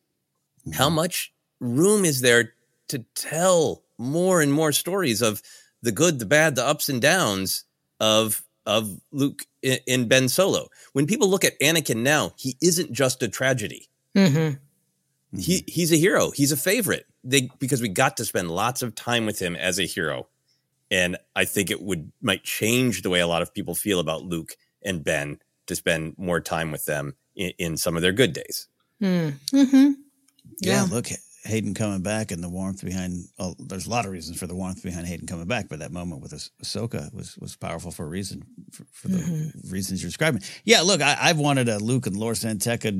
How 0.73 0.89
much 0.89 1.33
room 1.59 2.05
is 2.05 2.21
there 2.21 2.53
to 2.89 3.05
tell 3.15 3.83
more 3.97 4.41
and 4.41 4.53
more 4.53 4.71
stories 4.71 5.21
of 5.21 5.41
the 5.87 5.91
good, 5.93 6.19
the 6.19 6.25
bad, 6.25 6.55
the 6.55 6.65
ups 6.65 6.89
and 6.89 7.01
downs 7.01 7.63
of 7.99 8.43
of 8.65 8.99
Luke 9.11 9.43
in, 9.61 9.79
in 9.87 10.07
Ben 10.07 10.27
Solo? 10.29 10.67
When 10.93 11.07
people 11.07 11.29
look 11.29 11.45
at 11.45 11.59
Anakin 11.61 12.03
now, 12.03 12.33
he 12.37 12.57
isn't 12.61 12.91
just 12.91 13.23
a 13.23 13.27
tragedy. 13.29 13.87
Mm-hmm. 14.15 14.57
He 15.39 15.63
he's 15.67 15.91
a 15.91 15.97
hero. 15.97 16.31
He's 16.31 16.51
a 16.51 16.57
favorite. 16.57 17.05
They 17.23 17.49
because 17.59 17.81
we 17.81 17.89
got 17.89 18.17
to 18.17 18.25
spend 18.25 18.51
lots 18.51 18.81
of 18.81 18.95
time 18.95 19.25
with 19.25 19.39
him 19.39 19.55
as 19.55 19.79
a 19.79 19.83
hero, 19.85 20.27
and 20.91 21.17
I 21.35 21.45
think 21.45 21.71
it 21.71 21.81
would 21.81 22.11
might 22.21 22.43
change 22.43 23.01
the 23.01 23.09
way 23.09 23.19
a 23.19 23.27
lot 23.27 23.41
of 23.41 23.53
people 23.53 23.75
feel 23.75 23.99
about 23.99 24.23
Luke 24.23 24.55
and 24.83 25.03
Ben 25.03 25.39
to 25.67 25.75
spend 25.75 26.15
more 26.17 26.39
time 26.39 26.71
with 26.71 26.85
them 26.85 27.15
in, 27.35 27.51
in 27.57 27.77
some 27.77 27.95
of 27.95 28.01
their 28.01 28.13
good 28.13 28.33
days. 28.33 28.67
Mm-hmm. 29.01 29.91
Yeah, 30.61 30.83
Yeah. 30.83 30.83
look, 30.89 31.07
Hayden 31.47 31.73
coming 31.73 32.01
back 32.01 32.31
and 32.31 32.43
the 32.43 32.49
warmth 32.49 32.83
behind. 32.85 33.25
Oh, 33.39 33.55
there's 33.57 33.87
a 33.87 33.89
lot 33.89 34.05
of 34.05 34.11
reasons 34.11 34.37
for 34.39 34.47
the 34.47 34.55
warmth 34.55 34.83
behind 34.83 35.07
Hayden 35.07 35.25
coming 35.27 35.47
back, 35.47 35.67
but 35.69 35.79
that 35.79 35.91
moment 35.91 36.21
with 36.21 36.33
Ah- 36.33 36.63
Ahsoka 36.63 37.13
was 37.13 37.37
was 37.37 37.55
powerful 37.55 37.91
for 37.91 38.05
a 38.05 38.09
reason, 38.09 38.43
for, 38.71 38.85
for 38.91 39.07
the 39.07 39.17
Mm-hmm. 39.17 39.71
reasons 39.71 40.01
you're 40.03 40.09
describing. 40.09 40.41
Yeah, 40.63 40.81
look, 40.81 41.01
I, 41.01 41.17
I've 41.19 41.39
wanted 41.39 41.69
a 41.69 41.79
Luke 41.79 42.05
and 42.07 42.15
Lor 42.15 42.35
San 42.35 42.59
Tekka 42.59 42.91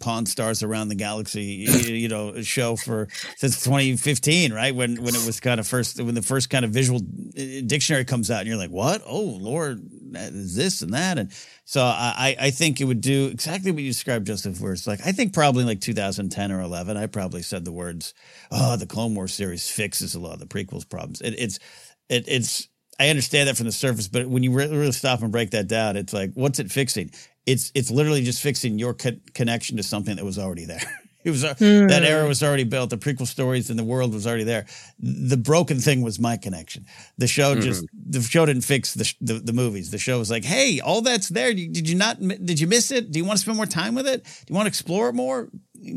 Pawn 0.00 0.26
Stars 0.26 0.62
Around 0.62 0.88
the 0.88 0.94
Galaxy, 0.94 1.42
you, 1.44 1.94
you 1.94 2.08
know, 2.08 2.40
show 2.42 2.76
for 2.76 3.08
since 3.36 3.62
2015, 3.64 4.52
right? 4.52 4.74
When 4.74 5.02
when 5.02 5.14
it 5.14 5.24
was 5.26 5.40
kind 5.40 5.60
of 5.60 5.66
first 5.66 6.00
when 6.00 6.14
the 6.14 6.22
first 6.22 6.50
kind 6.50 6.64
of 6.64 6.70
visual 6.70 7.00
uh, 7.00 7.42
dictionary 7.66 8.04
comes 8.04 8.30
out, 8.30 8.40
and 8.40 8.48
you're 8.48 8.56
like, 8.56 8.70
what? 8.70 9.02
Oh, 9.06 9.20
Lord, 9.40 9.80
is 10.14 10.54
this 10.56 10.82
and 10.82 10.94
that, 10.94 11.18
and 11.18 11.30
so 11.70 11.82
I, 11.84 12.34
I 12.36 12.50
think 12.50 12.80
it 12.80 12.84
would 12.86 13.00
do 13.00 13.26
exactly 13.26 13.70
what 13.70 13.80
you 13.80 13.90
described, 13.90 14.26
Joseph. 14.26 14.60
Where 14.60 14.72
it's 14.72 14.88
like 14.88 15.06
I 15.06 15.12
think 15.12 15.32
probably 15.32 15.62
like 15.62 15.80
2010 15.80 16.50
or 16.50 16.62
11, 16.62 16.96
I 16.96 17.06
probably 17.06 17.42
said 17.42 17.64
the 17.64 17.70
words, 17.70 18.12
"Oh, 18.50 18.74
the 18.76 18.88
Clone 18.88 19.14
Wars 19.14 19.32
series 19.32 19.70
fixes 19.70 20.16
a 20.16 20.18
lot 20.18 20.32
of 20.32 20.40
the 20.40 20.46
prequels 20.46 20.88
problems." 20.88 21.20
It, 21.20 21.36
it's 21.38 21.60
it, 22.08 22.24
it's 22.26 22.66
I 22.98 23.08
understand 23.08 23.48
that 23.48 23.56
from 23.56 23.66
the 23.66 23.72
surface, 23.72 24.08
but 24.08 24.26
when 24.26 24.42
you 24.42 24.50
re- 24.52 24.66
really 24.66 24.90
stop 24.90 25.22
and 25.22 25.30
break 25.30 25.52
that 25.52 25.68
down, 25.68 25.96
it's 25.96 26.12
like, 26.12 26.32
what's 26.34 26.58
it 26.58 26.72
fixing? 26.72 27.12
It's 27.46 27.70
it's 27.76 27.92
literally 27.92 28.24
just 28.24 28.42
fixing 28.42 28.80
your 28.80 28.92
co- 28.92 29.20
connection 29.34 29.76
to 29.76 29.84
something 29.84 30.16
that 30.16 30.24
was 30.24 30.40
already 30.40 30.64
there. 30.64 30.82
It 31.24 31.30
was 31.30 31.44
uh, 31.44 31.52
that 31.58 32.02
era 32.02 32.26
was 32.26 32.42
already 32.42 32.64
built. 32.64 32.88
The 32.88 32.96
prequel 32.96 33.26
stories 33.26 33.68
and 33.68 33.78
the 33.78 33.84
world 33.84 34.14
was 34.14 34.26
already 34.26 34.44
there. 34.44 34.64
The 34.98 35.36
broken 35.36 35.78
thing 35.78 36.00
was 36.00 36.18
my 36.18 36.38
connection. 36.38 36.86
The 37.18 37.26
show 37.26 37.54
just 37.60 37.84
the 37.92 38.22
show 38.22 38.46
didn't 38.46 38.62
fix 38.64 38.94
the, 38.94 39.14
the 39.20 39.34
the 39.34 39.52
movies. 39.52 39.90
The 39.90 39.98
show 39.98 40.18
was 40.18 40.30
like, 40.30 40.44
hey, 40.44 40.80
all 40.80 41.02
that's 41.02 41.28
there. 41.28 41.52
Did 41.52 41.88
you 41.88 41.94
not? 41.94 42.18
Did 42.20 42.58
you 42.58 42.66
miss 42.66 42.90
it? 42.90 43.10
Do 43.12 43.18
you 43.18 43.26
want 43.26 43.36
to 43.36 43.42
spend 43.42 43.56
more 43.56 43.66
time 43.66 43.94
with 43.94 44.06
it? 44.06 44.24
Do 44.24 44.30
you 44.48 44.54
want 44.54 44.64
to 44.64 44.70
explore 44.70 45.10
it 45.10 45.14
more? 45.14 45.50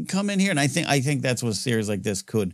Come 0.09 0.29
in 0.29 0.39
here, 0.39 0.51
and 0.51 0.59
I 0.59 0.67
think 0.67 0.87
I 0.87 0.99
think 0.99 1.21
that's 1.21 1.41
what 1.41 1.53
a 1.53 1.55
series 1.55 1.87
like 1.87 2.03
this 2.03 2.21
could 2.21 2.53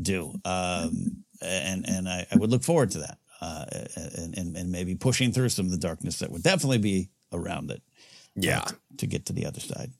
do. 0.00 0.34
Um, 0.44 1.24
and 1.40 1.88
and 1.88 2.06
I, 2.06 2.26
I 2.30 2.36
would 2.36 2.50
look 2.50 2.64
forward 2.64 2.90
to 2.92 2.98
that. 2.98 3.18
Uh, 3.40 3.64
and, 3.96 4.36
and 4.36 4.56
and 4.56 4.70
maybe 4.70 4.94
pushing 4.94 5.32
through 5.32 5.48
some 5.48 5.64
of 5.64 5.72
the 5.72 5.78
darkness 5.78 6.18
that 6.18 6.30
would 6.30 6.42
definitely 6.42 6.78
be 6.78 7.08
around 7.32 7.70
it. 7.70 7.82
Yeah. 8.36 8.64
to 8.98 9.06
get 9.06 9.26
to 9.26 9.32
the 9.32 9.44
other 9.46 9.60
side. 9.60 9.90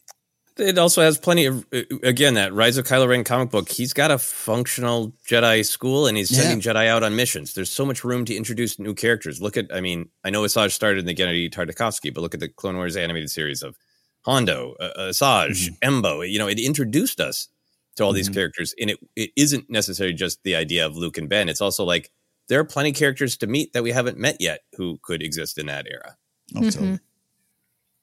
It 0.61 0.79
also 0.79 1.03
has 1.03 1.19
plenty 1.19 1.47
of 1.47 1.67
uh, 1.73 1.83
again 2.03 2.35
that 2.35 2.53
Rise 2.53 2.77
of 2.77 2.87
Kylo 2.87 3.09
Ren 3.09 3.25
comic 3.25 3.51
book. 3.51 3.69
He's 3.69 3.93
got 3.93 4.11
a 4.11 4.19
functional 4.19 5.13
Jedi 5.27 5.65
school, 5.65 6.07
and 6.07 6.17
he's 6.17 6.29
sending 6.35 6.61
Jedi 6.61 6.87
out 6.87 7.03
on 7.03 7.17
missions. 7.17 7.55
There's 7.55 7.71
so 7.71 7.85
much 7.85 8.05
room 8.05 8.25
to 8.27 8.35
introduce 8.35 8.79
new 8.79 8.95
characters. 8.95 9.41
Look 9.41 9.57
at, 9.57 9.67
I 9.75 9.81
mean, 9.81 10.09
I 10.25 10.31
know 10.31 10.43
Asajj 10.43 10.71
started 10.71 11.01
in 11.01 11.07
the 11.07 11.15
Genndy 11.15 11.51
Tartakovsky, 11.51 12.13
but 12.13 12.21
look 12.21 12.35
at 12.35 12.41
the 12.41 12.49
Clone 12.49 12.77
Wars 12.77 12.97
animated 12.97 13.31
series 13.31 13.63
of 13.63 13.77
Hondo, 14.23 14.75
uh, 14.79 15.09
Asajj, 15.11 15.71
Embo. 15.83 16.29
You 16.31 16.39
know, 16.39 16.49
it 16.49 16.59
introduced 16.59 17.21
us 17.21 17.49
to 17.97 18.05
all 18.05 18.13
these 18.13 18.29
characters, 18.29 18.75
and 18.81 18.91
it 18.91 18.99
it 19.17 19.31
isn't 19.37 19.69
necessarily 19.69 20.15
just 20.15 20.43
the 20.43 20.57
idea 20.57 20.87
of 20.87 20.97
Luke 20.97 21.19
and 21.19 21.29
Ben. 21.29 21.49
It's 21.49 21.61
also 21.61 21.85
like 21.85 22.11
there 22.49 22.61
are 22.61 22.65
plenty 22.65 22.91
of 22.91 22.97
characters 22.97 23.37
to 23.39 23.47
meet 23.47 23.73
that 23.73 23.83
we 23.83 23.93
haven't 23.93 24.19
met 24.19 24.37
yet 24.41 24.61
who 24.77 24.99
could 25.03 25.23
exist 25.23 25.59
in 25.59 25.67
that 25.67 25.87
era. 25.91 26.17
Oh, 26.57 26.63
totally. 26.63 26.99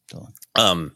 Totally. 0.10 0.32
Um, 0.56 0.96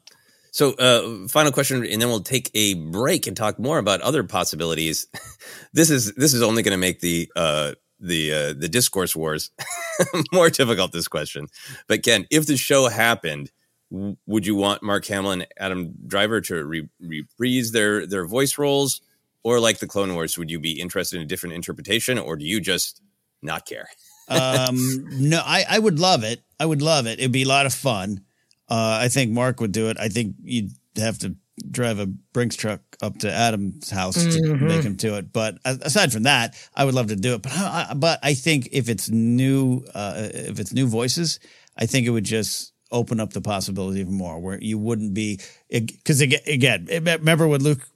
so, 0.52 0.74
uh, 0.74 1.28
final 1.30 1.54
question, 1.54 1.86
and 1.86 2.02
then 2.02 2.10
we'll 2.10 2.20
take 2.20 2.52
a 2.54 2.74
break 2.74 3.26
and 3.26 3.38
talk 3.38 3.58
more 3.58 3.78
about 3.78 4.02
other 4.02 4.24
possibilities. 4.24 5.08
this 5.74 5.90
is 5.90 6.14
this 6.16 6.34
is 6.34 6.42
only 6.42 6.62
going 6.62 6.74
to 6.74 6.78
make 6.78 7.00
the 7.00 7.32
uh, 7.38 7.72
the 8.02 8.34
uh, 8.34 8.54
the 8.54 8.68
discourse 8.68 9.16
wars 9.16 9.52
more 10.34 10.50
difficult. 10.50 10.92
This 10.92 11.08
question, 11.08 11.48
but 11.88 12.04
Ken, 12.04 12.28
if 12.30 12.48
the 12.48 12.58
show 12.58 12.90
happened, 12.90 13.50
w- 13.92 14.18
would 14.26 14.46
you 14.46 14.56
want 14.56 14.84
Mark 14.84 15.06
Hamill 15.06 15.32
and 15.32 15.48
Adam 15.58 15.94
Driver 16.06 16.42
to 16.42 16.66
re- 16.66 16.90
reprise 17.00 17.72
their 17.72 18.06
their 18.06 18.26
voice 18.26 18.58
roles, 18.58 19.00
or 19.46 19.62
like 19.62 19.80
the 19.80 19.88
Clone 19.88 20.14
Wars, 20.14 20.38
would 20.38 20.52
you 20.52 20.60
be 20.60 20.82
interested 20.82 21.16
in 21.16 21.22
a 21.22 21.28
different 21.28 21.56
interpretation, 21.56 22.20
or 22.20 22.36
do 22.36 22.44
you 22.44 22.60
just 22.60 23.02
not 23.42 23.66
care? 23.66 23.88
Um, 24.30 25.08
no, 25.12 25.42
I, 25.44 25.66
I 25.68 25.78
would 25.78 26.00
love 26.00 26.24
it. 26.24 26.42
I 26.58 26.66
would 26.66 26.82
love 26.82 27.06
it. 27.06 27.20
It'd 27.20 27.34
be 27.34 27.44
a 27.44 27.48
lot 27.48 27.66
of 27.66 27.74
fun. 27.74 28.24
Uh, 28.72 29.00
I 29.02 29.10
think 29.10 29.32
Mark 29.32 29.60
would 29.60 29.74
do 29.74 29.90
it. 29.90 29.98
I 30.00 30.08
think 30.08 30.36
you'd 30.44 30.72
have 30.96 31.20
to 31.20 31.36
drive 31.70 32.00
a 32.00 32.06
Brinks 32.06 32.56
truck 32.56 32.80
up 33.02 33.18
to 33.20 33.32
Adam's 33.32 33.90
house 33.90 34.16
to 34.16 34.30
Mhm. 34.42 34.62
make 34.62 34.84
him 34.84 34.96
do 34.96 35.16
it. 35.16 35.34
But 35.34 35.58
aside 35.66 36.12
from 36.14 36.24
that, 36.24 36.56
I 36.74 36.86
would 36.86 36.96
love 36.96 37.08
to 37.08 37.16
do 37.18 37.34
it. 37.36 37.42
But 37.44 37.52
I, 37.52 37.94
but 37.96 38.20
I 38.24 38.34
think 38.34 38.70
if 38.72 38.88
it's 38.90 39.10
new, 39.10 39.84
uh, 39.94 40.30
if 40.34 40.60
it's 40.60 40.72
new 40.74 40.88
voices, 40.88 41.40
I 41.78 41.86
think 41.86 42.08
it 42.08 42.12
would 42.12 42.24
just 42.24 42.72
open 42.92 43.20
up 43.20 43.34
the 43.34 43.42
possibility 43.42 44.00
even 44.00 44.14
more, 44.14 44.40
where 44.40 44.58
you 44.62 44.78
wouldn't 44.78 45.14
be 45.14 45.40
because 45.70 46.22
again, 46.22 46.42
again, 46.48 46.88
remember 46.90 47.48
when 47.48 47.62
Luke 47.64 47.88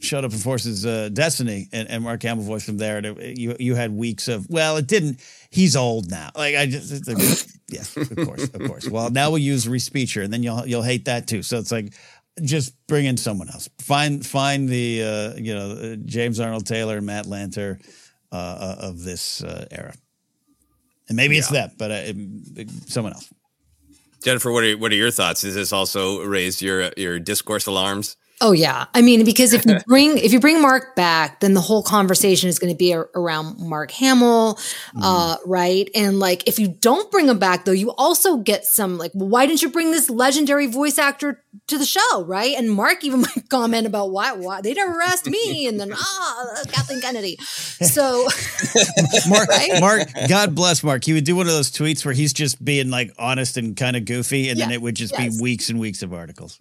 showed 0.00 0.24
up 0.24 0.32
in 0.32 0.38
Forces 0.38 0.86
uh, 0.86 1.08
Destiny 1.12 1.68
and, 1.72 1.88
and 1.88 2.04
Mark 2.04 2.22
Hamill 2.22 2.44
voiced 2.44 2.68
him 2.68 2.78
there. 2.78 2.98
And 2.98 3.06
it, 3.06 3.38
you 3.38 3.56
you 3.58 3.74
had 3.74 3.90
weeks 3.92 4.28
of 4.28 4.48
well, 4.48 4.76
it 4.76 4.86
didn't. 4.86 5.20
He's 5.50 5.76
old 5.76 6.10
now. 6.10 6.30
Like 6.36 6.54
I 6.56 6.66
just 6.66 6.92
it's 6.92 7.08
like, 7.08 7.18
yes, 7.68 7.96
of 7.96 8.14
course, 8.16 8.44
of 8.44 8.60
course. 8.66 8.88
Well, 8.88 9.10
now 9.10 9.30
we'll 9.30 9.38
use 9.38 9.66
respeecher, 9.66 10.22
and 10.24 10.32
then 10.32 10.42
you'll 10.42 10.66
you'll 10.66 10.82
hate 10.82 11.06
that 11.06 11.26
too. 11.26 11.42
So 11.42 11.58
it's 11.58 11.72
like 11.72 11.92
just 12.42 12.74
bring 12.86 13.06
in 13.06 13.16
someone 13.16 13.48
else. 13.48 13.68
Find 13.80 14.24
find 14.24 14.68
the 14.68 15.02
uh, 15.02 15.34
you 15.36 15.54
know 15.54 15.72
uh, 15.72 15.96
James 16.04 16.38
Arnold 16.40 16.66
Taylor, 16.66 16.98
and 16.98 17.06
Matt 17.06 17.26
Lanter 17.26 17.80
uh, 18.30 18.34
uh, 18.36 18.76
of 18.80 19.02
this 19.02 19.42
uh, 19.42 19.66
era, 19.70 19.94
and 21.08 21.16
maybe 21.16 21.36
it's 21.38 21.48
that 21.48 21.76
but 21.78 21.90
uh, 21.90 21.94
it- 22.04 22.70
someone 22.86 23.12
else. 23.14 23.28
Jennifer, 24.22 24.50
what 24.52 24.64
are 24.64 24.76
what 24.76 24.92
are 24.92 24.96
your 24.96 25.10
thoughts? 25.10 25.42
Has 25.42 25.54
this 25.54 25.72
also 25.72 26.22
raised 26.22 26.60
your 26.60 26.90
your 26.96 27.18
discourse 27.18 27.66
alarms? 27.66 28.16
Oh 28.40 28.52
yeah. 28.52 28.86
I 28.94 29.02
mean, 29.02 29.24
because 29.24 29.52
if 29.52 29.66
you 29.66 29.78
bring 29.86 30.16
if 30.18 30.32
you 30.32 30.38
bring 30.38 30.62
Mark 30.62 30.94
back, 30.94 31.40
then 31.40 31.54
the 31.54 31.60
whole 31.60 31.82
conversation 31.82 32.48
is 32.48 32.58
going 32.58 32.72
to 32.72 32.76
be 32.76 32.94
ar- 32.94 33.10
around 33.14 33.58
Mark 33.58 33.90
Hamill, 33.90 34.58
uh, 35.02 35.36
right? 35.44 35.88
And 35.94 36.20
like, 36.20 36.46
if 36.46 36.58
you 36.58 36.68
don't 36.68 37.10
bring 37.10 37.28
him 37.28 37.38
back, 37.38 37.64
though, 37.64 37.72
you 37.72 37.92
also 37.92 38.36
get 38.36 38.64
some 38.64 38.96
like, 38.96 39.10
well, 39.14 39.28
why 39.28 39.46
didn't 39.46 39.62
you 39.62 39.70
bring 39.70 39.90
this 39.90 40.08
legendary 40.08 40.66
voice 40.66 40.98
actor 40.98 41.42
to 41.66 41.78
the 41.78 41.84
show, 41.84 42.24
right? 42.24 42.54
And 42.56 42.70
Mark 42.70 43.02
even 43.02 43.20
might 43.36 43.48
comment 43.48 43.86
about 43.86 44.10
why 44.10 44.32
why 44.32 44.60
they 44.60 44.72
never 44.72 45.00
asked 45.02 45.26
me, 45.26 45.66
and 45.66 45.80
then 45.80 45.92
ah, 45.92 46.54
Kathleen 46.68 47.00
Kennedy. 47.00 47.36
So 47.40 48.28
Mark, 49.28 49.48
Right? 49.48 49.80
Mark, 49.80 50.08
God 50.28 50.54
bless 50.54 50.84
Mark. 50.84 51.04
He 51.04 51.12
would 51.12 51.24
do 51.24 51.34
one 51.34 51.46
of 51.46 51.52
those 51.52 51.70
tweets 51.70 52.04
where 52.04 52.14
he's 52.14 52.32
just 52.32 52.64
being 52.64 52.90
like 52.90 53.12
honest 53.18 53.56
and 53.56 53.76
kind 53.76 53.96
of 53.96 54.04
goofy, 54.04 54.48
and 54.48 54.60
then 54.60 54.70
it 54.70 54.80
would 54.80 54.94
just 54.94 55.12
yes. 55.18 55.36
be 55.36 55.42
weeks 55.42 55.70
and 55.70 55.80
weeks 55.80 56.02
of 56.02 56.12
articles. 56.12 56.60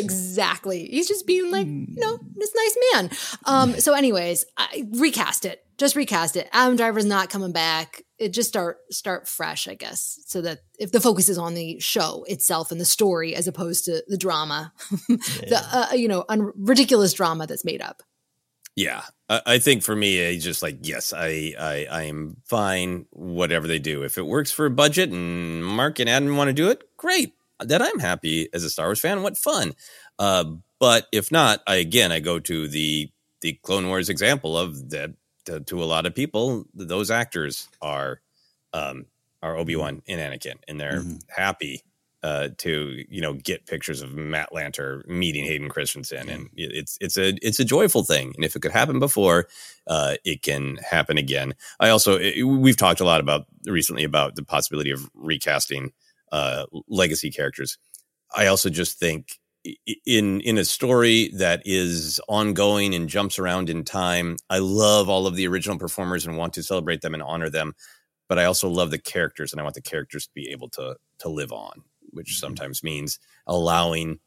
Exactly. 0.00 0.86
He's 0.86 1.08
just 1.08 1.26
being 1.26 1.50
like, 1.50 1.66
you 1.66 2.00
know, 2.00 2.18
this 2.34 2.54
nice 2.54 2.76
man. 2.92 3.10
Um, 3.44 3.80
so 3.80 3.94
anyways, 3.94 4.44
I 4.56 4.86
recast 4.92 5.44
it. 5.44 5.64
Just 5.78 5.96
recast 5.96 6.36
it. 6.36 6.48
Adam 6.52 6.76
Driver's 6.76 7.04
not 7.04 7.30
coming 7.30 7.52
back. 7.52 8.02
It 8.18 8.32
just 8.32 8.48
start 8.48 8.78
start 8.90 9.26
fresh, 9.26 9.66
I 9.66 9.74
guess. 9.74 10.20
So 10.26 10.40
that 10.42 10.60
if 10.78 10.92
the 10.92 11.00
focus 11.00 11.28
is 11.28 11.38
on 11.38 11.54
the 11.54 11.80
show 11.80 12.24
itself 12.28 12.70
and 12.70 12.80
the 12.80 12.84
story 12.84 13.34
as 13.34 13.48
opposed 13.48 13.86
to 13.86 14.04
the 14.06 14.16
drama, 14.16 14.72
the 15.08 15.60
uh, 15.72 15.94
you 15.94 16.08
know, 16.08 16.24
un- 16.28 16.52
ridiculous 16.56 17.12
drama 17.12 17.46
that's 17.46 17.64
made 17.64 17.82
up. 17.82 18.02
Yeah, 18.76 19.02
I, 19.28 19.42
I 19.46 19.58
think 19.58 19.82
for 19.82 19.94
me, 19.94 20.26
I 20.26 20.38
just 20.38 20.62
like 20.62 20.78
yes, 20.82 21.12
I, 21.12 21.54
I 21.58 21.86
I 21.90 22.02
am 22.04 22.36
fine. 22.44 23.06
Whatever 23.10 23.66
they 23.66 23.78
do, 23.78 24.02
if 24.02 24.18
it 24.18 24.26
works 24.26 24.50
for 24.50 24.66
a 24.66 24.70
budget 24.70 25.10
and 25.10 25.64
Mark 25.64 25.98
and 25.98 26.08
Adam 26.08 26.36
want 26.36 26.48
to 26.48 26.54
do 26.54 26.68
it, 26.68 26.82
great. 26.96 27.34
That 27.64 27.82
I'm 27.82 27.98
happy 27.98 28.48
as 28.52 28.64
a 28.64 28.70
Star 28.70 28.86
Wars 28.86 29.00
fan. 29.00 29.22
What 29.22 29.36
fun! 29.38 29.72
Uh, 30.18 30.44
but 30.80 31.06
if 31.12 31.30
not, 31.32 31.60
I 31.66 31.76
again 31.76 32.12
I 32.12 32.20
go 32.20 32.38
to 32.40 32.68
the 32.68 33.10
the 33.40 33.54
Clone 33.62 33.88
Wars 33.88 34.08
example 34.08 34.56
of 34.58 34.90
that. 34.90 35.10
To, 35.46 35.58
to 35.58 35.82
a 35.82 35.86
lot 35.86 36.06
of 36.06 36.14
people, 36.14 36.66
those 36.72 37.10
actors 37.10 37.68
are 37.80 38.20
um, 38.72 39.06
are 39.42 39.56
Obi 39.56 39.74
Wan 39.74 40.00
and 40.06 40.20
Anakin, 40.20 40.54
and 40.68 40.80
they're 40.80 41.02
happy 41.28 41.82
uh, 42.22 42.50
to 42.58 43.04
you 43.08 43.20
know 43.20 43.34
get 43.34 43.66
pictures 43.66 44.02
of 44.02 44.14
Matt 44.14 44.50
Lanter 44.52 45.04
meeting 45.08 45.44
Hayden 45.44 45.68
Christensen, 45.68 46.28
and 46.28 46.48
it's 46.54 46.96
it's 47.00 47.16
a 47.18 47.34
it's 47.44 47.58
a 47.58 47.64
joyful 47.64 48.04
thing. 48.04 48.32
And 48.36 48.44
if 48.44 48.54
it 48.54 48.62
could 48.62 48.70
happen 48.70 49.00
before, 49.00 49.48
uh, 49.88 50.14
it 50.24 50.42
can 50.42 50.76
happen 50.88 51.18
again. 51.18 51.54
I 51.80 51.88
also 51.88 52.18
it- 52.18 52.44
we've 52.44 52.76
talked 52.76 53.00
a 53.00 53.04
lot 53.04 53.20
about 53.20 53.46
recently 53.66 54.04
about 54.04 54.36
the 54.36 54.44
possibility 54.44 54.92
of 54.92 55.10
recasting 55.14 55.90
uh, 56.32 56.66
legacy 56.88 57.30
characters. 57.30 57.78
I 58.34 58.46
also 58.46 58.70
just 58.70 58.98
think 58.98 59.38
in 60.06 60.40
in 60.40 60.58
a 60.58 60.64
story 60.64 61.28
that 61.34 61.62
is 61.64 62.20
ongoing 62.28 62.94
and 62.94 63.08
jumps 63.08 63.38
around 63.38 63.70
in 63.70 63.84
time, 63.84 64.36
I 64.50 64.58
love 64.58 65.08
all 65.08 65.26
of 65.26 65.36
the 65.36 65.46
original 65.46 65.78
performers 65.78 66.26
and 66.26 66.36
want 66.36 66.54
to 66.54 66.62
celebrate 66.62 67.02
them 67.02 67.14
and 67.14 67.22
honor 67.22 67.50
them. 67.50 67.74
But 68.28 68.38
I 68.38 68.44
also 68.44 68.68
love 68.68 68.90
the 68.90 68.98
characters, 68.98 69.52
and 69.52 69.60
I 69.60 69.62
want 69.62 69.74
the 69.74 69.82
characters 69.82 70.26
to 70.26 70.32
be 70.34 70.50
able 70.50 70.68
to 70.70 70.96
to 71.18 71.28
live 71.28 71.52
on, 71.52 71.82
which 72.10 72.38
sometimes 72.38 72.82
means 72.82 73.18
allowing 73.46 74.18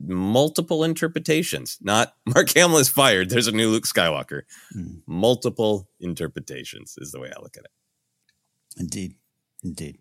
multiple 0.00 0.82
interpretations. 0.82 1.78
Not 1.80 2.14
Mark 2.26 2.50
Hamill 2.54 2.78
is 2.78 2.88
fired. 2.88 3.30
There's 3.30 3.46
a 3.46 3.52
new 3.52 3.70
Luke 3.70 3.84
Skywalker. 3.84 4.42
Multiple 5.06 5.88
interpretations 6.00 6.96
is 6.98 7.12
the 7.12 7.20
way 7.20 7.30
I 7.36 7.40
look 7.40 7.56
at 7.56 7.64
it. 7.64 7.70
Indeed, 8.78 9.14
indeed. 9.62 9.98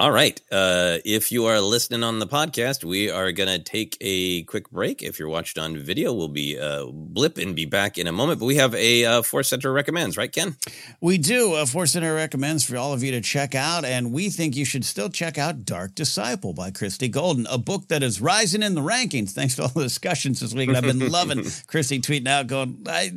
All 0.00 0.10
right. 0.10 0.40
Uh, 0.50 0.98
if 1.04 1.30
you 1.30 1.44
are 1.44 1.60
listening 1.60 2.02
on 2.02 2.18
the 2.18 2.26
podcast, 2.26 2.82
we 2.82 3.10
are 3.10 3.30
going 3.30 3.48
to 3.48 3.60
take 3.60 3.96
a 4.00 4.42
quick 4.42 4.68
break. 4.72 5.04
If 5.04 5.20
you're 5.20 5.28
watched 5.28 5.56
on 5.56 5.78
video, 5.78 6.12
we'll 6.12 6.26
be 6.26 6.58
uh, 6.58 6.86
blip 6.90 7.38
and 7.38 7.54
be 7.54 7.64
back 7.64 7.96
in 7.96 8.08
a 8.08 8.12
moment. 8.12 8.40
But 8.40 8.46
we 8.46 8.56
have 8.56 8.74
a 8.74 9.04
uh, 9.04 9.22
Force 9.22 9.46
Center 9.46 9.72
recommends, 9.72 10.16
right, 10.16 10.32
Ken? 10.32 10.56
We 11.00 11.16
do. 11.16 11.52
Uh, 11.54 11.64
Force 11.64 11.92
Center 11.92 12.12
recommends 12.12 12.64
for 12.64 12.76
all 12.76 12.92
of 12.92 13.04
you 13.04 13.12
to 13.12 13.20
check 13.20 13.54
out, 13.54 13.84
and 13.84 14.12
we 14.12 14.30
think 14.30 14.56
you 14.56 14.64
should 14.64 14.84
still 14.84 15.08
check 15.08 15.38
out 15.38 15.64
Dark 15.64 15.94
Disciple 15.94 16.54
by 16.54 16.72
Christie 16.72 17.06
Golden, 17.06 17.46
a 17.46 17.56
book 17.56 17.86
that 17.86 18.02
is 18.02 18.20
rising 18.20 18.64
in 18.64 18.74
the 18.74 18.80
rankings 18.80 19.30
thanks 19.30 19.54
to 19.56 19.62
all 19.62 19.68
the 19.68 19.84
discussions 19.84 20.40
this 20.40 20.52
week. 20.52 20.66
And 20.66 20.76
I've 20.76 20.82
been 20.82 21.08
loving 21.12 21.44
Christie 21.68 22.00
tweeting 22.00 22.26
out, 22.26 22.48
going, 22.48 22.84
I, 22.88 23.12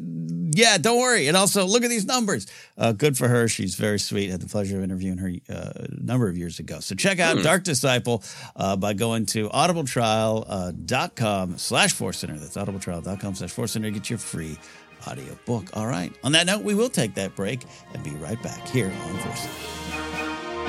yeah, 0.54 0.78
don't 0.78 1.00
worry. 1.00 1.28
And 1.28 1.36
also, 1.36 1.66
look 1.66 1.84
at 1.84 1.90
these 1.90 2.06
numbers. 2.06 2.46
Uh, 2.78 2.92
good 2.92 3.18
for 3.18 3.28
her. 3.28 3.48
She's 3.48 3.74
very 3.74 3.98
sweet. 3.98 4.30
Had 4.30 4.42
the 4.42 4.48
pleasure 4.48 4.78
of 4.78 4.84
interviewing 4.84 5.18
her 5.18 5.32
uh, 5.50 5.72
a 5.76 5.88
number 6.04 6.30
of 6.30 6.38
years 6.38 6.60
ago. 6.60 6.67
So 6.82 6.96
check 6.96 7.20
out 7.20 7.38
Hmm. 7.38 7.44
Dark 7.44 7.64
Disciple 7.64 8.24
uh, 8.56 8.76
by 8.76 8.94
going 8.94 9.26
to 9.28 9.50
audibletrial.com 9.50 11.58
slash 11.58 11.94
Force 11.94 12.20
Center. 12.20 12.38
That's 12.38 12.58
audibletrial.com 12.58 13.36
slash 13.36 13.52
Force 13.52 13.72
Center 13.72 13.88
to 13.88 13.92
get 13.92 14.10
your 14.10 14.20
free 14.20 14.58
audio 15.06 15.38
book. 15.46 15.66
All 15.74 15.88
right. 15.88 16.14
On 16.24 16.32
that 16.34 16.46
note, 16.46 16.64
we 16.64 16.76
will 16.76 16.90
take 16.90 17.16
that 17.16 17.36
break 17.36 17.62
and 17.94 18.04
be 18.04 18.12
right 18.12 18.42
back 18.44 18.68
here 18.68 18.92
on 19.04 19.18
Force 19.18 19.40
Center. 19.42 20.68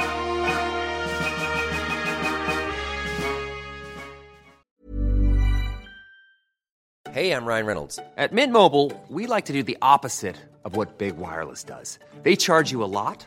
Hey, 7.10 7.32
I'm 7.32 7.46
Ryan 7.46 7.66
Reynolds. 7.66 7.98
At 8.16 8.32
Mint 8.32 8.52
Mobile, 8.52 8.92
we 9.08 9.26
like 9.26 9.46
to 9.46 9.52
do 9.52 9.62
the 9.62 9.78
opposite 9.80 10.36
of 10.64 10.76
what 10.76 10.98
Big 10.98 11.16
Wireless 11.16 11.64
does. 11.64 11.98
They 12.22 12.36
charge 12.36 12.70
you 12.70 12.84
a 12.84 12.90
lot, 13.00 13.26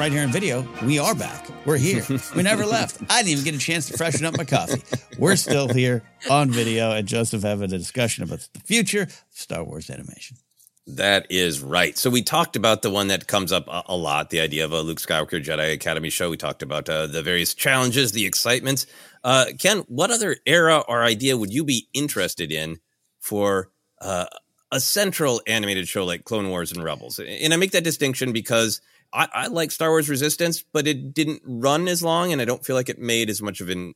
right 0.00 0.12
here 0.12 0.22
in 0.22 0.32
video, 0.32 0.66
we 0.82 0.98
are 0.98 1.14
back. 1.14 1.46
We're 1.66 1.76
here. 1.76 2.02
We 2.34 2.42
never 2.42 2.64
left. 2.78 3.02
I 3.10 3.18
didn't 3.18 3.32
even 3.32 3.44
get 3.44 3.54
a 3.54 3.58
chance 3.58 3.86
to 3.88 3.98
freshen 3.98 4.24
up 4.24 4.34
my 4.34 4.46
coffee. 4.46 4.80
We're 5.18 5.36
still 5.36 5.68
here 5.68 6.02
on 6.30 6.50
video, 6.50 6.90
and 6.92 7.06
Joseph 7.06 7.42
having 7.42 7.64
a 7.64 7.76
discussion 7.76 8.24
about 8.24 8.48
the 8.54 8.60
future 8.60 9.02
of 9.02 9.22
Star 9.28 9.62
Wars 9.62 9.90
animation. 9.90 10.38
That 10.86 11.26
is 11.28 11.60
right. 11.60 11.98
So 11.98 12.08
we 12.08 12.22
talked 12.22 12.56
about 12.56 12.80
the 12.80 12.88
one 12.88 13.08
that 13.08 13.26
comes 13.26 13.52
up 13.52 13.68
a, 13.68 13.82
a 13.88 13.96
lot, 13.96 14.30
the 14.30 14.40
idea 14.40 14.64
of 14.64 14.72
a 14.72 14.80
Luke 14.80 15.00
Skywalker 15.00 15.44
Jedi 15.44 15.74
Academy 15.74 16.08
show. 16.08 16.30
We 16.30 16.38
talked 16.38 16.62
about 16.62 16.88
uh, 16.88 17.06
the 17.06 17.22
various 17.22 17.52
challenges, 17.52 18.12
the 18.12 18.24
excitements. 18.24 18.86
Uh, 19.22 19.46
Ken, 19.58 19.80
what 19.80 20.10
other 20.10 20.38
era 20.46 20.78
or 20.78 21.02
idea 21.02 21.36
would 21.36 21.52
you 21.52 21.62
be 21.62 21.88
interested 21.92 22.50
in 22.50 22.80
for 23.18 23.68
uh, 24.00 24.24
a 24.72 24.80
central 24.80 25.42
animated 25.46 25.88
show 25.88 26.06
like 26.06 26.24
Clone 26.24 26.48
Wars 26.48 26.72
and 26.72 26.82
Rebels? 26.82 27.18
And 27.18 27.52
I 27.52 27.58
make 27.58 27.72
that 27.72 27.84
distinction 27.84 28.32
because 28.32 28.80
I, 29.12 29.28
I, 29.32 29.46
like 29.48 29.70
Star 29.70 29.90
Wars 29.90 30.08
Resistance, 30.08 30.62
but 30.72 30.86
it 30.86 31.14
didn't 31.14 31.42
run 31.44 31.88
as 31.88 32.02
long, 32.02 32.32
and 32.32 32.40
I 32.40 32.44
don't 32.44 32.64
feel 32.64 32.76
like 32.76 32.88
it 32.88 32.98
made 32.98 33.28
as 33.28 33.42
much 33.42 33.60
of 33.60 33.68
an 33.68 33.94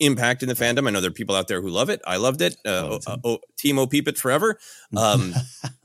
impact 0.00 0.42
in 0.42 0.48
the 0.48 0.54
fandom. 0.54 0.88
I 0.88 0.90
know 0.90 1.00
there 1.00 1.10
are 1.10 1.14
people 1.14 1.36
out 1.36 1.46
there 1.46 1.60
who 1.60 1.68
love 1.68 1.90
it. 1.90 2.00
I 2.06 2.16
loved 2.16 2.40
it. 2.40 2.56
Uh, 2.64 2.98
oh, 3.06 3.18
oh, 3.22 3.38
Team 3.56 3.78
O 3.78 3.86
Peep 3.86 4.08
it 4.08 4.18
forever. 4.18 4.58
Um, 4.96 5.34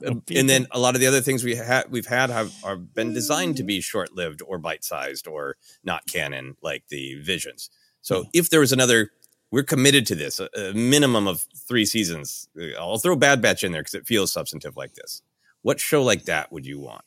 and 0.00 0.48
then 0.48 0.66
a 0.70 0.78
lot 0.78 0.94
of 0.94 1.00
the 1.00 1.06
other 1.06 1.20
things 1.20 1.44
we 1.44 1.54
had 1.54 1.90
we've 1.90 2.06
had 2.06 2.30
have 2.30 2.52
are 2.64 2.76
been 2.76 3.12
designed 3.12 3.58
to 3.58 3.62
be 3.62 3.80
short 3.80 4.14
lived 4.14 4.42
or 4.44 4.58
bite 4.58 4.84
sized 4.84 5.28
or 5.28 5.56
not 5.84 6.06
canon, 6.06 6.56
like 6.62 6.84
the 6.88 7.16
Visions. 7.20 7.70
So 8.00 8.24
if 8.32 8.50
there 8.50 8.60
was 8.60 8.72
another, 8.72 9.10
we're 9.50 9.62
committed 9.62 10.06
to 10.06 10.14
this. 10.14 10.40
A, 10.40 10.48
a 10.56 10.72
minimum 10.72 11.28
of 11.28 11.44
three 11.68 11.84
seasons. 11.84 12.48
I'll 12.78 12.98
throw 12.98 13.16
Bad 13.16 13.42
Batch 13.42 13.62
in 13.62 13.72
there 13.72 13.82
because 13.82 13.94
it 13.94 14.06
feels 14.06 14.32
substantive 14.32 14.76
like 14.76 14.94
this. 14.94 15.22
What 15.62 15.78
show 15.80 16.02
like 16.02 16.24
that 16.24 16.52
would 16.52 16.64
you 16.64 16.80
want? 16.80 17.02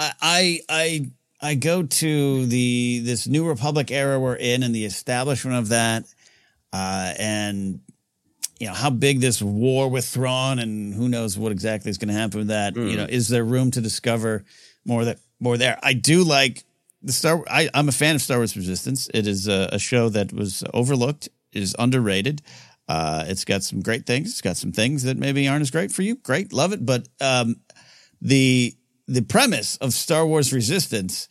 I 0.00 0.60
I 0.68 1.10
I 1.40 1.54
go 1.54 1.82
to 1.82 2.46
the 2.46 3.00
this 3.04 3.26
New 3.26 3.46
Republic 3.46 3.90
era 3.90 4.18
we're 4.18 4.34
in 4.34 4.62
and 4.62 4.74
the 4.74 4.84
establishment 4.84 5.56
of 5.56 5.68
that, 5.68 6.04
uh, 6.72 7.12
and 7.18 7.80
you 8.58 8.66
know 8.66 8.74
how 8.74 8.90
big 8.90 9.20
this 9.20 9.42
war 9.42 9.88
with 9.88 10.06
Thrawn 10.06 10.58
and 10.58 10.94
who 10.94 11.08
knows 11.08 11.38
what 11.38 11.52
exactly 11.52 11.90
is 11.90 11.98
going 11.98 12.08
to 12.08 12.14
happen 12.14 12.38
with 12.38 12.48
that. 12.48 12.74
Mm. 12.74 12.90
You 12.90 12.96
know, 12.96 13.06
is 13.08 13.28
there 13.28 13.44
room 13.44 13.70
to 13.72 13.80
discover 13.80 14.44
more 14.84 15.04
that 15.04 15.18
more 15.38 15.56
there? 15.56 15.78
I 15.82 15.92
do 15.92 16.24
like 16.24 16.64
the 17.02 17.12
Star. 17.12 17.44
I, 17.48 17.68
I'm 17.74 17.88
a 17.88 17.92
fan 17.92 18.14
of 18.14 18.22
Star 18.22 18.38
Wars 18.38 18.56
Resistance. 18.56 19.08
It 19.12 19.26
is 19.26 19.48
a, 19.48 19.70
a 19.72 19.78
show 19.78 20.08
that 20.10 20.32
was 20.32 20.64
overlooked, 20.72 21.28
is 21.52 21.76
underrated. 21.78 22.42
Uh, 22.88 23.24
it's 23.28 23.44
got 23.44 23.62
some 23.62 23.82
great 23.82 24.04
things. 24.04 24.30
It's 24.30 24.40
got 24.40 24.56
some 24.56 24.72
things 24.72 25.04
that 25.04 25.16
maybe 25.16 25.46
aren't 25.46 25.62
as 25.62 25.70
great 25.70 25.92
for 25.92 26.02
you. 26.02 26.16
Great, 26.16 26.52
love 26.52 26.72
it. 26.72 26.84
But 26.84 27.06
um, 27.20 27.56
the 28.20 28.74
the 29.10 29.22
premise 29.22 29.76
of 29.78 29.92
Star 29.92 30.24
Wars 30.24 30.52
Resistance, 30.52 31.28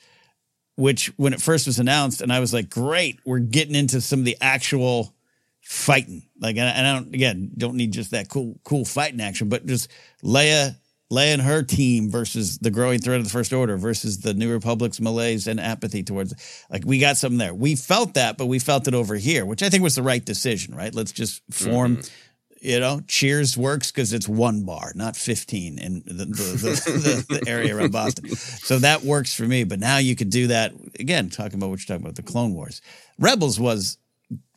which 0.76 1.08
when 1.18 1.34
it 1.34 1.42
first 1.42 1.66
was 1.66 1.80
announced, 1.80 2.22
and 2.22 2.32
I 2.32 2.42
was 2.42 2.54
like, 2.54 2.70
great, 2.70 3.20
we're 3.26 3.40
getting 3.40 3.76
into 3.76 4.02
some 4.02 4.20
of 4.20 4.26
the 4.26 4.38
actual 4.42 5.14
fighting. 5.62 6.24
Like, 6.40 6.58
and 6.58 6.88
I 6.88 6.94
don't, 6.94 7.14
again, 7.14 7.52
don't 7.58 7.76
need 7.76 7.94
just 7.94 8.12
that 8.12 8.28
cool, 8.28 8.60
cool 8.66 8.84
fighting 8.84 9.22
action, 9.22 9.48
but 9.48 9.66
just 9.66 9.90
Leia, 10.24 10.76
Leia 11.10 11.34
and 11.34 11.42
her 11.42 11.64
team 11.64 12.12
versus 12.12 12.58
the 12.60 12.70
growing 12.70 13.00
threat 13.00 13.20
of 13.20 13.24
the 13.24 13.30
First 13.30 13.54
Order 13.54 13.78
versus 13.78 14.20
the 14.20 14.34
New 14.34 14.52
Republic's 14.52 15.00
malaise 15.00 15.48
and 15.48 15.60
apathy 15.60 16.04
towards, 16.04 16.34
like, 16.70 16.84
we 16.86 17.00
got 17.00 17.16
something 17.16 17.40
there. 17.40 17.54
We 17.54 17.76
felt 17.76 18.16
that, 18.16 18.38
but 18.38 18.48
we 18.48 18.60
felt 18.60 18.88
it 18.90 18.94
over 18.94 19.16
here, 19.16 19.46
which 19.46 19.64
I 19.64 19.70
think 19.70 19.84
was 19.84 19.96
the 19.96 20.04
right 20.04 20.24
decision, 20.24 20.76
right? 20.76 20.94
Let's 20.94 21.14
just 21.14 21.42
form. 21.50 21.98
Mm-hmm 21.98 22.16
you 22.62 22.80
know, 22.80 23.02
Cheers 23.08 23.58
works 23.58 23.92
because 23.92 24.14
it's 24.14 24.28
one 24.28 24.64
bar, 24.64 24.92
not 24.96 25.16
15 25.16 25.80
in 25.80 26.04
the, 26.06 26.26
the, 26.26 26.26
the, 26.26 27.40
the, 27.40 27.50
area 27.50 27.76
around 27.76 27.92
Boston. 27.92 28.30
So 28.30 28.80
that 28.80 29.04
works 29.04 29.34
for 29.34 29.44
me. 29.44 29.64
But 29.64 29.80
now 29.80 29.98
you 29.98 30.16
could 30.16 30.30
do 30.30 30.48
that 30.48 30.74
again, 31.00 31.30
talking 31.30 31.56
about 31.56 31.70
what 31.70 31.80
you're 31.80 31.96
talking 31.96 32.06
about, 32.06 32.16
the 32.16 32.24
Clone 32.24 32.54
Wars. 32.54 32.82
Rebels 33.18 33.60
was 33.60 33.98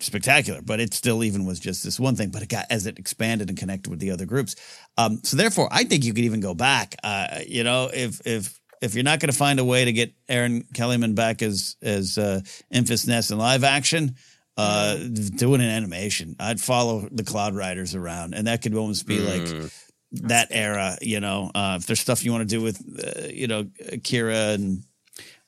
spectacular, 0.00 0.60
but 0.62 0.80
it 0.80 0.94
still 0.94 1.24
even 1.24 1.46
was 1.46 1.60
just 1.60 1.84
this 1.84 1.98
one 1.98 2.16
thing. 2.16 2.30
But 2.30 2.42
it 2.42 2.48
got 2.48 2.66
as 2.70 2.86
it 2.86 2.98
expanded 2.98 3.48
and 3.48 3.58
connected 3.58 3.90
with 3.90 4.00
the 4.00 4.10
other 4.10 4.26
groups. 4.26 4.56
Um, 4.96 5.20
so 5.22 5.36
therefore, 5.36 5.68
I 5.70 5.84
think 5.84 6.04
you 6.04 6.12
could 6.12 6.24
even 6.24 6.40
go 6.40 6.54
back. 6.54 6.96
Uh, 7.02 7.40
you 7.46 7.64
know, 7.64 7.90
if 7.92 8.20
if 8.26 8.60
if 8.80 8.94
you're 8.94 9.04
not 9.04 9.20
going 9.20 9.30
to 9.30 9.36
find 9.36 9.60
a 9.60 9.64
way 9.64 9.84
to 9.84 9.92
get 9.92 10.12
Erin 10.28 10.64
Kellyman 10.74 11.14
back 11.14 11.40
as 11.40 11.76
as 11.82 12.18
uh, 12.18 12.40
Enfys 12.74 13.06
Nest 13.06 13.30
in 13.30 13.38
live 13.38 13.64
action 13.64 14.16
uh, 14.56 14.96
doing 14.96 15.60
an 15.60 15.68
animation. 15.68 16.36
I'd 16.38 16.60
follow 16.60 17.08
the 17.10 17.24
Cloud 17.24 17.54
Riders 17.54 17.94
around, 17.94 18.34
and 18.34 18.46
that 18.46 18.62
could 18.62 18.74
almost 18.74 19.06
be 19.06 19.18
like 19.18 19.42
mm. 19.42 19.72
that 20.12 20.48
era. 20.50 20.96
You 21.00 21.20
know, 21.20 21.50
uh, 21.54 21.78
if 21.80 21.86
there's 21.86 22.00
stuff 22.00 22.24
you 22.24 22.32
want 22.32 22.48
to 22.48 22.54
do 22.54 22.62
with, 22.62 22.80
uh, 23.04 23.28
you 23.28 23.46
know, 23.46 23.64
Qi'ra 23.64 24.54
and 24.54 24.82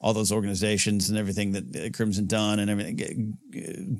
all 0.00 0.12
those 0.12 0.32
organizations 0.32 1.08
and 1.08 1.18
everything 1.18 1.52
that 1.52 1.94
Crimson 1.94 2.26
Dawn 2.26 2.58
and 2.58 2.70
everything, 2.70 3.38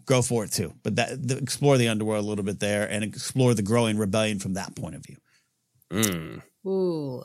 go 0.04 0.20
for 0.22 0.44
it 0.44 0.52
too. 0.52 0.74
But 0.82 0.96
that 0.96 1.26
the, 1.26 1.38
explore 1.38 1.78
the 1.78 1.88
underworld 1.88 2.24
a 2.24 2.28
little 2.28 2.44
bit 2.44 2.60
there 2.60 2.86
and 2.90 3.02
explore 3.02 3.54
the 3.54 3.62
growing 3.62 3.96
rebellion 3.96 4.38
from 4.38 4.54
that 4.54 4.76
point 4.76 4.96
of 4.96 5.04
view. 5.04 5.16
Mm. 5.90 6.42
Ooh. 6.66 7.22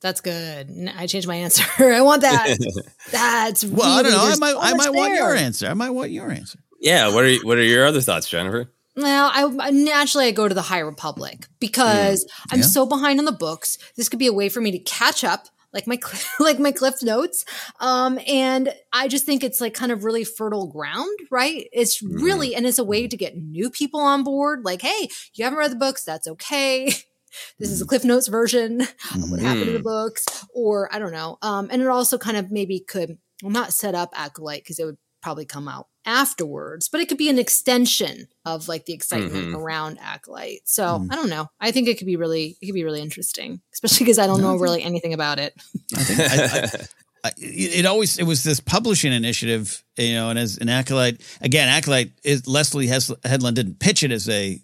That's 0.00 0.20
good. 0.20 0.92
I 0.96 1.06
changed 1.06 1.26
my 1.26 1.34
answer. 1.34 1.64
I 1.78 2.02
want 2.02 2.22
that. 2.22 2.56
That's 3.10 3.64
well. 3.64 3.98
Really, 3.98 3.98
I 3.98 4.02
don't 4.02 4.40
know. 4.40 4.46
I 4.46 4.52
might. 4.52 4.56
I 4.60 4.74
might 4.74 4.94
want 4.94 5.14
your 5.14 5.34
answer. 5.34 5.66
I 5.66 5.74
might 5.74 5.90
want 5.90 6.10
your 6.12 6.30
answer. 6.30 6.60
Yeah. 6.80 7.12
What 7.12 7.24
are 7.24 7.34
what 7.44 7.58
are 7.58 7.62
your 7.62 7.86
other 7.86 8.00
thoughts, 8.00 8.28
Jennifer? 8.28 8.70
Well, 8.98 9.30
I 9.32 9.70
naturally 9.70 10.26
I 10.26 10.32
go 10.32 10.48
to 10.48 10.54
the 10.54 10.62
High 10.62 10.80
Republic 10.80 11.46
because 11.60 12.24
mm, 12.24 12.28
I'm 12.50 12.62
so 12.64 12.84
behind 12.84 13.20
on 13.20 13.26
the 13.26 13.32
books. 13.32 13.78
This 13.96 14.08
could 14.08 14.18
be 14.18 14.26
a 14.26 14.32
way 14.32 14.48
for 14.48 14.60
me 14.60 14.72
to 14.72 14.78
catch 14.80 15.22
up, 15.22 15.46
like 15.72 15.86
my 15.86 16.00
like 16.40 16.58
my 16.58 16.72
Cliff 16.72 17.00
Notes. 17.00 17.44
Um, 17.78 18.18
and 18.26 18.74
I 18.92 19.06
just 19.06 19.24
think 19.24 19.44
it's 19.44 19.60
like 19.60 19.72
kind 19.72 19.92
of 19.92 20.02
really 20.02 20.24
fertile 20.24 20.66
ground, 20.66 21.16
right? 21.30 21.68
It's 21.72 22.02
really 22.02 22.50
mm. 22.50 22.56
and 22.56 22.66
it's 22.66 22.80
a 22.80 22.84
way 22.84 23.06
to 23.06 23.16
get 23.16 23.36
new 23.36 23.70
people 23.70 24.00
on 24.00 24.24
board. 24.24 24.64
Like, 24.64 24.82
hey, 24.82 25.08
you 25.34 25.44
haven't 25.44 25.60
read 25.60 25.70
the 25.70 25.76
books, 25.76 26.02
that's 26.02 26.26
okay. 26.26 26.86
this 27.60 27.70
is 27.70 27.80
a 27.80 27.86
Cliff 27.86 28.04
Notes 28.04 28.26
version 28.26 28.80
of 28.80 29.30
what 29.30 29.38
happened 29.38 29.68
in 29.68 29.74
the 29.74 29.80
books, 29.80 30.26
or 30.52 30.92
I 30.92 30.98
don't 30.98 31.12
know. 31.12 31.38
Um, 31.40 31.68
and 31.70 31.80
it 31.80 31.88
also 31.88 32.18
kind 32.18 32.36
of 32.36 32.50
maybe 32.50 32.80
could 32.80 33.18
well 33.44 33.52
not 33.52 33.72
set 33.72 33.94
up 33.94 34.10
Acolyte 34.16 34.64
because 34.64 34.80
it 34.80 34.86
would 34.86 34.98
probably 35.22 35.44
come 35.44 35.68
out 35.68 35.86
afterwards, 36.08 36.88
but 36.88 37.00
it 37.00 37.08
could 37.08 37.18
be 37.18 37.28
an 37.28 37.38
extension 37.38 38.26
of 38.44 38.66
like 38.66 38.86
the 38.86 38.94
excitement 38.94 39.48
Mhm. 39.48 39.54
around 39.54 39.98
Acolyte. 40.00 40.62
So 40.64 40.82
Mm. 41.00 41.08
I 41.12 41.14
don't 41.14 41.28
know. 41.28 41.48
I 41.60 41.70
think 41.70 41.86
it 41.88 41.98
could 41.98 42.06
be 42.06 42.16
really 42.16 42.56
it 42.60 42.66
could 42.66 42.74
be 42.74 42.84
really 42.84 43.02
interesting, 43.02 43.60
especially 43.74 44.04
because 44.04 44.18
I 44.18 44.26
don't 44.26 44.40
know 44.40 44.56
really 44.56 44.82
anything 44.82 45.12
about 45.14 45.38
it. 45.38 45.54
I 45.94 46.02
think 46.02 46.18
I, 46.20 46.44
I, 46.44 46.86
I, 47.28 47.30
it 47.36 47.84
always 47.84 48.18
it 48.18 48.24
was 48.24 48.42
this 48.42 48.60
publishing 48.60 49.12
initiative, 49.12 49.84
you 49.96 50.14
know, 50.14 50.30
and 50.30 50.38
as 50.38 50.56
an 50.58 50.68
acolyte 50.68 51.20
again, 51.40 51.68
acolyte 51.68 52.12
is 52.24 52.46
Leslie 52.46 52.86
Hes- 52.86 53.12
Headland 53.24 53.56
didn't 53.56 53.78
pitch 53.80 54.02
it 54.02 54.10
as 54.12 54.28
a 54.28 54.60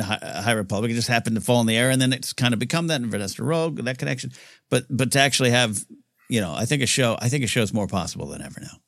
Hi- 0.00 0.40
High 0.42 0.52
Republic. 0.52 0.90
It 0.90 0.94
just 0.94 1.08
happened 1.08 1.36
to 1.36 1.42
fall 1.42 1.60
in 1.60 1.66
the 1.66 1.76
air, 1.76 1.90
and 1.90 2.00
then 2.00 2.12
it's 2.14 2.32
kind 2.32 2.54
of 2.54 2.58
become 2.58 2.86
that 2.88 3.02
in 3.02 3.10
Vernestra 3.10 3.44
Rwoh 3.44 3.84
that 3.84 3.98
connection. 3.98 4.32
But 4.70 4.86
but 4.90 5.12
to 5.12 5.20
actually 5.20 5.50
have, 5.50 5.84
you 6.30 6.40
know, 6.40 6.52
I 6.54 6.64
think 6.64 6.82
a 6.82 6.86
show, 6.86 7.16
I 7.20 7.28
think 7.28 7.44
a 7.44 7.46
show 7.46 7.60
is 7.62 7.72
more 7.74 7.86
possible 7.86 8.26
than 8.26 8.40
ever 8.42 8.60
now. 8.60 8.78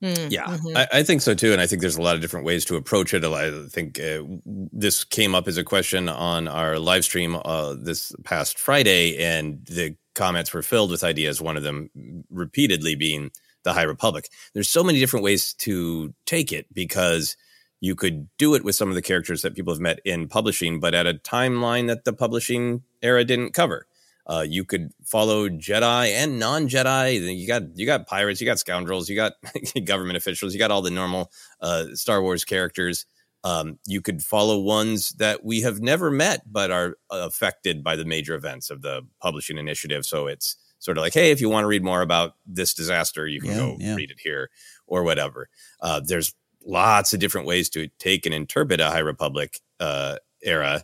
Yeah, 0.00 0.44
Mm-hmm. 0.46 0.76
I, 0.76 0.88
I 0.92 1.02
think 1.02 1.22
so 1.22 1.34
too, 1.34 1.52
and 1.52 1.60
I 1.60 1.66
think 1.66 1.80
there's 1.80 1.96
a 1.96 2.02
lot 2.02 2.14
of 2.14 2.20
different 2.20 2.44
ways 2.46 2.64
to 2.66 2.76
approach 2.76 3.14
it. 3.14 3.24
I 3.24 3.66
think 3.68 3.98
uh, 3.98 4.22
this 4.44 5.04
came 5.04 5.34
up 5.34 5.48
as 5.48 5.56
a 5.56 5.64
question 5.64 6.08
on 6.08 6.48
our 6.48 6.78
live 6.78 7.04
stream 7.04 7.36
uh, 7.44 7.74
this 7.78 8.12
past 8.24 8.58
Friday, 8.58 9.16
and 9.16 9.64
the 9.66 9.96
comments 10.14 10.52
were 10.52 10.62
filled 10.62 10.90
with 10.90 11.04
ideas. 11.04 11.40
One 11.40 11.56
of 11.56 11.62
them 11.62 11.90
repeatedly 12.30 12.94
being 12.94 13.30
the 13.64 13.72
High 13.72 13.82
Republic. 13.82 14.28
There's 14.54 14.68
so 14.68 14.84
many 14.84 14.98
different 14.98 15.24
ways 15.24 15.54
to 15.54 16.14
take 16.24 16.52
it 16.52 16.72
because 16.72 17.36
you 17.80 17.94
could 17.94 18.28
do 18.38 18.54
it 18.54 18.64
with 18.64 18.74
some 18.74 18.88
of 18.88 18.94
the 18.94 19.02
characters 19.02 19.42
that 19.42 19.54
people 19.54 19.72
have 19.72 19.80
met 19.80 20.00
in 20.04 20.28
publishing, 20.28 20.80
but 20.80 20.94
at 20.94 21.06
a 21.06 21.14
timeline 21.14 21.88
that 21.88 22.04
the 22.04 22.12
publishing 22.12 22.82
era 23.02 23.24
didn't 23.24 23.52
cover. 23.52 23.86
Uh, 24.26 24.44
you 24.48 24.64
could 24.64 24.90
follow 25.04 25.48
Jedi 25.48 26.08
and 26.10 26.38
non-Jedi. 26.38 27.36
You 27.38 27.46
got 27.46 27.62
you 27.76 27.86
got 27.86 28.06
pirates, 28.06 28.40
you 28.40 28.46
got 28.46 28.58
scoundrels, 28.58 29.08
you 29.08 29.14
got 29.16 29.34
government 29.84 30.16
officials, 30.16 30.52
you 30.52 30.58
got 30.58 30.70
all 30.70 30.82
the 30.82 30.90
normal 30.90 31.30
uh, 31.60 31.86
Star 31.94 32.20
Wars 32.22 32.44
characters. 32.44 33.06
Um, 33.44 33.78
you 33.86 34.00
could 34.02 34.22
follow 34.22 34.58
ones 34.58 35.10
that 35.18 35.44
we 35.44 35.60
have 35.60 35.80
never 35.80 36.10
met 36.10 36.42
but 36.50 36.72
are 36.72 36.96
affected 37.10 37.84
by 37.84 37.94
the 37.94 38.04
major 38.04 38.34
events 38.34 38.70
of 38.70 38.82
the 38.82 39.02
publishing 39.22 39.58
initiative. 39.58 40.04
So 40.04 40.26
it's 40.26 40.56
sort 40.80 40.98
of 40.98 41.02
like, 41.02 41.14
hey, 41.14 41.30
if 41.30 41.40
you 41.40 41.48
want 41.48 41.62
to 41.62 41.68
read 41.68 41.84
more 41.84 42.02
about 42.02 42.34
this 42.44 42.74
disaster, 42.74 43.28
you 43.28 43.40
can 43.40 43.50
Yeah, 43.50 43.56
go 43.56 43.76
yeah. 43.78 43.94
read 43.94 44.10
it 44.10 44.18
here 44.20 44.50
or 44.88 45.04
whatever. 45.04 45.48
Uh, 45.80 46.00
there's 46.04 46.34
lots 46.64 47.14
of 47.14 47.20
different 47.20 47.46
ways 47.46 47.70
to 47.70 47.86
take 48.00 48.26
and 48.26 48.34
interpret 48.34 48.80
a 48.80 48.86
High 48.90 48.98
Republic 48.98 49.60
uh, 49.78 50.16
era 50.42 50.82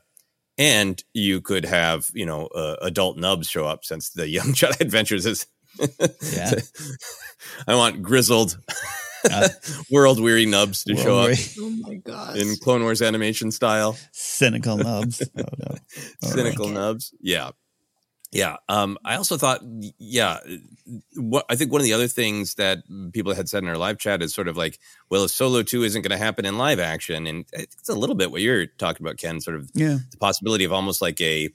and 0.58 1.02
you 1.14 1.40
could 1.40 1.64
have 1.64 2.10
you 2.14 2.26
know 2.26 2.46
uh, 2.48 2.76
adult 2.82 3.16
nubs 3.16 3.48
show 3.48 3.66
up 3.66 3.84
since 3.84 4.10
the 4.10 4.28
young 4.28 4.46
jedi 4.52 4.80
adventures 4.80 5.26
is 5.26 5.46
Yeah. 6.32 6.52
i 7.66 7.74
want 7.74 8.02
grizzled 8.02 8.58
Uh, 9.30 9.48
world 9.90 10.18
weary 10.20 10.46
nubs 10.46 10.82
to 10.84 10.96
show 10.96 11.20
up 11.20 11.38
Oh 11.60 11.70
my 11.86 11.94
gosh. 11.94 12.36
in 12.36 12.56
clone 12.56 12.82
wars 12.82 13.00
animation 13.02 13.52
style 13.52 13.96
Cynical 14.10 14.76
nubs. 14.78 15.22
Oh, 15.38 15.42
no. 15.60 15.76
All 16.24 16.28
cynical 16.30 16.68
nubs 16.68 17.14
yeah 17.20 17.50
yeah 18.32 18.56
um 18.68 18.96
i 19.04 19.14
also 19.16 19.36
thought 19.36 19.60
yeah 19.98 20.38
what 21.16 21.44
i 21.50 21.56
think 21.56 21.70
one 21.70 21.80
of 21.80 21.84
the 21.84 21.92
other 21.92 22.08
things 22.08 22.54
that 22.54 22.78
people 23.12 23.34
had 23.34 23.48
said 23.48 23.62
in 23.62 23.68
our 23.68 23.76
live 23.76 23.98
chat 23.98 24.22
is 24.22 24.34
sort 24.34 24.48
of 24.48 24.56
like 24.56 24.78
well 25.10 25.24
if 25.24 25.30
solo 25.30 25.62
2 25.62 25.84
isn't 25.84 26.02
going 26.02 26.10
to 26.10 26.16
happen 26.24 26.44
in 26.44 26.58
live 26.58 26.80
action 26.80 27.26
and 27.26 27.44
it's 27.52 27.88
a 27.88 27.94
little 27.94 28.14
bit 28.14 28.30
what 28.30 28.40
you're 28.40 28.66
talking 28.66 29.04
about 29.06 29.18
ken 29.18 29.40
sort 29.40 29.56
of 29.56 29.70
Yeah. 29.74 29.98
the 30.10 30.16
possibility 30.16 30.64
of 30.64 30.72
almost 30.72 31.02
like 31.02 31.20
a 31.20 31.50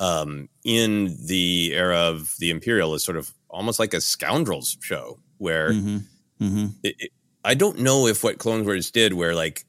um 0.00 0.48
in 0.64 1.16
the 1.26 1.72
era 1.74 1.98
of 1.98 2.34
the 2.38 2.50
imperial 2.50 2.94
is 2.94 3.04
sort 3.04 3.16
of 3.16 3.32
almost 3.48 3.78
like 3.78 3.94
a 3.94 4.00
scoundrels 4.00 4.76
show 4.80 5.20
where 5.38 5.72
hmm 5.72 5.98
hmm 6.38 6.66
it, 6.82 6.96
it, 6.98 7.10
I 7.44 7.54
don't 7.54 7.80
know 7.80 8.06
if 8.06 8.24
what 8.24 8.38
Clone 8.38 8.64
Wars 8.64 8.90
did, 8.90 9.12
where 9.12 9.34
like 9.34 9.66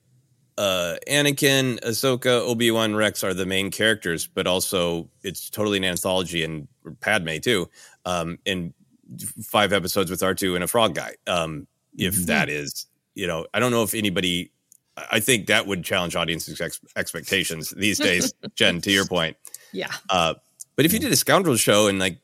uh, 0.57 0.95
Anakin, 1.10 1.80
Ahsoka, 1.82 2.27
Obi 2.41 2.72
Wan, 2.72 2.95
Rex 2.95 3.23
are 3.23 3.34
the 3.34 3.45
main 3.45 3.72
characters, 3.72 4.27
but 4.27 4.48
also 4.48 5.10
it's 5.23 5.49
totally 5.49 5.77
an 5.77 5.84
anthology, 5.84 6.44
and 6.44 6.68
Padme 7.02 7.38
too. 7.40 7.69
Um, 8.06 8.40
and 8.45 8.73
five 9.44 9.73
episodes 9.73 10.10
with 10.10 10.23
R 10.23 10.34
two 10.34 10.56
and 10.56 10.64
a 10.64 10.68
frog 10.68 10.95
guy. 10.95 11.15
Um, 11.27 11.68
if 11.98 12.15
Mhm. 12.15 12.26
that 12.27 12.49
is, 12.49 12.88
you 13.15 13.27
know, 13.27 13.48
I 13.53 13.60
don't 13.60 13.72
know 13.72 13.84
if 13.84 13.94
anybody. 13.94 14.52
I 15.11 15.19
think 15.19 15.48
that 15.48 15.68
would 15.68 15.84
challenge 15.84 16.15
audiences' 16.15 16.61
ex- 16.61 16.80
expectations 16.95 17.72
these 17.76 17.98
days. 17.99 18.34
Jen, 18.56 18.80
to 18.82 18.91
your 18.91 19.06
point. 19.06 19.36
Yeah. 19.73 19.91
Uh, 20.10 20.36
but 20.77 20.86
if 20.86 20.94
you 20.94 20.99
did 20.99 21.11
a 21.11 21.18
scoundrel 21.18 21.57
show 21.57 21.88
and 21.88 21.99
like 21.99 22.19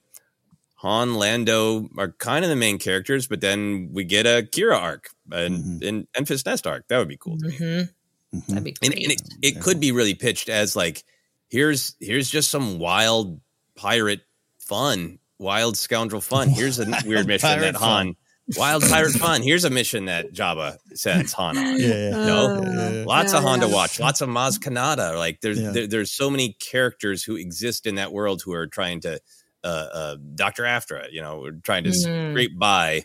Han, 0.75 1.15
Lando 1.15 1.89
are 1.97 2.09
kind 2.13 2.45
of 2.45 2.49
the 2.49 2.55
main 2.55 2.79
characters, 2.79 3.27
but 3.27 3.41
then 3.41 3.89
we 3.91 4.03
get 4.05 4.25
a 4.25 4.41
Qi'ra 4.49 4.77
arc 4.77 5.09
and 5.31 5.81
Mhm. 5.81 5.87
and 5.87 6.07
Enfys 6.13 6.45
Nest 6.45 6.65
arc, 6.65 6.87
that 6.87 6.97
would 6.97 7.09
be 7.09 7.17
cool. 7.17 7.37
to 7.39 7.47
me. 7.47 7.87
Hmm 8.33 8.37
Mhm. 8.39 8.45
That'd 8.47 8.63
be 8.63 8.75
And, 8.81 8.93
and 8.93 9.11
it, 9.11 9.21
it 9.41 9.61
could 9.61 9.79
be 9.79 9.91
really 9.91 10.13
pitched 10.15 10.47
as 10.49 10.75
like 10.75 11.03
here's 11.49 11.95
here's 11.99 12.29
just 12.29 12.49
some 12.51 12.79
wild 12.79 13.41
pirate 13.75 14.21
fun, 14.59 15.19
wild 15.39 15.75
scoundrel 15.77 16.21
fun. 16.21 16.49
Here's 16.59 16.79
a 16.79 16.85
weird 17.05 17.27
mission 17.27 17.59
that 17.59 17.75
Han. 17.75 18.15
Wild 18.57 18.83
pirate 18.83 19.11
fun. 19.13 19.41
Here's 19.41 19.65
a 19.65 19.69
mission 19.69 20.05
that 20.05 20.31
Jabba 20.33 20.77
sends 20.93 21.33
Han 21.33 21.57
on. 21.57 21.79
Yeah, 21.79 21.87
yeah. 21.87 22.09
No, 22.11 22.55
Uh, 22.63 23.03
lots 23.05 23.33
yeah, 23.33 23.39
of 23.39 23.43
Han 23.45 23.59
to 23.61 23.67
yeah. 23.67 23.73
watch, 23.73 23.99
lots 23.99 24.21
of 24.21 24.29
Maz 24.29 24.57
Kanata. 24.59 25.17
Like 25.17 25.41
there's 25.41 25.59
Yeah. 25.59 25.71
there, 25.71 25.87
there's 25.87 26.11
so 26.11 26.29
many 26.29 26.53
characters 26.61 27.23
who 27.23 27.35
exist 27.35 27.85
in 27.85 27.95
that 27.95 28.13
world 28.13 28.41
who 28.43 28.53
are 28.53 28.67
trying 28.67 29.01
to 29.01 29.19
uh, 29.63 29.67
uh 29.67 30.15
Doctor 30.35 30.65
Aphra, 30.65 31.07
you 31.11 31.21
know, 31.21 31.51
trying 31.63 31.83
to 31.83 31.89
Mhm. 31.91 32.31
scrape 32.31 32.57
by 32.57 33.03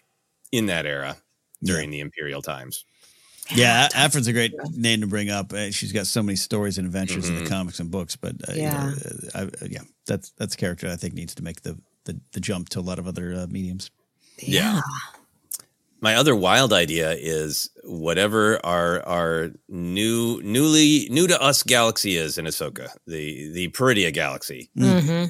in 0.53 0.67
that 0.67 0.87
era 0.87 1.17
during 1.65 1.91
the 1.91 2.01
Imperial 2.01 2.43
times. 2.43 2.85
Yeah, 3.55 3.89
A- 3.95 4.05
Aphra's 4.07 4.27
a 4.27 4.33
great 4.33 4.55
name 4.73 5.01
to 5.03 5.07
bring 5.07 5.31
up. 5.31 5.53
Uh, 5.53 5.71
She's 5.71 5.93
got 5.93 6.07
so 6.07 6.23
many 6.23 6.37
stories 6.37 6.79
and 6.79 6.87
adventures 6.87 7.29
in 7.29 7.37
Mhm. 7.37 7.45
the 7.45 7.49
comics 7.49 7.79
and 7.81 7.91
books. 7.91 8.17
But 8.17 8.37
uh, 8.49 8.53
you 8.55 8.63
Yeah. 8.63 8.87
know, 8.91 8.95
uh, 9.35 9.47
I, 9.63 9.67
yeah, 9.67 9.83
that's 10.07 10.31
that's 10.37 10.55
a 10.55 10.57
character 10.57 10.89
I 10.89 10.97
think 10.97 11.15
needs 11.15 11.35
to 11.37 11.43
make 11.45 11.63
the 11.63 11.79
the, 12.05 12.19
the 12.33 12.41
jump 12.41 12.69
to 12.71 12.81
a 12.81 12.83
lot 12.83 12.99
of 12.99 13.07
other 13.07 13.35
uh, 13.35 13.47
mediums. 13.49 13.91
Yeah. 14.41 14.81
My 16.01 16.15
other 16.17 16.37
wild 16.37 16.73
idea 16.73 17.13
is 17.19 17.71
whatever 17.85 18.65
our 18.65 19.03
our 19.07 19.51
new 19.69 20.41
newly 20.43 21.09
new 21.11 21.27
to 21.27 21.41
us 21.41 21.63
galaxy 21.63 22.17
is 22.17 22.39
in 22.39 22.45
Ahsoka, 22.45 22.91
the 23.07 23.51
the 23.53 23.69
Peridea 23.69 24.13
galaxy. 24.13 24.71
hmm 24.77 25.25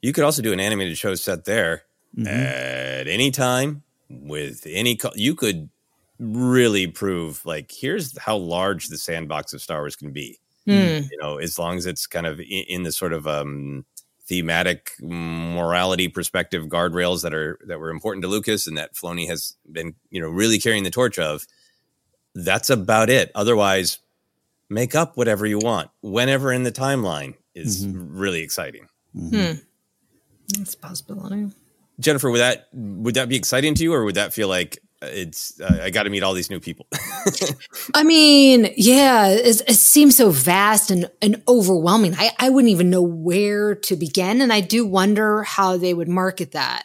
You 0.00 0.12
could 0.12 0.24
also 0.24 0.42
do 0.42 0.52
an 0.52 0.60
animated 0.60 0.96
show 0.98 1.14
set 1.16 1.44
there 1.44 1.82
Mhm. 2.16 2.26
at 2.26 3.08
any 3.08 3.30
time 3.30 3.82
with 4.10 4.66
any. 4.68 4.96
Co- 4.96 5.12
you 5.16 5.34
could 5.34 5.68
really 6.22 6.86
prove 6.86 7.44
like 7.44 7.70
here's 7.72 8.16
how 8.18 8.36
large 8.36 8.88
the 8.88 8.98
sandbox 8.98 9.52
of 9.52 9.60
Star 9.60 9.80
Wars 9.80 9.96
can 9.96 10.12
be. 10.12 10.38
Mm. 10.66 11.10
You 11.10 11.18
know, 11.20 11.38
as 11.38 11.58
long 11.58 11.76
as 11.76 11.86
it's 11.86 12.06
kind 12.06 12.26
of 12.26 12.38
in, 12.38 12.64
in 12.68 12.82
the 12.84 12.92
sort 12.92 13.12
of 13.12 13.26
um, 13.26 13.84
thematic 14.26 14.92
morality 15.00 16.08
perspective 16.08 16.66
guardrails 16.66 17.22
that 17.22 17.34
are 17.34 17.58
that 17.66 17.80
were 17.80 17.90
important 17.90 18.22
to 18.22 18.28
Lucas 18.28 18.66
and 18.66 18.78
that 18.78 18.94
Filoni 18.94 19.26
has 19.26 19.56
been 19.70 19.94
you 20.10 20.20
know 20.20 20.28
really 20.28 20.58
carrying 20.58 20.84
the 20.84 20.90
torch 20.90 21.18
of. 21.18 21.46
That's 22.34 22.70
about 22.70 23.10
it. 23.10 23.30
Otherwise, 23.34 23.98
make 24.70 24.94
up 24.94 25.16
whatever 25.16 25.44
you 25.44 25.58
want 25.58 25.90
whenever 26.00 26.52
in 26.52 26.62
the 26.62 26.72
timeline 26.72 27.34
is 27.54 27.86
really 27.86 28.40
exciting. 28.40 28.88
Hmm. 29.14 29.52
That's 30.56 30.74
a 30.74 30.78
possibility. 30.78 31.50
Jennifer, 32.00 32.30
would 32.30 32.40
that 32.40 32.68
would 32.72 33.14
that 33.14 33.28
be 33.28 33.36
exciting 33.36 33.74
to 33.74 33.82
you, 33.82 33.92
or 33.92 34.04
would 34.04 34.14
that 34.14 34.32
feel 34.32 34.48
like 34.48 34.78
it's 35.02 35.60
uh, 35.60 35.80
I 35.82 35.90
got 35.90 36.04
to 36.04 36.10
meet 36.10 36.22
all 36.22 36.34
these 36.34 36.50
new 36.50 36.60
people? 36.60 36.86
I 37.94 38.04
mean, 38.04 38.72
yeah, 38.76 39.28
it, 39.28 39.62
it 39.68 39.74
seems 39.74 40.16
so 40.16 40.30
vast 40.30 40.90
and, 40.90 41.10
and 41.20 41.42
overwhelming. 41.48 42.14
I, 42.16 42.30
I 42.38 42.50
wouldn't 42.50 42.70
even 42.70 42.90
know 42.90 43.02
where 43.02 43.74
to 43.74 43.96
begin. 43.96 44.40
And 44.40 44.52
I 44.52 44.60
do 44.60 44.86
wonder 44.86 45.42
how 45.42 45.76
they 45.76 45.94
would 45.94 46.08
market 46.08 46.52
that. 46.52 46.84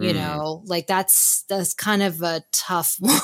You 0.00 0.12
Mm. 0.12 0.16
know, 0.16 0.62
like 0.66 0.86
that's 0.86 1.44
that's 1.48 1.74
kind 1.74 2.04
of 2.04 2.22
a 2.22 2.44
tough 2.52 2.94
one. 3.00 3.16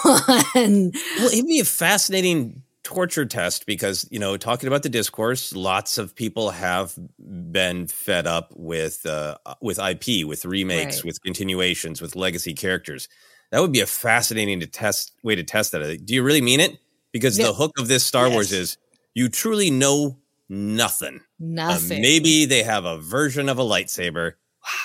well, 0.54 1.28
it'd 1.28 1.46
be 1.46 1.60
a 1.60 1.64
fascinating 1.64 2.62
torture 2.82 3.24
test 3.24 3.64
because 3.64 4.06
you 4.10 4.18
know 4.18 4.36
talking 4.36 4.66
about 4.66 4.82
the 4.82 4.88
discourse 4.90 5.54
lots 5.54 5.96
of 5.96 6.14
people 6.14 6.50
have 6.50 6.92
been 7.18 7.86
fed 7.86 8.26
up 8.26 8.52
with 8.54 9.06
uh 9.06 9.38
with 9.62 9.78
ip 9.78 10.26
with 10.26 10.44
remakes 10.44 10.96
Right. 10.96 11.04
with 11.04 11.22
continuations 11.22 12.02
with 12.02 12.14
legacy 12.14 12.52
characters 12.52 13.08
that 13.50 13.60
would 13.60 13.72
be 13.72 13.80
a 13.80 13.86
fascinating 13.86 14.60
to 14.60 14.66
test 14.66 15.12
way 15.22 15.34
to 15.34 15.42
test 15.44 15.72
that 15.72 16.04
do 16.06 16.14
you 16.14 16.22
really 16.22 16.40
mean 16.40 16.60
it 16.60 16.78
because 17.12 17.38
Yeah. 17.38 17.46
the 17.46 17.54
hook 17.54 17.72
of 17.78 17.88
this 17.88 18.04
star 18.04 18.28
wars 18.30 18.52
is 18.52 18.76
you 19.14 19.28
truly 19.28 19.70
know 19.70 20.18
nothing 20.48 21.16
Uh, 21.16 21.20
Nothing. 21.40 22.02
maybe 22.02 22.44
they 22.46 22.62
have 22.62 22.84
a 22.84 22.98
version 22.98 23.48
of 23.48 23.58
a 23.58 23.62
lightsaber 23.64 24.32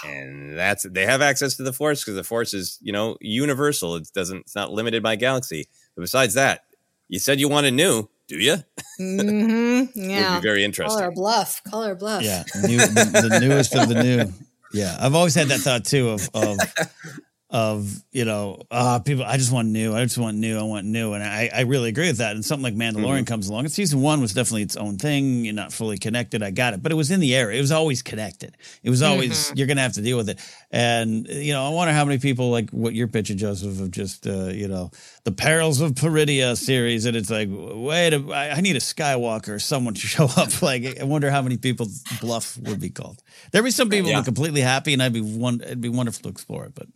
and 0.05 0.57
that's 0.57 0.83
they 0.83 1.05
have 1.05 1.21
access 1.21 1.55
to 1.55 1.63
the 1.63 1.71
force 1.73 2.01
because 2.03 2.15
the 2.15 2.23
force 2.23 2.53
is 2.53 2.77
you 2.81 2.91
know 2.91 3.17
universal 3.21 3.95
it 3.95 4.07
doesn't 4.13 4.39
it's 4.41 4.55
not 4.55 4.71
limited 4.71 5.01
by 5.03 5.15
galaxy 5.15 5.67
but 5.95 6.01
besides 6.01 6.33
that 6.33 6.61
you 7.07 7.17
said 7.19 7.39
you 7.39 7.47
wanted 7.49 7.73
new 7.73 8.07
Do 8.27 8.37
you? 8.37 8.57
Mm-hmm. 9.01 9.99
Yeah. 9.99 10.33
Would 10.35 10.41
be 10.43 10.47
very 10.47 10.63
interesting. 10.63 10.99
Color 10.99 11.11
bluff. 11.11 11.63
Color 11.63 11.95
bluff. 11.95 12.21
Yeah, 12.21 12.43
new, 12.61 12.77
the, 12.77 13.27
the 13.31 13.39
newest 13.39 13.73
of 13.75 13.89
the 13.89 14.03
new. 14.03 14.33
Yeah, 14.71 14.95
I've 15.01 15.15
always 15.15 15.33
had 15.33 15.47
that 15.47 15.61
thought 15.61 15.83
too 15.83 16.09
of 16.09 16.29
of 16.35 16.59
of 17.51 18.03
you 18.11 18.25
know 18.25 18.61
uh 18.69 18.99
people 18.99 19.23
i 19.23 19.35
just 19.35 19.51
want 19.51 19.67
new 19.67 19.95
i 19.95 20.03
just 20.03 20.19
want 20.19 20.37
new 20.37 20.59
i 20.59 20.61
want 20.61 20.85
new. 20.85 21.13
And 21.13 21.23
i 21.23 21.49
i 21.51 21.61
really 21.61 21.89
agree 21.89 22.07
with 22.07 22.17
that. 22.19 22.35
And 22.35 22.45
something 22.45 22.63
like 22.63 22.75
mandalorian 22.75 23.23
Mhm. 23.23 23.27
comes 23.27 23.49
along 23.49 23.61
and 23.65 23.71
season 23.71 24.01
one 24.01 24.21
was 24.21 24.33
definitely 24.33 24.61
its 24.61 24.75
own 24.77 24.97
thing 24.97 25.45
you're 25.45 25.53
not 25.55 25.73
fully 25.73 25.97
connected 25.97 26.43
i 26.43 26.51
got 26.51 26.75
it. 26.75 26.83
But 26.83 26.91
it 26.91 26.95
was 26.95 27.09
in 27.09 27.19
the 27.19 27.33
air 27.35 27.51
it 27.51 27.59
was 27.59 27.71
always 27.71 28.03
connected. 28.03 28.55
It 28.83 28.91
was 28.91 29.01
always 29.01 29.31
Mhm. 29.49 29.57
you're 29.57 29.65
gonna 29.67 29.81
have 29.81 29.93
to 29.93 30.01
deal 30.03 30.15
with 30.17 30.29
it. 30.29 30.39
And 30.69 31.27
you 31.27 31.53
know 31.53 31.65
i 31.65 31.69
wonder 31.69 31.91
how 31.93 32.05
many 32.05 32.19
people 32.19 32.51
like 32.51 32.69
what 32.69 32.93
you're 32.93 33.07
pitching 33.07 33.37
joseph 33.37 33.79
of 33.79 33.89
just 33.89 34.27
uh 34.27 34.49
you 34.49 34.67
know 34.67 34.91
the 35.23 35.31
perils 35.31 35.81
of 35.81 35.93
Peridea 35.93 36.55
series 36.55 37.05
and 37.07 37.17
it's 37.17 37.31
like 37.31 37.49
wait 37.51 38.13
a, 38.13 38.23
I, 38.31 38.57
I 38.57 38.61
need 38.61 38.75
a 38.75 38.79
skywalker 38.79 39.49
or 39.49 39.59
someone 39.59 39.95
to 39.95 39.99
show 40.15 40.25
up. 40.37 40.61
Like 40.61 40.99
i 40.99 41.03
wonder 41.03 41.31
how 41.31 41.41
many 41.41 41.57
people 41.57 41.87
bluff 42.21 42.57
would 42.59 42.79
be 42.79 42.89
called. 42.91 43.23
There'd 43.51 43.65
be 43.65 43.71
some 43.71 43.89
people 43.89 44.09
Yeah. 44.09 44.17
who 44.17 44.21
are 44.21 44.25
completely 44.25 44.61
happy 44.61 44.93
and 44.93 45.01
i'd 45.01 45.13
be 45.13 45.21
one 45.21 45.61
it'd 45.61 45.81
be 45.81 45.89
wonderful 45.89 46.21
to 46.23 46.29
explore 46.29 46.65
it 46.65 46.75
but 46.75 46.87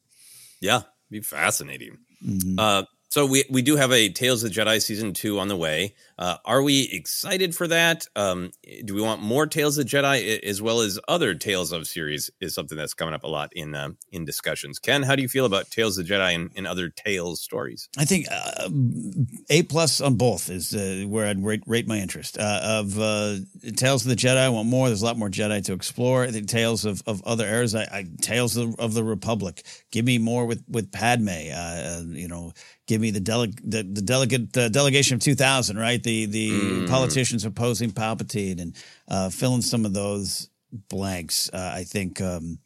Yeah, 0.64 0.84
be 1.12 1.20
fascinating. 1.20 1.98
Mhm. 2.24 2.56
Uh, 2.58 2.84
so 3.14 3.28
we 3.28 3.44
we 3.48 3.62
do 3.62 3.76
have 3.76 3.92
a 3.92 4.10
Tales 4.10 4.44
of 4.44 4.52
the 4.52 4.60
Jedi 4.60 4.82
season 4.82 5.14
two 5.14 5.38
on 5.38 5.48
the 5.48 5.56
way. 5.56 5.94
Uh, 6.18 6.38
are 6.46 6.64
we 6.64 6.90
excited 6.92 7.56
for 7.56 7.68
that? 7.68 8.08
Um, 8.16 8.50
do 8.86 8.96
we 8.96 9.02
want 9.02 9.22
more 9.22 9.46
Tales 9.46 9.78
of 9.78 9.86
the 9.86 9.98
Jedi 9.98 10.40
as 10.40 10.64
well 10.64 10.82
as 10.82 11.00
other 11.08 11.36
Tales 11.36 11.72
of 11.72 11.86
series? 11.86 12.32
Is 12.42 12.56
something 12.56 12.76
that's 12.76 12.96
coming 12.96 13.14
up 13.14 13.24
a 13.24 13.28
lot 13.28 13.54
in 13.54 13.76
uh, 13.76 13.90
in 14.12 14.26
discussions. 14.26 14.80
Ken, 14.80 15.04
how 15.04 15.16
do 15.16 15.22
you 15.22 15.28
feel 15.28 15.46
about 15.46 15.70
Tales 15.70 15.96
of 16.00 16.08
the 16.08 16.12
Jedi 16.12 16.34
and, 16.34 16.50
and 16.56 16.66
other 16.66 16.90
Tales 16.90 17.40
stories? 17.40 17.88
I 18.00 18.06
think 18.06 18.26
uh, 18.32 18.70
A 19.52 19.62
plus 19.62 20.02
on 20.02 20.16
both 20.16 20.50
is 20.50 20.74
uh, 20.74 21.06
where 21.08 21.28
I'd 21.28 21.44
rate, 21.44 21.62
rate 21.68 21.88
my 21.88 22.00
interest. 22.00 22.40
Uh, 22.40 22.62
of 22.64 23.00
uh, 23.00 23.36
Tales 23.76 24.06
of 24.06 24.10
the 24.10 24.16
Jedi, 24.16 24.38
I 24.38 24.50
want 24.50 24.70
more. 24.70 24.88
There's 24.88 25.04
a 25.04 25.06
lot 25.06 25.20
more 25.20 25.30
Jedi 25.30 25.64
to 25.66 25.74
explore. 25.74 26.26
The 26.26 26.42
Tales 26.42 26.84
of, 26.84 27.04
of 27.06 27.22
other 27.26 27.46
eras, 27.46 27.76
I, 27.76 27.84
I 27.84 28.06
Tales 28.22 28.58
of, 28.58 28.74
of 28.80 28.96
the 28.96 29.04
Republic. 29.04 29.64
Give 29.92 30.04
me 30.04 30.18
more 30.18 30.48
with 30.48 30.64
with 30.68 30.92
Padme. 30.92 31.30
You 31.30 32.28
know, 32.28 32.54
give 32.88 33.00
me 33.02 33.12
the 33.12 33.20
dele- 33.20 33.54
the, 33.64 33.84
the 33.84 34.02
delegate 34.02 34.56
uh, 34.58 34.70
delegation 34.70 35.16
of 35.16 35.22
2000. 35.22 35.78
Right, 35.78 36.02
the 36.02 36.26
the 36.26 36.50
Mm. 36.52 36.90
politicians 36.90 37.46
opposing 37.46 37.92
Palpatine 37.92 38.62
and 38.62 38.76
uh, 39.08 39.30
fill 39.30 39.56
in 39.56 39.62
some 39.62 39.86
of 39.86 39.94
those 39.94 40.50
blanks. 40.90 41.50
Uh, 41.54 41.72
I 41.76 41.84
think. 41.84 42.22
Um, 42.22 42.60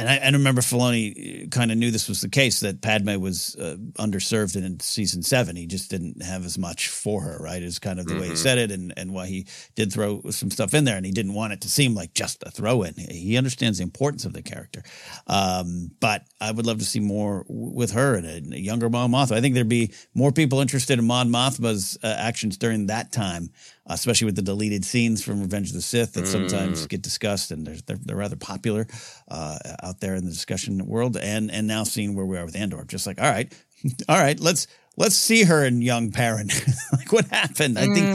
and 0.00 0.08
I, 0.08 0.16
I 0.18 0.30
remember 0.30 0.60
Filoni 0.62 1.50
kind 1.50 1.70
of 1.70 1.78
knew 1.78 1.90
this 1.90 2.08
was 2.08 2.20
the 2.20 2.28
case 2.28 2.60
that 2.60 2.80
Padme 2.82 3.20
was 3.20 3.54
uh, 3.56 3.76
underserved 3.98 4.56
in 4.56 4.80
season 4.80 5.22
seven. 5.22 5.56
He 5.56 5.66
just 5.66 5.90
didn't 5.90 6.22
have 6.22 6.44
as 6.44 6.58
much 6.58 6.88
for 6.88 7.20
her, 7.22 7.38
right? 7.40 7.62
Is 7.62 7.78
kind 7.78 8.00
of 8.00 8.06
the 8.06 8.14
way 8.18 8.26
he 8.28 8.32
Mhm. 8.32 8.36
said 8.38 8.58
it, 8.58 8.70
and 8.70 8.92
and 8.96 9.12
why 9.12 9.26
he 9.26 9.46
did 9.74 9.92
throw 9.92 10.22
some 10.30 10.50
stuff 10.50 10.74
in 10.74 10.84
there, 10.84 10.96
and 10.96 11.06
he 11.06 11.12
didn't 11.12 11.34
want 11.34 11.52
it 11.52 11.60
to 11.62 11.68
seem 11.70 11.94
like 11.94 12.14
just 12.14 12.42
a 12.44 12.50
throw 12.50 12.82
in. 12.82 12.94
He 12.94 13.36
understands 13.36 13.78
the 13.78 13.84
importance 13.84 14.24
of 14.24 14.32
the 14.32 14.42
character, 14.42 14.82
um, 15.26 15.90
but 16.00 16.24
I 16.40 16.50
would 16.52 16.66
love 16.66 16.78
to 16.78 16.84
see 16.84 17.00
more 17.00 17.44
w- 17.48 17.72
with 17.74 17.92
her 17.92 18.14
and 18.16 18.26
a, 18.26 18.56
a 18.56 18.58
younger 18.58 18.88
Mon 18.88 19.10
Mothma. 19.10 19.32
I 19.36 19.40
think 19.40 19.54
there'd 19.54 19.68
be 19.68 19.92
more 20.14 20.32
people 20.32 20.60
interested 20.60 20.98
in 20.98 21.06
Mon 21.06 21.28
Mothma's 21.30 21.98
uh, 22.02 22.14
actions 22.18 22.56
during 22.56 22.86
that 22.86 23.12
time, 23.12 23.50
uh, 23.79 23.79
especially 23.86 24.26
with 24.26 24.36
the 24.36 24.42
deleted 24.42 24.84
scenes 24.84 25.22
from 25.22 25.40
Revenge 25.40 25.68
of 25.70 25.74
the 25.74 25.82
Sith 25.82 26.12
that 26.14 26.26
sometimes 26.26 26.84
Mm. 26.86 26.88
get 26.88 27.02
discussed, 27.02 27.50
and 27.50 27.66
they're 27.66 27.76
they're, 27.86 27.98
they're 28.04 28.16
rather 28.16 28.36
popular 28.36 28.86
uh, 29.28 29.58
out 29.82 30.00
there 30.00 30.14
in 30.14 30.24
the 30.24 30.30
discussion 30.30 30.86
world. 30.86 31.16
And 31.16 31.50
and 31.50 31.66
now 31.66 31.84
seeing 31.84 32.14
where 32.14 32.26
we 32.26 32.36
are 32.38 32.44
with 32.44 32.56
Andor, 32.56 32.84
just 32.86 33.06
like 33.06 33.20
all 33.20 33.30
right, 33.30 33.52
all 34.08 34.18
right, 34.18 34.38
let's 34.38 34.66
let's 34.96 35.16
see 35.16 35.44
her 35.44 35.64
and 35.64 35.82
young 35.82 36.10
Perrin. 36.12 36.48
like 36.92 37.12
what 37.12 37.26
happened? 37.26 37.78
I 37.78 37.86
think, 37.86 38.06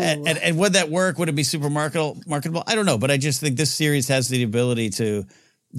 and, 0.00 0.28
and 0.28 0.38
and 0.38 0.58
would 0.58 0.74
that 0.74 0.88
work? 0.90 1.18
Would 1.18 1.28
it 1.28 1.34
be 1.34 1.42
super 1.44 1.68
marketable? 1.70 2.20
Marketable? 2.26 2.62
I 2.66 2.74
don't 2.74 2.86
know, 2.86 2.98
but 2.98 3.10
I 3.10 3.16
just 3.16 3.40
think 3.40 3.56
this 3.56 3.74
series 3.74 4.08
has 4.08 4.28
the 4.28 4.42
ability 4.42 4.90
to 4.90 5.26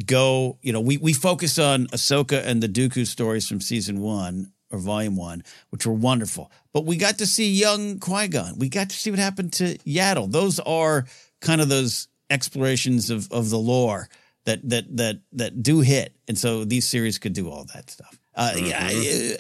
go. 0.05 0.57
You 0.61 0.73
know, 0.73 0.81
we 0.81 0.97
we 0.97 1.13
focus 1.13 1.57
on 1.59 1.87
Ahsoka 1.87 2.45
and 2.45 2.61
the 2.61 2.67
Dooku 2.69 3.07
stories 3.07 3.47
from 3.47 3.61
season 3.61 4.01
one 4.01 4.51
or 4.71 4.79
volume 4.79 5.15
one, 5.15 5.43
which 5.69 5.85
were 5.85 5.93
wonderful. 5.93 6.51
But 6.73 6.85
we 6.85 6.97
got 6.97 7.17
to 7.19 7.27
see 7.27 7.51
young 7.51 7.99
Qui 7.99 8.27
Gon. 8.27 8.57
We 8.57 8.69
got 8.69 8.89
to 8.89 8.95
see 8.95 9.09
what 9.11 9.19
happened 9.19 9.53
to 9.53 9.77
Yaddle. 9.79 10.31
Those 10.31 10.59
are 10.59 11.05
kind 11.41 11.61
of 11.61 11.69
those 11.69 12.07
explorations 12.29 13.09
of 13.09 13.31
of 13.31 13.49
the 13.49 13.57
lore 13.59 14.09
that 14.45 14.67
that 14.69 14.97
that 14.97 15.19
that 15.33 15.61
do 15.63 15.81
hit, 15.81 16.15
and 16.27 16.37
so 16.37 16.63
these 16.65 16.87
series 16.87 17.19
could 17.19 17.33
do 17.33 17.49
all 17.49 17.65
that 17.73 17.89
stuff. 17.89 18.17
Uh, 18.33 18.53
Yeah, 18.55 18.89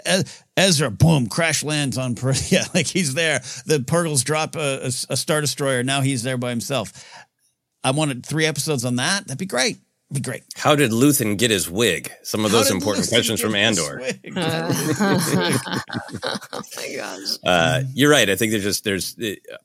uh, 0.05 0.23
Ezra, 0.57 0.91
boom, 0.91 1.27
crash 1.27 1.63
lands 1.63 1.97
on 1.97 2.15
Peria, 2.15 2.65
like 2.73 2.87
he's 2.87 3.13
there. 3.13 3.39
The 3.65 3.79
Purrgils 3.79 4.23
drop 4.23 4.55
a, 4.55 4.83
a, 4.83 4.87
a 4.87 5.17
star 5.17 5.39
destroyer. 5.41 5.83
Now 5.83 6.01
he's 6.01 6.23
there 6.23 6.37
by 6.37 6.49
himself. 6.49 6.91
I 7.83 7.91
wanted 7.91 8.25
three 8.25 8.45
episodes 8.45 8.85
on 8.85 8.97
that. 8.97 9.27
That'd 9.27 9.37
be 9.39 9.45
great. 9.45 9.77
That'd 10.11 10.23
be 10.23 10.29
great. 10.29 10.43
How 10.55 10.75
did 10.75 10.91
Luthen 10.91 11.37
get 11.37 11.51
his 11.51 11.69
wig? 11.69 12.11
Some 12.23 12.43
of 12.43 12.51
How 12.51 12.57
those 12.57 12.69
important 12.71 13.05
Luthen 13.05 13.09
questions 13.09 13.39
from 13.39 13.55
Andor. 13.55 14.01
oh 16.53 16.61
my 16.75 16.95
gosh. 16.95 17.37
Uh, 17.45 17.81
you're 17.93 18.11
right. 18.11 18.29
I 18.29 18.35
think 18.35 18.51
there's 18.51 18.63
just 18.63 18.83
there's 18.83 19.15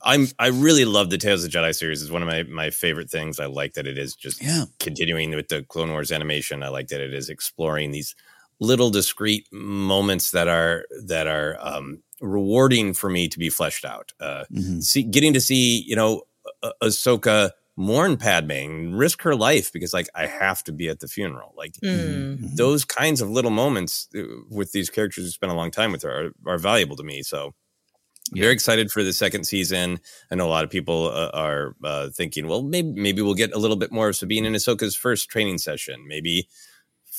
I'm 0.02 0.28
I 0.38 0.48
really 0.48 0.84
love 0.84 1.10
the 1.10 1.18
Tales 1.18 1.44
of 1.44 1.50
Jedi 1.50 1.74
series. 1.74 2.00
It's 2.02 2.10
one 2.10 2.22
of 2.22 2.28
my 2.28 2.44
my 2.44 2.70
favorite 2.70 3.10
things. 3.10 3.40
I 3.40 3.46
like 3.46 3.74
that 3.74 3.86
it 3.86 3.98
is 3.98 4.14
just 4.14 4.42
Yeah. 4.42 4.64
continuing 4.78 5.34
with 5.34 5.48
the 5.48 5.62
Clone 5.64 5.90
Wars 5.90 6.12
animation. 6.12 6.62
I 6.62 6.68
like 6.68 6.88
that 6.88 7.00
it 7.00 7.12
is 7.12 7.28
exploring 7.28 7.90
these 7.90 8.14
little 8.60 8.90
discrete 8.90 9.46
moments 9.52 10.30
that 10.30 10.48
are 10.48 10.84
that 11.06 11.26
are 11.26 11.58
um, 11.60 12.02
rewarding 12.20 12.94
for 12.94 13.10
me 13.10 13.28
to 13.28 13.38
be 13.38 13.50
fleshed 13.50 13.84
out. 13.84 14.12
Uh, 14.20 14.44
Mhm. 14.52 14.82
see, 14.82 15.02
getting 15.02 15.32
to 15.34 15.40
see 15.40 15.82
you 15.82 15.96
know 15.96 16.22
Ah- 16.62 16.72
Ahsoka 16.82 17.50
mourn 17.76 18.16
Padme 18.16 18.50
and 18.52 18.98
risk 18.98 19.20
her 19.22 19.34
life 19.36 19.70
because 19.72 19.92
like 19.92 20.08
I 20.14 20.26
have 20.26 20.64
to 20.64 20.72
be 20.72 20.88
at 20.88 21.00
the 21.00 21.08
funeral. 21.08 21.52
Like 21.56 21.74
Mm. 21.84 22.56
those 22.56 22.84
kinds 22.84 23.20
of 23.20 23.28
little 23.30 23.50
moments 23.50 24.08
uh, 24.16 24.22
with 24.50 24.72
these 24.72 24.88
characters 24.90 25.24
who 25.24 25.30
spend 25.30 25.52
a 25.52 25.56
long 25.56 25.70
time 25.70 25.92
with 25.92 26.02
her 26.02 26.32
are, 26.46 26.52
are 26.54 26.58
valuable 26.58 26.96
to 26.96 27.02
me. 27.04 27.22
So 27.22 27.54
very 28.32 28.52
excited 28.52 28.90
for 28.90 29.04
the 29.04 29.12
second 29.12 29.44
season. 29.44 30.00
I 30.32 30.34
know 30.34 30.46
a 30.46 30.50
lot 30.50 30.64
of 30.64 30.70
people 30.70 31.08
uh, 31.08 31.30
are 31.34 31.76
uh, 31.84 32.08
thinking, 32.10 32.48
well, 32.48 32.62
maybe 32.62 32.92
maybe 33.00 33.22
we'll 33.22 33.34
get 33.34 33.52
a 33.54 33.58
little 33.58 33.76
bit 33.76 33.92
more 33.92 34.08
of 34.08 34.16
Sabine 34.16 34.46
and 34.46 34.56
Ahsoka's 34.56 34.96
first 34.96 35.28
training 35.28 35.58
session. 35.58 36.06
Maybe 36.08 36.48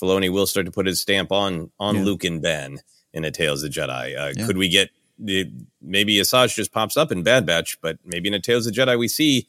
Filoni 0.01 0.29
will 0.31 0.47
start 0.47 0.65
to 0.65 0.71
put 0.71 0.85
his 0.87 0.99
stamp 0.99 1.31
on 1.31 1.71
on 1.79 1.97
Yeah. 1.97 2.03
Luke 2.03 2.23
and 2.23 2.41
Ben 2.41 2.79
in 3.13 3.23
a 3.23 3.31
Tales 3.31 3.63
of 3.63 3.71
the 3.73 3.79
Jedi. 3.79 4.17
Uh, 4.19 4.33
Yeah. 4.35 4.45
Could 4.47 4.57
we 4.57 4.69
get 4.69 4.89
the, 5.19 5.49
maybe 5.81 6.15
Asajj 6.17 6.53
just 6.55 6.71
pops 6.71 6.97
up 6.97 7.11
in 7.11 7.23
Bad 7.23 7.45
Batch, 7.45 7.79
but 7.81 7.97
maybe 8.05 8.27
in 8.27 8.33
a 8.35 8.39
Tales 8.41 8.67
of 8.67 8.73
the 8.75 8.81
Jedi 8.81 8.99
we 8.99 9.07
see 9.07 9.47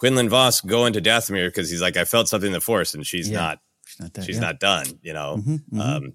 Quinlan 0.00 0.28
Vos 0.28 0.60
go 0.62 0.86
into 0.86 1.00
Dathomir 1.00 1.46
because 1.48 1.70
he's 1.70 1.80
like, 1.82 1.96
I 1.96 2.04
felt 2.04 2.28
something 2.28 2.48
in 2.48 2.52
the 2.52 2.60
Force, 2.60 2.92
and 2.94 3.06
she's 3.06 3.28
Yeah. 3.28 3.38
not 3.38 3.58
She's 3.86 4.00
not 4.00 4.14
there. 4.14 4.24
she's 4.24 4.34
yeah. 4.36 4.40
not 4.40 4.60
done. 4.60 4.86
You 5.02 5.12
know, 5.12 5.36
Mhm, 5.46 5.62
mhm. 5.72 5.80
um, 5.80 6.12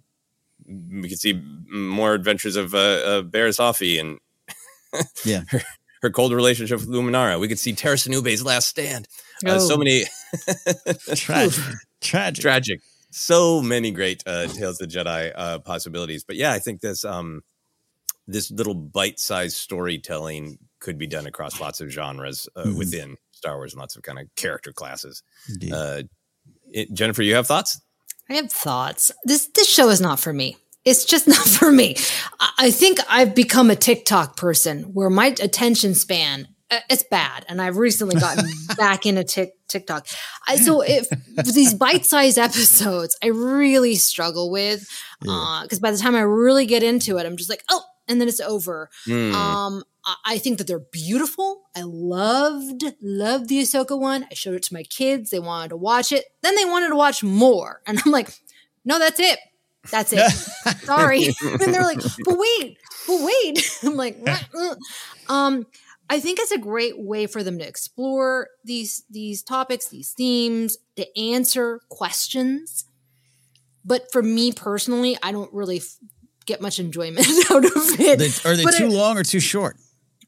we 1.02 1.08
could 1.10 1.20
see 1.20 1.40
more 1.72 2.14
adventures 2.14 2.56
of 2.58 2.74
uh, 2.74 2.78
uh, 2.78 3.22
Barriss 3.24 3.60
Offee 3.60 4.00
and 4.00 4.20
Yeah. 5.26 5.44
her, 5.50 5.62
her 6.02 6.10
cold 6.10 6.34
relationship 6.34 6.80
with 6.80 6.90
Luminara. 6.90 7.40
We 7.40 7.48
could 7.48 7.60
see 7.60 7.74
Tera 7.74 7.98
Sinube's 7.98 8.44
last 8.44 8.68
stand. 8.68 9.08
Uh, 9.46 9.60
so 9.60 9.76
Oh. 9.76 9.78
many 9.78 10.06
tragic, 11.16 11.64
tragic. 12.02 12.42
tragic, 12.42 12.80
so 13.12 13.62
many 13.62 13.92
great 13.92 14.24
uh, 14.26 14.48
Tales 14.48 14.82
of 14.82 14.90
the 14.90 14.98
Jedi 14.98 15.32
uh, 15.36 15.60
possibilities. 15.60 16.24
But 16.24 16.36
yeah, 16.38 16.52
I 16.54 16.60
think 16.60 16.82
this 16.82 17.04
um, 17.06 17.42
this 18.28 18.50
little 18.50 18.74
bite-sized 18.76 19.56
storytelling 19.58 20.58
could 20.80 20.98
be 20.98 21.06
done 21.08 21.28
across 21.28 21.60
lots 21.60 21.82
of 21.82 21.90
genres 21.90 22.48
uh, 22.56 22.64
Mhm. 22.64 22.78
within 22.78 23.18
Star 23.36 23.58
Wars 23.58 23.74
and 23.74 23.80
lots 23.80 23.96
of 23.96 24.04
kind 24.04 24.20
of 24.20 24.28
character 24.36 24.72
classes. 24.72 25.24
Uh, 25.72 26.04
it, 26.72 26.94
Jennifer, 26.94 27.22
you 27.22 27.36
have 27.36 27.48
thoughts? 27.48 27.80
I 28.30 28.36
have 28.36 28.52
thoughts. 28.52 29.12
This 29.24 29.48
this 29.54 29.70
show 29.70 29.90
is 29.90 30.02
not 30.02 30.20
for 30.20 30.34
me. 30.34 30.58
It's 30.84 31.06
just 31.06 31.28
not 31.36 31.48
for 31.48 31.72
me. 31.72 31.96
I, 32.40 32.52
I 32.58 32.72
think 32.72 33.00
I've 33.10 33.36
become 33.36 33.70
a 33.70 33.76
TikTok 33.76 34.38
person 34.38 34.94
where 34.94 35.10
my 35.10 35.28
attention 35.28 35.96
span 35.96 36.48
uh, 36.72 36.80
it's 36.90 37.04
bad, 37.04 37.46
and 37.48 37.62
I've 37.62 37.78
recently 37.78 38.20
gotten 38.20 38.46
back 38.78 39.06
into 39.06 39.24
Tik 39.24 39.52
TikTok. 39.68 40.08
I, 40.48 40.56
so 40.56 40.82
if 40.82 41.08
these 41.54 41.74
bite 41.74 42.06
sized 42.06 42.40
episodes, 42.40 43.18
I 43.24 43.28
really 43.28 43.96
struggle 43.96 44.50
with 44.50 44.88
because 45.22 45.80
by 45.80 45.92
the 45.92 45.98
time 45.98 46.16
I 46.16 46.22
really 46.22 46.66
get 46.66 46.82
into 46.82 47.18
it, 47.18 47.26
I'm 47.26 47.38
just 47.38 47.50
like, 47.50 47.64
oh, 47.70 47.84
and 48.08 48.20
then 48.20 48.28
it's 48.28 48.40
over. 48.40 48.90
Hmm. 49.06 49.36
Um, 49.36 49.84
I- 50.26 50.38
think 50.38 50.58
that 50.60 50.68
they're 50.68 50.80
beautiful. 50.92 51.64
I 51.76 51.82
loved, 51.84 52.84
loved 53.02 53.50
the 53.50 53.62
Ahsoka 53.62 54.00
one. 54.00 54.26
I 54.30 54.34
showed 54.36 54.54
it 54.56 54.64
to 54.64 54.74
my 54.74 54.84
kids. 54.84 55.32
They 55.32 55.40
wanted 55.40 55.70
to 55.70 55.78
watch 55.78 56.12
it. 56.12 56.26
Then 56.42 56.56
they 56.56 56.66
wanted 56.66 56.90
to 56.90 56.96
watch 56.96 57.24
more. 57.24 57.82
And 57.88 58.00
I'm 58.06 58.12
like, 58.12 58.30
no, 58.84 59.00
that's 59.00 59.20
it. 59.20 59.40
That's 59.92 60.14
it. 60.14 60.30
Sorry. 60.84 61.26
and 61.42 61.60
they're 61.74 61.84
like, 61.84 62.02
but 62.24 62.38
wait, 62.38 62.78
but 63.08 63.22
wait. 63.22 63.80
I'm 63.84 63.96
like, 63.96 64.18
um, 65.30 65.66
I 66.10 66.20
think 66.20 66.40
it's 66.40 66.52
a 66.52 66.58
great 66.60 67.00
way 67.00 67.26
for 67.28 67.42
them 67.44 67.58
to 67.60 67.68
explore 67.68 68.48
these 68.64 69.04
these 69.10 69.42
topics, 69.42 69.88
these 69.88 70.12
themes, 70.12 70.78
to 70.98 71.20
answer 71.20 71.80
questions. 71.90 72.86
But 73.84 74.12
for 74.12 74.22
me 74.22 74.52
personally, 74.52 75.18
I 75.24 75.32
don't 75.32 75.52
really 75.54 75.78
f- 75.78 75.98
get 76.46 76.62
much 76.62 76.80
enjoyment 76.80 77.28
out 77.52 77.66
of 77.66 77.72
it. 78.00 78.20
They- 78.20 78.50
are 78.50 78.56
they 78.56 78.64
But 78.64 78.76
too 78.76 78.86
I- 78.86 78.90
long 78.90 79.18
or 79.18 79.24
too 79.24 79.40
short? 79.40 79.78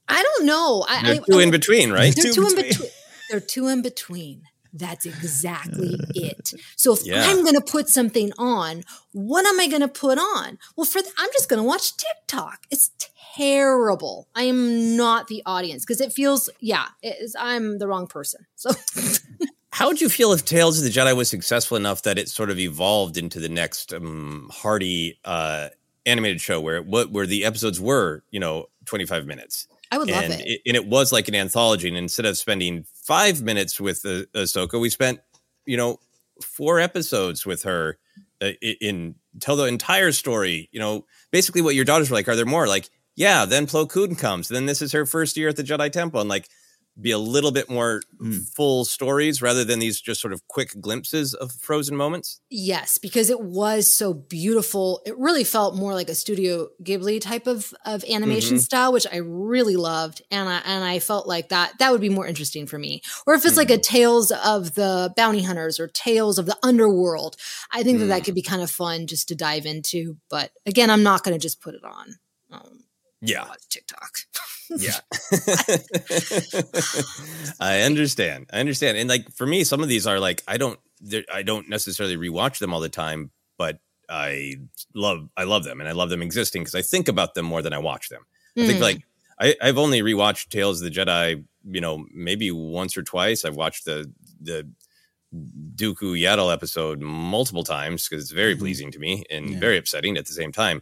I 0.10 0.24
don't 0.24 0.46
know. 0.46 0.86
I, 0.88 1.04
They're 1.04 1.22
two 1.22 1.40
I- 1.40 1.44
in 1.44 1.52
between, 1.52 1.92
right? 1.92 2.16
They're 2.16 2.26
Two 2.26 2.34
two 2.34 2.48
in 2.48 2.56
between. 2.56 2.70
between. 2.72 2.90
They're 3.30 3.40
two 3.40 3.68
in 3.68 3.82
between. 3.82 4.44
That's 4.74 5.06
exactly 5.06 5.96
it. 6.16 6.52
So 6.76 6.94
if 6.94 7.06
Yeah. 7.06 7.24
I'm 7.26 7.42
going 7.44 7.56
to 7.56 7.62
put 7.62 7.90
something 7.90 8.32
on, 8.38 8.84
what 9.12 9.46
am 9.46 9.60
I 9.60 9.68
going 9.68 9.82
to 9.82 9.88
put 9.88 10.18
on? 10.20 10.60
Well, 10.76 10.86
for 10.86 11.02
th- 11.02 11.14
I'm 11.18 11.30
just 11.34 11.50
going 11.50 11.58
to 11.62 11.64
watch 11.68 11.96
TikTok. 11.98 12.64
It's 12.70 12.92
terrible. 13.36 14.28
I 14.36 14.44
am 14.44 14.96
not 14.96 15.28
the 15.28 15.42
audience 15.46 15.84
because 15.86 16.02
it 16.02 16.14
feels 16.14 16.50
yeah, 16.60 16.88
it 17.02 17.18
is, 17.22 17.36
I'm 17.40 17.80
the 17.80 17.88
wrong 17.88 18.08
person. 18.08 18.46
So 18.56 18.72
How 19.72 19.88
would 19.88 20.02
you 20.02 20.10
feel 20.10 20.32
if 20.34 20.44
Tales 20.44 20.78
of 20.80 20.84
the 20.86 20.90
Jedi 20.90 21.16
was 21.16 21.30
successful 21.30 21.78
enough 21.78 22.02
that 22.04 22.18
it 22.18 22.30
sort 22.30 22.50
of 22.50 22.58
evolved 22.58 23.16
into 23.18 23.40
the 23.40 23.50
next 23.50 23.94
um, 23.94 24.50
hearty 24.52 25.20
uh, 25.24 25.70
animated 26.06 26.42
show 26.42 26.60
where 26.60 26.78
it, 26.78 26.86
where 26.88 27.28
the 27.28 27.46
episodes 27.46 27.80
were, 27.80 28.24
you 28.32 28.40
know, 28.40 28.68
25 28.86 29.26
minutes? 29.28 29.68
I 29.92 29.98
would 29.98 30.10
love 30.10 30.24
and 30.24 30.42
it. 30.42 30.62
and 30.66 30.76
it 30.76 30.88
was 30.88 31.12
like 31.12 31.28
an 31.28 31.36
anthology. 31.36 31.88
And 31.88 31.98
instead 31.98 32.26
of 32.26 32.38
spending 32.38 32.86
five 33.04 33.42
minutes 33.42 33.80
with 33.80 34.06
uh, 34.06 34.24
Ahsoka, 34.36 34.80
we 34.80 34.90
spent, 34.90 35.20
you 35.66 35.78
know, 35.78 36.00
four 36.42 36.80
episodes 36.80 37.46
with 37.46 37.64
her 37.64 37.98
uh, 38.42 38.52
in 38.62 39.16
tell 39.40 39.56
the 39.56 39.66
entire 39.66 40.12
story. 40.12 40.70
You 40.72 40.80
know, 40.80 41.06
basically 41.32 41.62
what 41.62 41.76
your 41.76 41.86
daughters 41.86 42.10
were 42.10 42.16
like. 42.16 42.28
Are 42.28 42.36
there 42.36 42.46
more? 42.46 42.68
Like, 42.68 42.90
yeah. 43.16 43.46
Then 43.46 43.68
Plo 43.68 43.90
Koon 43.90 44.16
comes. 44.16 44.48
Then 44.48 44.66
this 44.66 44.82
is 44.82 44.92
her 44.92 45.06
first 45.06 45.38
year 45.38 45.50
at 45.50 45.56
the 45.56 45.64
Jedi 45.64 45.92
Temple, 45.92 46.22
and 46.22 46.30
like 46.30 46.50
be 47.00 47.12
a 47.12 47.18
little 47.20 47.52
bit 47.52 47.70
more 47.70 48.02
full 48.56 48.84
stories 48.86 49.42
rather 49.42 49.64
than 49.64 49.80
these 49.80 50.02
just 50.02 50.20
sort 50.20 50.34
of 50.34 50.48
quick 50.48 50.80
glimpses 50.82 51.34
of 51.34 51.52
frozen 51.52 51.96
moments. 51.96 52.40
Yes, 52.50 52.98
because 52.98 53.30
it 53.30 53.40
was 53.42 53.94
so 53.94 54.14
beautiful. 54.14 55.02
It 55.06 55.18
really 55.18 55.44
felt 55.44 55.76
more 55.76 55.94
like 55.94 56.10
a 56.10 56.16
Studio 56.16 56.70
Ghibli 56.84 57.22
type 57.22 57.46
of 57.48 57.74
of 57.86 58.04
animation 58.06 58.58
Mhm. 58.58 58.62
style, 58.62 58.92
which 58.94 59.06
I 59.12 59.18
really 59.18 59.76
loved, 59.76 60.22
and 60.32 60.50
I 60.50 60.58
and 60.66 60.84
I 60.84 61.00
felt 61.00 61.28
like 61.28 61.50
that 61.50 61.78
that 61.80 61.92
would 61.92 62.02
be 62.02 62.10
more 62.10 62.26
interesting 62.28 62.66
for 62.66 62.80
me. 62.80 63.02
Or 63.26 63.34
if 63.36 63.46
it's 63.46 63.58
like 63.58 63.70
a 63.70 63.78
Tales 63.78 64.32
of 64.32 64.74
the 64.76 65.14
Bounty 65.16 65.44
Hunters 65.44 65.80
or 65.80 65.88
Tales 65.88 66.40
of 66.40 66.46
the 66.48 66.58
Underworld, 66.64 67.36
I 67.72 67.84
think 67.84 68.00
that 68.00 68.06
that 68.08 68.24
could 68.24 68.36
be 68.36 68.42
kind 68.42 68.62
of 68.62 68.72
fun 68.72 69.06
just 69.08 69.28
to 69.28 69.36
dive 69.36 69.66
into. 69.66 70.18
But 70.30 70.52
again, 70.66 70.90
I'm 70.90 71.04
not 71.04 71.24
going 71.24 71.38
to 71.38 71.42
just 71.42 71.62
put 71.62 71.76
it 71.76 71.84
on. 71.84 72.16
Um, 72.52 72.84
Yeah. 73.22 73.48
watch 73.48 73.68
TikTok. 73.70 74.12
Yeah. 74.70 75.00
I 77.60 77.82
understand. 77.82 78.48
I 78.52 78.60
understand. 78.60 78.98
And 78.98 79.10
like 79.10 79.32
for 79.32 79.46
me, 79.48 79.64
some 79.64 79.82
of 79.82 79.90
these 79.90 80.06
are 80.08 80.20
like 80.20 80.44
I 80.48 80.58
don't 80.58 80.80
I 81.34 81.44
don't 81.44 81.70
necessarily 81.70 82.18
rewatch 82.18 82.60
them 82.60 82.74
all 82.74 82.80
the 82.80 82.90
time, 82.90 83.32
but 83.58 83.80
I 84.10 84.56
love 84.94 85.30
I 85.38 85.44
love 85.44 85.64
them 85.64 85.80
and 85.80 85.90
I 85.90 85.94
love 85.94 86.10
them 86.10 86.22
existing 86.22 86.62
because 86.64 86.76
I 86.76 86.82
think 86.82 87.08
about 87.08 87.34
them 87.34 87.46
more 87.46 87.62
than 87.62 87.74
I 87.74 87.80
watch 87.80 88.10
them. 88.10 88.26
I 88.58 88.66
think 88.66 88.80
Mm. 88.80 88.82
like 88.82 89.02
I, 89.40 89.56
I've 89.62 89.78
only 89.78 90.02
rewatched 90.02 90.50
Tales 90.50 90.82
of 90.82 90.92
the 90.92 91.00
Jedi, 91.00 91.44
you 91.70 91.82
know, 91.82 92.06
maybe 92.14 92.50
once 92.52 92.98
or 92.98 93.04
twice. 93.04 93.46
I've 93.46 93.56
watched 93.56 93.86
the 93.86 94.12
the 94.42 94.68
Dooku 95.36 96.20
Yaddle 96.20 96.52
episode 96.54 97.02
multiple 97.02 97.64
times 97.64 98.08
because 98.08 98.24
it's 98.24 98.32
very 98.32 98.56
pleasing 98.56 98.92
to 98.92 99.00
me 99.00 99.24
and 99.30 99.52
Yeah. 99.52 99.60
very 99.60 99.78
upsetting 99.78 100.18
at 100.18 100.26
the 100.26 100.34
same 100.34 100.52
time. 100.52 100.82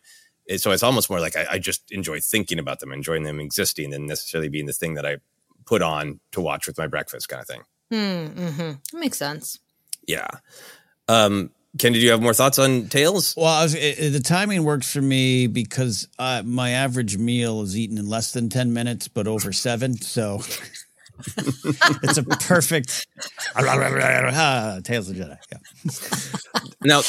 And 0.50 0.60
so 0.62 0.72
it's 0.72 0.84
almost 0.84 1.10
more 1.10 1.20
like 1.20 1.36
I, 1.36 1.46
I 1.54 1.60
just 1.60 1.92
enjoy 1.92 2.20
thinking 2.20 2.60
about 2.60 2.80
them, 2.80 2.92
enjoying 2.92 3.24
them 3.24 3.40
existing, 3.40 3.90
than 3.90 4.06
necessarily 4.06 4.50
being 4.50 4.66
the 4.66 4.74
thing 4.74 4.94
that 4.96 5.06
I 5.06 5.18
put 5.66 5.82
on 5.82 6.20
to 6.32 6.42
watch 6.42 6.68
with 6.68 6.78
my 6.78 6.88
breakfast 6.88 7.28
kind 7.30 7.42
of 7.42 7.48
thing. 7.48 7.62
Hmm, 7.92 8.40
mm-hmm. 8.40 8.72
That 8.92 9.00
makes 9.00 9.18
sense. 9.18 9.60
Yeah. 10.08 10.28
Um, 11.08 11.52
Ken, 11.78 11.92
did 11.92 12.02
you 12.02 12.12
have 12.12 12.22
more 12.22 12.34
thoughts 12.34 12.58
on 12.58 12.88
Tales? 12.88 13.34
Well, 13.36 13.46
I 13.48 13.64
was, 13.64 13.74
it, 13.76 14.00
it- 14.00 14.14
the 14.14 14.20
timing 14.22 14.64
works 14.64 14.92
for 14.94 15.02
me 15.02 15.48
because 15.48 16.08
uh, 16.20 16.42
my 16.46 16.70
average 16.70 17.18
meal 17.18 17.62
is 17.64 17.78
eaten 17.78 17.98
in 17.98 18.08
less 18.08 18.32
than 18.32 18.50
10 18.50 18.72
minutes, 18.72 19.08
but 19.08 19.28
over 19.28 19.52
seven. 19.52 19.98
So 19.98 20.42
it's 21.38 22.18
a 22.18 22.24
perfect 22.24 23.08
Tales 23.56 25.10
of 25.10 25.16
Jedi. 25.16 25.38
Yeah. 25.52 25.60
Now, 26.84 27.02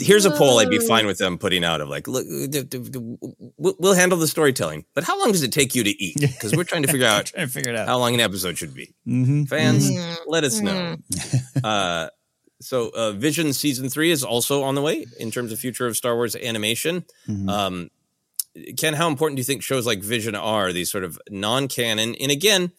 here's 0.00 0.24
a 0.24 0.30
poll 0.30 0.58
I'd 0.58 0.70
be 0.70 0.78
fine 0.78 1.06
with 1.06 1.18
them 1.18 1.38
putting 1.38 1.64
out 1.64 1.80
of 1.80 1.88
like, 1.88 2.08
look, 2.08 2.26
d- 2.26 2.62
d- 2.62 2.78
d- 2.78 3.16
we'll 3.56 3.76
we'll 3.78 3.94
handle 3.94 4.18
the 4.18 4.26
storytelling, 4.26 4.84
but 4.94 5.04
how 5.04 5.18
long 5.18 5.32
does 5.32 5.42
it 5.42 5.52
take 5.52 5.74
you 5.74 5.84
to 5.84 5.90
eat? 5.90 6.16
Because 6.20 6.54
we're 6.56 6.64
trying 6.64 6.82
to 6.82 6.88
figure 6.90 7.06
out 7.14 7.26
Trying 7.26 7.46
to 7.46 7.52
figure 7.52 7.72
it 7.72 7.76
out. 7.78 7.88
how 7.88 7.98
long 7.98 8.14
an 8.14 8.20
episode 8.20 8.56
should 8.58 8.74
be. 8.74 8.94
Mm-hmm. 9.06 9.44
Fans, 9.44 9.90
let 10.26 10.44
us 10.44 10.60
know. 10.60 10.96
uh, 11.64 12.08
so, 12.60 12.90
uh, 12.94 13.12
Vision 13.12 13.52
season 13.52 13.88
three 13.88 14.10
is 14.10 14.24
also 14.24 14.62
on 14.62 14.74
the 14.74 14.82
way 14.82 15.06
in 15.20 15.30
terms 15.30 15.52
of 15.52 15.58
future 15.58 15.86
of 15.86 15.96
Star 15.96 16.14
Wars 16.16 16.34
animation. 16.34 17.04
Mm-hmm. 17.28 17.48
Um, 17.48 17.90
Ken, 18.76 18.94
how 18.94 19.06
important 19.08 19.36
do 19.36 19.40
you 19.40 19.44
think 19.44 19.62
shows 19.62 19.86
like 19.86 20.00
Vision 20.00 20.34
are? 20.34 20.72
These 20.72 20.90
sort 20.90 21.04
of 21.04 21.18
non-canon, 21.30 22.16
and 22.16 22.32
again, 22.32 22.72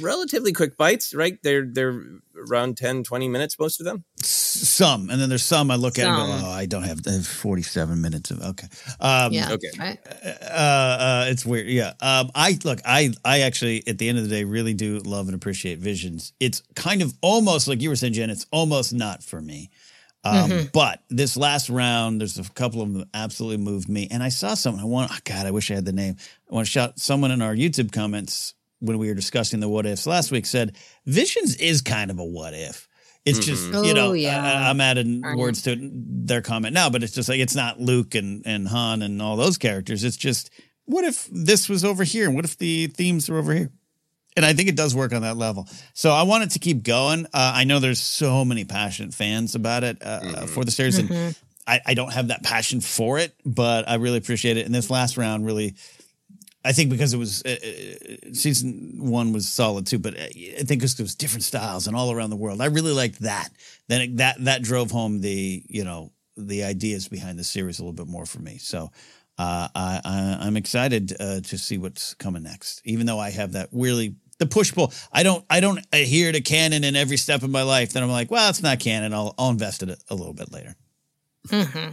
relatively 0.00 0.52
quick 0.52 0.76
bites, 0.76 1.14
right? 1.14 1.38
They're 1.42 1.66
they're 1.66 2.02
around 2.50 2.76
10, 2.76 3.02
20 3.04 3.28
minutes, 3.28 3.58
most 3.58 3.80
of 3.80 3.86
them. 3.86 4.04
Some, 4.22 5.10
and 5.10 5.20
then 5.20 5.28
there's 5.28 5.44
some 5.44 5.70
I 5.70 5.76
look 5.76 5.98
at 5.98 6.06
and 6.06 6.16
go, 6.16 6.46
oh, 6.46 6.50
I 6.50 6.66
don't 6.66 6.82
have, 6.82 7.00
I 7.06 7.12
have 7.12 7.26
47 7.26 8.00
minutes 8.00 8.30
of, 8.30 8.42
okay. 8.42 8.66
Um, 9.00 9.32
Yeah. 9.32 9.52
Okay. 9.52 9.68
Right. 9.78 9.98
uh, 10.42 10.46
uh, 10.46 11.24
it's 11.28 11.44
weird. 11.46 11.66
Yeah. 11.66 11.92
Um, 12.00 12.30
I 12.34 12.58
look, 12.64 12.80
I, 12.84 13.12
I 13.24 13.40
actually, 13.40 13.86
at 13.86 13.98
the 13.98 14.08
end 14.08 14.18
of 14.18 14.24
the 14.24 14.30
day, 14.30 14.44
really 14.44 14.74
do 14.74 14.98
love 14.98 15.26
and 15.28 15.34
appreciate 15.34 15.78
visions. 15.78 16.32
It's 16.40 16.62
kind 16.74 17.02
of 17.02 17.14
almost 17.22 17.68
like 17.68 17.80
you 17.80 17.88
were 17.88 17.96
saying, 17.96 18.14
Jen. 18.14 18.30
It's 18.30 18.46
almost 18.50 18.92
not 18.92 19.22
for 19.22 19.40
me. 19.40 19.70
Um, 20.24 20.68
But 20.72 21.02
this 21.08 21.36
last 21.36 21.70
round, 21.70 22.20
there's 22.20 22.38
a 22.38 22.42
couple 22.42 22.82
of 22.82 22.92
them 22.92 22.98
that 23.00 23.08
absolutely 23.14 23.64
moved 23.64 23.88
me. 23.88 24.08
And 24.10 24.22
I 24.22 24.28
saw 24.30 24.54
someone. 24.54 24.82
I 24.82 24.86
want. 24.86 25.10
Oh 25.12 25.18
God, 25.24 25.46
I 25.46 25.52
wish 25.52 25.70
I 25.70 25.74
had 25.74 25.84
the 25.84 25.92
name. 25.92 26.16
I 26.50 26.54
want 26.54 26.66
to 26.66 26.70
shout. 26.70 26.98
Someone 26.98 27.30
in 27.30 27.40
our 27.42 27.54
YouTube 27.54 27.92
comments 27.92 28.54
when 28.80 28.98
we 28.98 29.08
were 29.08 29.14
discussing 29.14 29.60
the 29.60 29.68
what 29.68 29.86
ifs 29.86 30.06
last 30.06 30.30
week 30.30 30.46
said 30.46 30.76
Visions 31.06 31.56
is 31.56 31.82
kind 31.82 32.10
of 32.10 32.18
a 32.18 32.24
what 32.24 32.54
if. 32.54 32.88
It's 33.24 33.40
just 33.40 33.66
you 33.84 33.92
know 33.92 34.10
Oh, 34.10 34.12
yeah. 34.12 34.40
I, 34.40 34.70
am 34.70 34.80
adding 34.80 35.20
Darn 35.22 35.36
it. 35.36 35.40
words 35.40 35.62
to 35.62 35.76
their 35.92 36.42
comment 36.42 36.74
now, 36.74 36.90
but 36.90 37.02
it's 37.02 37.12
just 37.12 37.28
like 37.28 37.40
it's 37.40 37.56
not 37.56 37.80
Luke 37.80 38.14
and 38.14 38.42
and 38.46 38.68
Han 38.68 39.02
and 39.02 39.20
all 39.20 39.36
those 39.36 39.58
characters. 39.58 40.04
It's 40.04 40.16
just 40.16 40.50
what 40.84 41.04
if 41.04 41.28
this 41.32 41.68
was 41.68 41.84
over 41.84 42.04
here 42.04 42.26
and 42.26 42.36
what 42.36 42.44
if 42.44 42.56
the 42.56 42.86
themes 42.86 43.28
were 43.28 43.38
over 43.38 43.52
here? 43.52 43.70
And 44.36 44.44
I 44.44 44.52
think 44.52 44.68
it 44.68 44.76
does 44.76 44.94
work 44.94 45.12
on 45.12 45.22
that 45.22 45.36
level. 45.36 45.66
So 45.94 46.12
I 46.12 46.22
want 46.24 46.44
it 46.44 46.50
to 46.50 46.58
keep 46.58 46.82
going. 46.84 47.24
Uh, 47.26 47.52
I 47.54 47.64
know 47.64 47.80
there's 47.80 47.98
so 48.00 48.44
many 48.44 48.64
passionate 48.66 49.14
fans 49.14 49.54
about 49.54 49.82
it 49.82 49.96
uh, 50.02 50.04
uh, 50.22 50.46
for 50.46 50.62
the 50.62 50.70
series, 50.70 50.98
and 50.98 51.34
I, 51.66 51.80
I 51.86 51.94
don't 51.94 52.12
have 52.12 52.28
that 52.28 52.42
passion 52.44 52.80
for 52.82 53.18
it, 53.18 53.34
but 53.46 53.88
I 53.88 53.94
really 53.94 54.18
appreciate 54.18 54.58
it. 54.58 54.66
And 54.66 54.74
this 54.74 54.90
last 54.90 55.16
round 55.16 55.46
really, 55.46 55.74
I 56.66 56.72
think 56.72 56.90
because 56.90 57.14
it 57.14 57.18
was 57.18 57.42
uh, 57.44 57.50
uh, 57.50 58.32
season 58.32 58.96
one 58.98 59.32
was 59.32 59.48
solid 59.48 59.86
too, 59.86 60.00
but 60.00 60.18
uh, 60.18 60.24
I 60.24 60.64
think 60.64 60.80
because 60.80 60.98
it 60.98 61.02
was 61.02 61.14
different 61.14 61.44
styles 61.44 61.86
and 61.86 61.96
all 61.96 62.10
around 62.10 62.30
the 62.30 62.36
world. 62.36 62.60
I 62.60 62.66
really 62.66 62.92
liked 62.92 63.20
that. 63.20 63.50
Then 63.86 64.00
it, 64.00 64.16
that 64.16 64.44
that 64.44 64.62
drove 64.62 64.90
home 64.90 65.20
the 65.20 65.62
you 65.68 65.84
know 65.84 66.12
the 66.36 66.64
ideas 66.64 67.08
behind 67.08 67.38
the 67.38 67.44
series 67.44 67.78
a 67.78 67.82
little 67.82 67.92
bit 67.92 68.08
more 68.08 68.26
for 68.26 68.40
me. 68.40 68.58
So. 68.58 68.90
Uh, 69.38 69.68
I, 69.74 70.38
I'm 70.40 70.56
excited 70.56 71.14
uh, 71.20 71.40
to 71.42 71.58
see 71.58 71.76
what's 71.76 72.14
coming 72.14 72.44
next. 72.44 72.80
Even 72.86 73.04
though 73.04 73.18
I 73.18 73.28
have 73.28 73.52
that 73.52 73.68
really 73.70 74.14
the 74.38 74.46
push 74.46 74.72
pull, 74.72 74.94
I 75.12 75.24
don't 75.24 75.44
I 75.50 75.60
don't 75.60 75.78
adhere 75.92 76.32
to 76.32 76.40
canon 76.40 76.84
in 76.84 76.96
every 76.96 77.18
step 77.18 77.42
of 77.42 77.50
my 77.50 77.62
life. 77.62 77.92
Then 77.92 78.02
I'm 78.02 78.10
like, 78.10 78.30
well, 78.30 78.48
it's 78.48 78.62
not 78.62 78.80
canon. 78.80 79.12
I'll 79.12 79.34
I'll 79.36 79.50
invest 79.50 79.82
in 79.82 79.90
it 79.90 80.02
a 80.08 80.14
little 80.14 80.32
bit 80.32 80.50
later. 80.50 80.74
Mm-hmm. 81.48 81.92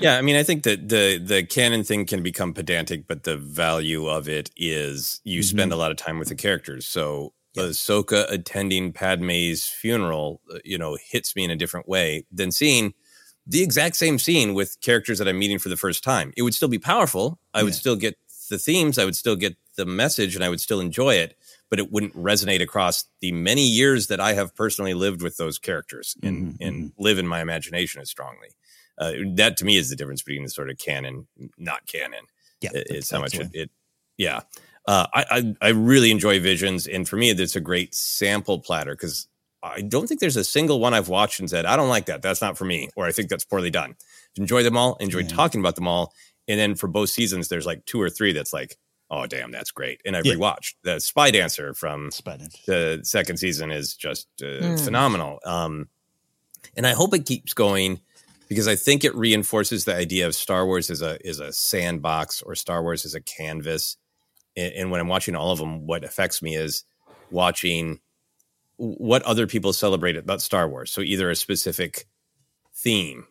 Yeah, 0.00 0.16
I 0.16 0.22
mean, 0.22 0.36
I 0.36 0.42
think 0.42 0.62
that 0.64 0.88
the 0.88 1.18
the 1.18 1.42
canon 1.44 1.84
thing 1.84 2.06
can 2.06 2.22
become 2.22 2.52
pedantic, 2.54 3.06
but 3.06 3.24
the 3.24 3.36
value 3.36 4.06
of 4.08 4.28
it 4.28 4.50
is 4.56 5.20
you 5.24 5.40
Mm-hmm. 5.40 5.56
spend 5.58 5.72
a 5.72 5.76
lot 5.76 5.90
of 5.90 5.96
time 5.96 6.18
with 6.18 6.28
the 6.28 6.34
characters. 6.34 6.86
So 6.86 7.34
Ahsoka 7.56 8.30
attending 8.30 8.92
Padme's 8.92 9.66
funeral, 9.66 10.40
uh, 10.52 10.58
you 10.64 10.78
know, 10.78 10.96
hits 11.02 11.34
me 11.36 11.44
in 11.44 11.50
a 11.50 11.56
different 11.56 11.88
way 11.88 12.24
than 12.32 12.52
seeing 12.52 12.94
the 13.46 13.62
exact 13.62 13.96
same 13.96 14.18
scene 14.18 14.54
with 14.54 14.80
characters 14.80 15.18
that 15.18 15.26
I'm 15.28 15.38
meeting 15.38 15.58
for 15.58 15.68
the 15.70 15.76
first 15.76 16.04
time. 16.04 16.32
It 16.36 16.42
would 16.42 16.54
still 16.54 16.68
be 16.68 16.78
powerful. 16.78 17.38
I 17.54 17.62
would 17.62 17.74
still 17.74 17.96
get 17.96 18.16
the 18.50 18.58
themes. 18.58 18.98
I 18.98 19.04
would 19.04 19.16
still 19.16 19.36
get 19.36 19.56
the 19.76 19.86
message, 19.86 20.34
and 20.34 20.44
I 20.44 20.48
would 20.48 20.60
still 20.60 20.80
enjoy 20.80 21.14
it. 21.14 21.36
But 21.70 21.78
it 21.78 21.90
wouldn't 21.92 22.14
resonate 22.16 22.62
across 22.62 23.04
the 23.20 23.32
many 23.32 23.66
years 23.66 24.06
that 24.06 24.20
I 24.20 24.32
have 24.34 24.54
personally 24.54 24.94
lived 24.94 25.22
with 25.22 25.36
those 25.36 25.58
characters 25.58 26.16
and 26.22 26.54
Mhm, 26.54 26.56
and 26.66 26.92
live 26.98 27.18
in 27.18 27.26
my 27.26 27.40
imagination 27.42 28.00
as 28.00 28.08
strongly. 28.10 28.48
Uh, 28.98 29.12
that 29.34 29.56
to 29.58 29.64
me 29.64 29.76
is 29.76 29.90
the 29.90 29.96
difference 29.96 30.22
between 30.22 30.42
the 30.42 30.50
sort 30.50 30.70
of 30.70 30.78
canon, 30.78 31.26
not 31.56 31.86
canon. 31.86 32.24
Yeah, 32.60 32.70
it's 32.74 33.10
how 33.10 33.20
much 33.20 33.34
it, 33.34 33.50
it 33.52 33.70
yeah. 34.16 34.40
Uh, 34.86 35.06
I, 35.14 35.24
I 35.30 35.54
I 35.60 35.68
really 35.68 36.10
enjoy 36.10 36.40
Visions, 36.40 36.86
and 36.86 37.08
for 37.08 37.16
me, 37.16 37.30
it's 37.30 37.54
a 37.56 37.60
great 37.60 37.94
sample 37.94 38.58
platter 38.58 38.92
because 38.94 39.28
I 39.62 39.82
don't 39.82 40.06
think 40.08 40.20
there's 40.20 40.36
a 40.36 40.44
single 40.44 40.80
one 40.80 40.94
I've 40.94 41.08
watched 41.08 41.38
and 41.40 41.48
said 41.50 41.66
I 41.66 41.76
don't 41.76 41.88
like 41.90 42.06
that. 42.06 42.22
That's 42.22 42.40
not 42.40 42.56
for 42.58 42.64
me, 42.64 42.88
or 42.96 43.06
I 43.06 43.12
think 43.12 43.28
that's 43.28 43.44
poorly 43.44 43.70
done. 43.70 43.96
Enjoy 44.36 44.62
them 44.62 44.76
all. 44.76 44.96
Enjoy 44.96 45.20
Yeah. 45.20 45.28
talking 45.28 45.60
about 45.60 45.74
them 45.76 45.86
all, 45.86 46.12
and 46.48 46.58
then 46.58 46.74
for 46.74 46.88
both 46.88 47.10
seasons, 47.10 47.48
there's 47.48 47.66
like 47.66 47.84
two 47.84 48.00
or 48.00 48.08
three 48.10 48.32
that's 48.32 48.52
like, 48.52 48.78
oh 49.10 49.26
damn, 49.26 49.50
that's 49.52 49.70
great, 49.70 50.00
and 50.06 50.16
I've 50.16 50.24
Yeah. 50.26 50.34
rewatched 50.34 50.74
the 50.82 51.00
Spy 51.00 51.30
Dancer 51.30 51.74
from 51.74 52.10
Spider. 52.10 52.46
the 52.66 53.00
second 53.04 53.36
season 53.36 53.70
is 53.70 53.94
just 53.94 54.26
uh, 54.42 54.46
Mm. 54.46 54.84
phenomenal. 54.84 55.38
Um, 55.44 55.88
and 56.76 56.86
I 56.86 56.92
hope 56.92 57.14
it 57.14 57.26
keeps 57.26 57.52
going 57.54 58.00
because 58.48 58.68
I 58.68 58.76
think 58.76 59.04
it 59.04 59.14
reinforces 59.14 59.84
the 59.84 59.94
idea 59.94 60.26
of 60.26 60.34
Star 60.34 60.66
Wars 60.66 60.90
as 60.90 61.02
a 61.02 61.18
is 61.26 61.40
a 61.40 61.52
sandbox 61.52 62.42
or 62.42 62.54
Star 62.54 62.82
Wars 62.82 63.04
as 63.04 63.14
a 63.14 63.20
canvas. 63.20 63.96
And, 64.56 64.72
and 64.74 64.90
when 64.90 65.00
I'm 65.00 65.08
watching 65.08 65.36
all 65.36 65.52
of 65.52 65.58
them, 65.58 65.86
what 65.86 66.04
affects 66.04 66.42
me 66.42 66.56
is 66.56 66.84
watching 67.30 68.00
what 68.76 69.22
other 69.22 69.46
people 69.46 69.72
celebrate 69.72 70.16
about 70.16 70.42
Star 70.42 70.68
Wars. 70.68 70.90
So 70.90 71.00
either 71.00 71.30
a 71.30 71.36
specific 71.36 72.06
theme 72.74 73.26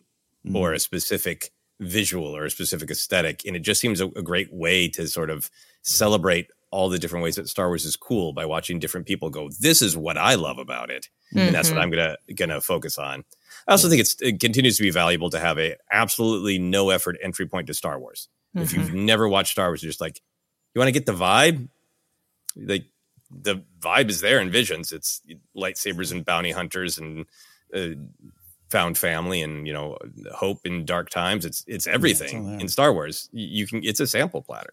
Mm-hmm. 0.46 0.56
or 0.56 0.72
a 0.72 0.78
specific 0.78 1.50
visual 1.80 2.34
or 2.34 2.44
a 2.44 2.50
specific 2.50 2.90
aesthetic. 2.92 3.42
And 3.44 3.56
it 3.56 3.60
just 3.60 3.80
seems 3.80 4.00
a, 4.00 4.06
a 4.06 4.22
great 4.22 4.52
way 4.52 4.88
to 4.90 5.08
sort 5.08 5.30
of 5.30 5.50
celebrate 5.82 6.48
all 6.70 6.88
the 6.88 6.98
different 6.98 7.22
ways 7.24 7.36
that 7.36 7.48
Star 7.48 7.68
Wars 7.68 7.84
is 7.84 7.96
cool 7.96 8.32
by 8.32 8.44
watching 8.46 8.78
different 8.78 9.06
people 9.06 9.30
go, 9.30 9.48
this 9.60 9.80
is 9.82 9.96
what 9.96 10.18
I 10.18 10.34
love 10.34 10.58
about 10.58 10.90
it. 10.90 11.08
And 11.34 11.54
that's 11.54 11.70
what 11.70 11.78
Mhm. 11.78 11.82
I'm 11.82 11.90
gonna 11.90 12.16
gonna 12.34 12.60
focus 12.60 12.98
on. 12.98 13.24
I 13.66 13.72
also 13.72 13.88
think 13.88 14.00
it's 14.00 14.16
it 14.20 14.40
continues 14.40 14.76
to 14.78 14.82
be 14.82 14.90
valuable 14.90 15.30
to 15.30 15.38
have 15.38 15.58
a 15.58 15.76
absolutely 15.90 16.58
no 16.58 16.90
effort 16.90 17.16
entry 17.22 17.46
point 17.46 17.66
to 17.68 17.74
Star 17.74 17.98
Wars. 17.98 18.28
If 18.54 18.72
you've 18.72 18.92
never 18.94 19.28
watched 19.28 19.52
Star 19.52 19.68
Wars, 19.68 19.82
you're 19.82 19.90
just 19.90 20.00
like, 20.00 20.20
you 20.74 20.78
want 20.78 20.88
to 20.88 20.92
get 20.92 21.06
the 21.06 21.12
vibe? 21.12 21.68
Like 22.56 22.86
the 23.30 23.62
vibe 23.78 24.08
is 24.08 24.20
there 24.20 24.40
in 24.40 24.50
Visions. 24.50 24.90
It's 24.92 25.20
lightsabers 25.56 26.12
and 26.12 26.24
bounty 26.24 26.50
hunters 26.50 26.96
and 26.98 27.26
uh, 27.74 27.90
found 28.70 28.96
family 28.98 29.42
and 29.42 29.66
you 29.66 29.72
know 29.72 29.98
hope 30.34 30.60
in 30.66 30.84
dark 30.86 31.10
times. 31.10 31.44
It's 31.44 31.62
it's 31.66 31.86
everything 31.86 32.46
there. 32.52 32.60
in 32.60 32.68
Star 32.68 32.92
Wars. 32.92 33.28
You, 33.32 33.46
you 33.48 33.66
can 33.66 33.84
it's 33.84 34.00
a 34.00 34.06
sample 34.06 34.42
platter. 34.42 34.72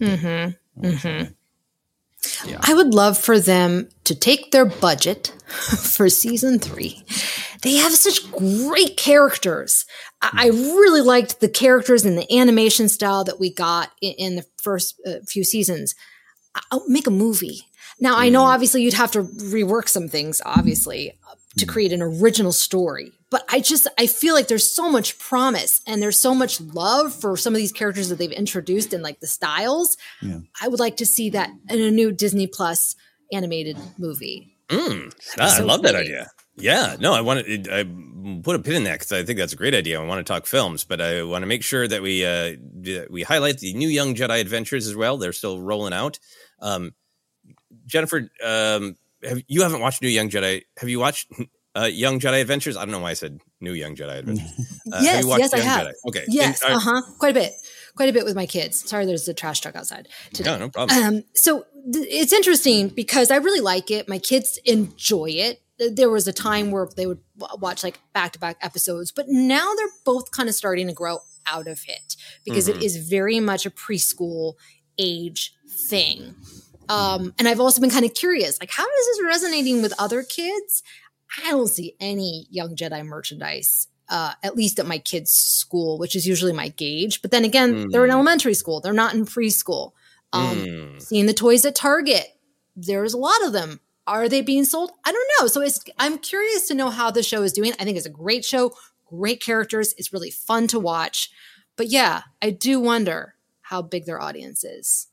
Mm-hmm. 0.00 0.50
Mm-hmm. 0.80 1.32
I 2.62 2.74
would 2.74 2.94
love 2.94 3.18
for 3.18 3.38
them 3.38 3.88
to 4.04 4.14
take 4.14 4.50
their 4.50 4.64
budget 4.64 5.28
for 5.48 6.08
season 6.08 6.58
three. 6.58 7.04
They 7.62 7.76
have 7.76 7.92
such 7.92 8.30
great 8.32 8.96
characters. 8.96 9.84
I, 10.22 10.30
I 10.32 10.46
really 10.48 11.00
liked 11.00 11.40
the 11.40 11.48
characters 11.48 12.04
and 12.04 12.18
the 12.18 12.36
animation 12.36 12.88
style 12.88 13.24
that 13.24 13.40
we 13.40 13.52
got 13.52 13.90
in, 14.00 14.14
in 14.14 14.36
the 14.36 14.46
first 14.62 15.00
uh, 15.06 15.16
few 15.26 15.44
seasons. 15.44 15.94
I'll 16.70 16.88
make 16.88 17.06
a 17.06 17.10
movie. 17.10 17.66
Now, 18.00 18.16
I 18.16 18.28
know 18.28 18.42
obviously 18.42 18.82
you'd 18.82 18.94
have 18.94 19.12
to 19.12 19.22
rework 19.22 19.88
some 19.88 20.08
things, 20.08 20.40
obviously, 20.44 21.12
to 21.58 21.66
create 21.66 21.92
an 21.92 22.02
original 22.02 22.52
story. 22.52 23.12
But 23.30 23.44
I 23.48 23.60
just, 23.60 23.88
I 23.98 24.06
feel 24.06 24.34
like 24.34 24.48
there's 24.48 24.70
so 24.70 24.90
much 24.90 25.18
promise 25.18 25.80
and 25.86 26.00
there's 26.00 26.20
so 26.20 26.34
much 26.34 26.60
love 26.60 27.12
for 27.12 27.36
some 27.36 27.52
of 27.52 27.58
these 27.58 27.72
characters 27.72 28.08
that 28.08 28.16
they've 28.16 28.30
introduced 28.30 28.92
and 28.92 29.02
like 29.02 29.20
the 29.20 29.26
styles. 29.26 29.96
Yeah. 30.22 30.40
I 30.62 30.68
would 30.68 30.80
like 30.80 30.96
to 30.98 31.06
see 31.06 31.30
that 31.30 31.50
in 31.68 31.80
a 31.80 31.90
new 31.90 32.12
Disney 32.12 32.46
Plus 32.46 32.94
animated 33.32 33.76
movie. 33.98 34.56
Mm, 34.68 35.12
ah, 35.38 35.44
I 35.44 35.58
so 35.58 35.66
love 35.66 35.82
that 35.82 35.94
idea. 35.94 36.30
Yeah, 36.56 36.96
no, 37.00 37.12
I 37.12 37.20
want 37.20 37.44
to. 37.44 37.62
I 37.70 37.84
put 38.42 38.56
a 38.56 38.60
pin 38.60 38.76
in 38.76 38.84
that 38.84 39.00
because 39.00 39.12
I 39.12 39.24
think 39.24 39.38
that's 39.38 39.52
a 39.52 39.56
great 39.56 39.74
idea. 39.74 40.00
I 40.00 40.04
want 40.04 40.24
to 40.24 40.32
talk 40.32 40.46
films, 40.46 40.84
but 40.84 41.00
I 41.00 41.22
want 41.24 41.42
to 41.42 41.46
make 41.46 41.62
sure 41.62 41.86
that 41.86 42.00
we 42.00 42.24
uh, 42.24 42.54
we 43.10 43.22
highlight 43.22 43.58
the 43.58 43.74
new 43.74 43.88
Young 43.88 44.14
Jedi 44.14 44.40
Adventures 44.40 44.86
as 44.86 44.94
well. 44.94 45.18
They're 45.18 45.32
still 45.32 45.60
rolling 45.60 45.92
out. 45.92 46.18
Um, 46.60 46.94
Jennifer, 47.86 48.30
um, 48.42 48.96
have, 49.24 49.42
you 49.48 49.62
haven't 49.62 49.80
watched 49.80 50.02
New 50.02 50.08
Young 50.08 50.28
Jedi? 50.30 50.62
Have 50.78 50.88
you 50.88 50.98
watched 51.00 51.28
uh, 51.76 51.84
Young 51.84 52.20
Jedi 52.20 52.40
Adventures? 52.40 52.76
I 52.76 52.80
don't 52.84 52.92
know 52.92 53.00
why 53.00 53.10
I 53.10 53.14
said 53.14 53.40
New 53.60 53.72
Young 53.72 53.96
Jedi 53.96 54.18
Adventures. 54.18 54.50
Uh, 54.92 55.00
yes, 55.00 55.24
yes, 55.38 55.54
I 55.54 55.60
have. 55.60 55.86
Jedi? 55.86 55.92
Okay. 56.08 56.24
Yes, 56.28 56.62
uh, 56.62 56.74
uh 56.74 56.78
huh. 56.78 57.02
Quite 57.18 57.30
a 57.30 57.40
bit. 57.40 57.54
Quite 57.96 58.10
a 58.10 58.12
bit 58.12 58.26
with 58.26 58.36
my 58.36 58.44
kids. 58.44 58.86
Sorry, 58.86 59.06
there's 59.06 59.26
a 59.28 59.32
trash 59.32 59.60
truck 59.60 59.74
outside 59.74 60.08
today. 60.34 60.50
No, 60.50 60.58
no 60.58 60.68
problem. 60.68 61.02
Um, 61.02 61.22
so 61.34 61.64
th- 61.90 62.06
it's 62.10 62.34
interesting 62.34 62.88
because 62.88 63.30
I 63.30 63.36
really 63.36 63.60
like 63.60 63.90
it. 63.90 64.10
My 64.10 64.18
kids 64.18 64.58
enjoy 64.66 65.30
it. 65.30 65.62
There 65.78 66.10
was 66.10 66.28
a 66.28 66.34
time 66.34 66.70
where 66.70 66.86
they 66.96 67.06
would 67.06 67.20
w- 67.38 67.58
watch 67.60 67.82
like 67.82 67.98
back 68.12 68.32
to 68.32 68.38
back 68.38 68.58
episodes, 68.60 69.10
but 69.10 69.24
now 69.28 69.72
they're 69.74 69.88
both 70.04 70.30
kind 70.32 70.50
of 70.50 70.54
starting 70.54 70.86
to 70.88 70.92
grow 70.92 71.20
out 71.46 71.66
of 71.66 71.80
it 71.88 72.14
because 72.44 72.68
it 72.68 72.76
Mhm. 72.76 72.82
is 72.82 73.08
very 73.08 73.40
much 73.40 73.64
a 73.64 73.70
preschool 73.70 74.52
age 74.98 75.54
thing. 75.88 76.34
Um, 76.88 77.34
and 77.38 77.48
I've 77.48 77.60
also 77.60 77.80
been 77.80 77.90
kind 77.90 78.04
of 78.04 78.14
curious, 78.14 78.60
like, 78.60 78.70
how 78.70 78.84
is 78.84 79.06
this 79.06 79.22
resonating 79.24 79.82
with 79.82 79.92
other 79.98 80.22
kids? 80.22 80.82
I 81.44 81.50
don't 81.50 81.68
see 81.68 81.96
any 82.00 82.46
Young 82.50 82.76
Jedi 82.76 83.04
merchandise, 83.04 83.88
uh, 84.08 84.34
at 84.42 84.54
least 84.56 84.78
at 84.78 84.86
my 84.86 84.98
kids' 84.98 85.30
school, 85.30 85.98
which 85.98 86.14
is 86.14 86.26
usually 86.26 86.52
my 86.52 86.68
gauge. 86.68 87.22
But 87.22 87.30
then 87.30 87.44
again, 87.44 87.88
they're 87.90 88.04
in 88.04 88.10
Mm. 88.10 88.14
elementary 88.14 88.54
school; 88.54 88.80
they're 88.80 88.92
not 88.92 89.14
in 89.14 89.24
preschool. 89.24 89.92
Um, 90.32 90.58
Mm. 90.58 91.02
Seeing 91.02 91.26
the 91.26 91.34
toys 91.34 91.64
at 91.64 91.74
Target, 91.74 92.26
there's 92.76 93.14
a 93.14 93.18
lot 93.18 93.44
of 93.44 93.52
them. 93.52 93.80
Are 94.06 94.28
they 94.28 94.42
being 94.42 94.64
sold? 94.64 94.90
I 95.04 95.12
don't 95.12 95.30
know. 95.40 95.46
So 95.46 95.60
it's 95.62 95.80
I'm 95.98 96.18
curious 96.18 96.68
to 96.68 96.74
know 96.74 96.90
how 96.90 97.10
the 97.10 97.22
show 97.22 97.42
is 97.42 97.52
doing. 97.52 97.72
I 97.80 97.84
think 97.84 97.96
it's 97.96 98.06
a 98.06 98.10
great 98.10 98.44
show, 98.44 98.76
great 99.06 99.40
characters. 99.42 99.94
It's 99.96 100.12
really 100.12 100.30
fun 100.30 100.66
to 100.68 100.78
watch. 100.78 101.30
But 101.76 101.86
yeah, 101.88 102.22
I 102.42 102.50
do 102.50 102.78
wonder 102.80 103.34
how 103.62 103.80
big 103.80 104.04
their 104.04 104.20
audience 104.20 104.62
is. 104.62 105.08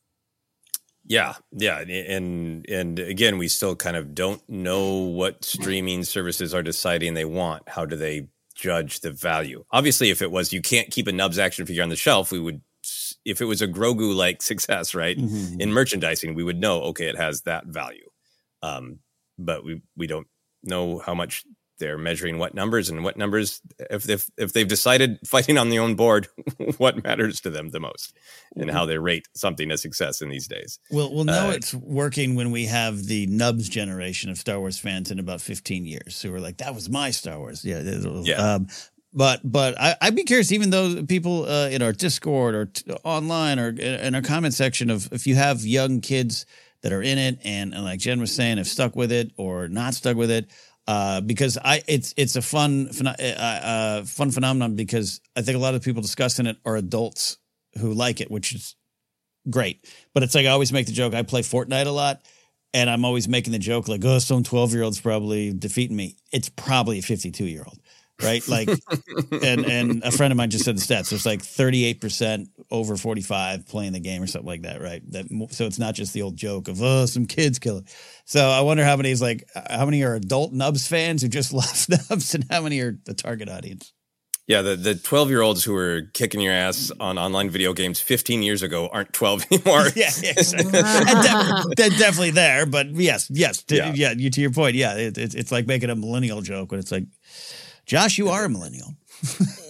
Yeah, 1.12 1.34
yeah, 1.52 1.80
and 1.80 2.66
and 2.70 2.98
again, 3.00 3.38
we 3.38 3.50
still 3.50 3.76
kind 3.76 3.98
of 3.98 4.16
don't 4.16 4.42
know 4.48 4.88
what 5.00 5.44
streaming 5.44 6.06
services 6.06 6.54
are 6.54 6.64
deciding 6.64 7.16
they 7.16 7.26
want. 7.26 7.68
How 7.68 7.84
do 7.86 7.98
they 7.98 8.30
judge 8.56 9.02
the 9.02 9.12
value? 9.12 9.66
Obviously, 9.72 10.10
if 10.10 10.22
it 10.22 10.32
was 10.32 10.54
you 10.54 10.62
can't 10.62 10.90
keep 10.90 11.08
a 11.08 11.12
Nubs 11.12 11.38
action 11.38 11.66
figure 11.66 11.84
on 11.84 11.90
the 11.90 11.98
shelf, 11.98 12.32
we 12.32 12.40
would. 12.40 12.62
If 13.26 13.42
it 13.42 13.46
was 13.46 13.62
a 13.62 13.68
Grogu 13.68 14.16
like 14.16 14.42
success, 14.52 14.96
right, 14.96 15.18
Mhm. 15.18 15.60
in 15.60 15.74
merchandising, 15.74 16.34
we 16.34 16.46
would 16.46 16.60
know 16.62 16.82
okay, 16.92 17.10
it 17.10 17.18
has 17.18 17.42
that 17.42 17.66
value. 17.66 18.10
Um, 18.64 19.00
but 19.38 19.66
we 19.66 19.82
we 19.98 20.08
don't 20.08 20.28
know 20.64 21.00
how 21.00 21.14
much 21.14 21.44
they're 21.82 21.98
measuring 21.98 22.38
what 22.38 22.54
numbers 22.54 22.90
and 22.90 23.04
what 23.04 23.18
numbers 23.18 23.62
if 23.90 24.08
if 24.08 24.30
if 24.38 24.54
they've 24.54 24.68
decided 24.68 25.20
fighting 25.26 25.58
on 25.58 25.68
the 25.70 25.80
own 25.80 25.96
board 25.96 26.28
what 26.78 27.04
matters 27.04 27.42
to 27.42 27.50
them 27.50 27.72
the 27.72 27.82
most 27.82 28.16
and 28.56 28.72
how 28.72 28.86
they 28.86 28.98
rate 28.98 29.28
something 29.36 29.70
a 29.72 29.78
success 29.78 30.22
in 30.22 30.30
these 30.30 30.48
days. 30.48 30.80
We'll 30.90 31.14
we'll 31.14 31.26
know 31.26 31.50
Uh, 31.50 31.52
it's 31.52 31.74
working 31.74 32.36
when 32.36 32.52
we 32.52 32.68
have 32.68 33.04
the 33.04 33.26
Nubs 33.28 33.68
generation 33.68 34.30
of 34.30 34.38
Star 34.38 34.60
Wars 34.60 34.80
fans 34.80 35.12
in 35.12 35.20
about 35.20 35.42
15 35.42 35.86
years. 35.86 36.22
who 36.22 36.32
we're 36.32 36.40
like, 36.40 36.58
that 36.58 36.74
was 36.74 36.90
my 36.90 37.12
Star 37.12 37.38
Wars. 37.38 37.66
Yeah. 37.66 37.82
Yeah. 37.82 38.36
Um, 38.36 38.68
but 39.14 39.42
but 39.44 39.80
I, 39.80 39.96
I'd 40.02 40.16
be 40.16 40.24
curious, 40.24 40.52
even 40.54 40.70
though 40.70 41.04
people 41.04 41.46
uh, 41.46 41.68
in 41.70 41.82
our 41.82 41.92
Discord 41.92 42.56
or 42.56 42.66
t- 42.68 42.90
online 43.04 43.60
or 43.60 43.70
in 43.70 44.16
our 44.16 44.22
comment 44.22 44.54
section 44.54 44.90
of 44.90 45.12
if 45.12 45.28
you 45.28 45.36
have 45.36 45.66
young 45.66 46.00
kids 46.00 46.46
that 46.82 46.92
are 46.92 47.02
in 47.02 47.18
it 47.18 47.40
and, 47.44 47.74
and 47.74 47.84
like 47.84 48.00
Jen 48.00 48.20
was 48.20 48.34
saying, 48.34 48.58
have 48.58 48.68
stuck 48.68 48.96
with 48.96 49.12
it 49.12 49.32
or 49.38 49.68
not 49.68 49.94
stuck 49.94 50.18
with 50.18 50.32
it. 50.32 50.50
Uh, 50.88 51.22
because 51.22 51.58
I, 51.64 51.84
it's 51.88 52.14
it's 52.18 52.36
a 52.36 52.42
fun 52.42 52.90
uh, 53.06 53.12
uh, 53.12 54.04
fun 54.04 54.32
phenomenon 54.32 54.76
because 54.76 55.22
I 55.36 55.42
think 55.42 55.56
a 55.56 55.60
lot 55.60 55.76
of 55.76 55.84
people 55.84 56.02
discussing 56.02 56.48
it 56.48 56.58
are 56.66 56.76
adults 56.76 57.38
who 57.80 57.94
like 57.94 58.20
it, 58.20 58.32
which 58.32 58.54
is 58.54 58.76
great. 59.50 59.86
But 60.14 60.24
it's 60.24 60.36
like 60.36 60.46
I 60.46 60.50
always 60.50 60.74
make 60.74 60.88
the 60.88 60.92
joke. 60.92 61.14
I 61.14 61.24
play 61.24 61.42
Fortnite 61.42 61.86
a 61.86 61.92
lot, 61.92 62.22
and 62.74 62.90
I'm 62.90 63.06
always 63.06 63.28
making 63.28 63.54
the 63.54 63.60
joke 63.60 63.88
like, 63.88 64.04
"Oh, 64.04 64.20
some 64.20 64.44
12 64.44 64.74
year 64.74 64.84
old's 64.84 65.00
probably 65.00 65.54
defeating 65.54 65.96
me." 65.96 66.18
It's 66.32 66.50
probably 66.50 67.00
a 67.00 67.04
52 67.04 67.46
year 67.46 67.64
old, 67.66 67.80
right? 68.24 68.48
Like, 68.48 68.70
and 69.44 69.66
and 69.66 70.04
a 70.04 70.12
friend 70.12 70.32
of 70.32 70.38
mine 70.38 70.50
just 70.50 70.66
said 70.66 70.78
the 70.78 70.82
stats. 70.82 71.12
It's 71.12 71.26
like 71.26 71.42
38 71.42 72.02
percent 72.02 72.50
over 72.70 72.96
45 72.96 73.68
playing 73.68 73.94
the 73.94 74.00
game 74.00 74.22
or 74.22 74.28
something 74.28 74.48
like 74.48 74.62
that, 74.64 74.82
right? 74.82 75.02
That 75.12 75.28
so 75.52 75.66
it's 75.66 75.80
not 75.80 75.96
just 75.96 76.14
the 76.14 76.22
old 76.22 76.36
joke 76.38 76.68
of 76.68 76.82
oh, 76.82 77.06
some 77.06 77.26
kids 77.26 77.60
kill 77.60 77.78
it. 77.80 77.96
So 78.26 78.48
I 78.48 78.62
wonder 78.62 78.84
how 78.84 78.96
many 78.98 79.12
is 79.12 79.22
like 79.22 79.44
how 79.70 79.86
many 79.86 80.04
are 80.04 80.16
adult 80.16 80.54
Nubs 80.54 80.88
fans 80.88 81.22
who 81.22 81.28
just 81.28 81.54
love 81.54 81.86
Nubs, 81.90 82.36
and 82.36 82.46
how 82.50 82.62
many 82.62 82.80
are 82.80 82.98
the 83.06 83.14
target 83.14 83.50
audience. 83.50 83.94
Yeah, 84.48 84.64
the 84.64 84.76
the 84.76 84.96
twelve 84.96 85.30
year 85.30 85.42
olds 85.42 85.64
who 85.64 85.72
were 85.72 86.02
kicking 86.14 86.42
your 86.42 86.52
ass 86.52 86.92
on 87.00 87.18
online 87.18 87.50
video 87.50 87.74
games 87.74 88.02
fifteen 88.02 88.42
years 88.42 88.64
ago 88.64 88.90
aren't 88.92 89.14
twelve 89.14 89.46
anymore. 89.52 89.86
yeah, 89.96 90.10
yeah, 90.22 90.32
exactly. 90.32 91.74
they're 91.78 91.90
definitely 91.92 92.32
there, 92.32 92.66
but 92.66 92.88
yes, 92.88 93.30
yes, 93.32 93.64
to, 93.64 93.76
Yeah. 93.76 93.94
yeah. 93.96 94.12
You 94.12 94.30
to 94.30 94.42
your 94.42 94.52
point, 94.52 94.76
yeah, 94.76 94.96
it, 94.98 95.18
it's 95.18 95.36
it's 95.36 95.52
like 95.54 95.68
making 95.68 95.90
a 95.90 95.96
millennial 95.96 96.42
joke 96.42 96.72
when 96.72 96.80
it's 96.82 96.92
like, 96.92 97.06
Josh, 97.92 98.18
you 98.18 98.30
are 98.30 98.46
a 98.46 98.50
millennial. 98.50 98.96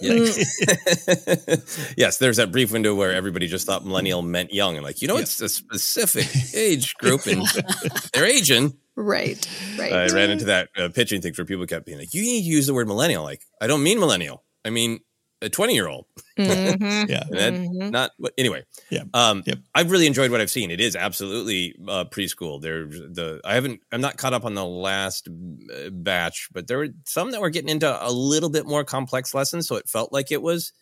yes, 1.96 2.18
there's 2.18 2.36
that 2.36 2.50
brief 2.52 2.70
window 2.70 2.94
where 2.94 3.12
everybody 3.12 3.48
just 3.48 3.66
thought 3.66 3.84
millennial 3.84 4.22
meant 4.22 4.54
young, 4.54 4.76
and 4.76 4.84
like 4.84 5.02
you 5.02 5.08
know, 5.08 5.16
it's 5.16 5.40
a 5.40 5.48
specific 5.48 6.28
age 6.54 6.94
group, 6.98 7.26
and 7.26 7.44
they're 8.14 8.24
aging. 8.24 8.78
Right, 8.94 9.44
right. 9.76 9.92
I 9.92 10.06
ran 10.14 10.30
into 10.30 10.44
that 10.44 10.68
uh, 10.76 10.90
pitching 10.90 11.20
thing 11.20 11.34
where 11.36 11.44
people 11.44 11.66
kept 11.66 11.84
being 11.84 11.98
like, 11.98 12.14
"You 12.14 12.22
need 12.22 12.42
to 12.42 12.48
use 12.48 12.68
the 12.68 12.74
word 12.74 12.86
millennial." 12.86 13.24
Like, 13.24 13.42
I 13.60 13.66
don't 13.66 13.82
mean 13.82 13.98
millennial. 13.98 14.44
I 14.64 14.70
mean 14.70 15.00
a 15.42 15.48
twenty 15.50 15.74
year 15.74 15.88
old. 15.88 16.06
Mhm, 16.38 17.08
yeah, 17.08 17.24
mhm. 17.30 17.90
not 17.90 18.12
anyway. 18.38 18.64
Yeah. 18.90 19.02
Um, 19.12 19.42
I've 19.74 19.90
really 19.90 20.06
enjoyed 20.06 20.30
what 20.30 20.40
I've 20.40 20.50
seen. 20.50 20.70
It 20.70 20.80
is 20.80 20.96
absolutely 20.96 21.74
uh, 21.88 22.04
preschool. 22.04 22.60
There, 22.62 22.86
the 22.86 23.40
I 23.44 23.54
haven't. 23.54 23.80
I'm 23.92 24.00
not 24.00 24.16
caught 24.16 24.32
up 24.32 24.44
on 24.44 24.54
the 24.54 24.64
last 24.64 25.28
uh, 25.28 25.90
batch, 25.90 26.48
but 26.52 26.66
there 26.68 26.78
were 26.78 26.88
some 27.04 27.32
that 27.32 27.40
were 27.40 27.50
getting 27.50 27.68
into 27.70 27.86
a 28.06 28.10
little 28.10 28.48
bit 28.50 28.64
more 28.66 28.84
complex 28.84 29.34
lessons. 29.34 29.68
So 29.68 29.76
it 29.76 29.88
felt 29.88 30.12
like 30.12 30.32
it 30.32 30.40
was 30.40 30.72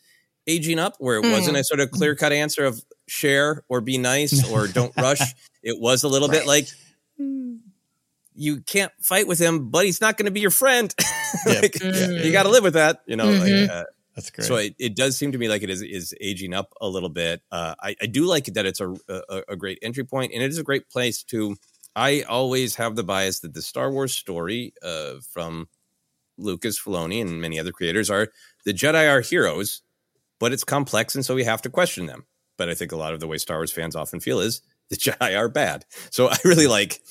aging 0.47 0.79
up, 0.79 0.95
where 0.99 1.17
it 1.17 1.29
wasn't 1.29 1.57
Mm. 1.57 1.59
a 1.59 1.63
sort 1.63 1.79
of 1.81 1.91
clear 1.91 2.15
cut 2.15 2.31
answer 2.31 2.63
of 2.65 2.83
share 3.07 3.63
or 3.69 3.81
be 3.81 3.97
nice 3.97 4.49
or 4.51 4.67
don't 4.67 4.95
rush. 4.97 5.21
It 5.63 5.79
was 5.79 6.03
a 6.03 6.07
little 6.07 6.29
bit 6.29 6.45
like. 6.47 6.67
You 8.33 8.61
can't 8.61 8.91
fight 9.01 9.27
with 9.27 9.39
him, 9.39 9.69
but 9.69 9.85
he's 9.85 9.99
not 9.99 10.17
going 10.17 10.25
to 10.25 10.31
be 10.31 10.39
your 10.39 10.51
friend. 10.51 10.93
Like, 11.45 11.71
Mm. 11.73 12.25
You 12.25 12.31
got 12.33 12.43
to 12.43 12.49
live 12.49 12.63
with 12.63 12.73
that, 12.73 13.03
you 13.07 13.15
know. 13.15 13.25
Mhm. 13.25 13.61
Like, 13.61 13.69
uh, 13.71 13.83
That's 14.15 14.29
great. 14.29 14.45
So 14.45 14.55
it, 14.55 14.75
it 14.77 14.95
does 14.95 15.17
seem 15.17 15.31
to 15.31 15.37
me 15.37 15.47
like 15.47 15.63
it 15.63 15.69
is 15.69 15.81
is 15.81 16.13
aging 16.19 16.53
up 16.53 16.73
a 16.81 16.87
little 16.87 17.09
bit. 17.09 17.41
Uh, 17.51 17.75
I, 17.81 17.95
I 18.01 18.05
do 18.07 18.25
like 18.25 18.45
that 18.45 18.65
it's 18.65 18.81
a, 18.81 18.93
a 19.07 19.43
a 19.49 19.55
great 19.55 19.79
entry 19.81 20.03
point, 20.03 20.33
and 20.33 20.43
it 20.43 20.49
is 20.49 20.57
a 20.57 20.63
great 20.63 20.89
place 20.89 21.23
to. 21.25 21.55
I 21.95 22.21
always 22.21 22.75
have 22.75 22.95
the 22.95 23.03
bias 23.03 23.41
that 23.41 23.53
the 23.53 23.61
Star 23.61 23.91
Wars 23.91 24.13
story 24.13 24.73
uh, 24.81 25.15
from 25.33 25.67
Lucas, 26.37 26.79
Filoni, 26.79 27.21
and 27.21 27.41
many 27.41 27.59
other 27.59 27.71
creators 27.71 28.09
are 28.09 28.29
the 28.65 28.73
Jedi 28.73 29.09
are 29.09 29.21
heroes, 29.21 29.81
but 30.39 30.53
it's 30.53 30.63
complex, 30.63 31.15
and 31.15 31.25
so 31.25 31.35
we 31.35 31.43
have 31.43 31.61
to 31.63 31.69
question 31.69 32.05
them. 32.05 32.25
But 32.57 32.69
I 32.69 32.75
think 32.75 32.91
a 32.91 32.97
lot 32.97 33.13
of 33.13 33.19
the 33.19 33.27
way 33.27 33.37
Star 33.37 33.57
Wars 33.57 33.71
fans 33.71 33.95
often 33.95 34.19
feel 34.19 34.39
is 34.39 34.61
the 34.89 34.95
Jedi 34.97 35.37
are 35.37 35.49
bad. 35.49 35.85
So 36.09 36.27
I 36.27 36.37
really 36.43 36.67
like 36.67 37.01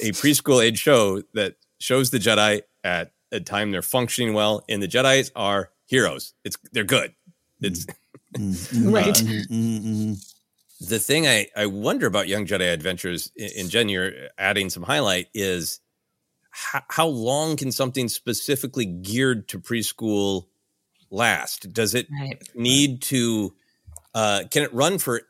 a 0.00 0.10
preschool 0.12 0.62
age 0.62 0.78
show 0.78 1.22
that 1.34 1.54
shows 1.80 2.10
the 2.10 2.18
Jedi 2.18 2.62
at 2.82 3.12
a 3.30 3.40
time 3.40 3.70
they're 3.70 3.82
functioning 3.82 4.34
well, 4.34 4.64
and 4.68 4.82
the 4.82 4.88
Jedi's 4.88 5.30
are 5.36 5.70
heroes. 5.88 6.34
It's 6.44 6.56
they're 6.72 6.84
good. 6.84 7.12
It's 7.60 7.86
Right. 8.38 9.14
Mm-hmm. 9.14 10.12
the 10.80 10.98
thing 10.98 11.26
I, 11.26 11.48
I 11.56 11.66
wonder 11.66 12.06
about 12.06 12.28
Young 12.28 12.46
Jedi 12.46 12.72
Adventures, 12.72 13.32
in, 13.34 13.48
in 13.56 13.68
Jen, 13.70 13.88
you're 13.88 14.12
adding 14.36 14.70
some 14.70 14.82
highlight 14.84 15.28
is 15.34 15.80
how, 16.50 16.82
how 16.90 17.06
long 17.06 17.56
can 17.56 17.72
something 17.72 18.08
specifically 18.08 18.84
geared 18.84 19.48
to 19.48 19.58
preschool 19.58 20.46
last? 21.10 21.72
Does 21.72 21.94
it 21.94 22.06
Right. 22.12 22.40
need 22.54 23.00
to, 23.02 23.54
uh, 24.14 24.44
can 24.50 24.62
it 24.62 24.72
run 24.74 24.98
for 24.98 25.22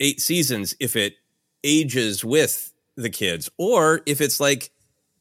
eight 0.00 0.20
seasons 0.20 0.74
if 0.80 0.96
it 0.96 1.14
ages 1.62 2.24
with 2.24 2.72
the 2.96 3.10
kids? 3.10 3.50
Or 3.58 4.00
if 4.06 4.20
it's 4.22 4.40
like 4.40 4.70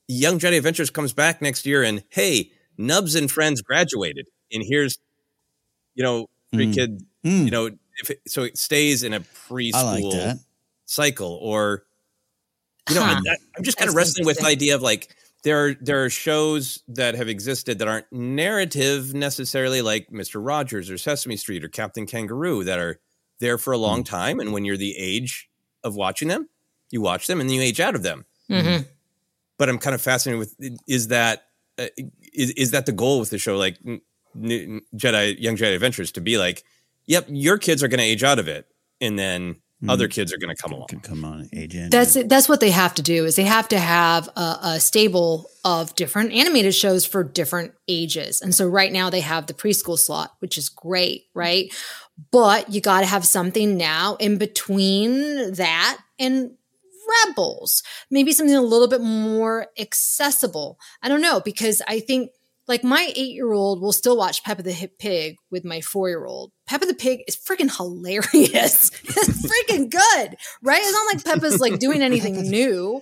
Young 0.07 0.39
Jedi 0.39 0.57
Adventures 0.57 0.89
comes 0.89 1.11
back 1.13 1.41
next 1.41 1.65
year 1.65 1.83
and 1.83 2.01
hey, 2.09 2.51
Nubs 2.77 3.15
and 3.15 3.29
friends 3.31 3.61
graduated, 3.61 4.27
and 4.55 4.63
here's, 4.67 4.97
you 5.95 6.03
know, 6.03 6.27
three 6.53 6.67
Mm. 6.67 6.73
kid, 6.73 7.03
Mm. 7.25 7.45
you 7.45 7.51
know, 7.51 7.69
if 8.01 8.09
it, 8.09 8.21
so 8.27 8.43
it 8.43 8.57
stays 8.57 9.03
in 9.03 9.13
a 9.13 9.19
preschool 9.21 10.27
like 10.27 10.37
cycle 10.85 11.39
or 11.41 11.85
you 12.89 12.95
know 12.95 13.03
Huh. 13.03 13.19
I, 13.27 13.35
am 13.57 13.63
just 13.63 13.77
kind 13.77 13.89
of 13.89 13.95
wrestling 13.95 14.25
with 14.25 14.37
the 14.39 14.45
idea 14.45 14.75
of 14.75 14.81
like 14.81 15.15
there 15.43 15.65
are 15.65 15.73
there 15.81 16.03
are 16.03 16.09
shows 16.09 16.83
that 16.87 17.15
have 17.15 17.27
existed 17.29 17.79
that 17.79 17.87
aren't 17.87 18.11
narrative 18.11 19.13
necessarily 19.13 19.81
like 19.81 20.09
Mr. 20.09 20.45
Rogers 20.45 20.89
or 20.91 20.97
Sesame 20.97 21.37
Street 21.37 21.63
or 21.63 21.69
Captain 21.69 22.05
Kangaroo 22.05 22.63
that 22.65 22.79
are 22.79 22.99
there 23.39 23.57
for 23.57 23.73
a 23.73 23.77
long 23.77 23.99
Hmm. 23.99 24.03
time 24.03 24.39
and 24.39 24.53
when 24.53 24.65
you're 24.65 24.77
the 24.77 24.95
age 24.97 25.49
of 25.83 25.95
watching 25.95 26.27
them 26.27 26.49
you 26.91 27.01
watch 27.01 27.27
them 27.27 27.39
and 27.41 27.49
then 27.49 27.55
you 27.55 27.61
age 27.63 27.79
out 27.79 27.95
of 27.95 28.03
them 28.03 28.25
hmm 28.49 28.77
but 29.57 29.69
I'm 29.69 29.79
kind 29.79 29.95
of 29.95 30.01
fascinated 30.01 30.39
with 30.39 30.55
is 30.87 31.07
that 31.07 31.45
uh, 31.79 31.87
is 32.33 32.51
is 32.51 32.71
that 32.71 32.85
the 32.85 32.91
goal 32.91 33.19
with 33.21 33.29
the 33.29 33.37
show 33.39 33.57
like 33.57 33.77
n- 34.35 34.51
n- 34.51 34.81
Jedi 34.95 35.39
Young 35.39 35.55
Jedi 35.55 35.75
Adventures 35.75 36.11
to 36.13 36.21
be 36.21 36.37
like 36.37 36.63
yep 37.05 37.25
your 37.29 37.57
kids 37.57 37.83
are 37.83 37.87
going 37.87 37.99
to 37.99 38.05
age 38.05 38.23
out 38.23 38.39
of 38.39 38.47
it 38.47 38.67
and 39.01 39.17
then 39.17 39.53
mm-hmm. 39.53 39.89
other 39.89 40.07
kids 40.07 40.33
are 40.33 40.37
going 40.37 40.55
to 40.55 40.61
come 40.61 40.71
along 40.71 40.87
Could 40.87 41.03
come 41.03 41.25
on, 41.25 41.49
age 41.53 41.75
in. 41.75 41.89
That's 41.89 42.15
it. 42.15 42.29
That's 42.29 42.49
what 42.49 42.59
they 42.59 42.71
have 42.71 42.95
to 42.95 43.01
do. 43.01 43.25
Is 43.25 43.35
they 43.35 43.43
have 43.43 43.67
to 43.69 43.79
have 43.79 44.29
a, 44.35 44.59
a 44.63 44.79
stable 44.79 45.49
of 45.63 45.95
different 45.95 46.31
animated 46.31 46.73
shows 46.73 47.05
for 47.05 47.23
different 47.23 47.73
ages. 47.87 48.41
And 48.41 48.53
so 48.53 48.67
right 48.67 48.91
now 48.91 49.09
they 49.09 49.21
have 49.21 49.47
the 49.47 49.53
preschool 49.53 49.97
slot, 49.97 50.35
which 50.39 50.57
is 50.57 50.69
great, 50.69 51.25
right? 51.33 51.73
But 52.31 52.73
you 52.73 52.81
got 52.81 53.01
to 53.01 53.07
have 53.07 53.25
something 53.25 53.77
now 53.77 54.15
in 54.19 54.37
between 54.37 55.53
that 55.53 55.97
and 56.19 56.51
Rebels. 57.27 57.83
Maybe 58.09 58.31
something 58.31 58.55
a 58.55 58.61
little 58.61 58.87
bit 58.87 59.01
more 59.01 59.67
accessible. 59.77 60.79
I 61.03 61.09
don't 61.09 61.21
know 61.21 61.39
because 61.39 61.81
I 61.87 61.99
think 61.99 62.31
like 62.67 62.83
my 62.83 63.11
eight 63.15 63.33
year 63.33 63.51
old 63.51 63.81
will 63.81 63.93
still 63.93 64.17
watch 64.17 64.43
Peppa 64.43 64.63
the 64.63 64.71
Hip 64.71 64.97
Pig 64.97 65.35
with 65.51 65.63
my 65.65 65.81
four 65.81 66.09
year 66.09 66.25
old. 66.25 66.51
Peppa 66.67 66.85
the 66.85 66.93
Pig 66.93 67.21
is 67.27 67.35
freaking 67.35 67.75
hilarious. 67.75 68.91
it's 69.03 69.45
freaking 69.45 69.89
good, 69.89 70.37
right? 70.63 70.81
It's 70.81 70.91
not 70.91 71.13
like 71.13 71.23
Peppa's 71.23 71.59
like 71.59 71.79
doing 71.79 72.01
anything 72.01 72.41
new. 72.41 73.01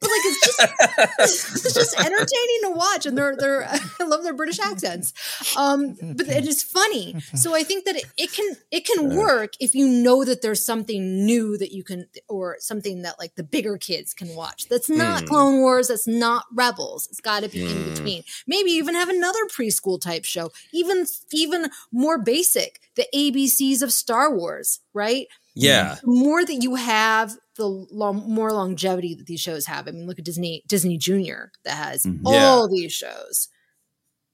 But 0.00 0.10
like 0.10 0.20
it's 0.24 0.46
just 0.46 1.54
it's 1.64 1.74
just 1.74 1.94
entertaining 1.98 2.60
to 2.64 2.70
watch, 2.74 3.06
and 3.06 3.16
they're 3.16 3.36
they're 3.36 3.64
I 4.00 4.04
love 4.04 4.22
their 4.22 4.34
British 4.34 4.58
accents, 4.60 5.12
um, 5.56 5.94
but 6.00 6.28
it 6.28 6.46
is 6.46 6.62
funny. 6.62 7.16
So 7.34 7.54
I 7.54 7.62
think 7.62 7.86
that 7.86 7.96
it, 7.96 8.04
it 8.18 8.32
can 8.32 8.54
it 8.70 8.84
can 8.86 9.16
work 9.16 9.54
if 9.60 9.74
you 9.74 9.86
know 9.88 10.24
that 10.24 10.42
there's 10.42 10.62
something 10.64 11.24
new 11.24 11.56
that 11.56 11.72
you 11.72 11.82
can 11.84 12.06
or 12.28 12.56
something 12.58 13.02
that 13.02 13.18
like 13.18 13.34
the 13.36 13.42
bigger 13.44 13.78
kids 13.78 14.12
can 14.12 14.34
watch. 14.34 14.68
That's 14.68 14.90
not 14.90 15.22
Mm. 15.24 15.28
Clone 15.28 15.60
Wars. 15.60 15.88
That's 15.88 16.06
not 16.06 16.44
Rebels. 16.52 17.06
It's 17.10 17.20
got 17.20 17.42
to 17.42 17.48
be 17.48 17.62
in 17.64 17.68
Mm. 17.84 17.94
between. 17.94 18.24
Maybe 18.46 18.72
even 18.72 18.94
have 18.94 19.08
another 19.08 19.44
preschool 19.46 20.00
type 20.00 20.24
show, 20.24 20.50
even 20.72 21.06
even 21.32 21.70
more 21.92 22.18
basic, 22.18 22.80
the 22.96 23.06
ABCs 23.14 23.80
of 23.82 23.92
Star 23.92 24.34
Wars, 24.34 24.80
right? 24.92 25.28
yeah 25.56 25.96
The 26.02 26.06
more 26.08 26.44
that 26.44 26.62
you 26.62 26.74
have, 26.74 27.36
the 27.56 27.66
long, 27.66 28.16
more 28.28 28.50
longevity 28.52 29.14
that 29.14 29.26
these 29.26 29.40
shows 29.40 29.66
have. 29.66 29.86
I 29.88 29.92
mean, 29.92 30.06
look 30.06 30.18
at 30.18 30.24
Disney 30.24 30.62
Disney 30.68 30.96
Junior 30.98 31.52
that 31.64 31.76
has 31.76 32.04
Mhm. 32.04 32.20
all 32.24 32.68
these 32.68 32.92
shows. 32.92 33.48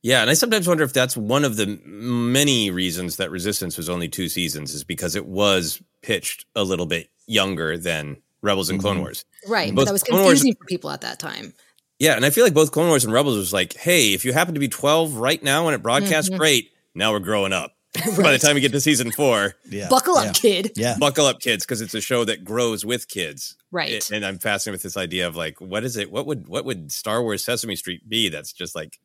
Yeah, 0.02 0.22
and 0.22 0.30
I 0.30 0.34
sometimes 0.34 0.66
wonder 0.66 0.82
if 0.84 0.94
that's 0.94 1.16
one 1.16 1.44
of 1.44 1.56
the 1.56 1.78
many 1.84 2.70
reasons 2.70 3.16
that 3.16 3.30
Resistance 3.30 3.76
was 3.76 3.90
only 3.90 4.08
two 4.08 4.28
seasons 4.30 4.72
is 4.72 4.82
because 4.84 5.14
it 5.14 5.26
was 5.26 5.82
pitched 6.02 6.46
a 6.56 6.64
little 6.64 6.86
bit 6.86 7.10
younger 7.26 7.76
than 7.76 8.16
Rebels 8.40 8.70
and 8.70 8.80
Clone 8.80 8.96
Mhm. 8.96 9.00
Wars. 9.00 9.24
Right. 9.46 9.68
Both 9.74 9.76
But 9.76 9.84
that 9.86 9.92
was 9.92 10.02
Clone 10.02 10.22
Wars- 10.22 10.38
confusing 10.38 10.56
for 10.58 10.64
people 10.64 10.88
at 10.90 11.02
that 11.02 11.18
time. 11.18 11.52
Yeah, 11.98 12.16
and 12.16 12.24
I 12.24 12.30
feel 12.30 12.44
like 12.44 12.54
both 12.54 12.72
Clone 12.72 12.88
Wars 12.88 13.04
and 13.04 13.12
Rebels 13.12 13.36
was 13.36 13.52
like, 13.52 13.74
hey, 13.76 14.14
if 14.14 14.24
you 14.24 14.32
happen 14.32 14.54
to 14.54 14.60
be 14.60 14.68
12 14.68 15.16
right 15.16 15.42
now 15.42 15.66
when 15.66 15.74
it 15.74 15.82
broadcasts, 15.82 16.30
Mhm. 16.30 16.38
great. 16.38 16.70
Now 16.94 17.12
we're 17.12 17.18
growing 17.18 17.52
up. 17.52 17.74
By 18.22 18.30
the 18.32 18.38
time 18.38 18.54
we 18.54 18.60
get 18.60 18.70
to 18.72 18.80
season 18.80 19.10
four, 19.10 19.54
yeah. 19.68 19.88
Buckle 19.88 20.16
up, 20.16 20.26
yeah. 20.26 20.32
kid. 20.32 20.72
Yeah. 20.76 20.96
buckle 20.98 21.26
up, 21.26 21.40
kids, 21.40 21.64
because 21.66 21.80
it's 21.80 21.94
a 21.94 22.00
show 22.00 22.24
that 22.24 22.44
grows 22.44 22.84
with 22.84 23.08
kids. 23.08 23.56
Right. 23.72 23.90
It- 23.90 24.10
and 24.12 24.24
I'm 24.24 24.38
fascinated 24.38 24.74
with 24.76 24.82
this 24.82 24.96
idea 24.96 25.26
of 25.26 25.34
like, 25.34 25.60
what 25.60 25.82
is 25.82 25.96
it? 25.96 26.10
What 26.12 26.26
would 26.26 26.46
what 26.46 26.64
would 26.64 26.92
Star 26.92 27.20
Wars 27.22 27.44
Sesame 27.44 27.74
Street 27.74 28.08
be? 28.08 28.28
That's 28.28 28.52
just 28.52 28.76
like 28.76 29.00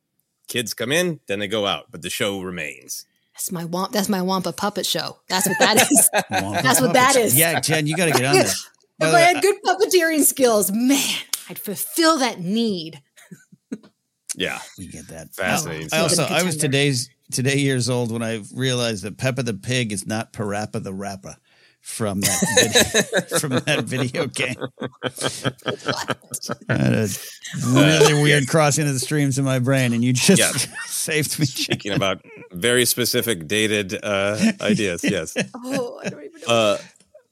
kids 0.46 0.72
come 0.74 0.92
in, 0.92 1.18
then 1.26 1.40
they 1.40 1.48
go 1.48 1.66
out, 1.66 1.86
but 1.90 2.02
the 2.02 2.10
show 2.10 2.40
remains. 2.40 3.06
That's 3.34 3.50
my 3.52 3.64
wamp. 3.64 3.92
That's 3.92 4.08
my 4.08 4.22
Wampa 4.22 4.52
puppet 4.52 4.86
show. 4.86 5.18
That's 5.28 5.46
what 5.48 5.58
that 5.58 5.90
is. 5.90 6.08
That's 6.30 6.80
what 6.80 6.92
that 6.94 7.08
puppets. 7.14 7.32
is. 7.32 7.38
Yeah, 7.38 7.60
Jen, 7.60 7.86
you 7.86 7.96
got 7.96 8.06
to 8.06 8.12
get 8.12 8.24
on 8.24 8.34
this. 8.36 8.68
If 8.98 9.10
the 9.10 9.14
I 9.14 9.20
had 9.20 9.42
good 9.42 9.56
puppeteering 9.62 10.22
skills, 10.22 10.72
man, 10.72 11.18
I'd 11.50 11.58
fulfill 11.58 12.16
that 12.16 12.40
need. 12.40 13.02
Yeah, 14.34 14.58
we 14.78 14.86
get 14.86 15.08
that. 15.08 15.34
fascinating. 15.34 15.88
I 15.92 15.98
also 15.98 16.24
I 16.24 16.42
was 16.42 16.56
today's 16.56 17.10
today 17.32 17.58
years 17.58 17.88
old 17.88 18.12
when 18.12 18.22
I 18.22 18.42
realized 18.54 19.04
that 19.04 19.16
Peppa 19.18 19.42
the 19.42 19.54
Pig 19.54 19.92
is 19.92 20.06
not 20.06 20.32
Parappa 20.32 20.82
the 20.82 20.92
Rapper 20.92 21.36
from 21.80 22.20
that 22.20 22.40
video, 22.58 23.38
from 23.38 23.50
that 23.66 23.84
video 23.84 24.26
game. 24.26 24.56
I 26.68 26.74
had 26.76 26.92
a 26.94 27.08
really 27.66 28.22
weird 28.22 28.48
crossing 28.48 28.86
of 28.88 28.92
the 28.92 28.98
streams 29.00 29.38
in 29.38 29.44
my 29.44 29.58
brain, 29.60 29.92
and 29.92 30.02
you 30.02 30.12
just 30.12 30.40
Yeah. 30.40 30.50
saved 30.86 31.38
me. 31.38 31.46
Speaking 31.46 31.92
about 31.92 32.24
very 32.52 32.84
specific 32.86 33.46
dated 33.46 33.98
uh, 34.02 34.36
ideas, 34.60 35.04
yes. 35.04 35.36
Oh, 35.54 36.00
I 36.04 36.08
don't 36.08 36.24
even 36.24 36.40
know. 36.40 36.54
Uh, 36.54 36.78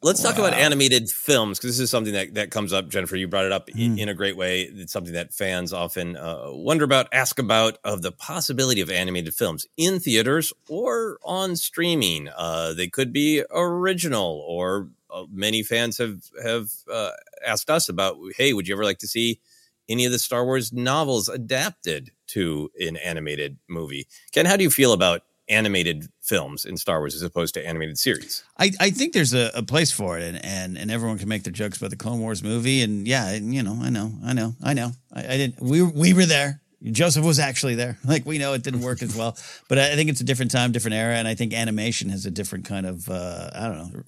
let's 0.05 0.23
talk 0.23 0.37
about 0.37 0.53
animated 0.53 1.11
films 1.11 1.59
because 1.59 1.77
this 1.77 1.81
is 1.81 1.91
something 1.91 2.13
that, 2.13 2.35
that 2.35 2.51
comes 2.51 2.75
up. 2.75 2.89
Jennifer, 2.91 3.17
you 3.17 3.27
brought 3.27 3.47
it 3.47 3.53
up 3.53 3.71
in, 3.71 3.99
in 3.99 4.09
a 4.11 4.15
great 4.15 4.37
way. 4.37 4.63
It's 4.63 4.93
something 4.93 5.15
that 5.15 5.33
fans 5.33 5.73
often 5.73 6.17
uh, 6.17 6.45
wonder 6.49 6.85
about, 6.85 7.09
ask 7.11 7.39
about, 7.39 7.79
of 7.85 8.03
the 8.03 8.13
possibility 8.13 8.83
of 8.83 8.91
animated 8.91 9.35
films 9.35 9.67
in 9.79 9.99
theaters 9.99 10.53
or 10.69 11.19
on 11.25 11.57
streaming. 11.57 12.29
Uh, 12.37 12.75
they 12.75 12.87
could 12.87 13.13
be 13.13 13.43
original, 13.51 14.45
or 14.47 14.91
uh, 15.11 15.25
many 15.33 15.63
fans 15.63 15.97
have 15.97 16.23
have 16.45 16.69
uh, 16.93 17.11
asked 17.45 17.71
us 17.71 17.89
about. 17.89 18.17
Hey, 18.37 18.53
would 18.53 18.69
you 18.69 18.75
ever 18.75 18.85
like 18.85 18.99
to 18.99 19.09
see 19.09 19.41
any 19.89 20.05
of 20.05 20.13
the 20.13 20.19
Star 20.19 20.45
Wars 20.45 20.73
novels 20.73 21.31
adapted 21.31 22.11
to 22.29 22.71
an 22.79 22.97
animated 22.99 23.57
movie? 23.69 24.07
Ken, 24.33 24.45
how 24.45 24.57
do 24.57 24.65
you 24.65 24.71
feel 24.71 24.93
about 24.93 25.23
animated 25.49 26.09
films 26.23 26.65
in 26.65 26.77
Star 26.77 27.01
Wars 27.01 27.15
as 27.15 27.23
opposed 27.23 27.55
to 27.55 27.67
animated 27.67 27.99
series? 27.99 28.43
I, 28.59 28.71
I 28.81 28.91
think 28.91 29.13
there's 29.13 29.35
a, 29.35 29.51
a 29.55 29.63
place 29.63 29.93
for 29.93 30.19
it, 30.19 30.25
and, 30.25 30.45
and 30.45 30.79
and 30.79 30.91
everyone 30.91 31.19
can 31.19 31.29
make 31.29 31.43
their 31.45 31.53
jokes 31.53 31.79
about 31.79 31.91
the 31.91 31.97
Clone 31.97 32.21
Wars 32.21 32.43
movie, 32.43 32.83
and 32.83 33.07
yeah, 33.07 33.29
and, 33.31 33.55
you 33.55 33.63
know, 33.63 33.79
I 33.83 33.91
know, 33.91 34.13
I 34.25 34.33
know, 34.33 34.55
I 34.63 34.73
know, 34.75 34.93
I, 35.13 35.21
I 35.21 35.37
didn't. 35.37 35.61
We 35.61 35.83
we 35.83 36.13
were 36.15 36.27
there. 36.27 36.61
Joseph 36.93 37.25
was 37.25 37.39
actually 37.39 37.77
there. 37.77 37.97
Like 38.05 38.27
we 38.27 38.37
know 38.37 38.53
it 38.53 38.63
didn't 38.63 38.83
work 38.83 39.03
as 39.03 39.17
well, 39.17 39.39
but 39.69 39.79
I 39.79 39.95
think 39.97 40.11
it's 40.11 40.21
a 40.21 40.25
different 40.25 40.51
time, 40.51 40.71
different 40.73 40.97
era, 40.97 41.15
and 41.17 41.27
I 41.27 41.35
think 41.35 41.55
animation 41.55 42.11
has 42.11 42.27
a 42.27 42.31
different 42.31 42.67
kind 42.67 42.85
of 42.87 43.09
uh, 43.09 43.51
I 43.55 43.69
don't 43.69 43.79
know 43.79 44.03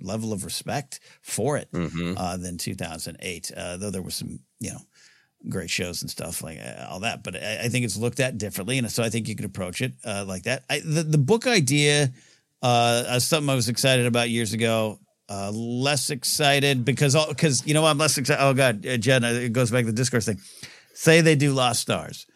level 0.00 0.32
of 0.32 0.44
respect 0.44 1.00
for 1.22 1.56
it 1.56 1.68
Mhm. 1.72 2.14
uh, 2.16 2.36
than 2.36 2.56
2008. 2.56 3.50
Uh, 3.56 3.76
though 3.78 3.90
there 3.90 4.02
was 4.02 4.14
some 4.14 4.40
you 4.60 4.70
know 4.70 4.80
great 5.48 5.70
shows 5.70 6.02
and 6.02 6.10
stuff 6.10 6.42
like 6.42 6.58
uh, 6.58 6.86
all 6.88 7.00
that, 7.00 7.22
but 7.22 7.36
I, 7.36 7.62
I 7.64 7.68
think 7.68 7.84
it's 7.84 7.96
looked 7.96 8.20
at 8.20 8.38
differently, 8.38 8.78
and 8.78 8.90
so 8.90 9.02
I 9.02 9.08
think 9.08 9.28
you 9.28 9.36
can 9.36 9.46
approach 9.46 9.80
it 9.80 9.94
uh, 10.04 10.24
like 10.26 10.44
that. 10.44 10.64
I, 10.68 10.80
the 10.80 11.02
the 11.02 11.18
book 11.18 11.46
idea 11.46 12.12
uh, 12.62 13.18
something 13.18 13.48
I 13.48 13.54
was 13.54 13.68
excited 13.68 14.06
about 14.06 14.30
years 14.30 14.52
ago. 14.52 14.98
Uh, 15.28 15.52
less 15.52 16.10
excited 16.10 16.84
because 16.84 17.14
because 17.28 17.64
you 17.64 17.72
know 17.72 17.86
I'm 17.86 17.98
less 17.98 18.18
excited. 18.18 18.42
Oh 18.42 18.52
God, 18.52 18.84
uh, 18.84 18.96
Jen, 18.96 19.22
uh, 19.24 19.28
it 19.28 19.52
goes 19.52 19.70
back 19.70 19.82
to 19.82 19.86
the 19.86 19.96
discourse 19.96 20.26
thing. 20.26 20.40
Say 20.92 21.20
they 21.20 21.36
do 21.36 21.52
Lost 21.52 21.80
Stars. 21.80 22.26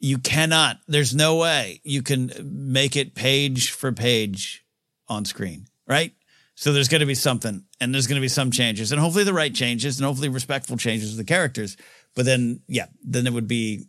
You 0.00 0.18
cannot. 0.18 0.78
There's 0.88 1.14
no 1.14 1.36
way 1.36 1.80
you 1.84 2.02
can 2.02 2.32
make 2.42 2.96
it 2.96 3.14
page 3.14 3.70
for 3.70 3.92
page 3.92 4.64
on 5.08 5.24
screen, 5.26 5.68
right? 5.86 6.12
So 6.56 6.72
there's 6.72 6.88
going 6.88 7.00
to 7.00 7.06
be 7.06 7.14
something, 7.14 7.64
and 7.80 7.94
there's 7.94 8.08
going 8.08 8.16
to 8.16 8.20
be 8.20 8.26
some 8.26 8.50
changes, 8.50 8.90
and 8.90 9.00
hopefully 9.00 9.22
the 9.22 9.32
right 9.32 9.54
changes, 9.54 10.00
and 10.00 10.06
hopefully 10.06 10.28
respectful 10.28 10.76
changes 10.76 11.12
of 11.12 11.18
the 11.18 11.24
characters. 11.24 11.76
But 12.18 12.26
then, 12.26 12.62
yeah, 12.66 12.86
then 13.04 13.28
it 13.28 13.32
would 13.32 13.46
be 13.46 13.86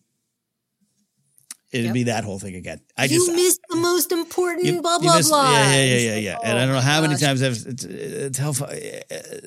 it'd 1.71 1.85
Yep. 1.85 1.93
be 1.93 2.03
that 2.03 2.23
whole 2.23 2.39
thing 2.39 2.55
again. 2.55 2.79
I 2.97 3.03
you 3.05 3.09
just 3.19 3.31
missed 3.31 3.59
the 3.69 3.75
most 3.75 4.11
important 4.11 4.65
you- 4.65 4.81
blah 4.81 4.97
blah 4.99 5.17
missed- 5.17 5.29
blah. 5.29 5.51
Yeah, 5.51 5.75
yeah, 5.75 5.83
yeah, 5.83 5.97
yeah, 5.97 6.15
yeah. 6.17 6.37
and 6.43 6.57
I 6.59 6.65
don't 6.65 6.73
know 6.75 6.81
how 6.81 7.01
many 7.01 7.15
times 7.17 7.41
I've 7.43 7.57
it's, 7.73 7.83
it's 7.85 8.37
how 8.39 8.53
fa- 8.53 8.69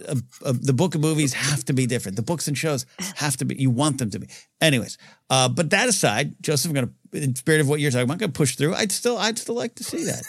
uh, 0.08 0.14
uh, 0.44 0.52
the 0.60 0.72
book 0.72 0.94
and 0.96 1.02
movies 1.02 1.32
have 1.32 1.64
to 1.66 1.72
be 1.72 1.86
different. 1.86 2.14
The 2.16 2.22
books 2.22 2.46
and 2.48 2.56
shows 2.58 2.86
have 3.16 3.36
to 3.38 3.44
be. 3.44 3.54
You 3.56 3.70
want 3.70 3.98
them 3.98 4.10
to 4.10 4.18
be. 4.20 4.26
Anyways, 4.60 4.98
uh, 5.30 5.48
but 5.48 5.70
that 5.70 5.88
aside, 5.88 6.34
Joseph, 6.42 6.70
I'm 6.70 6.74
gonna 6.74 6.90
in 7.12 7.34
spirit 7.36 7.60
of 7.60 7.68
what 7.68 7.78
you're 7.80 7.90
talking 7.92 8.04
about, 8.04 8.14
I'm 8.14 8.18
gonna 8.18 8.32
push 8.32 8.56
through. 8.56 8.74
I'd 8.74 8.92
still, 8.92 9.16
I'd 9.18 9.38
still 9.38 9.54
like 9.56 9.74
to 9.76 9.84
see 9.84 10.04
that. 10.10 10.22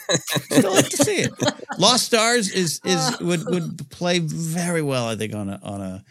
still 0.52 0.74
like 0.74 0.90
to 0.90 0.98
see 0.98 1.18
it. 1.28 1.32
Lost 1.80 2.06
Stars 2.06 2.52
is 2.52 2.80
is 2.86 3.02
would 3.30 3.46
would 3.46 3.90
play 3.90 4.20
very 4.20 4.82
well, 4.82 5.08
I 5.08 5.16
think, 5.16 5.34
on 5.36 5.48
a 5.50 5.60
on 5.64 5.82
a 5.82 6.04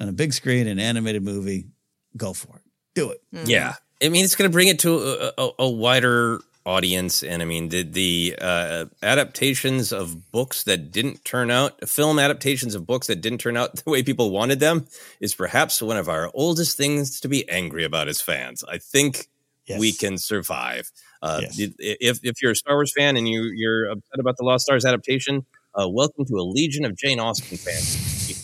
on 0.00 0.08
a 0.08 0.12
big 0.12 0.32
screen, 0.32 0.66
an 0.66 0.78
animated 0.80 1.22
movie. 1.22 1.66
Go 2.16 2.32
for 2.32 2.56
it. 2.56 2.62
Do 2.94 3.10
it. 3.10 3.22
Yeah, 3.48 3.74
I 4.02 4.08
mean, 4.08 4.24
it's 4.24 4.34
going 4.34 4.50
to 4.50 4.52
bring 4.52 4.68
it 4.68 4.80
to 4.80 4.98
a, 4.98 5.32
a, 5.38 5.50
a 5.60 5.70
wider 5.70 6.40
audience, 6.66 7.22
and 7.22 7.42
I 7.42 7.44
mean, 7.44 7.68
the 7.68 7.82
the 7.82 8.36
uh, 8.40 8.84
adaptations 9.02 9.92
of 9.92 10.30
books 10.30 10.64
that 10.64 10.90
didn't 10.90 11.24
turn 11.24 11.50
out, 11.50 11.88
film 11.88 12.18
adaptations 12.18 12.74
of 12.74 12.86
books 12.86 13.06
that 13.06 13.20
didn't 13.20 13.38
turn 13.38 13.56
out 13.56 13.76
the 13.84 13.90
way 13.90 14.02
people 14.02 14.30
wanted 14.30 14.60
them, 14.60 14.86
is 15.20 15.34
perhaps 15.34 15.80
one 15.80 15.96
of 15.96 16.08
our 16.08 16.30
oldest 16.34 16.76
things 16.76 17.20
to 17.20 17.28
be 17.28 17.48
angry 17.48 17.84
about 17.84 18.08
as 18.08 18.20
fans. 18.20 18.64
I 18.68 18.78
think 18.78 19.28
we 19.78 19.92
can 19.92 20.18
survive. 20.18 20.90
Uh, 21.22 21.42
If 21.78 22.20
if 22.22 22.42
you're 22.42 22.52
a 22.52 22.56
Star 22.56 22.74
Wars 22.76 22.92
fan 22.96 23.16
and 23.16 23.28
you 23.28 23.44
you're 23.54 23.90
upset 23.90 24.18
about 24.18 24.36
the 24.36 24.44
Lost 24.44 24.64
Stars 24.64 24.84
adaptation, 24.84 25.46
uh, 25.74 25.88
welcome 25.88 26.24
to 26.26 26.34
a 26.36 26.42
legion 26.42 26.84
of 26.84 26.96
Jane 26.96 27.20
Austen 27.20 27.56
fans. 27.56 28.39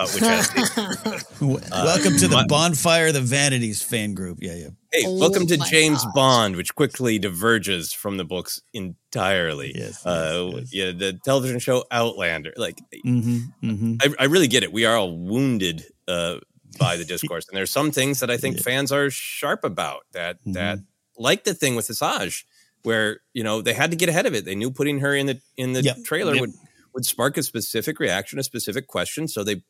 About 0.00 0.14
which 0.14 0.22
adaptation. 0.22 1.26
Welcome 1.70 2.16
to 2.16 2.26
the 2.28 2.36
my- 2.36 2.46
Bonfire 2.46 3.12
the 3.12 3.20
Vanities 3.20 3.82
fan 3.82 4.14
group. 4.14 4.38
Yeah, 4.40 4.54
yeah. 4.54 4.68
Hey, 4.92 5.02
Oh 5.06 5.18
welcome 5.18 5.46
to 5.46 5.56
James 5.70 6.04
Bond, 6.14 6.56
which 6.56 6.74
quickly 6.74 7.18
diverges 7.18 7.92
from 7.92 8.16
the 8.16 8.24
books 8.24 8.60
entirely. 8.72 9.72
Yes, 9.74 10.04
uh, 10.06 10.62
yeah, 10.72 10.90
the 10.92 11.18
television 11.24 11.58
show 11.58 11.84
Outlander. 11.90 12.52
Like, 12.56 12.78
Mm-hmm, 13.06 13.38
mm-hmm. 13.70 13.94
I, 14.02 14.24
I 14.24 14.26
really 14.26 14.48
get 14.48 14.62
it. 14.62 14.72
We 14.72 14.86
are 14.86 14.96
all 14.96 15.16
wounded 15.16 15.84
uh, 16.08 16.38
by 16.78 16.96
the 16.96 17.04
discourse, 17.14 17.46
and 17.48 17.56
there's 17.56 17.70
some 17.70 17.90
things 17.92 18.20
that 18.20 18.30
I 18.30 18.36
think 18.38 18.58
fans 18.58 18.90
are 18.92 19.10
sharp 19.10 19.64
about. 19.64 20.04
That 20.12 20.36
Mm-hmm. 20.40 20.52
that 20.52 20.78
like 21.18 21.44
the 21.44 21.52
thing 21.54 21.76
with 21.76 21.88
Asajj, 21.88 22.44
where 22.84 23.20
you 23.34 23.44
know 23.44 23.60
they 23.62 23.74
had 23.74 23.90
to 23.90 23.96
get 23.96 24.08
ahead 24.08 24.24
of 24.26 24.34
it. 24.34 24.44
They 24.46 24.54
knew 24.54 24.70
putting 24.70 25.00
her 25.00 25.14
in 25.14 25.26
the 25.26 25.40
in 25.58 25.72
the 25.74 25.82
Yep, 25.82 25.98
trailer 26.04 26.32
yep. 26.34 26.40
would 26.40 26.52
would 26.94 27.04
spark 27.04 27.36
a 27.36 27.42
specific 27.42 28.00
reaction, 28.00 28.38
a 28.38 28.42
specific 28.42 28.86
question. 28.88 29.28
So 29.28 29.44
they 29.44 29.62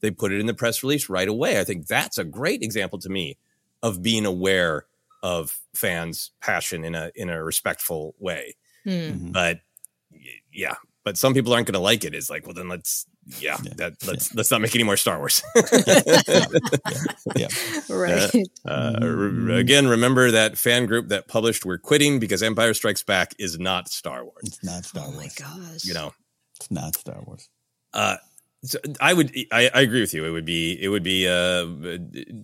they 0.00 0.10
put 0.10 0.32
it 0.32 0.40
in 0.40 0.46
the 0.46 0.54
press 0.54 0.82
release 0.82 1.08
right 1.08 1.28
away. 1.28 1.58
I 1.60 1.64
think 1.64 1.86
that's 1.86 2.18
a 2.18 2.24
great 2.24 2.62
example 2.62 2.98
to 3.00 3.08
me 3.08 3.36
of 3.82 4.02
being 4.02 4.26
aware 4.26 4.86
of 5.22 5.58
fans' 5.74 6.30
passion 6.40 6.84
in 6.84 6.94
a 6.94 7.10
in 7.14 7.30
a 7.30 7.42
respectful 7.42 8.14
way. 8.18 8.56
Hmm. 8.84 9.32
But 9.32 9.60
yeah, 10.52 10.74
but 11.04 11.16
some 11.16 11.34
people 11.34 11.52
aren't 11.52 11.66
going 11.66 11.74
to 11.74 11.80
like 11.80 12.04
it. 12.04 12.14
It's 12.14 12.30
like, 12.30 12.46
well, 12.46 12.54
then 12.54 12.68
let's 12.68 13.06
yeah, 13.40 13.56
that 13.76 13.94
let's 14.06 14.32
let's 14.34 14.50
not 14.52 14.60
make 14.60 14.74
any 14.74 14.84
more 14.84 14.96
Star 14.96 15.18
Wars. 15.18 15.42
yeah, 17.36 17.48
Right. 17.88 18.46
Uh, 18.64 18.98
re- 19.02 19.58
again, 19.58 19.88
remember 19.88 20.30
that 20.30 20.56
fan 20.56 20.86
group 20.86 21.08
that 21.08 21.26
published 21.26 21.64
"We're 21.64 21.78
quitting 21.78 22.18
because 22.20 22.42
Empire 22.42 22.72
Strikes 22.74 23.02
Back" 23.02 23.34
is 23.38 23.58
not 23.58 23.88
Star 23.88 24.24
Wars. 24.24 24.42
It's 24.44 24.62
not 24.64 24.84
Star 24.84 25.10
Wars. 25.10 25.36
Oh 25.42 25.44
Gosh. 25.72 25.84
You 25.84 25.94
know, 25.94 26.12
It's 26.56 26.70
not 26.70 26.94
Star 26.96 27.20
Wars. 27.26 27.48
uh, 27.94 28.16
so 28.66 28.78
I 29.00 29.12
would, 29.14 29.34
I, 29.52 29.70
I 29.72 29.80
agree 29.80 30.00
with 30.00 30.12
you. 30.12 30.24
It 30.24 30.30
would 30.30 30.44
be, 30.44 30.78
it 30.82 30.88
would 30.88 31.02
be 31.02 31.26
a, 31.26 31.62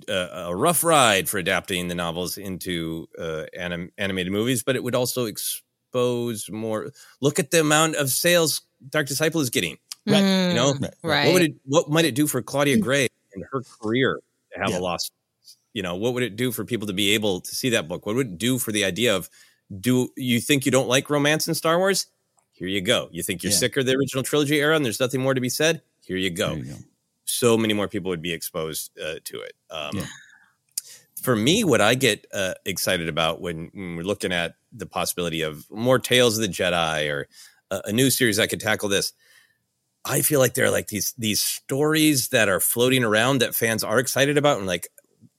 a, 0.08 0.48
a 0.48 0.56
rough 0.56 0.82
ride 0.84 1.28
for 1.28 1.38
adapting 1.38 1.88
the 1.88 1.94
novels 1.94 2.38
into 2.38 3.08
uh, 3.18 3.44
anim, 3.56 3.90
animated 3.98 4.32
movies, 4.32 4.62
but 4.62 4.76
it 4.76 4.82
would 4.82 4.94
also 4.94 5.26
expose 5.26 6.50
more. 6.50 6.92
Look 7.20 7.38
at 7.38 7.50
the 7.50 7.60
amount 7.60 7.96
of 7.96 8.10
sales 8.10 8.62
Dark 8.88 9.06
Disciple 9.06 9.40
is 9.40 9.50
getting. 9.50 9.78
Right. 10.06 10.18
You 10.18 10.24
mm, 10.24 10.54
know, 10.54 10.74
Right. 11.02 11.26
what 11.26 11.34
would 11.34 11.42
it, 11.42 11.54
what 11.64 11.90
might 11.90 12.04
it 12.04 12.14
do 12.14 12.26
for 12.26 12.42
Claudia 12.42 12.78
mm. 12.78 12.80
Gray 12.80 13.08
and 13.34 13.44
her 13.52 13.62
career 13.80 14.20
to 14.54 14.60
have 14.60 14.72
a 14.72 14.78
loss? 14.78 15.10
You 15.72 15.82
know, 15.82 15.96
what 15.96 16.14
would 16.14 16.22
it 16.22 16.36
do 16.36 16.52
for 16.52 16.64
people 16.64 16.86
to 16.86 16.92
be 16.92 17.12
able 17.12 17.40
to 17.40 17.54
see 17.54 17.70
that 17.70 17.88
book? 17.88 18.04
What 18.04 18.16
would 18.16 18.26
it 18.26 18.38
do 18.38 18.58
for 18.58 18.72
the 18.72 18.84
idea 18.84 19.14
of 19.14 19.30
do 19.80 20.10
you 20.16 20.40
think 20.40 20.66
you 20.66 20.72
don't 20.72 20.88
like 20.88 21.08
romance 21.08 21.48
in 21.48 21.54
Star 21.54 21.78
Wars? 21.78 22.06
Here 22.52 22.68
you 22.68 22.80
go. 22.80 23.08
You 23.10 23.22
think 23.22 23.42
you're 23.42 23.52
Yeah. 23.52 23.58
sick 23.58 23.76
of 23.76 23.86
the 23.86 23.96
original 23.96 24.22
trilogy 24.22 24.60
era 24.60 24.76
and 24.76 24.84
there's 24.84 25.00
nothing 25.00 25.22
more 25.22 25.34
to 25.34 25.40
be 25.40 25.48
said? 25.48 25.82
Here 26.16 26.18
you 26.18 26.30
go. 26.30 26.54
So 27.24 27.56
many 27.56 27.74
more 27.74 27.88
people 27.88 28.10
would 28.10 28.22
be 28.22 28.32
exposed 28.32 28.90
uh, 28.98 29.14
to 29.24 29.40
it. 29.40 29.52
Um, 29.70 29.98
For 31.22 31.36
me, 31.36 31.62
what 31.62 31.80
I 31.80 31.94
get 31.94 32.26
uh, 32.34 32.54
excited 32.64 33.08
about 33.08 33.40
when, 33.40 33.70
when 33.72 33.96
we're 33.96 34.02
looking 34.02 34.32
at 34.32 34.56
the 34.72 34.86
possibility 34.86 35.42
of 35.42 35.70
more 35.70 35.98
Tales 36.00 36.36
of 36.36 36.42
the 36.42 36.48
Jedi 36.48 37.08
or 37.10 37.28
a, 37.70 37.82
a 37.86 37.92
new 37.92 38.10
series 38.10 38.38
that 38.38 38.48
could 38.50 38.60
tackle 38.60 38.88
this, 38.88 39.12
I 40.04 40.22
feel 40.22 40.40
like 40.40 40.54
there 40.54 40.66
are 40.66 40.70
like 40.70 40.88
these 40.88 41.14
these 41.16 41.40
stories 41.40 42.30
that 42.30 42.48
are 42.48 42.58
floating 42.58 43.04
around 43.04 43.38
that 43.38 43.54
fans 43.54 43.84
are 43.84 44.00
excited 44.00 44.36
about 44.36 44.58
and 44.58 44.66
like, 44.66 44.88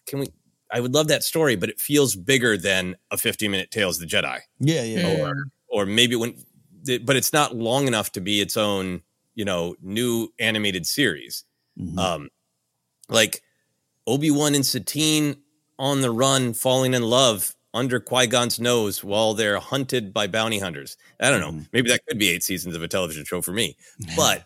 can 0.07 0.19
we? 0.19 0.27
I 0.71 0.79
would 0.79 0.93
love 0.93 1.09
that 1.09 1.23
story, 1.23 1.55
but 1.57 1.69
it 1.69 1.81
feels 1.81 2.15
bigger 2.15 2.57
than 2.57 2.95
a 3.11 3.17
15 3.17 3.51
minute 3.51 3.69
Tales 3.69 4.01
of 4.01 4.09
the 4.09 4.15
Jedi 4.15 4.39
Yeah, 4.59 4.83
yeah. 4.83 5.21
or 5.21 5.33
or 5.67 5.85
maybe 5.85 6.15
when 6.15 6.35
but 7.03 7.15
it's 7.15 7.33
not 7.33 7.55
long 7.55 7.87
enough 7.87 8.13
to 8.13 8.21
be 8.21 8.39
its 8.41 8.55
own 8.57 9.01
you 9.35 9.45
know 9.45 9.75
new 9.81 10.29
animated 10.39 10.85
series. 10.85 11.43
Um 11.97 12.29
like 13.09 13.41
obi-wan 14.07 14.55
and 14.55 14.65
satine 14.65 15.37
on 15.79 16.01
the 16.01 16.11
run 16.11 16.53
falling 16.53 16.93
in 16.93 17.03
love 17.03 17.55
under 17.73 17.99
qui-gon's 17.99 18.59
nose 18.59 19.03
while 19.03 19.33
they're 19.33 19.59
hunted 19.59 20.13
by 20.13 20.27
bounty 20.27 20.59
hunters. 20.59 20.95
I 21.19 21.29
don't 21.29 21.39
know. 21.39 21.65
Maybe 21.73 21.89
that 21.89 22.05
could 22.07 22.19
be 22.19 22.29
eight 22.29 22.43
seasons 22.43 22.75
of 22.75 22.83
a 22.83 22.87
television 22.87 23.25
show 23.25 23.41
for 23.41 23.51
me. 23.51 23.75
But 24.15 24.45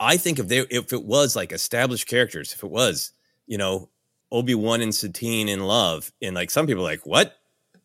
I 0.00 0.16
think 0.16 0.38
if 0.38 0.48
they 0.48 0.60
if 0.60 0.92
it 0.92 1.04
was 1.04 1.36
like 1.36 1.52
established 1.52 2.08
characters, 2.08 2.52
if 2.52 2.64
it 2.64 2.70
was, 2.70 3.12
you 3.46 3.58
know, 3.58 3.88
Obi-Wan 4.32 4.80
and 4.80 4.94
Satine 4.94 5.48
in 5.48 5.60
love, 5.60 6.12
and 6.20 6.34
like 6.34 6.50
some 6.50 6.66
people 6.66 6.82
are 6.82 6.90
like, 6.90 7.06
what? 7.06 7.36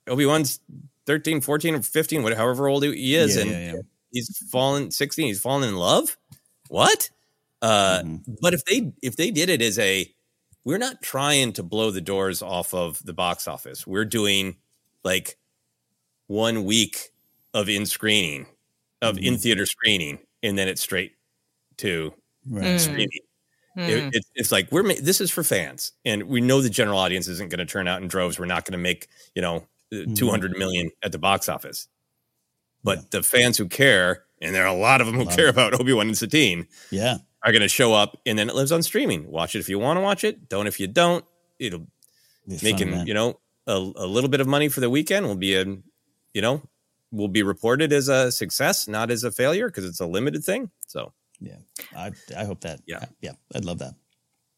Obi-Wan's 0.07 0.59
13, 1.05 1.41
14, 1.41 1.75
or 1.75 1.81
15, 1.81 2.23
whatever 2.23 2.41
however 2.41 2.67
old 2.67 2.83
he 2.83 3.15
is, 3.15 3.35
Yeah, 3.35 3.41
and 3.43 3.51
yeah, 3.51 3.73
yeah. 3.73 3.81
He's 4.11 4.38
fallen 4.49 4.91
16, 4.91 5.27
he's 5.27 5.41
fallen 5.41 5.67
in 5.67 5.75
love? 5.75 6.17
What? 6.69 7.09
Uh 7.61 8.01
Mm-hmm. 8.03 8.33
but 8.41 8.53
if 8.53 8.65
they 8.65 8.91
if 9.01 9.15
they 9.15 9.31
did 9.31 9.49
it 9.49 9.61
as 9.61 9.77
a 9.79 10.11
we're 10.63 10.77
not 10.77 11.01
trying 11.01 11.53
to 11.53 11.63
blow 11.63 11.91
the 11.91 12.01
doors 12.01 12.41
off 12.41 12.73
of 12.73 13.03
the 13.05 13.13
box 13.13 13.47
office. 13.47 13.85
We're 13.88 14.05
doing 14.05 14.57
like 15.03 15.38
one 16.27 16.65
week 16.65 17.09
of 17.53 17.67
in 17.69 17.85
screening, 17.85 18.45
of 19.01 19.17
in 19.17 19.38
theater 19.38 19.65
screening, 19.65 20.19
and 20.43 20.57
then 20.57 20.67
it's 20.67 20.81
straight 20.81 21.13
to 21.77 22.13
Right. 22.49 22.79
streaming. 22.79 23.09
Mm. 23.77 23.89
It, 23.89 24.09
it's 24.13 24.29
it's 24.35 24.51
like 24.51 24.71
we're 24.71 24.83
ma- 24.83 24.93
this 25.01 25.21
is 25.21 25.29
for 25.31 25.43
fans, 25.43 25.93
and 26.05 26.23
we 26.23 26.41
know 26.41 26.61
the 26.61 26.69
general 26.69 26.97
audience 26.99 27.27
isn't 27.27 27.49
going 27.49 27.59
to 27.59 27.65
turn 27.65 27.88
out 27.88 28.01
in 28.01 28.07
droves. 28.07 28.38
We're 28.39 28.45
not 28.45 28.65
going 28.65 28.73
to 28.73 28.77
make 28.83 29.07
you 29.35 29.41
know 29.41 29.65
Mm-hmm. 29.93 30.13
two 30.13 30.29
hundred 30.29 30.51
million 30.57 30.89
at 31.03 31.11
the 31.11 31.17
box 31.19 31.49
office, 31.49 31.88
but 32.83 33.11
the 33.11 33.23
fans 33.23 33.57
who 33.57 33.67
care, 33.67 34.23
and 34.41 34.53
there 34.55 34.63
are 34.63 34.73
a 34.75 34.79
lot 34.79 35.01
of 35.01 35.07
them 35.07 35.15
who 35.17 35.25
care 35.25 35.47
about 35.49 35.79
Obi 35.79 35.93
Wan 35.93 36.07
and 36.07 36.17
Satine, 36.17 36.67
Yeah. 36.89 37.17
are 37.43 37.51
going 37.51 37.61
to 37.61 37.67
show 37.69 37.93
up, 37.93 38.17
and 38.25 38.37
then 38.39 38.49
it 38.49 38.55
lives 38.55 38.71
on 38.71 38.83
streaming. 38.83 39.29
Watch 39.31 39.55
it 39.55 39.59
if 39.59 39.69
you 39.69 39.79
want 39.79 39.97
to 39.97 40.01
watch 40.01 40.23
it. 40.23 40.49
Don't 40.49 40.67
if 40.67 40.79
you 40.79 40.87
don't. 40.87 41.25
It'll 41.59 41.87
It's 42.47 42.63
making 42.63 42.91
fun, 42.91 43.07
you 43.07 43.13
know 43.13 43.39
a, 43.67 43.73
a 43.73 44.07
little 44.07 44.29
bit 44.29 44.41
of 44.41 44.47
money 44.47 44.67
for 44.69 44.79
the 44.79 44.89
weekend 44.89 45.27
will 45.27 45.35
be 45.35 45.55
a 45.55 45.63
you 46.33 46.41
know 46.41 46.63
will 47.11 47.27
be 47.27 47.43
reported 47.43 47.93
as 47.93 48.07
a 48.07 48.31
success, 48.31 48.87
not 48.87 49.11
as 49.11 49.23
a 49.23 49.31
failure 49.31 49.67
because 49.67 49.85
it's 49.85 49.99
a 49.99 50.05
limited 50.07 50.43
thing. 50.43 50.71
So 50.87 51.13
Yeah. 51.39 51.57
I 51.95 52.11
I 52.35 52.45
hope 52.45 52.61
that. 52.61 52.79
Yeah. 52.87 53.05
Yeah. 53.21 53.33
I'd 53.53 53.65
love 53.65 53.79
that. 53.79 53.93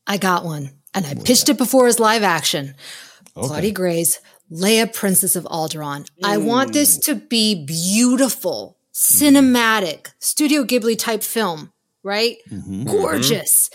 I 0.08 0.18
got 0.18 0.46
one, 0.46 0.70
and 0.94 1.06
I 1.06 1.14
pitched 1.16 1.50
it 1.50 1.58
before 1.58 1.88
as 1.88 2.00
live 2.00 2.24
action. 2.24 2.76
Okay. 3.36 3.48
Claudia 3.48 3.72
Gray's 3.72 4.20
Leia, 4.52 4.92
Princess 4.94 5.36
of 5.36 5.46
Alderaan. 5.46 6.08
I 6.24 6.38
want 6.38 6.74
this 6.74 6.98
to 7.00 7.16
be 7.16 7.66
beautiful, 7.66 8.78
cinematic, 8.94 10.14
Studio 10.20 10.64
Ghibli 10.64 10.98
type 10.98 11.24
film, 11.24 11.72
right? 12.04 12.38
Mm-hmm. 12.52 12.84
Gorgeous. 12.86 13.70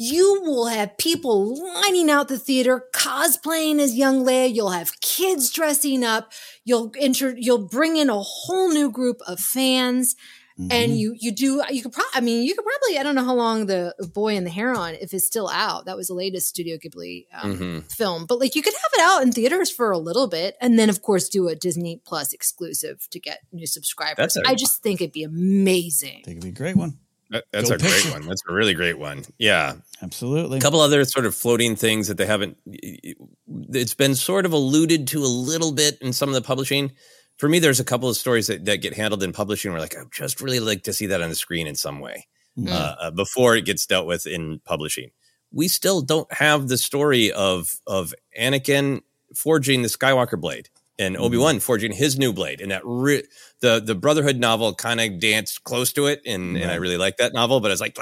You 0.00 0.42
will 0.42 0.66
have 0.66 0.96
people 0.96 1.56
lining 1.74 2.08
out 2.08 2.28
the 2.28 2.38
theater, 2.38 2.84
cosplaying 2.94 3.80
as 3.80 3.96
young 3.96 4.24
Leia. 4.24 4.54
You'll 4.54 4.70
have 4.70 5.00
kids 5.00 5.50
dressing 5.50 6.04
up. 6.04 6.32
You'll 6.64 6.92
enter, 7.00 7.34
you'll 7.36 7.66
bring 7.66 7.96
in 7.96 8.08
a 8.08 8.20
whole 8.20 8.70
new 8.70 8.92
group 8.92 9.20
of 9.26 9.40
fans. 9.40 10.14
Mm-hmm. 10.58 10.72
and 10.72 10.98
you 10.98 11.14
you 11.16 11.30
do 11.30 11.62
you 11.70 11.82
could 11.82 11.92
probably 11.92 12.10
I 12.14 12.20
mean 12.20 12.42
you 12.42 12.52
could 12.56 12.64
probably 12.64 12.98
I 12.98 13.04
don't 13.04 13.14
know 13.14 13.22
how 13.24 13.34
long 13.36 13.66
the 13.66 13.94
Boy 14.12 14.36
and 14.36 14.44
the 14.44 14.50
Heron 14.50 14.96
if 15.00 15.14
it's 15.14 15.24
still 15.24 15.48
out 15.48 15.84
that 15.86 15.96
was 15.96 16.08
the 16.08 16.14
latest 16.14 16.48
Studio 16.48 16.76
Ghibli 16.78 17.26
um, 17.32 17.56
Mhm. 17.56 17.92
film 17.92 18.26
but 18.26 18.40
like 18.40 18.56
you 18.56 18.62
could 18.62 18.74
have 18.74 18.90
it 18.94 19.00
out 19.00 19.22
in 19.22 19.30
theaters 19.30 19.70
for 19.70 19.92
a 19.92 19.98
little 19.98 20.26
bit 20.26 20.56
and 20.60 20.76
then 20.76 20.90
of 20.90 21.00
course 21.00 21.28
do 21.28 21.46
a 21.46 21.54
Disney 21.54 22.00
Plus 22.04 22.32
exclusive 22.32 23.06
to 23.10 23.20
get 23.20 23.38
new 23.52 23.68
subscribers. 23.68 24.16
That's 24.16 24.36
a- 24.36 24.48
I 24.48 24.56
just 24.56 24.82
think 24.82 25.00
it'd 25.00 25.12
be 25.12 25.22
amazing. 25.22 26.22
I 26.22 26.26
think 26.26 26.38
it'd 26.38 26.42
be 26.42 26.48
a 26.48 26.52
great 26.52 26.76
one. 26.76 26.98
That- 27.30 27.44
that's 27.52 27.68
Go 27.68 27.74
a 27.76 27.78
great 27.78 27.92
picture. 27.92 28.10
one. 28.10 28.26
That's 28.26 28.42
a 28.48 28.52
really 28.52 28.74
great 28.74 28.98
one. 28.98 29.24
Yeah. 29.38 29.74
Absolutely. 30.02 30.58
A 30.58 30.60
couple 30.60 30.80
other 30.80 31.04
sort 31.04 31.26
of 31.26 31.34
floating 31.36 31.76
things 31.76 32.08
that 32.08 32.16
they 32.16 32.26
haven't. 32.26 32.56
It's 32.66 33.94
been 33.94 34.14
sort 34.14 34.46
of 34.46 34.52
alluded 34.52 35.06
to 35.08 35.18
a 35.22 35.26
little 35.28 35.72
bit 35.72 35.98
in 36.00 36.12
some 36.12 36.28
of 36.30 36.34
the 36.34 36.42
publishing. 36.42 36.92
For 37.38 37.48
me, 37.48 37.58
there's 37.60 37.80
a 37.80 37.84
couple 37.84 38.08
of 38.08 38.16
stories 38.16 38.48
that, 38.48 38.64
that 38.66 38.78
get 38.82 38.94
handled 38.94 39.22
in 39.22 39.32
publishing 39.32 39.72
where, 39.72 39.80
like, 39.80 39.96
I 39.96 40.02
just 40.12 40.40
really 40.40 40.60
like 40.60 40.82
to 40.84 40.92
see 40.92 41.06
that 41.06 41.22
on 41.22 41.28
the 41.28 41.34
screen 41.36 41.66
in 41.66 41.74
some 41.76 42.00
way 42.00 42.26
Mm. 42.58 42.68
uh, 42.72 42.96
uh, 43.00 43.10
before 43.12 43.54
it 43.54 43.64
gets 43.64 43.86
dealt 43.86 44.06
with 44.08 44.26
in 44.26 44.58
publishing. 44.64 45.10
We 45.52 45.68
still 45.68 46.00
don't 46.00 46.30
have 46.32 46.66
the 46.66 46.76
story 46.76 47.30
of 47.30 47.76
of 47.86 48.12
Anakin 48.36 49.02
forging 49.32 49.82
the 49.82 49.88
Skywalker 49.88 50.40
blade 50.40 50.68
and 50.98 51.16
Obi 51.16 51.36
Wan 51.36 51.60
forging 51.60 51.92
his 51.92 52.18
new 52.18 52.32
blade, 52.32 52.60
and 52.60 52.72
that 52.72 52.82
re- 52.84 53.22
the 53.60 53.80
the 53.80 53.94
Brotherhood 53.94 54.38
novel 54.38 54.74
kind 54.74 55.00
of 55.00 55.20
danced 55.20 55.62
close 55.62 55.92
to 55.92 56.06
it, 56.06 56.20
and 56.26 56.56
and 56.56 56.68
I 56.68 56.74
really 56.76 56.96
like 56.96 57.18
that 57.18 57.32
novel, 57.32 57.60
but 57.60 57.70
I 57.70 57.74
was 57.74 57.80
like, 57.80 57.96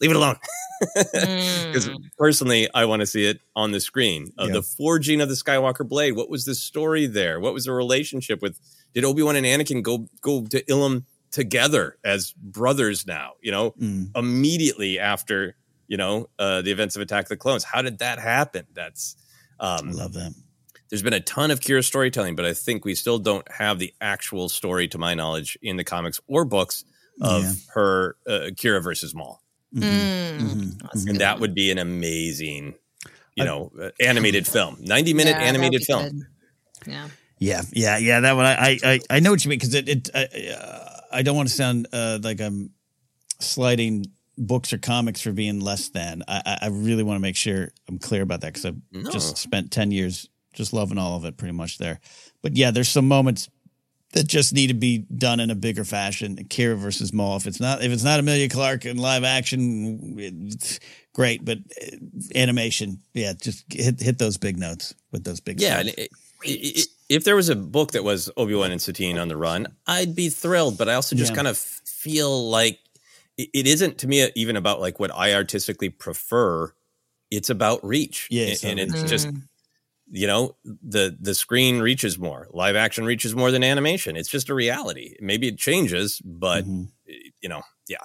leave 0.00 0.10
it 0.10 0.16
alone. 0.16 0.36
Because 1.12 1.90
personally, 2.18 2.66
I 2.74 2.86
want 2.86 3.00
to 3.00 3.06
see 3.06 3.26
it 3.26 3.40
on 3.54 3.70
the 3.72 3.80
screen 3.80 4.32
of 4.38 4.48
Yeah. 4.48 4.54
the 4.54 4.62
forging 4.62 5.20
of 5.20 5.28
the 5.28 5.34
Skywalker 5.34 5.86
blade. 5.86 6.12
What 6.16 6.30
was 6.30 6.44
the 6.46 6.54
story 6.54 7.06
there? 7.06 7.38
What 7.38 7.52
was 7.52 7.64
the 7.64 7.72
relationship 7.72 8.40
with? 8.40 8.58
Did 8.94 9.04
Obi 9.04 9.22
Wan 9.22 9.36
and 9.36 9.44
Anakin 9.46 9.82
go 9.82 10.08
go 10.22 10.42
to 10.46 10.62
Ilum 10.64 11.04
together 11.30 11.98
as 12.02 12.32
brothers 12.32 13.06
now? 13.06 13.32
You 13.42 13.50
know, 13.52 13.70
Mm. 13.72 14.10
immediately 14.16 14.98
after 14.98 15.54
you 15.86 15.96
know 15.98 16.30
uh, 16.38 16.62
the 16.62 16.70
events 16.70 16.96
of 16.96 17.02
Attack 17.02 17.24
of 17.24 17.28
the 17.28 17.36
Clones. 17.36 17.64
How 17.64 17.82
did 17.82 17.98
that 17.98 18.18
happen? 18.18 18.66
That's 18.72 19.16
um, 19.60 19.90
I 19.90 19.92
love 19.92 20.14
that. 20.14 20.32
there's 20.88 21.02
been 21.02 21.12
a 21.12 21.20
ton 21.20 21.50
of 21.50 21.60
Qi'ra 21.60 21.84
storytelling, 21.84 22.36
but 22.36 22.46
I 22.46 22.54
think 22.54 22.84
we 22.86 22.94
still 22.94 23.18
don't 23.18 23.46
have 23.52 23.78
the 23.78 23.92
actual 24.00 24.48
story, 24.48 24.88
to 24.88 24.98
my 24.98 25.12
knowledge, 25.14 25.58
in 25.60 25.76
the 25.76 25.84
comics 25.84 26.18
or 26.26 26.44
books 26.46 26.84
of 27.20 27.42
Yeah. 27.42 27.52
her 27.74 28.16
uh, 28.26 28.30
Qi'ra 28.56 28.82
versus 28.82 29.14
Maul, 29.14 29.42
Mm. 29.74 30.38
Mhm. 30.40 30.82
That's 30.82 31.06
a 31.06 31.08
and 31.10 31.20
that 31.20 31.34
one. 31.34 31.40
would 31.42 31.54
be 31.54 31.70
an 31.70 31.78
amazing, 31.78 32.74
you 33.36 33.42
I- 33.44 33.46
know, 33.46 33.70
uh, 33.80 33.90
animated 34.00 34.46
film, 34.46 34.76
ninety 34.80 35.14
minute 35.14 35.36
Yeah, 35.38 35.42
animated 35.44 35.82
film. 35.84 36.08
good. 36.10 36.22
Yeah. 36.86 37.08
Yeah, 37.38 37.62
yeah, 37.72 37.96
yeah. 37.98 38.20
That 38.20 38.36
one, 38.36 38.44
I, 38.46 38.52
I, 38.54 38.78
I, 38.84 39.00
I 39.08 39.20
know 39.20 39.30
what 39.30 39.44
you 39.44 39.48
mean 39.48 39.58
because 39.58 39.74
it, 39.74 39.88
it, 39.88 40.10
uh, 40.14 40.90
I 41.10 41.22
don't 41.22 41.36
want 41.36 41.48
to 41.48 41.54
sound 41.54 41.86
uh, 41.92 42.18
like 42.22 42.40
I'm 42.40 42.70
slighting 43.38 44.04
books 44.36 44.72
or 44.72 44.78
comics 44.78 45.20
for 45.22 45.32
being 45.32 45.60
less 45.60 45.88
than. 45.88 46.22
I, 46.28 46.42
I- 46.44 46.58
I 46.62 46.68
really 46.68 47.02
want 47.02 47.16
to 47.16 47.20
make 47.22 47.36
sure 47.36 47.70
I'm 47.88 47.98
clear 47.98 48.22
about 48.22 48.40
that 48.42 48.48
because 48.54 48.66
I've 48.66 48.76
No. 48.92 49.10
just 49.10 49.36
spent 49.38 49.70
ten 49.70 49.90
years 49.90 50.28
just 50.52 50.72
loving 50.72 50.98
all 50.98 51.16
of 51.16 51.24
it, 51.24 51.36
pretty 51.36 51.52
much 51.54 51.78
there. 51.78 52.00
But 52.42 52.56
yeah, 52.56 52.70
there's 52.72 52.88
some 52.88 53.06
moments 53.08 53.48
that 54.12 54.26
just 54.26 54.52
need 54.52 54.66
to 54.68 54.74
be 54.74 54.98
done 54.98 55.38
in 55.40 55.50
a 55.50 55.54
bigger 55.54 55.84
fashion. 55.84 56.36
Qi'ra 56.36 56.76
versus 56.76 57.12
Maul. 57.12 57.36
If 57.36 57.46
it's 57.46 57.60
not, 57.60 57.82
if 57.82 57.92
it's 57.92 58.02
not 58.04 58.18
Emilia 58.20 58.48
Clarke 58.48 58.86
in 58.86 58.96
live 58.96 59.22
action, 59.24 60.16
it's 60.18 60.80
great. 61.14 61.44
But 61.44 61.58
uh, 61.80 61.96
animation, 62.34 62.98
yeah, 63.14 63.32
just 63.40 63.64
hit 63.72 64.00
hit 64.00 64.18
those 64.18 64.36
big 64.36 64.58
notes 64.58 64.94
with 65.12 65.24
those 65.24 65.40
big. 65.40 65.60
Yeah, 65.60 65.82
scenes. 65.82 65.88
and 65.90 65.98
it, 65.98 66.10
i- 66.44 66.80
i- 66.80 66.84
if 67.08 67.24
there 67.24 67.34
was 67.36 67.48
a 67.48 67.56
book 67.56 67.92
that 67.92 68.04
was 68.04 68.30
Obi 68.36 68.54
Wan 68.54 68.70
and 68.70 68.80
Satine 68.80 69.18
on 69.18 69.28
the 69.28 69.36
run, 69.36 69.66
I'd 69.86 70.14
be 70.14 70.28
thrilled. 70.28 70.78
But 70.78 70.88
I 70.88 70.94
also 70.94 71.16
just 71.16 71.32
Yeah. 71.32 71.36
kind 71.36 71.48
of 71.48 71.58
feel 71.58 72.48
like 72.50 72.78
it, 73.36 73.48
it 73.52 73.66
isn't 73.66 73.98
to 73.98 74.06
me 74.08 74.30
even 74.36 74.56
about 74.56 74.80
like 74.80 74.98
what 75.00 75.14
I 75.14 75.34
artistically 75.34 75.88
prefer. 75.88 76.72
It's 77.30 77.48
about 77.50 77.84
reach, 77.86 78.26
Yeah, 78.30 78.42
and, 78.42 78.50
it's 78.52 78.64
and 78.64 78.80
about 78.80 78.98
it's 79.02 79.10
just 79.10 79.28
you 80.10 80.26
know 80.26 80.56
the 80.64 81.16
the 81.20 81.34
screen 81.34 81.80
reaches 81.80 82.18
more, 82.18 82.48
live 82.52 82.76
action 82.76 83.04
reaches 83.04 83.34
more 83.34 83.50
than 83.50 83.62
animation. 83.64 84.16
It's 84.16 84.28
just 84.28 84.48
a 84.48 84.54
reality. 84.54 85.16
Maybe 85.20 85.48
it 85.48 85.58
changes, 85.58 86.20
but 86.24 86.64
Mm-hmm. 86.64 86.84
you 87.40 87.48
know, 87.48 87.62
yeah. 87.88 88.04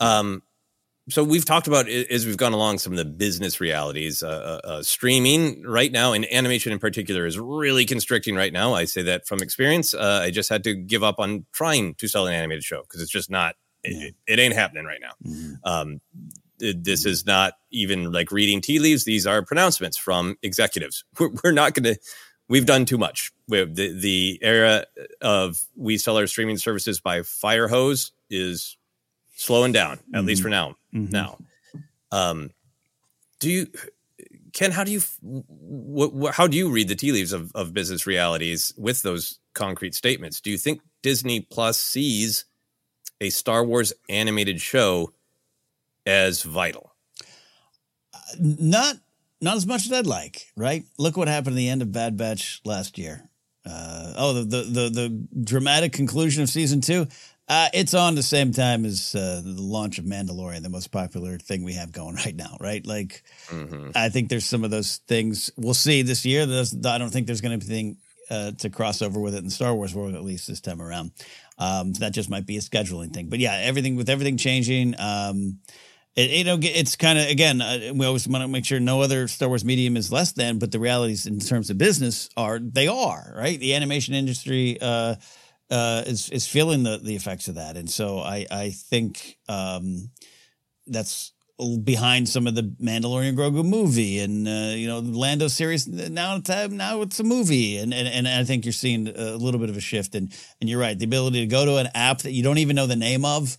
Um, 0.00 0.42
so 1.08 1.22
we've 1.22 1.44
talked 1.44 1.68
about 1.68 1.88
as 1.88 2.26
we've 2.26 2.36
gone 2.36 2.52
along 2.52 2.78
some 2.78 2.92
of 2.92 2.96
the 2.96 3.04
business 3.04 3.60
realities. 3.60 4.24
Uh, 4.24 4.60
uh, 4.64 4.66
uh, 4.68 4.82
streaming 4.82 5.62
right 5.62 5.92
now, 5.92 6.12
and 6.12 6.26
animation 6.32 6.72
in 6.72 6.80
particular, 6.80 7.26
is 7.26 7.38
really 7.38 7.84
constricting 7.84 8.34
right 8.34 8.52
now. 8.52 8.74
I 8.74 8.86
say 8.86 9.02
that 9.02 9.24
from 9.26 9.40
experience. 9.40 9.94
Uh, 9.94 10.20
I 10.24 10.32
just 10.32 10.48
had 10.48 10.64
to 10.64 10.74
give 10.74 11.04
up 11.04 11.20
on 11.20 11.46
trying 11.52 11.94
to 11.94 12.08
sell 12.08 12.26
an 12.26 12.34
animated 12.34 12.64
show 12.64 12.82
because 12.82 13.00
it's 13.00 13.10
just 13.12 13.30
not. 13.30 13.54
It, 13.84 14.16
it 14.26 14.40
ain't 14.40 14.54
happening 14.54 14.84
right 14.84 15.00
now. 15.00 15.12
Mm-hmm. 15.24 15.52
Um, 15.62 16.00
this 16.58 17.04
is 17.06 17.26
not 17.26 17.54
even 17.70 18.12
like 18.12 18.32
reading 18.32 18.60
tea 18.60 18.78
leaves. 18.78 19.04
These 19.04 19.26
are 19.26 19.42
pronouncements 19.44 19.96
from 19.96 20.36
executives. 20.42 21.04
We're, 21.18 21.30
we're 21.44 21.52
not 21.52 21.74
going 21.74 21.94
to. 21.94 22.00
We've 22.48 22.66
done 22.66 22.84
too 22.84 22.96
much. 22.98 23.32
We 23.48 23.58
have 23.58 23.74
the 23.74 23.92
the 23.92 24.38
era 24.40 24.84
of 25.20 25.60
we 25.76 25.98
sell 25.98 26.16
our 26.16 26.26
streaming 26.28 26.58
services 26.58 27.00
by 27.00 27.22
fire 27.22 27.66
hose 27.66 28.12
is 28.30 28.76
slowing 29.34 29.72
down 29.72 29.98
at 30.14 30.24
least 30.24 30.42
for 30.42 30.48
now. 30.48 30.76
Mhm. 30.94 31.10
Now, 31.10 31.38
um, 32.12 32.50
do 33.40 33.50
you, 33.50 33.66
Ken? 34.52 34.70
How 34.70 34.84
do 34.84 34.92
you, 34.92 35.00
wh- 35.00 36.28
wh- 36.28 36.32
how 36.32 36.46
do 36.46 36.56
you 36.56 36.70
read 36.70 36.86
the 36.88 36.94
tea 36.94 37.10
leaves 37.12 37.32
of, 37.32 37.50
of 37.54 37.74
business 37.74 38.06
realities 38.06 38.72
with 38.78 39.02
those 39.02 39.40
concrete 39.52 39.94
statements? 39.96 40.40
Do 40.40 40.50
you 40.50 40.56
think 40.58 40.80
Disney 41.02 41.40
Plus 41.40 41.78
sees 41.78 42.44
a 43.20 43.30
Star 43.30 43.64
Wars 43.64 43.92
animated 44.08 44.60
show 44.60 45.12
as 46.06 46.42
vital? 46.42 46.92
not 48.38 48.96
not 49.40 49.56
as 49.56 49.66
much 49.66 49.86
as 49.86 49.92
I'd 49.92 50.06
like, 50.06 50.50
right? 50.56 50.84
Look 50.98 51.16
what 51.16 51.28
happened 51.28 51.54
at 51.54 51.58
the 51.58 51.68
end 51.68 51.82
of 51.82 51.92
Bad 51.92 52.16
Batch 52.16 52.60
last 52.64 52.98
year. 52.98 53.28
Uh, 53.64 54.14
oh, 54.16 54.32
the, 54.32 54.42
the 54.42 54.62
the 54.62 54.88
the 54.90 55.28
dramatic 55.44 55.92
conclusion 55.92 56.42
of 56.42 56.48
season 56.48 56.80
two. 56.80 57.06
Uh, 57.48 57.68
it's 57.72 57.94
on 57.94 58.16
the 58.16 58.24
same 58.24 58.50
time 58.50 58.84
as 58.84 59.14
uh, 59.14 59.40
the 59.44 59.62
launch 59.62 59.98
of 60.00 60.04
Mandalorian, 60.04 60.62
the 60.64 60.68
most 60.68 60.90
popular 60.90 61.38
thing 61.38 61.62
we 61.62 61.74
have 61.74 61.92
going 61.92 62.16
right 62.24 62.34
now, 62.34 62.56
right? 62.60 62.84
Like, 62.84 63.22
Mm-hmm. 63.48 63.90
I 63.94 64.08
think 64.08 64.28
there's 64.30 64.44
some 64.44 64.64
of 64.64 64.72
those 64.72 64.96
things 65.06 65.48
we'll 65.56 65.72
see 65.72 66.02
this 66.02 66.24
year. 66.26 66.44
There's, 66.44 66.74
I 66.84 66.98
don't 66.98 67.10
think 67.10 67.28
there's 67.28 67.40
going 67.40 67.56
to 67.56 67.64
be 67.64 67.72
anything 67.72 67.98
uh, 68.28 68.50
to 68.58 68.68
cross 68.68 69.00
over 69.00 69.20
with 69.20 69.36
it 69.36 69.38
in 69.38 69.44
the 69.44 69.50
Star 69.52 69.72
Wars 69.72 69.94
world, 69.94 70.16
at 70.16 70.24
least 70.24 70.48
this 70.48 70.60
time 70.60 70.82
around. 70.82 71.12
Um, 71.56 71.92
that 71.94 72.12
just 72.12 72.28
might 72.28 72.46
be 72.46 72.56
a 72.56 72.60
scheduling 72.60 73.14
thing. 73.14 73.28
But 73.28 73.38
yeah, 73.38 73.54
everything 73.62 73.94
with 73.94 74.10
everything 74.10 74.36
changing. 74.36 74.96
Um, 74.98 75.60
it, 76.16 76.30
you 76.30 76.44
know, 76.44 76.58
it's 76.60 76.96
kind 76.96 77.18
of 77.18 77.28
again, 77.28 77.60
uh, 77.60 77.92
we 77.94 78.06
always 78.06 78.26
want 78.26 78.42
to 78.42 78.48
make 78.48 78.64
sure 78.64 78.80
no 78.80 79.02
other 79.02 79.28
Star 79.28 79.48
Wars 79.48 79.64
medium 79.64 79.96
is 79.96 80.10
less 80.10 80.32
than, 80.32 80.58
but 80.58 80.72
the 80.72 80.80
realities 80.80 81.26
in 81.26 81.38
terms 81.38 81.68
of 81.68 81.76
business 81.76 82.30
are 82.36 82.58
they 82.58 82.88
are 82.88 83.34
right. 83.36 83.60
The 83.60 83.74
animation 83.74 84.14
industry 84.14 84.78
uh, 84.80 85.16
uh, 85.70 86.02
is 86.06 86.30
is 86.30 86.46
feeling 86.46 86.82
the 86.84 86.98
the 86.98 87.14
effects 87.14 87.48
of 87.48 87.56
that, 87.56 87.76
and 87.76 87.90
so 87.90 88.18
I 88.18 88.46
I 88.50 88.70
think 88.70 89.36
um, 89.48 90.10
that's 90.86 91.32
behind 91.84 92.28
some 92.28 92.46
of 92.46 92.54
the 92.54 92.62
Mandalorian 92.62 93.34
Grogu 93.34 93.64
movie 93.64 94.18
and 94.18 94.46
uh, 94.46 94.74
you 94.74 94.86
know 94.86 95.00
Lando 95.00 95.48
series. 95.48 95.86
Now 95.86 96.38
time 96.38 96.78
now 96.78 97.02
it's 97.02 97.20
a 97.20 97.24
movie, 97.24 97.76
and, 97.76 97.92
and 97.92 98.08
and 98.08 98.26
I 98.26 98.44
think 98.44 98.64
you're 98.64 98.72
seeing 98.72 99.08
a 99.08 99.36
little 99.36 99.60
bit 99.60 99.68
of 99.68 99.76
a 99.76 99.80
shift. 99.80 100.14
And 100.14 100.32
and 100.62 100.70
you're 100.70 100.80
right, 100.80 100.98
the 100.98 101.04
ability 101.04 101.40
to 101.40 101.46
go 101.46 101.66
to 101.66 101.76
an 101.76 101.88
app 101.94 102.18
that 102.20 102.32
you 102.32 102.42
don't 102.42 102.58
even 102.58 102.76
know 102.76 102.86
the 102.86 102.96
name 102.96 103.26
of. 103.26 103.58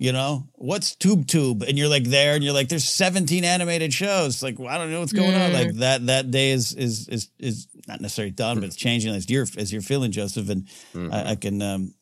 You 0.00 0.12
know 0.12 0.46
what's 0.52 0.94
Tube 0.94 1.26
Tube, 1.26 1.62
and 1.62 1.76
you're 1.76 1.88
like 1.88 2.04
there, 2.04 2.36
and 2.36 2.44
you're 2.44 2.52
like, 2.52 2.68
"There's 2.68 2.88
17 2.88 3.44
animated 3.44 3.92
shows." 3.92 4.44
Like, 4.44 4.56
well, 4.56 4.68
I 4.68 4.78
don't 4.78 4.92
know 4.92 5.00
what's 5.00 5.12
going 5.12 5.34
on. 5.34 5.50
Mm. 5.50 5.54
Like 5.54 5.74
that 5.74 6.06
that 6.06 6.30
day 6.30 6.52
is 6.52 6.72
is 6.72 7.08
is 7.08 7.28
is 7.40 7.66
not 7.88 8.00
necessarily 8.00 8.30
done, 8.30 8.60
but 8.60 8.66
it's 8.66 8.76
changing 8.76 9.12
as 9.12 9.28
you're 9.28 9.44
as 9.56 9.72
you're 9.72 9.82
feeling, 9.82 10.12
Joseph. 10.12 10.50
And 10.50 10.68
I, 11.12 11.32
I 11.32 11.34
can 11.34 11.60
um, 11.60 11.94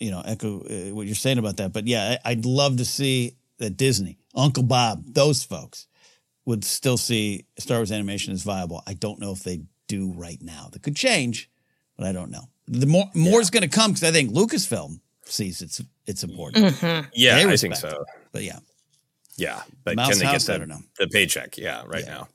you 0.00 0.10
know 0.10 0.22
echo 0.24 0.58
uh, 0.58 0.92
what 0.92 1.06
you're 1.06 1.14
saying 1.14 1.38
about 1.38 1.58
that. 1.58 1.72
But 1.72 1.86
yeah, 1.86 2.18
I, 2.24 2.32
I'd 2.32 2.44
love 2.44 2.78
to 2.78 2.84
see 2.84 3.36
that 3.58 3.76
Disney, 3.76 4.18
Uncle 4.34 4.64
Bob, 4.64 5.04
those 5.06 5.44
folks 5.44 5.86
would 6.46 6.64
still 6.64 6.96
see 6.96 7.46
Star 7.60 7.78
Wars 7.78 7.92
animation 7.92 8.32
as 8.32 8.42
viable. 8.42 8.82
I 8.88 8.94
don't 8.94 9.20
know 9.20 9.30
if 9.30 9.44
they 9.44 9.60
do 9.86 10.12
right 10.16 10.42
now. 10.42 10.70
That 10.72 10.82
could 10.82 10.96
change, 10.96 11.48
but 11.96 12.08
I 12.08 12.12
don't 12.12 12.32
know. 12.32 12.48
The 12.66 12.86
more 12.86 13.08
more's 13.14 13.50
going 13.50 13.62
to 13.62 13.68
come 13.68 13.92
because 13.92 14.02
I 14.02 14.10
think 14.10 14.32
Lucasfilm 14.32 14.98
sees 15.26 15.62
it's 15.62 15.80
it's 16.06 16.22
important. 16.24 16.66
Mhm. 16.76 17.08
Yeah, 17.14 17.36
I 17.46 17.56
think 17.56 17.76
so. 17.76 17.88
it. 17.88 17.96
But 18.32 18.42
yeah, 18.44 18.58
Yeah, 19.36 19.62
but 19.84 19.96
Mouse 19.96 20.10
can 20.10 20.18
they 20.20 20.24
House, 20.26 20.48
I 20.48 20.52
get 20.54 20.58
don't 20.60 20.68
the, 20.68 20.74
know. 20.76 20.80
the 20.98 21.08
paycheck? 21.08 21.58
Yeah, 21.58 21.82
right 21.86 22.06
now. 22.06 22.28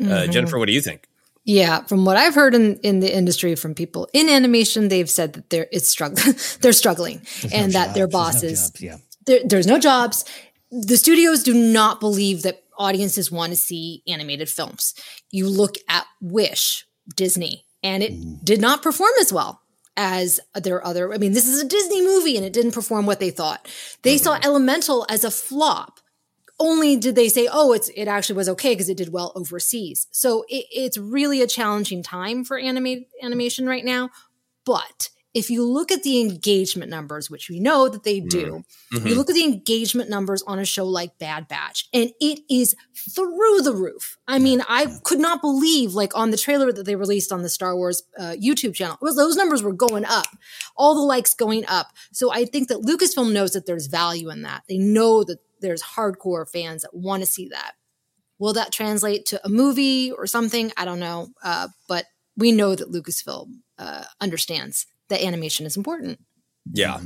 Uh, 0.00 0.04
Mhm. 0.04 0.32
Jennifer, 0.32 0.58
what 0.58 0.66
do 0.66 0.72
you 0.72 0.80
think? 0.82 1.08
Yeah, 1.44 1.82
from 1.84 2.04
what 2.04 2.16
I've 2.16 2.34
heard 2.34 2.54
in, 2.54 2.76
in 2.82 3.00
the 3.00 3.12
industry 3.14 3.54
from 3.56 3.74
people 3.74 4.08
in 4.12 4.28
animation, 4.28 4.88
they've 4.88 5.10
said 5.10 5.32
that 5.32 5.50
they're 5.50 5.68
it's 5.72 5.88
struggling. 5.88 6.34
they're 6.60 6.72
struggling, 6.72 7.22
There's 7.40 7.52
and 7.52 7.72
no 7.72 7.78
that 7.80 7.94
their 7.94 8.06
jobs. 8.06 8.40
There's 8.42 8.52
no 8.52 8.58
bosses 8.58 8.70
jobs. 8.70 8.80
yeah. 8.80 8.96
there, 9.26 9.40
there's 9.44 9.66
no 9.66 9.78
jobs. 9.78 10.24
The 10.70 10.96
studios 10.96 11.42
do 11.42 11.52
not 11.54 12.00
believe 12.00 12.42
that 12.42 12.62
audiences 12.78 13.30
want 13.30 13.50
to 13.52 13.56
see 13.56 14.02
animated 14.08 14.48
films. 14.48 14.94
You 15.30 15.48
look 15.48 15.76
at 15.88 16.06
Wish, 16.20 16.86
Disney, 17.16 17.64
and 17.82 18.02
it 18.02 18.12
Mm-hmm. 18.12 18.44
did 18.44 18.60
not 18.60 18.82
perform 18.82 19.10
as 19.20 19.32
well. 19.32 19.61
As 19.96 20.40
their 20.54 20.84
other. 20.84 21.12
I 21.12 21.18
mean, 21.18 21.32
this 21.32 21.46
is 21.46 21.60
a 21.60 21.68
Disney 21.68 22.02
movie 22.02 22.36
and 22.36 22.44
it 22.44 22.52
didn't 22.52 22.72
perform 22.72 23.06
what 23.06 23.20
they 23.20 23.30
thought. 23.30 23.68
They 24.02 24.18
saw 24.18 24.34
mm-hmm. 24.34 24.44
Elemental 24.44 25.06
as 25.08 25.24
a 25.24 25.30
flop. 25.30 26.00
Only 26.58 26.96
did 26.96 27.16
they 27.16 27.28
say, 27.28 27.48
"Oh, 27.50 27.72
it's 27.72 27.88
it 27.96 28.06
actually 28.06 28.36
was 28.36 28.48
okay 28.50 28.72
because 28.72 28.88
it 28.88 28.96
did 28.96 29.12
well 29.12 29.32
overseas." 29.34 30.06
So 30.12 30.44
it, 30.48 30.66
it's 30.70 30.98
really 30.98 31.42
a 31.42 31.46
challenging 31.46 32.02
time 32.02 32.44
for 32.44 32.58
anime 32.58 33.04
animation 33.22 33.66
right 33.66 33.84
now. 33.84 34.10
But 34.64 35.08
if 35.34 35.48
you 35.48 35.64
look 35.64 35.90
at 35.90 36.02
the 36.02 36.20
engagement 36.20 36.90
numbers, 36.90 37.30
which 37.30 37.48
we 37.48 37.58
know 37.58 37.88
that 37.88 38.04
they 38.04 38.20
do, 38.20 38.64
Mhm. 38.92 39.08
you 39.08 39.14
look 39.14 39.30
at 39.30 39.34
the 39.34 39.44
engagement 39.44 40.10
numbers 40.10 40.42
on 40.46 40.58
a 40.58 40.64
show 40.64 40.84
like 40.84 41.18
Bad 41.18 41.48
Batch, 41.48 41.88
and 41.92 42.10
it 42.20 42.40
is 42.50 42.76
through 43.14 43.62
the 43.62 43.74
roof. 43.74 44.18
I 44.28 44.38
mean, 44.38 44.62
I 44.68 44.86
could 45.04 45.18
not 45.18 45.40
believe, 45.40 45.94
like 45.94 46.14
on 46.14 46.30
the 46.32 46.36
trailer 46.36 46.70
that 46.72 46.84
they 46.84 46.96
released 46.96 47.32
on 47.32 47.42
the 47.42 47.48
Star 47.48 47.74
Wars 47.74 48.02
uh, 48.18 48.34
YouTube 48.38 48.74
channel, 48.74 48.98
was, 49.00 49.16
those 49.16 49.36
numbers 49.36 49.62
were 49.62 49.72
going 49.72 50.04
up, 50.04 50.26
all 50.76 50.94
the 50.94 51.00
likes 51.00 51.34
going 51.34 51.64
up. 51.66 51.88
So 52.12 52.30
I 52.30 52.44
think 52.44 52.68
that 52.68 52.82
Lucasfilm 52.82 53.32
knows 53.32 53.52
that 53.52 53.64
there's 53.64 53.86
value 53.86 54.28
in 54.30 54.42
that. 54.42 54.64
They 54.68 54.76
know 54.78 55.24
that 55.24 55.38
there's 55.60 55.82
hardcore 55.82 56.46
fans 56.48 56.82
that 56.82 56.92
want 56.94 57.22
to 57.22 57.26
see 57.26 57.48
that. 57.48 57.72
Will 58.38 58.52
that 58.54 58.72
translate 58.72 59.24
to 59.26 59.40
a 59.46 59.48
movie 59.48 60.10
or 60.12 60.26
something? 60.26 60.72
I 60.76 60.84
don't 60.84 60.98
know. 61.00 61.28
Uh, 61.42 61.68
but 61.88 62.06
we 62.36 62.50
know 62.52 62.74
that 62.74 62.90
Lucasfilm 62.90 63.60
uh, 63.78 64.04
understands 64.20 64.86
that 65.12 65.22
animation 65.22 65.66
is 65.66 65.76
important. 65.76 66.18
Yeah. 66.72 67.00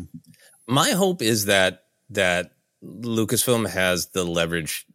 My 0.67 0.91
hope 0.91 1.23
is 1.23 1.45
that 1.47 1.83
that 2.11 2.53
Lucasfilm 2.85 3.69
has 3.69 4.09
the 4.09 4.25
leverage 4.25 4.87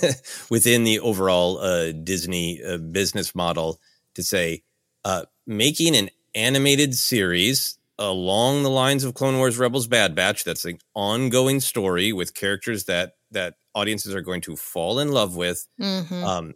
within 0.50 0.84
the 0.84 1.00
overall 1.00 1.58
uh, 1.58 1.92
Disney 1.92 2.62
uh, 2.62 2.78
business 2.78 3.34
model 3.34 3.78
to 4.14 4.22
say 4.22 4.62
uh, 5.04 5.24
making 5.46 5.94
an 5.96 6.10
animated 6.34 6.94
series 6.94 7.78
along 7.98 8.62
the 8.62 8.70
lines 8.70 9.04
of 9.04 9.14
Clone 9.14 9.38
Wars 9.38 9.58
Rebels 9.58 9.86
Bad 9.86 10.14
Batch 10.14 10.44
that's 10.44 10.64
an 10.64 10.78
ongoing 10.94 11.60
story 11.60 12.12
with 12.12 12.34
characters 12.34 12.84
that 12.84 13.12
that 13.30 13.54
audiences 13.74 14.14
are 14.14 14.22
going 14.22 14.40
to 14.42 14.56
fall 14.56 14.98
in 14.98 15.12
love 15.12 15.36
with 15.36 15.66
Mhm. 15.80 16.24
um, 16.24 16.54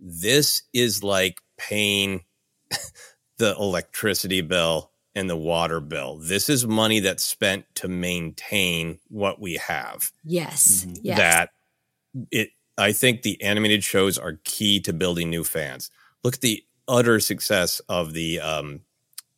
this 0.00 0.62
is 0.72 1.02
like 1.02 1.38
paying 1.56 2.24
the 3.38 3.54
electricity 3.56 4.40
bill 4.40 4.90
and 5.18 5.28
the 5.28 5.36
water 5.36 5.80
bill. 5.80 6.18
This 6.18 6.48
is 6.48 6.66
money 6.66 7.00
that's 7.00 7.24
spent 7.24 7.64
to 7.76 7.88
maintain 7.88 8.98
what 9.08 9.40
we 9.40 9.54
have. 9.56 10.10
Yes. 10.24 10.86
Yes. 11.02 11.18
That 11.18 11.50
it, 12.30 12.50
I 12.78 12.92
think 12.92 13.22
the 13.22 13.42
animated 13.42 13.82
shows 13.82 14.16
are 14.18 14.38
key 14.44 14.80
to 14.80 14.92
building 14.92 15.28
new 15.30 15.44
fans. 15.44 15.90
Look 16.22 16.34
at 16.34 16.40
the 16.40 16.62
utter 16.86 17.18
success 17.20 17.80
of 17.88 18.12
the 18.12 18.40
um, 18.40 18.80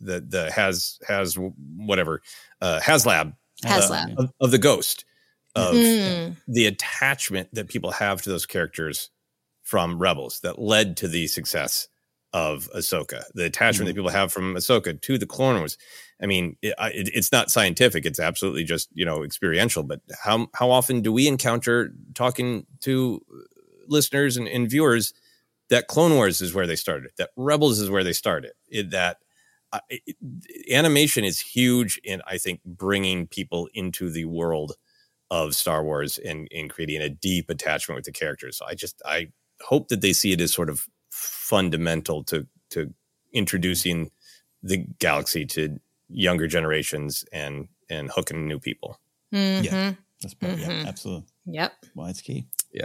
the 0.00 0.20
the 0.20 0.50
has 0.52 0.98
has 1.08 1.36
whatever 1.36 2.22
uh, 2.60 2.80
HasLab 2.82 3.34
uh, 3.64 3.68
HasLab. 3.68 4.16
of, 4.18 4.32
of 4.40 4.50
the 4.50 4.58
Ghost 4.58 5.04
of 5.56 5.74
Mm. 5.74 6.36
the 6.46 6.66
attachment 6.66 7.48
that 7.54 7.68
people 7.68 7.90
have 7.90 8.22
to 8.22 8.30
those 8.30 8.46
characters 8.46 9.10
from 9.62 9.98
Rebels 9.98 10.40
that 10.40 10.60
led 10.60 10.96
to 10.98 11.08
the 11.08 11.26
success 11.26 11.88
of 12.32 12.68
Ahsoka. 12.76 13.24
The 13.34 13.44
attachment 13.44 13.88
that 13.88 13.94
people 13.94 14.10
have 14.10 14.32
from 14.32 14.54
Ahsoka 14.54 15.00
to 15.00 15.18
the 15.18 15.26
Clone 15.26 15.58
Wars. 15.58 15.76
I 16.22 16.26
mean, 16.26 16.56
it, 16.62 16.74
it, 16.78 17.10
it's 17.14 17.32
not 17.32 17.50
scientific; 17.50 18.06
it's 18.06 18.20
absolutely 18.20 18.64
just 18.64 18.88
you 18.92 19.04
know 19.04 19.24
experiential. 19.24 19.82
But 19.82 20.00
how 20.22 20.48
how 20.54 20.70
often 20.70 21.00
do 21.02 21.12
we 21.12 21.26
encounter 21.26 21.92
talking 22.14 22.66
to 22.80 23.20
listeners 23.86 24.36
and, 24.36 24.46
and 24.46 24.70
viewers 24.70 25.12
that 25.70 25.86
Clone 25.86 26.14
Wars 26.14 26.40
is 26.40 26.54
where 26.54 26.66
they 26.66 26.76
started, 26.76 27.10
that 27.16 27.30
Rebels 27.36 27.80
is 27.80 27.90
where 27.90 28.04
they 28.04 28.12
started, 28.12 28.52
it, 28.68 28.90
that 28.90 29.18
uh, 29.72 29.80
it, 29.88 30.16
animation 30.72 31.24
is 31.24 31.40
huge 31.40 32.00
in 32.04 32.22
I 32.26 32.38
think 32.38 32.60
bringing 32.64 33.26
people 33.26 33.68
into 33.74 34.10
the 34.10 34.24
world 34.24 34.74
of 35.30 35.54
Star 35.54 35.84
Wars 35.84 36.18
and, 36.18 36.48
and 36.52 36.68
creating 36.68 37.00
a 37.00 37.08
deep 37.08 37.50
attachment 37.50 37.96
with 37.96 38.04
the 38.04 38.12
characters. 38.12 38.58
So 38.58 38.66
I 38.66 38.74
just 38.74 39.00
I 39.06 39.28
hope 39.62 39.88
that 39.88 40.00
they 40.00 40.12
see 40.12 40.32
it 40.32 40.40
as 40.40 40.52
sort 40.52 40.68
of 40.70 40.86
fundamental 41.20 42.24
to 42.24 42.46
to 42.70 42.92
introducing 43.32 44.10
the 44.62 44.78
galaxy 44.98 45.44
to 45.46 45.78
younger 46.08 46.46
generations 46.46 47.24
and 47.32 47.68
and 47.88 48.10
hooking 48.10 48.46
new 48.48 48.58
people. 48.58 48.98
Mhm. 49.32 49.96
That's 50.22 50.34
part, 50.34 50.58
yeah, 50.58 50.68
Mhm. 50.68 50.86
absolutely. 50.86 51.24
Yep. 51.46 51.72
Why 51.94 52.10
it's 52.10 52.20
key. 52.20 52.46
Yeah. 52.72 52.84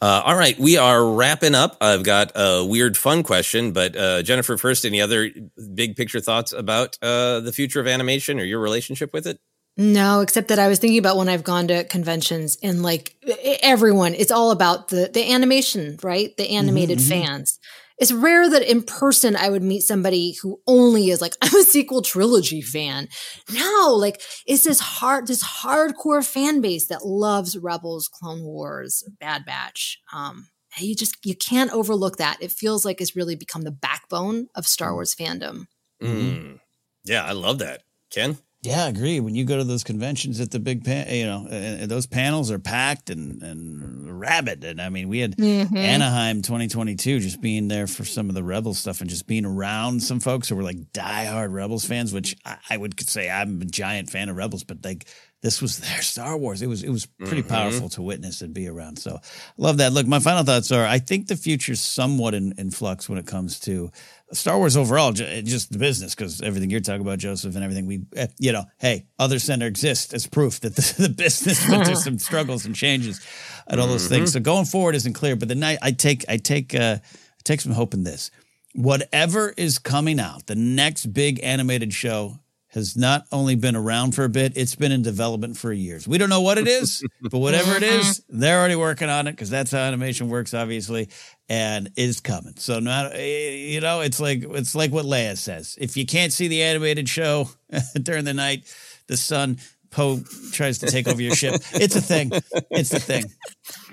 Uh, 0.00 0.22
all 0.26 0.36
right, 0.36 0.58
we 0.58 0.76
are 0.76 1.04
wrapping 1.14 1.54
up. 1.54 1.76
I've 1.80 2.02
got 2.02 2.32
a 2.34 2.64
weird, 2.64 2.98
fun 2.98 3.22
question, 3.22 3.72
but 3.72 3.96
uh, 3.96 4.22
Jennifer, 4.22 4.56
first, 4.58 4.84
any 4.84 5.00
other 5.00 5.30
big 5.74 5.96
picture 5.96 6.20
thoughts 6.20 6.52
about 6.52 6.98
uh, 7.02 7.40
the 7.40 7.52
future 7.52 7.80
of 7.80 7.86
animation 7.86 8.38
or 8.38 8.44
your 8.44 8.58
relationship 8.60 9.12
with 9.14 9.26
it? 9.26 9.40
No, 9.76 10.20
except 10.20 10.48
that 10.48 10.58
I 10.58 10.68
was 10.68 10.78
thinking 10.78 10.98
about 10.98 11.18
when 11.18 11.28
I've 11.28 11.44
gone 11.44 11.68
to 11.68 11.84
conventions 11.84 12.56
and 12.62 12.82
like 12.82 13.14
everyone, 13.62 14.14
it's 14.14 14.30
all 14.30 14.50
about 14.50 14.88
the 14.88 15.10
the 15.12 15.32
animation, 15.32 15.98
right? 16.02 16.34
The 16.36 16.50
animated 16.50 16.98
mhm. 16.98 17.08
fans. 17.08 17.58
It's 17.98 18.12
rare 18.12 18.48
that 18.50 18.62
in 18.62 18.82
person 18.82 19.36
I 19.36 19.48
would 19.48 19.62
meet 19.62 19.82
somebody 19.82 20.36
who 20.42 20.60
only 20.66 21.10
is 21.10 21.20
like, 21.20 21.34
I'm 21.42 21.54
a 21.54 21.62
sequel 21.62 22.02
trilogy 22.02 22.62
fan. 22.62 23.08
No, 23.50 23.94
like 23.98 24.22
it's 24.46 24.64
this 24.64 24.80
hard, 24.80 25.26
this 25.26 25.42
hardcore 25.42 26.24
fan 26.24 26.60
base 26.60 26.88
that 26.88 27.06
loves 27.06 27.56
Rebels, 27.56 28.08
Clone 28.08 28.44
Wars, 28.44 29.04
Bad 29.20 29.44
Batch. 29.44 29.98
Um, 30.12 30.48
you 30.78 30.94
just 30.94 31.16
you 31.24 31.34
can't 31.34 31.72
overlook 31.72 32.16
that. 32.16 32.38
It 32.40 32.52
feels 32.52 32.84
like 32.84 33.00
it's 33.00 33.16
really 33.16 33.36
become 33.36 33.62
the 33.62 33.70
backbone 33.70 34.48
of 34.54 34.66
Star 34.66 34.92
Wars 34.92 35.14
fandom. 35.14 35.66
Mm. 36.02 36.60
Yeah, 37.04 37.24
I 37.24 37.32
love 37.32 37.58
that. 37.58 37.82
Ken? 38.10 38.38
Yeah, 38.66 38.86
I 38.86 38.88
agree. 38.88 39.20
When 39.20 39.34
you 39.36 39.44
go 39.44 39.56
to 39.58 39.64
those 39.64 39.84
conventions 39.84 40.40
at 40.40 40.50
the 40.50 40.58
big, 40.58 40.84
pan, 40.84 41.08
you 41.14 41.24
know, 41.26 41.46
uh, 41.46 41.86
those 41.86 42.06
panels 42.06 42.50
are 42.50 42.58
packed 42.58 43.10
and 43.10 43.40
and 43.42 44.18
rabid. 44.20 44.64
And 44.64 44.80
I 44.82 44.88
mean, 44.88 45.08
we 45.08 45.20
had 45.20 45.36
Mhm. 45.36 45.76
Anaheim 45.76 46.42
2022 46.42 47.20
just 47.20 47.40
being 47.40 47.68
there 47.68 47.86
for 47.86 48.04
some 48.04 48.28
of 48.28 48.34
the 48.34 48.42
Rebels 48.42 48.78
stuff 48.78 49.00
and 49.00 49.08
just 49.08 49.26
being 49.26 49.44
around 49.44 50.02
some 50.02 50.18
folks 50.20 50.48
who 50.48 50.56
were 50.56 50.62
like 50.64 50.92
diehard 50.92 51.52
Rebels 51.52 51.84
fans, 51.84 52.12
which 52.12 52.34
I, 52.44 52.56
I 52.70 52.76
would 52.76 52.98
say 53.08 53.30
I'm 53.30 53.62
a 53.62 53.66
giant 53.66 54.10
fan 54.10 54.28
of 54.28 54.36
Rebels, 54.36 54.64
but 54.64 54.84
like 54.84 55.06
this 55.42 55.62
was 55.62 55.78
their 55.78 56.02
Star 56.02 56.36
Wars. 56.36 56.60
It 56.62 56.66
was 56.66 56.82
it 56.82 56.88
was 56.90 57.06
pretty 57.06 57.42
Mhm. 57.42 57.48
powerful 57.48 57.88
to 57.90 58.02
witness 58.02 58.40
and 58.42 58.52
be 58.52 58.66
around. 58.66 58.98
So 58.98 59.20
love 59.58 59.76
that. 59.76 59.92
Look, 59.92 60.06
my 60.08 60.18
final 60.18 60.42
thoughts 60.42 60.72
are: 60.72 60.84
I 60.84 60.98
think 60.98 61.28
the 61.28 61.36
future's 61.36 61.80
somewhat 61.80 62.34
in, 62.34 62.52
in 62.58 62.70
flux 62.70 63.08
when 63.08 63.18
it 63.18 63.26
comes 63.26 63.60
to 63.60 63.92
Star 64.32 64.58
Wars 64.58 64.76
overall, 64.76 65.12
just 65.12 65.70
the 65.72 65.78
business, 65.78 66.14
because 66.14 66.40
everything 66.42 66.68
you're 66.68 66.80
talking 66.80 67.00
about, 67.02 67.18
Joseph, 67.18 67.54
and 67.54 67.62
everything 67.62 67.86
we, 67.86 68.02
eh, 68.16 68.26
you 68.38 68.50
know, 68.52 68.64
hey, 68.78 69.06
Other 69.18 69.38
Center 69.38 69.66
exists 69.66 70.12
as 70.12 70.26
proof 70.26 70.60
that 70.60 70.74
the, 70.74 70.94
the 71.02 71.08
business 71.08 71.68
went 71.68 71.86
through 71.86 71.94
some 71.96 72.18
struggles 72.28 72.66
and 72.66 72.74
changes 72.74 73.20
and 73.68 73.80
all 73.80 73.86
those 73.86 74.08
things. 74.08 74.30
Mhm. 74.30 74.32
So 74.34 74.40
going 74.40 74.64
forward 74.64 74.94
isn't 74.96 75.12
clear, 75.12 75.36
but 75.36 75.48
the 75.48 75.54
night 75.54 75.78
I 75.80 75.92
take, 75.92 76.24
I 76.28 76.38
take, 76.38 76.74
uh, 76.74 76.98
I 77.02 77.42
take 77.44 77.60
some 77.60 77.72
hope 77.72 77.94
in 77.94 78.02
this. 78.02 78.30
Whatever 78.74 79.54
is 79.56 79.78
coming 79.78 80.18
out, 80.20 80.46
the 80.46 80.56
next 80.56 81.06
big 81.06 81.40
animated 81.42 81.94
show 81.94 82.40
has 82.76 82.94
not 82.94 83.24
only 83.32 83.56
been 83.56 83.74
around 83.74 84.14
for 84.14 84.24
a 84.24 84.28
bit, 84.28 84.52
it's 84.54 84.74
been 84.74 84.92
in 84.92 85.00
development 85.00 85.56
for 85.56 85.72
years. 85.72 86.06
We 86.06 86.18
don't 86.18 86.28
know 86.28 86.42
what 86.42 86.58
it 86.58 86.68
is, 86.68 87.02
but 87.22 87.38
whatever 87.38 87.74
it 87.74 87.82
is, 87.82 88.22
they're 88.28 88.58
already 88.58 88.76
working 88.76 89.08
on 89.08 89.26
it 89.26 89.32
because 89.32 89.48
that's 89.48 89.70
how 89.70 89.78
animation 89.78 90.28
works, 90.28 90.52
obviously, 90.52 91.08
and 91.48 91.90
it's 91.96 92.20
coming. 92.20 92.52
So 92.58 92.78
not 92.78 93.12
eh, 93.14 93.54
you 93.54 93.80
know, 93.80 94.02
it's 94.02 94.20
like 94.20 94.42
it's 94.42 94.74
like 94.74 94.92
what 94.92 95.06
Leia 95.06 95.38
says. 95.38 95.74
If 95.80 95.96
you 95.96 96.04
can't 96.04 96.34
see 96.34 96.48
the 96.48 96.62
animated 96.62 97.08
show 97.08 97.48
during 98.02 98.26
the 98.26 98.34
night, 98.34 98.70
the 99.06 99.16
sun 99.16 99.56
Poe 99.90 100.20
tries 100.52 100.76
to 100.78 100.86
take 100.86 101.08
over 101.08 101.22
your 101.22 101.34
ship. 101.34 101.54
It's 101.72 101.96
a 101.96 102.02
thing. 102.02 102.30
It's 102.70 102.92
a 102.92 103.00
thing. 103.00 103.24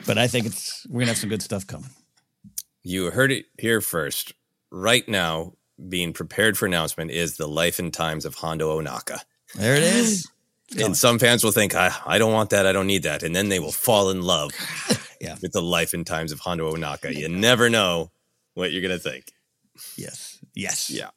But 0.05 0.17
I 0.17 0.27
think 0.27 0.47
it's 0.47 0.85
we're 0.89 0.99
gonna 0.99 1.11
have 1.11 1.17
some 1.17 1.29
good 1.29 1.41
stuff 1.41 1.65
coming. 1.65 1.89
You 2.81 3.11
heard 3.11 3.31
it 3.31 3.45
here 3.57 3.79
first. 3.79 4.33
Right 4.69 5.07
now, 5.07 5.53
being 5.87 6.13
prepared 6.13 6.57
for 6.57 6.65
announcement 6.65 7.11
is 7.11 7.37
the 7.37 7.47
life 7.47 7.79
and 7.79 7.93
times 7.93 8.25
of 8.25 8.35
Hondo 8.35 8.79
Ohnaka. 8.79 9.19
There 9.55 9.75
it 9.75 9.83
is. 9.83 10.27
And 10.81 10.97
some 10.97 11.19
fans 11.19 11.43
will 11.43 11.51
think, 11.51 11.75
I, 11.75 11.93
I 12.03 12.17
don't 12.17 12.33
want 12.33 12.49
that. 12.49 12.65
I 12.65 12.71
don't 12.71 12.87
need 12.87 13.03
that. 13.03 13.21
And 13.21 13.35
then 13.35 13.49
they 13.49 13.59
will 13.59 13.71
fall 13.71 14.09
in 14.09 14.23
love 14.23 14.49
yeah. 15.21 15.35
with 15.39 15.51
the 15.51 15.61
life 15.61 15.93
and 15.93 16.07
times 16.07 16.31
of 16.31 16.39
Hondo 16.39 16.73
Ohnaka. 16.73 17.13
You 17.13 17.29
never 17.29 17.69
know 17.69 18.09
what 18.55 18.71
you're 18.71 18.81
going 18.81 18.97
to 18.97 18.97
think. 18.97 19.25
Yes. 19.95 20.39
Yes. 20.55 20.89
Yeah. 20.89 21.09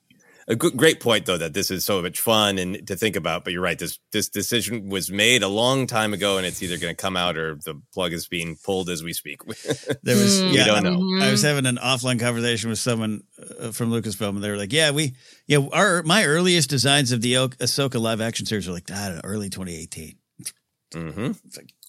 A 0.49 0.55
good, 0.55 0.77
great 0.77 1.01
point, 1.01 1.27
though, 1.27 1.39
that 1.39 1.55
this 1.55 1.73
is 1.73 1.85
so 1.85 2.01
much 2.01 2.21
fun 2.21 2.59
and 2.59 2.87
to 2.87 2.95
think 2.95 3.17
about. 3.17 3.43
But 3.43 3.53
you're 3.53 3.63
right. 3.63 3.79
This 3.79 3.99
this 4.13 4.29
decision 4.29 4.89
was 4.89 5.11
made 5.11 5.43
a 5.43 5.49
long 5.49 5.89
time 5.89 6.15
ago, 6.15 6.37
and 6.37 6.47
it's 6.47 6.63
either 6.63 6.79
going 6.79 6.95
to 6.95 7.01
come 7.03 7.17
out 7.17 7.37
or 7.37 7.57
the 7.57 7.75
plug 7.93 8.13
is 8.13 8.29
being 8.29 8.57
pulled 8.65 8.89
as 8.89 9.03
we 9.03 9.13
speak. 9.13 9.41
There 10.03 10.15
was, 10.17 10.41
we 10.43 10.51
yeah, 10.57 10.67
don't 10.67 10.85
know. 10.85 11.25
I 11.25 11.33
was 11.33 11.43
having 11.43 11.67
an 11.67 11.79
offline 11.79 12.21
conversation 12.21 12.71
with 12.71 12.79
someone 12.79 13.23
uh, 13.61 13.73
from 13.73 13.91
Lucasfilm, 13.91 14.37
and 14.37 14.45
they 14.45 14.51
were 14.51 14.57
like, 14.57 14.73
"Yeah, 14.73 14.93
we, 14.93 15.17
yeah, 15.49 15.59
our 15.73 16.05
my 16.05 16.25
earliest 16.25 16.71
designs 16.71 17.11
of 17.11 17.23
the 17.23 17.37
Ah- 17.39 17.49
Ahsoka 17.49 18.01
live 18.01 18.21
action 18.21 18.47
series 18.47 18.69
were 18.69 18.75
like, 18.75 18.89
I 18.93 19.07
don't 19.09 19.17
know, 19.17 19.23
early 19.25 19.51
2018." 19.51 20.17
Mm-hmm. 20.95 21.33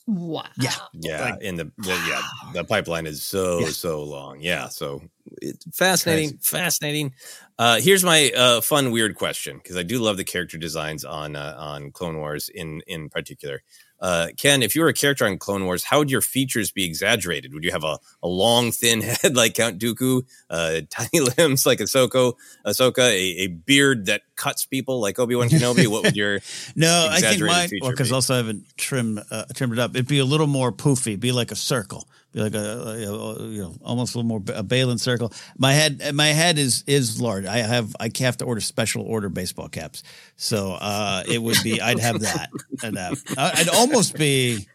Wow. 0.08 0.46
Yeah. 0.58 0.72
Yeah, 0.94 1.36
and 1.42 1.60
the, 1.60 1.66
the 1.78 1.90
yeah 2.10 2.22
the 2.54 2.64
pipeline 2.64 3.06
is 3.06 3.22
so 3.24 3.60
Yeah. 3.60 3.68
so 3.68 4.04
long. 4.04 4.40
Yeah, 4.40 4.70
so 4.70 5.02
It's 5.42 5.66
fascinating, 5.78 6.38
fascinating. 6.42 7.14
Uh, 7.60 7.80
here's 7.82 8.04
my 8.04 8.32
uh, 8.36 8.62
fun, 8.62 8.92
weird 8.92 9.16
question 9.16 9.58
because 9.58 9.78
I 9.78 9.84
do 9.84 10.00
love 10.00 10.18
the 10.18 10.24
character 10.24 10.58
designs 10.58 11.04
on 11.04 11.36
uh, 11.36 11.56
on 11.58 11.92
Clone 11.92 12.18
Wars 12.18 12.50
in 12.50 12.82
in 12.86 13.10
particular. 13.10 13.64
Uh, 14.00 14.28
Ken, 14.38 14.62
if 14.62 14.76
you 14.76 14.82
were 14.84 14.90
a 14.90 14.94
character 14.94 15.26
on 15.26 15.40
Clone 15.40 15.66
Wars, 15.66 15.84
how 15.84 15.98
would 15.98 16.12
your 16.12 16.22
features 16.22 16.72
be 16.72 16.86
exaggerated? 16.86 17.54
Would 17.54 17.64
you 17.64 17.72
have 17.72 17.84
a, 17.84 17.98
a 18.22 18.28
long, 18.28 18.72
thin 18.72 19.02
head 19.22 19.36
like 19.36 19.56
Count 19.56 19.80
Dooku, 19.80 20.24
uh, 20.50 20.82
tiny 20.90 21.22
limbs 21.38 21.66
like 21.66 21.80
Ahsoka, 21.80 22.34
Ahsoka, 22.66 23.00
a, 23.00 23.44
a 23.44 23.48
beard 23.48 24.06
that 24.06 24.22
cuts 24.36 24.66
people 24.66 25.02
like 25.02 25.18
Obi 25.18 25.36
Wan 25.36 25.50
Kenobi? 25.50 25.88
What 25.88 26.04
would 26.04 26.16
your 26.16 26.40
no? 26.76 27.08
I 27.10 27.20
think 27.22 27.42
mine 27.42 27.70
feature 27.70 27.90
because 27.90 28.10
be? 28.10 28.14
also 28.16 28.36
I 28.36 28.38
haven't 28.38 28.66
trimmed 28.78 29.24
uh, 29.32 29.46
trimmed 29.56 29.74
it 29.74 29.80
up. 29.80 29.92
It'd 29.96 30.08
be 30.08 30.20
a 30.20 30.26
little 30.26 30.48
more 30.48 30.72
poofy. 30.72 31.20
Be 31.20 31.32
like 31.32 31.52
a 31.52 31.56
circle. 31.56 32.08
Be 32.34 32.42
like 32.42 32.56
a, 32.56 32.60
a- 32.60 33.14
a- 33.14 33.48
you 33.48 33.62
know 33.62 33.76
almost 33.84 34.14
a 34.14 34.18
little 34.18 34.28
more 34.28 34.42
a 34.54 34.64
Balin 34.64 34.98
circle. 34.98 35.32
My 35.58 35.74
head 35.74 36.02
my 36.14 36.28
head 36.28 36.58
is 36.60 36.84
is 36.86 37.22
large. 37.22 37.46
I 37.46 37.58
have 37.58 37.96
I 38.00 38.12
have 38.20 38.38
to 38.38 38.46
order 38.46 38.62
special 38.62 39.04
order 39.04 39.30
baseball 39.30 39.70
caps. 39.70 40.04
So 40.36 40.74
uh, 40.74 41.24
it 41.28 41.42
would 41.42 41.58
be 41.64 41.82
I'd 41.82 42.00
have 42.00 42.20
that. 42.22 42.50
I'd, 42.84 42.98
I'd 43.38 43.70
almost 43.70 44.16
be 44.16 44.68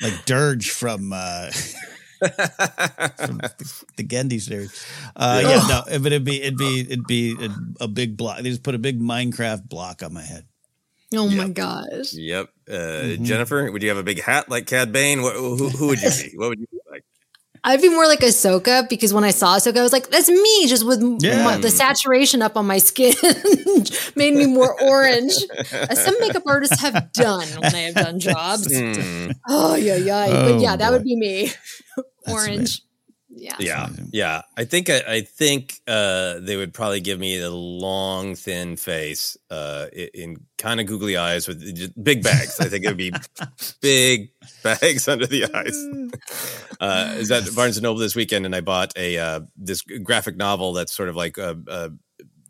like 0.00 0.12
Durge 0.26 0.70
from. 0.70 1.12
Uh, 1.12 1.50
from 2.20 3.38
the, 3.38 3.82
the 3.96 4.04
Genndy 4.04 4.40
series, 4.42 4.84
uh, 5.16 5.40
yeah, 5.42 5.66
no, 5.88 5.98
but 6.00 6.12
it'd 6.12 6.22
be 6.24 6.42
it'd 6.42 6.58
be 6.58 6.80
it'd 6.80 7.06
be 7.06 7.34
a, 7.40 7.84
a 7.84 7.88
big 7.88 8.16
block. 8.18 8.36
They 8.42 8.50
just 8.50 8.62
put 8.62 8.74
a 8.74 8.78
big 8.78 9.00
Minecraft 9.00 9.66
block 9.68 10.02
on 10.02 10.12
my 10.12 10.20
head. 10.22 10.44
Oh 11.14 11.28
my 11.30 11.48
gosh. 11.48 12.12
Yep. 12.12 12.50
Uh, 12.70 13.02
Mm-hmm. 13.02 13.24
Jennifer, 13.24 13.70
would 13.72 13.82
you 13.82 13.88
have 13.88 13.98
a 13.98 14.02
big 14.02 14.22
hat 14.22 14.48
like 14.48 14.66
Cad 14.66 14.92
Bane? 14.92 15.22
What, 15.22 15.34
who, 15.34 15.68
who 15.68 15.86
would 15.88 16.00
you 16.00 16.10
be? 16.10 16.36
What 16.36 16.50
would 16.50 16.60
you 16.60 16.66
be 16.70 16.78
like? 16.90 17.04
I'd 17.62 17.82
be 17.82 17.90
more 17.90 18.06
like 18.06 18.20
Ahsoka 18.20 18.88
because 18.88 19.12
when 19.12 19.22
I 19.24 19.32
saw 19.32 19.56
Ahsoka, 19.56 19.76
I 19.78 19.82
was 19.82 19.92
like, 19.92 20.08
"That's 20.08 20.30
me," 20.30 20.66
just 20.66 20.86
with 20.86 21.02
Yeah. 21.20 21.44
my- 21.44 21.58
the 21.58 21.68
saturation 21.70 22.40
up 22.40 22.56
on 22.56 22.66
my 22.66 22.78
skin 22.78 23.12
made 24.16 24.32
me 24.34 24.46
more 24.46 24.80
orange, 24.80 25.34
as 25.72 26.02
some 26.02 26.14
makeup 26.20 26.44
artists 26.46 26.80
have 26.80 27.12
done 27.12 27.46
when 27.60 27.72
they 27.72 27.82
have 27.84 27.94
done 27.96 28.18
jobs. 28.18 28.74
Hmm. 28.74 29.32
Oh 29.48 29.74
yeah, 29.74 29.96
yeah. 29.96 30.26
Oh, 30.30 30.52
but 30.54 30.60
yeah, 30.62 30.76
that 30.76 30.88
boy. 30.88 30.92
would 30.96 31.04
be 31.04 31.16
me. 31.16 31.50
orange. 32.28 32.82
Yeah. 33.32 33.54
Yeah, 33.60 33.88
yeah. 34.12 34.42
I 34.56 34.64
think 34.64 34.90
I, 34.90 35.02
I 35.06 35.20
think 35.20 35.80
uh, 35.86 36.40
they 36.40 36.56
would 36.56 36.74
probably 36.74 37.00
give 37.00 37.18
me 37.20 37.38
a 37.40 37.50
long, 37.50 38.34
thin 38.34 38.76
face, 38.76 39.36
uh, 39.50 39.86
i- 39.96 40.10
in 40.14 40.38
kind 40.58 40.80
of 40.80 40.86
googly 40.86 41.16
eyes 41.16 41.46
with 41.46 41.60
big 42.02 42.22
bags. 42.24 42.58
I 42.60 42.64
think 42.68 42.84
it 42.84 42.88
would 42.88 42.96
be 42.96 43.12
big 43.80 44.30
bags 44.64 45.06
under 45.08 45.26
the 45.26 45.44
eyes. 45.54 46.10
Uh, 46.80 47.14
is 47.18 47.28
that 47.28 47.46
Barnes 47.54 47.76
and 47.76 47.82
Noble 47.82 48.00
this 48.00 48.16
weekend? 48.16 48.46
And 48.46 48.56
I 48.56 48.62
bought 48.62 48.96
a 48.96 49.18
uh, 49.18 49.40
this 49.54 49.82
graphic 49.82 50.34
novel 50.36 50.72
that's 50.72 50.92
sort 50.94 51.10
of 51.10 51.14
like 51.16 51.36
uh, 51.36 51.54
uh, 51.68 51.90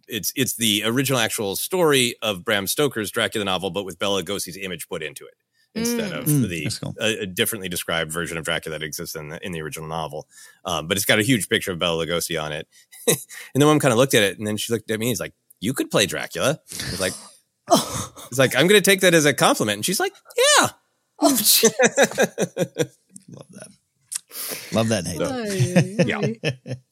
it's 0.06 0.32
it's 0.36 0.54
the 0.54 0.84
original 0.86 1.18
actual 1.18 1.56
story 1.56 2.14
of 2.22 2.44
Bram 2.44 2.68
Stoker's 2.68 3.10
Dracula 3.10 3.44
novel, 3.44 3.70
but 3.70 3.84
with 3.84 3.98
Bela 3.98 4.22
Lugosi's 4.22 4.56
image 4.56 4.88
put 4.88 5.02
into 5.02 5.24
it 5.26 5.34
instead 5.74 6.12
of 6.12 6.24
Mm, 6.26 6.48
the 6.48 6.70
cool. 6.80 6.94
a, 7.00 7.20
a 7.22 7.26
differently 7.26 7.68
described 7.68 8.10
version 8.12 8.36
of 8.36 8.44
Dracula 8.44 8.78
that 8.78 8.84
exists 8.84 9.14
in 9.16 9.28
the, 9.28 9.44
in 9.44 9.52
the 9.52 9.60
original 9.62 9.88
novel. 9.88 10.26
Um, 10.64 10.86
but 10.88 10.96
it's 10.96 11.06
got 11.06 11.18
a 11.18 11.22
huge 11.22 11.48
picture 11.48 11.72
of 11.72 11.78
Bela 11.78 12.04
Lugosi 12.04 12.42
on 12.42 12.52
it. 12.52 12.66
and 13.06 13.16
the 13.54 13.66
mom 13.66 13.78
kind 13.80 13.92
of 13.92 13.98
looked 13.98 14.14
at 14.14 14.22
it, 14.22 14.38
and 14.38 14.46
then 14.46 14.56
she 14.56 14.72
looked 14.72 14.90
at 14.90 14.98
me. 14.98 15.06
and 15.06 15.10
He's 15.10 15.20
like, 15.20 15.34
"You 15.60 15.72
could 15.72 15.90
play 15.90 16.06
Dracula." 16.06 16.60
I 16.72 16.90
was 16.90 17.00
like, 17.00 17.12
"It's 18.30 18.38
like 18.38 18.54
I'm 18.56 18.66
going 18.66 18.80
to 18.80 18.90
take 18.90 19.00
that 19.00 19.14
as 19.14 19.24
a 19.26 19.32
compliment." 19.34 19.76
And 19.76 19.84
she's 19.84 20.00
like, 20.00 20.12
"Yeah." 20.58 20.68
Oh, 21.22 21.28
Love 23.28 23.46
that 23.52 23.68
hate. 24.50 25.20
yeah. 26.06 26.18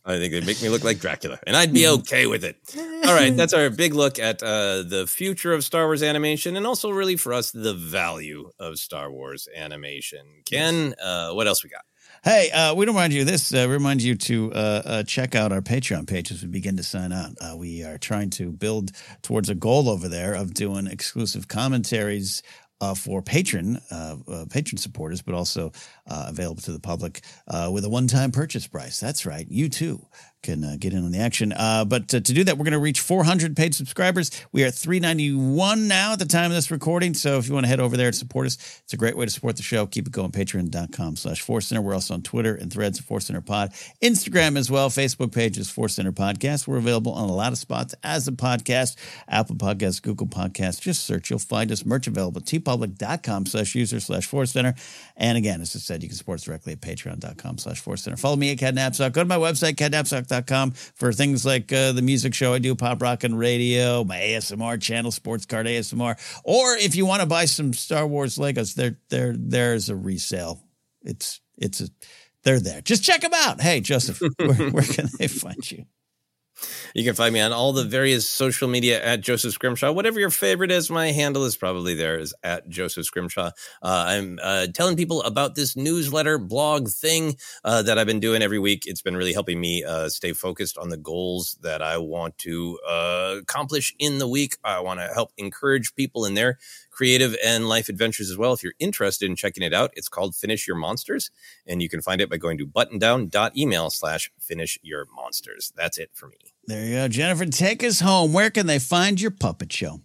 I 0.04 0.18
think 0.18 0.32
they 0.32 0.40
make 0.40 0.62
me 0.62 0.68
look 0.68 0.84
like 0.84 0.98
Dracula, 0.98 1.38
and 1.46 1.56
I'd 1.56 1.72
be 1.72 1.86
okay 1.88 2.26
with 2.26 2.44
it. 2.44 2.56
All 2.76 3.14
right, 3.14 3.36
that's 3.36 3.52
our 3.52 3.68
big 3.70 3.94
look 3.94 4.18
at 4.18 4.42
uh, 4.42 4.82
the 4.82 5.06
future 5.06 5.52
of 5.52 5.64
Star 5.64 5.86
Wars 5.86 6.02
animation, 6.02 6.56
and 6.56 6.66
also 6.66 6.90
really 6.90 7.16
for 7.16 7.32
us 7.32 7.50
the 7.50 7.74
value 7.74 8.50
of 8.58 8.78
Star 8.78 9.10
Wars 9.10 9.48
animation. 9.54 10.26
Ken, 10.50 10.94
uh, 11.02 11.32
what 11.32 11.46
else 11.46 11.62
we 11.62 11.70
got? 11.70 11.82
Hey, 12.24 12.50
uh, 12.50 12.74
we 12.74 12.84
don't 12.84 12.96
remind 12.96 13.12
you 13.12 13.24
this. 13.24 13.54
Uh, 13.54 13.68
remind 13.68 14.02
you 14.02 14.16
to 14.16 14.52
uh, 14.52 14.82
uh, 14.84 15.02
check 15.04 15.36
out 15.36 15.52
our 15.52 15.60
Patreon 15.60 16.08
page 16.08 16.32
as 16.32 16.42
we 16.42 16.48
begin 16.48 16.76
to 16.76 16.82
sign 16.82 17.12
on. 17.12 17.36
Uh, 17.40 17.56
we 17.56 17.84
are 17.84 17.96
trying 17.96 18.30
to 18.30 18.50
build 18.50 18.90
towards 19.22 19.48
a 19.48 19.54
goal 19.54 19.88
over 19.88 20.08
there 20.08 20.34
of 20.34 20.52
doing 20.52 20.88
exclusive 20.88 21.46
commentaries 21.46 22.42
uh, 22.80 22.94
for 22.94 23.22
patron 23.22 23.80
uh, 23.90 24.16
uh, 24.28 24.44
patron 24.50 24.78
supporters, 24.78 25.22
but 25.22 25.34
also 25.34 25.72
uh, 26.08 26.26
available 26.28 26.62
to 26.62 26.72
the 26.72 26.80
public 26.80 27.22
uh, 27.48 27.70
with 27.72 27.84
a 27.84 27.88
one 27.88 28.06
time 28.06 28.30
purchase 28.30 28.66
price. 28.66 29.00
That's 29.00 29.26
right, 29.26 29.46
you 29.48 29.68
too 29.68 30.06
can 30.42 30.64
uh, 30.64 30.76
get 30.78 30.92
in 30.92 31.04
on 31.04 31.10
the 31.10 31.18
action. 31.18 31.52
Uh, 31.52 31.84
but 31.84 32.14
uh, 32.14 32.20
to 32.20 32.32
do 32.32 32.44
that, 32.44 32.56
we're 32.56 32.64
going 32.64 32.72
to 32.72 32.78
reach 32.78 33.00
400 33.00 33.56
paid 33.56 33.74
subscribers. 33.74 34.30
We 34.52 34.64
are 34.64 34.68
at 34.68 34.74
391 34.74 35.88
now 35.88 36.12
at 36.12 36.18
the 36.18 36.24
time 36.24 36.50
of 36.50 36.54
this 36.54 36.70
recording. 36.70 37.14
So 37.14 37.38
if 37.38 37.48
you 37.48 37.54
want 37.54 37.64
to 37.64 37.68
head 37.68 37.80
over 37.80 37.96
there 37.96 38.10
to 38.10 38.16
support 38.16 38.46
us, 38.46 38.80
it's 38.84 38.92
a 38.92 38.96
great 38.96 39.16
way 39.16 39.24
to 39.24 39.30
support 39.30 39.56
the 39.56 39.62
show. 39.62 39.86
Keep 39.86 40.06
it 40.06 40.12
going. 40.12 40.30
Patreon.com 40.30 41.16
slash 41.16 41.40
Force 41.40 41.66
Center. 41.66 41.82
We're 41.82 41.94
also 41.94 42.14
on 42.14 42.22
Twitter 42.22 42.54
and 42.54 42.72
threads, 42.72 42.98
Force 43.00 43.26
Center 43.26 43.40
Pod. 43.40 43.72
Instagram 44.02 44.56
as 44.56 44.70
well. 44.70 44.90
Facebook 44.90 45.32
page 45.32 45.58
is 45.58 45.70
Force 45.70 45.94
Center 45.94 46.12
Podcast. 46.12 46.66
We're 46.66 46.78
available 46.78 47.12
on 47.12 47.28
a 47.28 47.34
lot 47.34 47.52
of 47.52 47.58
spots 47.58 47.94
as 48.02 48.28
a 48.28 48.32
podcast. 48.32 48.96
Apple 49.28 49.56
Podcasts, 49.56 50.00
Google 50.00 50.26
Podcasts. 50.26 50.80
Just 50.80 51.04
search. 51.04 51.30
You'll 51.30 51.38
find 51.38 51.72
us. 51.72 51.84
Merch 51.84 52.06
available 52.06 52.40
teepublic.com 52.40 53.46
slash 53.46 53.74
user 53.74 54.00
slash 54.00 54.26
Force 54.26 54.52
Center. 54.52 54.74
And 55.20 55.36
again, 55.36 55.60
as 55.60 55.74
I 55.74 55.80
said, 55.80 56.02
you 56.04 56.08
can 56.08 56.16
support 56.16 56.36
us 56.36 56.44
directly 56.44 56.72
at 56.74 56.80
patreon.com 56.80 57.58
slash 57.58 57.80
Force 57.80 58.04
Center. 58.04 58.16
Follow 58.16 58.36
me 58.36 58.52
at 58.52 58.58
KenNapzok. 58.58 59.12
Go 59.12 59.22
to 59.22 59.28
my 59.28 59.36
website, 59.36 59.74
kennapzok.com 59.74 60.70
for 60.70 61.12
things 61.12 61.44
like 61.44 61.72
uh, 61.72 61.90
the 61.90 62.02
music 62.02 62.34
show 62.34 62.54
I 62.54 62.60
do, 62.60 62.76
Pop 62.76 63.02
Rock 63.02 63.24
and 63.24 63.36
Radio, 63.36 64.04
my 64.04 64.16
ASMR 64.16 64.80
channel, 64.80 65.10
Sports 65.10 65.44
Card 65.44 65.66
ASMR. 65.66 66.16
Or 66.44 66.76
if 66.76 66.94
you 66.94 67.04
want 67.04 67.20
to 67.22 67.26
buy 67.26 67.46
some 67.46 67.72
Star 67.72 68.06
Wars 68.06 68.38
Legos, 68.38 68.76
there, 68.76 68.96
there, 69.10 69.34
there's 69.36 69.88
a 69.88 69.96
resale. 69.96 70.62
It's, 71.02 71.40
it's 71.56 71.80
a, 71.80 71.88
they're 72.44 72.60
there. 72.60 72.80
Just 72.80 73.02
check 73.02 73.22
them 73.22 73.34
out. 73.34 73.60
Hey, 73.60 73.80
Joseph, 73.80 74.20
where, 74.38 74.70
where 74.70 74.84
can 74.84 75.08
they 75.18 75.26
find 75.26 75.68
you? 75.68 75.84
You 76.94 77.04
can 77.04 77.14
find 77.14 77.32
me 77.32 77.40
on 77.40 77.52
all 77.52 77.72
the 77.72 77.84
various 77.84 78.28
social 78.28 78.68
media 78.68 79.02
at 79.04 79.20
Joseph 79.20 79.52
Scrimshaw. 79.52 79.92
Whatever 79.92 80.20
your 80.20 80.30
favorite 80.30 80.70
is, 80.70 80.90
my 80.90 81.12
handle 81.12 81.44
is 81.44 81.56
probably 81.56 81.94
there 81.94 82.18
is 82.18 82.34
at 82.42 82.68
Joseph 82.68 83.06
Scrimshaw. 83.06 83.50
Uh, 83.82 84.04
I'm 84.08 84.38
uh, 84.42 84.66
telling 84.74 84.96
people 84.96 85.22
about 85.22 85.54
this 85.54 85.76
newsletter 85.76 86.38
blog 86.38 86.88
thing 86.88 87.36
uh, 87.64 87.82
that 87.82 87.98
I've 87.98 88.06
been 88.06 88.20
doing 88.20 88.42
every 88.42 88.58
week. 88.58 88.84
It's 88.86 89.02
been 89.02 89.16
really 89.16 89.32
helping 89.32 89.60
me 89.60 89.84
uh, 89.84 90.08
stay 90.08 90.32
focused 90.32 90.78
on 90.78 90.88
the 90.88 90.96
goals 90.96 91.58
that 91.62 91.82
I 91.82 91.98
want 91.98 92.38
to 92.38 92.78
uh, 92.88 93.36
accomplish 93.40 93.94
in 93.98 94.18
the 94.18 94.28
week. 94.28 94.56
I 94.64 94.80
want 94.80 95.00
to 95.00 95.06
help 95.14 95.32
encourage 95.36 95.94
people 95.94 96.24
in 96.24 96.34
their 96.34 96.58
creative 96.98 97.36
and 97.44 97.68
life 97.68 97.88
adventures 97.88 98.28
as 98.28 98.36
well. 98.36 98.52
If 98.52 98.64
you're 98.64 98.74
interested 98.80 99.30
in 99.30 99.36
checking 99.36 99.62
it 99.62 99.72
out, 99.72 99.92
it's 99.94 100.08
called 100.08 100.34
Finish 100.34 100.66
Your 100.66 100.76
Monsters, 100.76 101.30
and 101.64 101.80
you 101.80 101.88
can 101.88 102.02
find 102.02 102.20
it 102.20 102.28
by 102.28 102.38
going 102.38 102.58
to 102.58 102.66
buttondown.email 102.66 103.90
slash 103.90 104.32
finish 104.40 104.80
your 104.82 105.06
monsters. 105.14 105.72
That's 105.76 105.96
it 105.96 106.10
for 106.12 106.26
me. 106.26 106.54
There 106.66 106.84
you 106.84 106.94
go. 106.96 107.06
Jennifer, 107.06 107.46
take 107.46 107.84
us 107.84 108.00
home. 108.00 108.32
Where 108.32 108.50
can 108.50 108.66
they 108.66 108.80
find 108.80 109.20
your 109.20 109.30
puppet 109.30 109.72
show? 109.72 110.00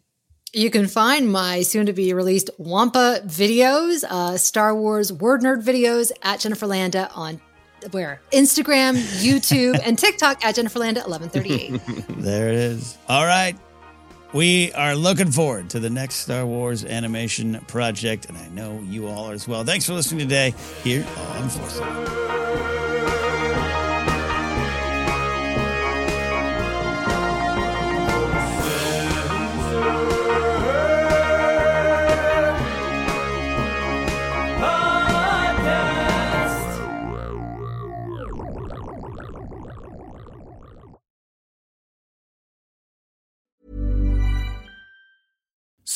You 0.54 0.70
can 0.70 0.86
find 0.88 1.32
my 1.32 1.64
soon 1.64 1.88
to 1.88 1.94
be 1.94 2.14
released 2.14 2.52
Wampa 2.60 3.22
videos, 3.26 4.04
uh, 4.08 4.38
Star 4.38 4.76
Wars 4.76 5.12
Word 5.12 5.42
Nerd 5.42 5.64
videos 5.64 6.12
at 6.22 6.42
Jennifer 6.42 6.68
Landa 6.68 7.10
on 7.16 7.42
where? 7.90 8.22
Instagram, 8.32 8.94
YouTube, 9.24 9.80
and 9.84 9.98
TikTok 9.98 10.46
at 10.46 10.54
Jennifer 10.54 10.78
Landa 10.78 11.02
1138. 11.02 12.22
there 12.22 12.50
it 12.50 12.56
is. 12.56 13.00
All 13.10 13.26
right. 13.26 13.58
We 14.34 14.74
are 14.74 14.96
looking 14.96 15.32
forward 15.32 15.70
to 15.72 15.80
the 15.80 15.92
next 15.92 16.16
Star 16.16 16.44
Wars 16.44 16.84
animation 16.84 17.64
project, 17.68 18.26
and 18.26 18.38
I 18.38 18.48
know 18.48 18.80
you 18.82 19.08
all 19.08 19.30
are 19.30 19.34
as 19.34 19.48
well. 19.48 19.64
Thanks 19.64 19.86
for 19.86 19.94
listening 19.94 20.22
today 20.28 20.56
here 20.84 21.06
on 21.38 21.50
Force 21.50 22.43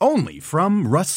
Only 0.00 0.38
from 0.38 0.86
Rust 0.86 1.16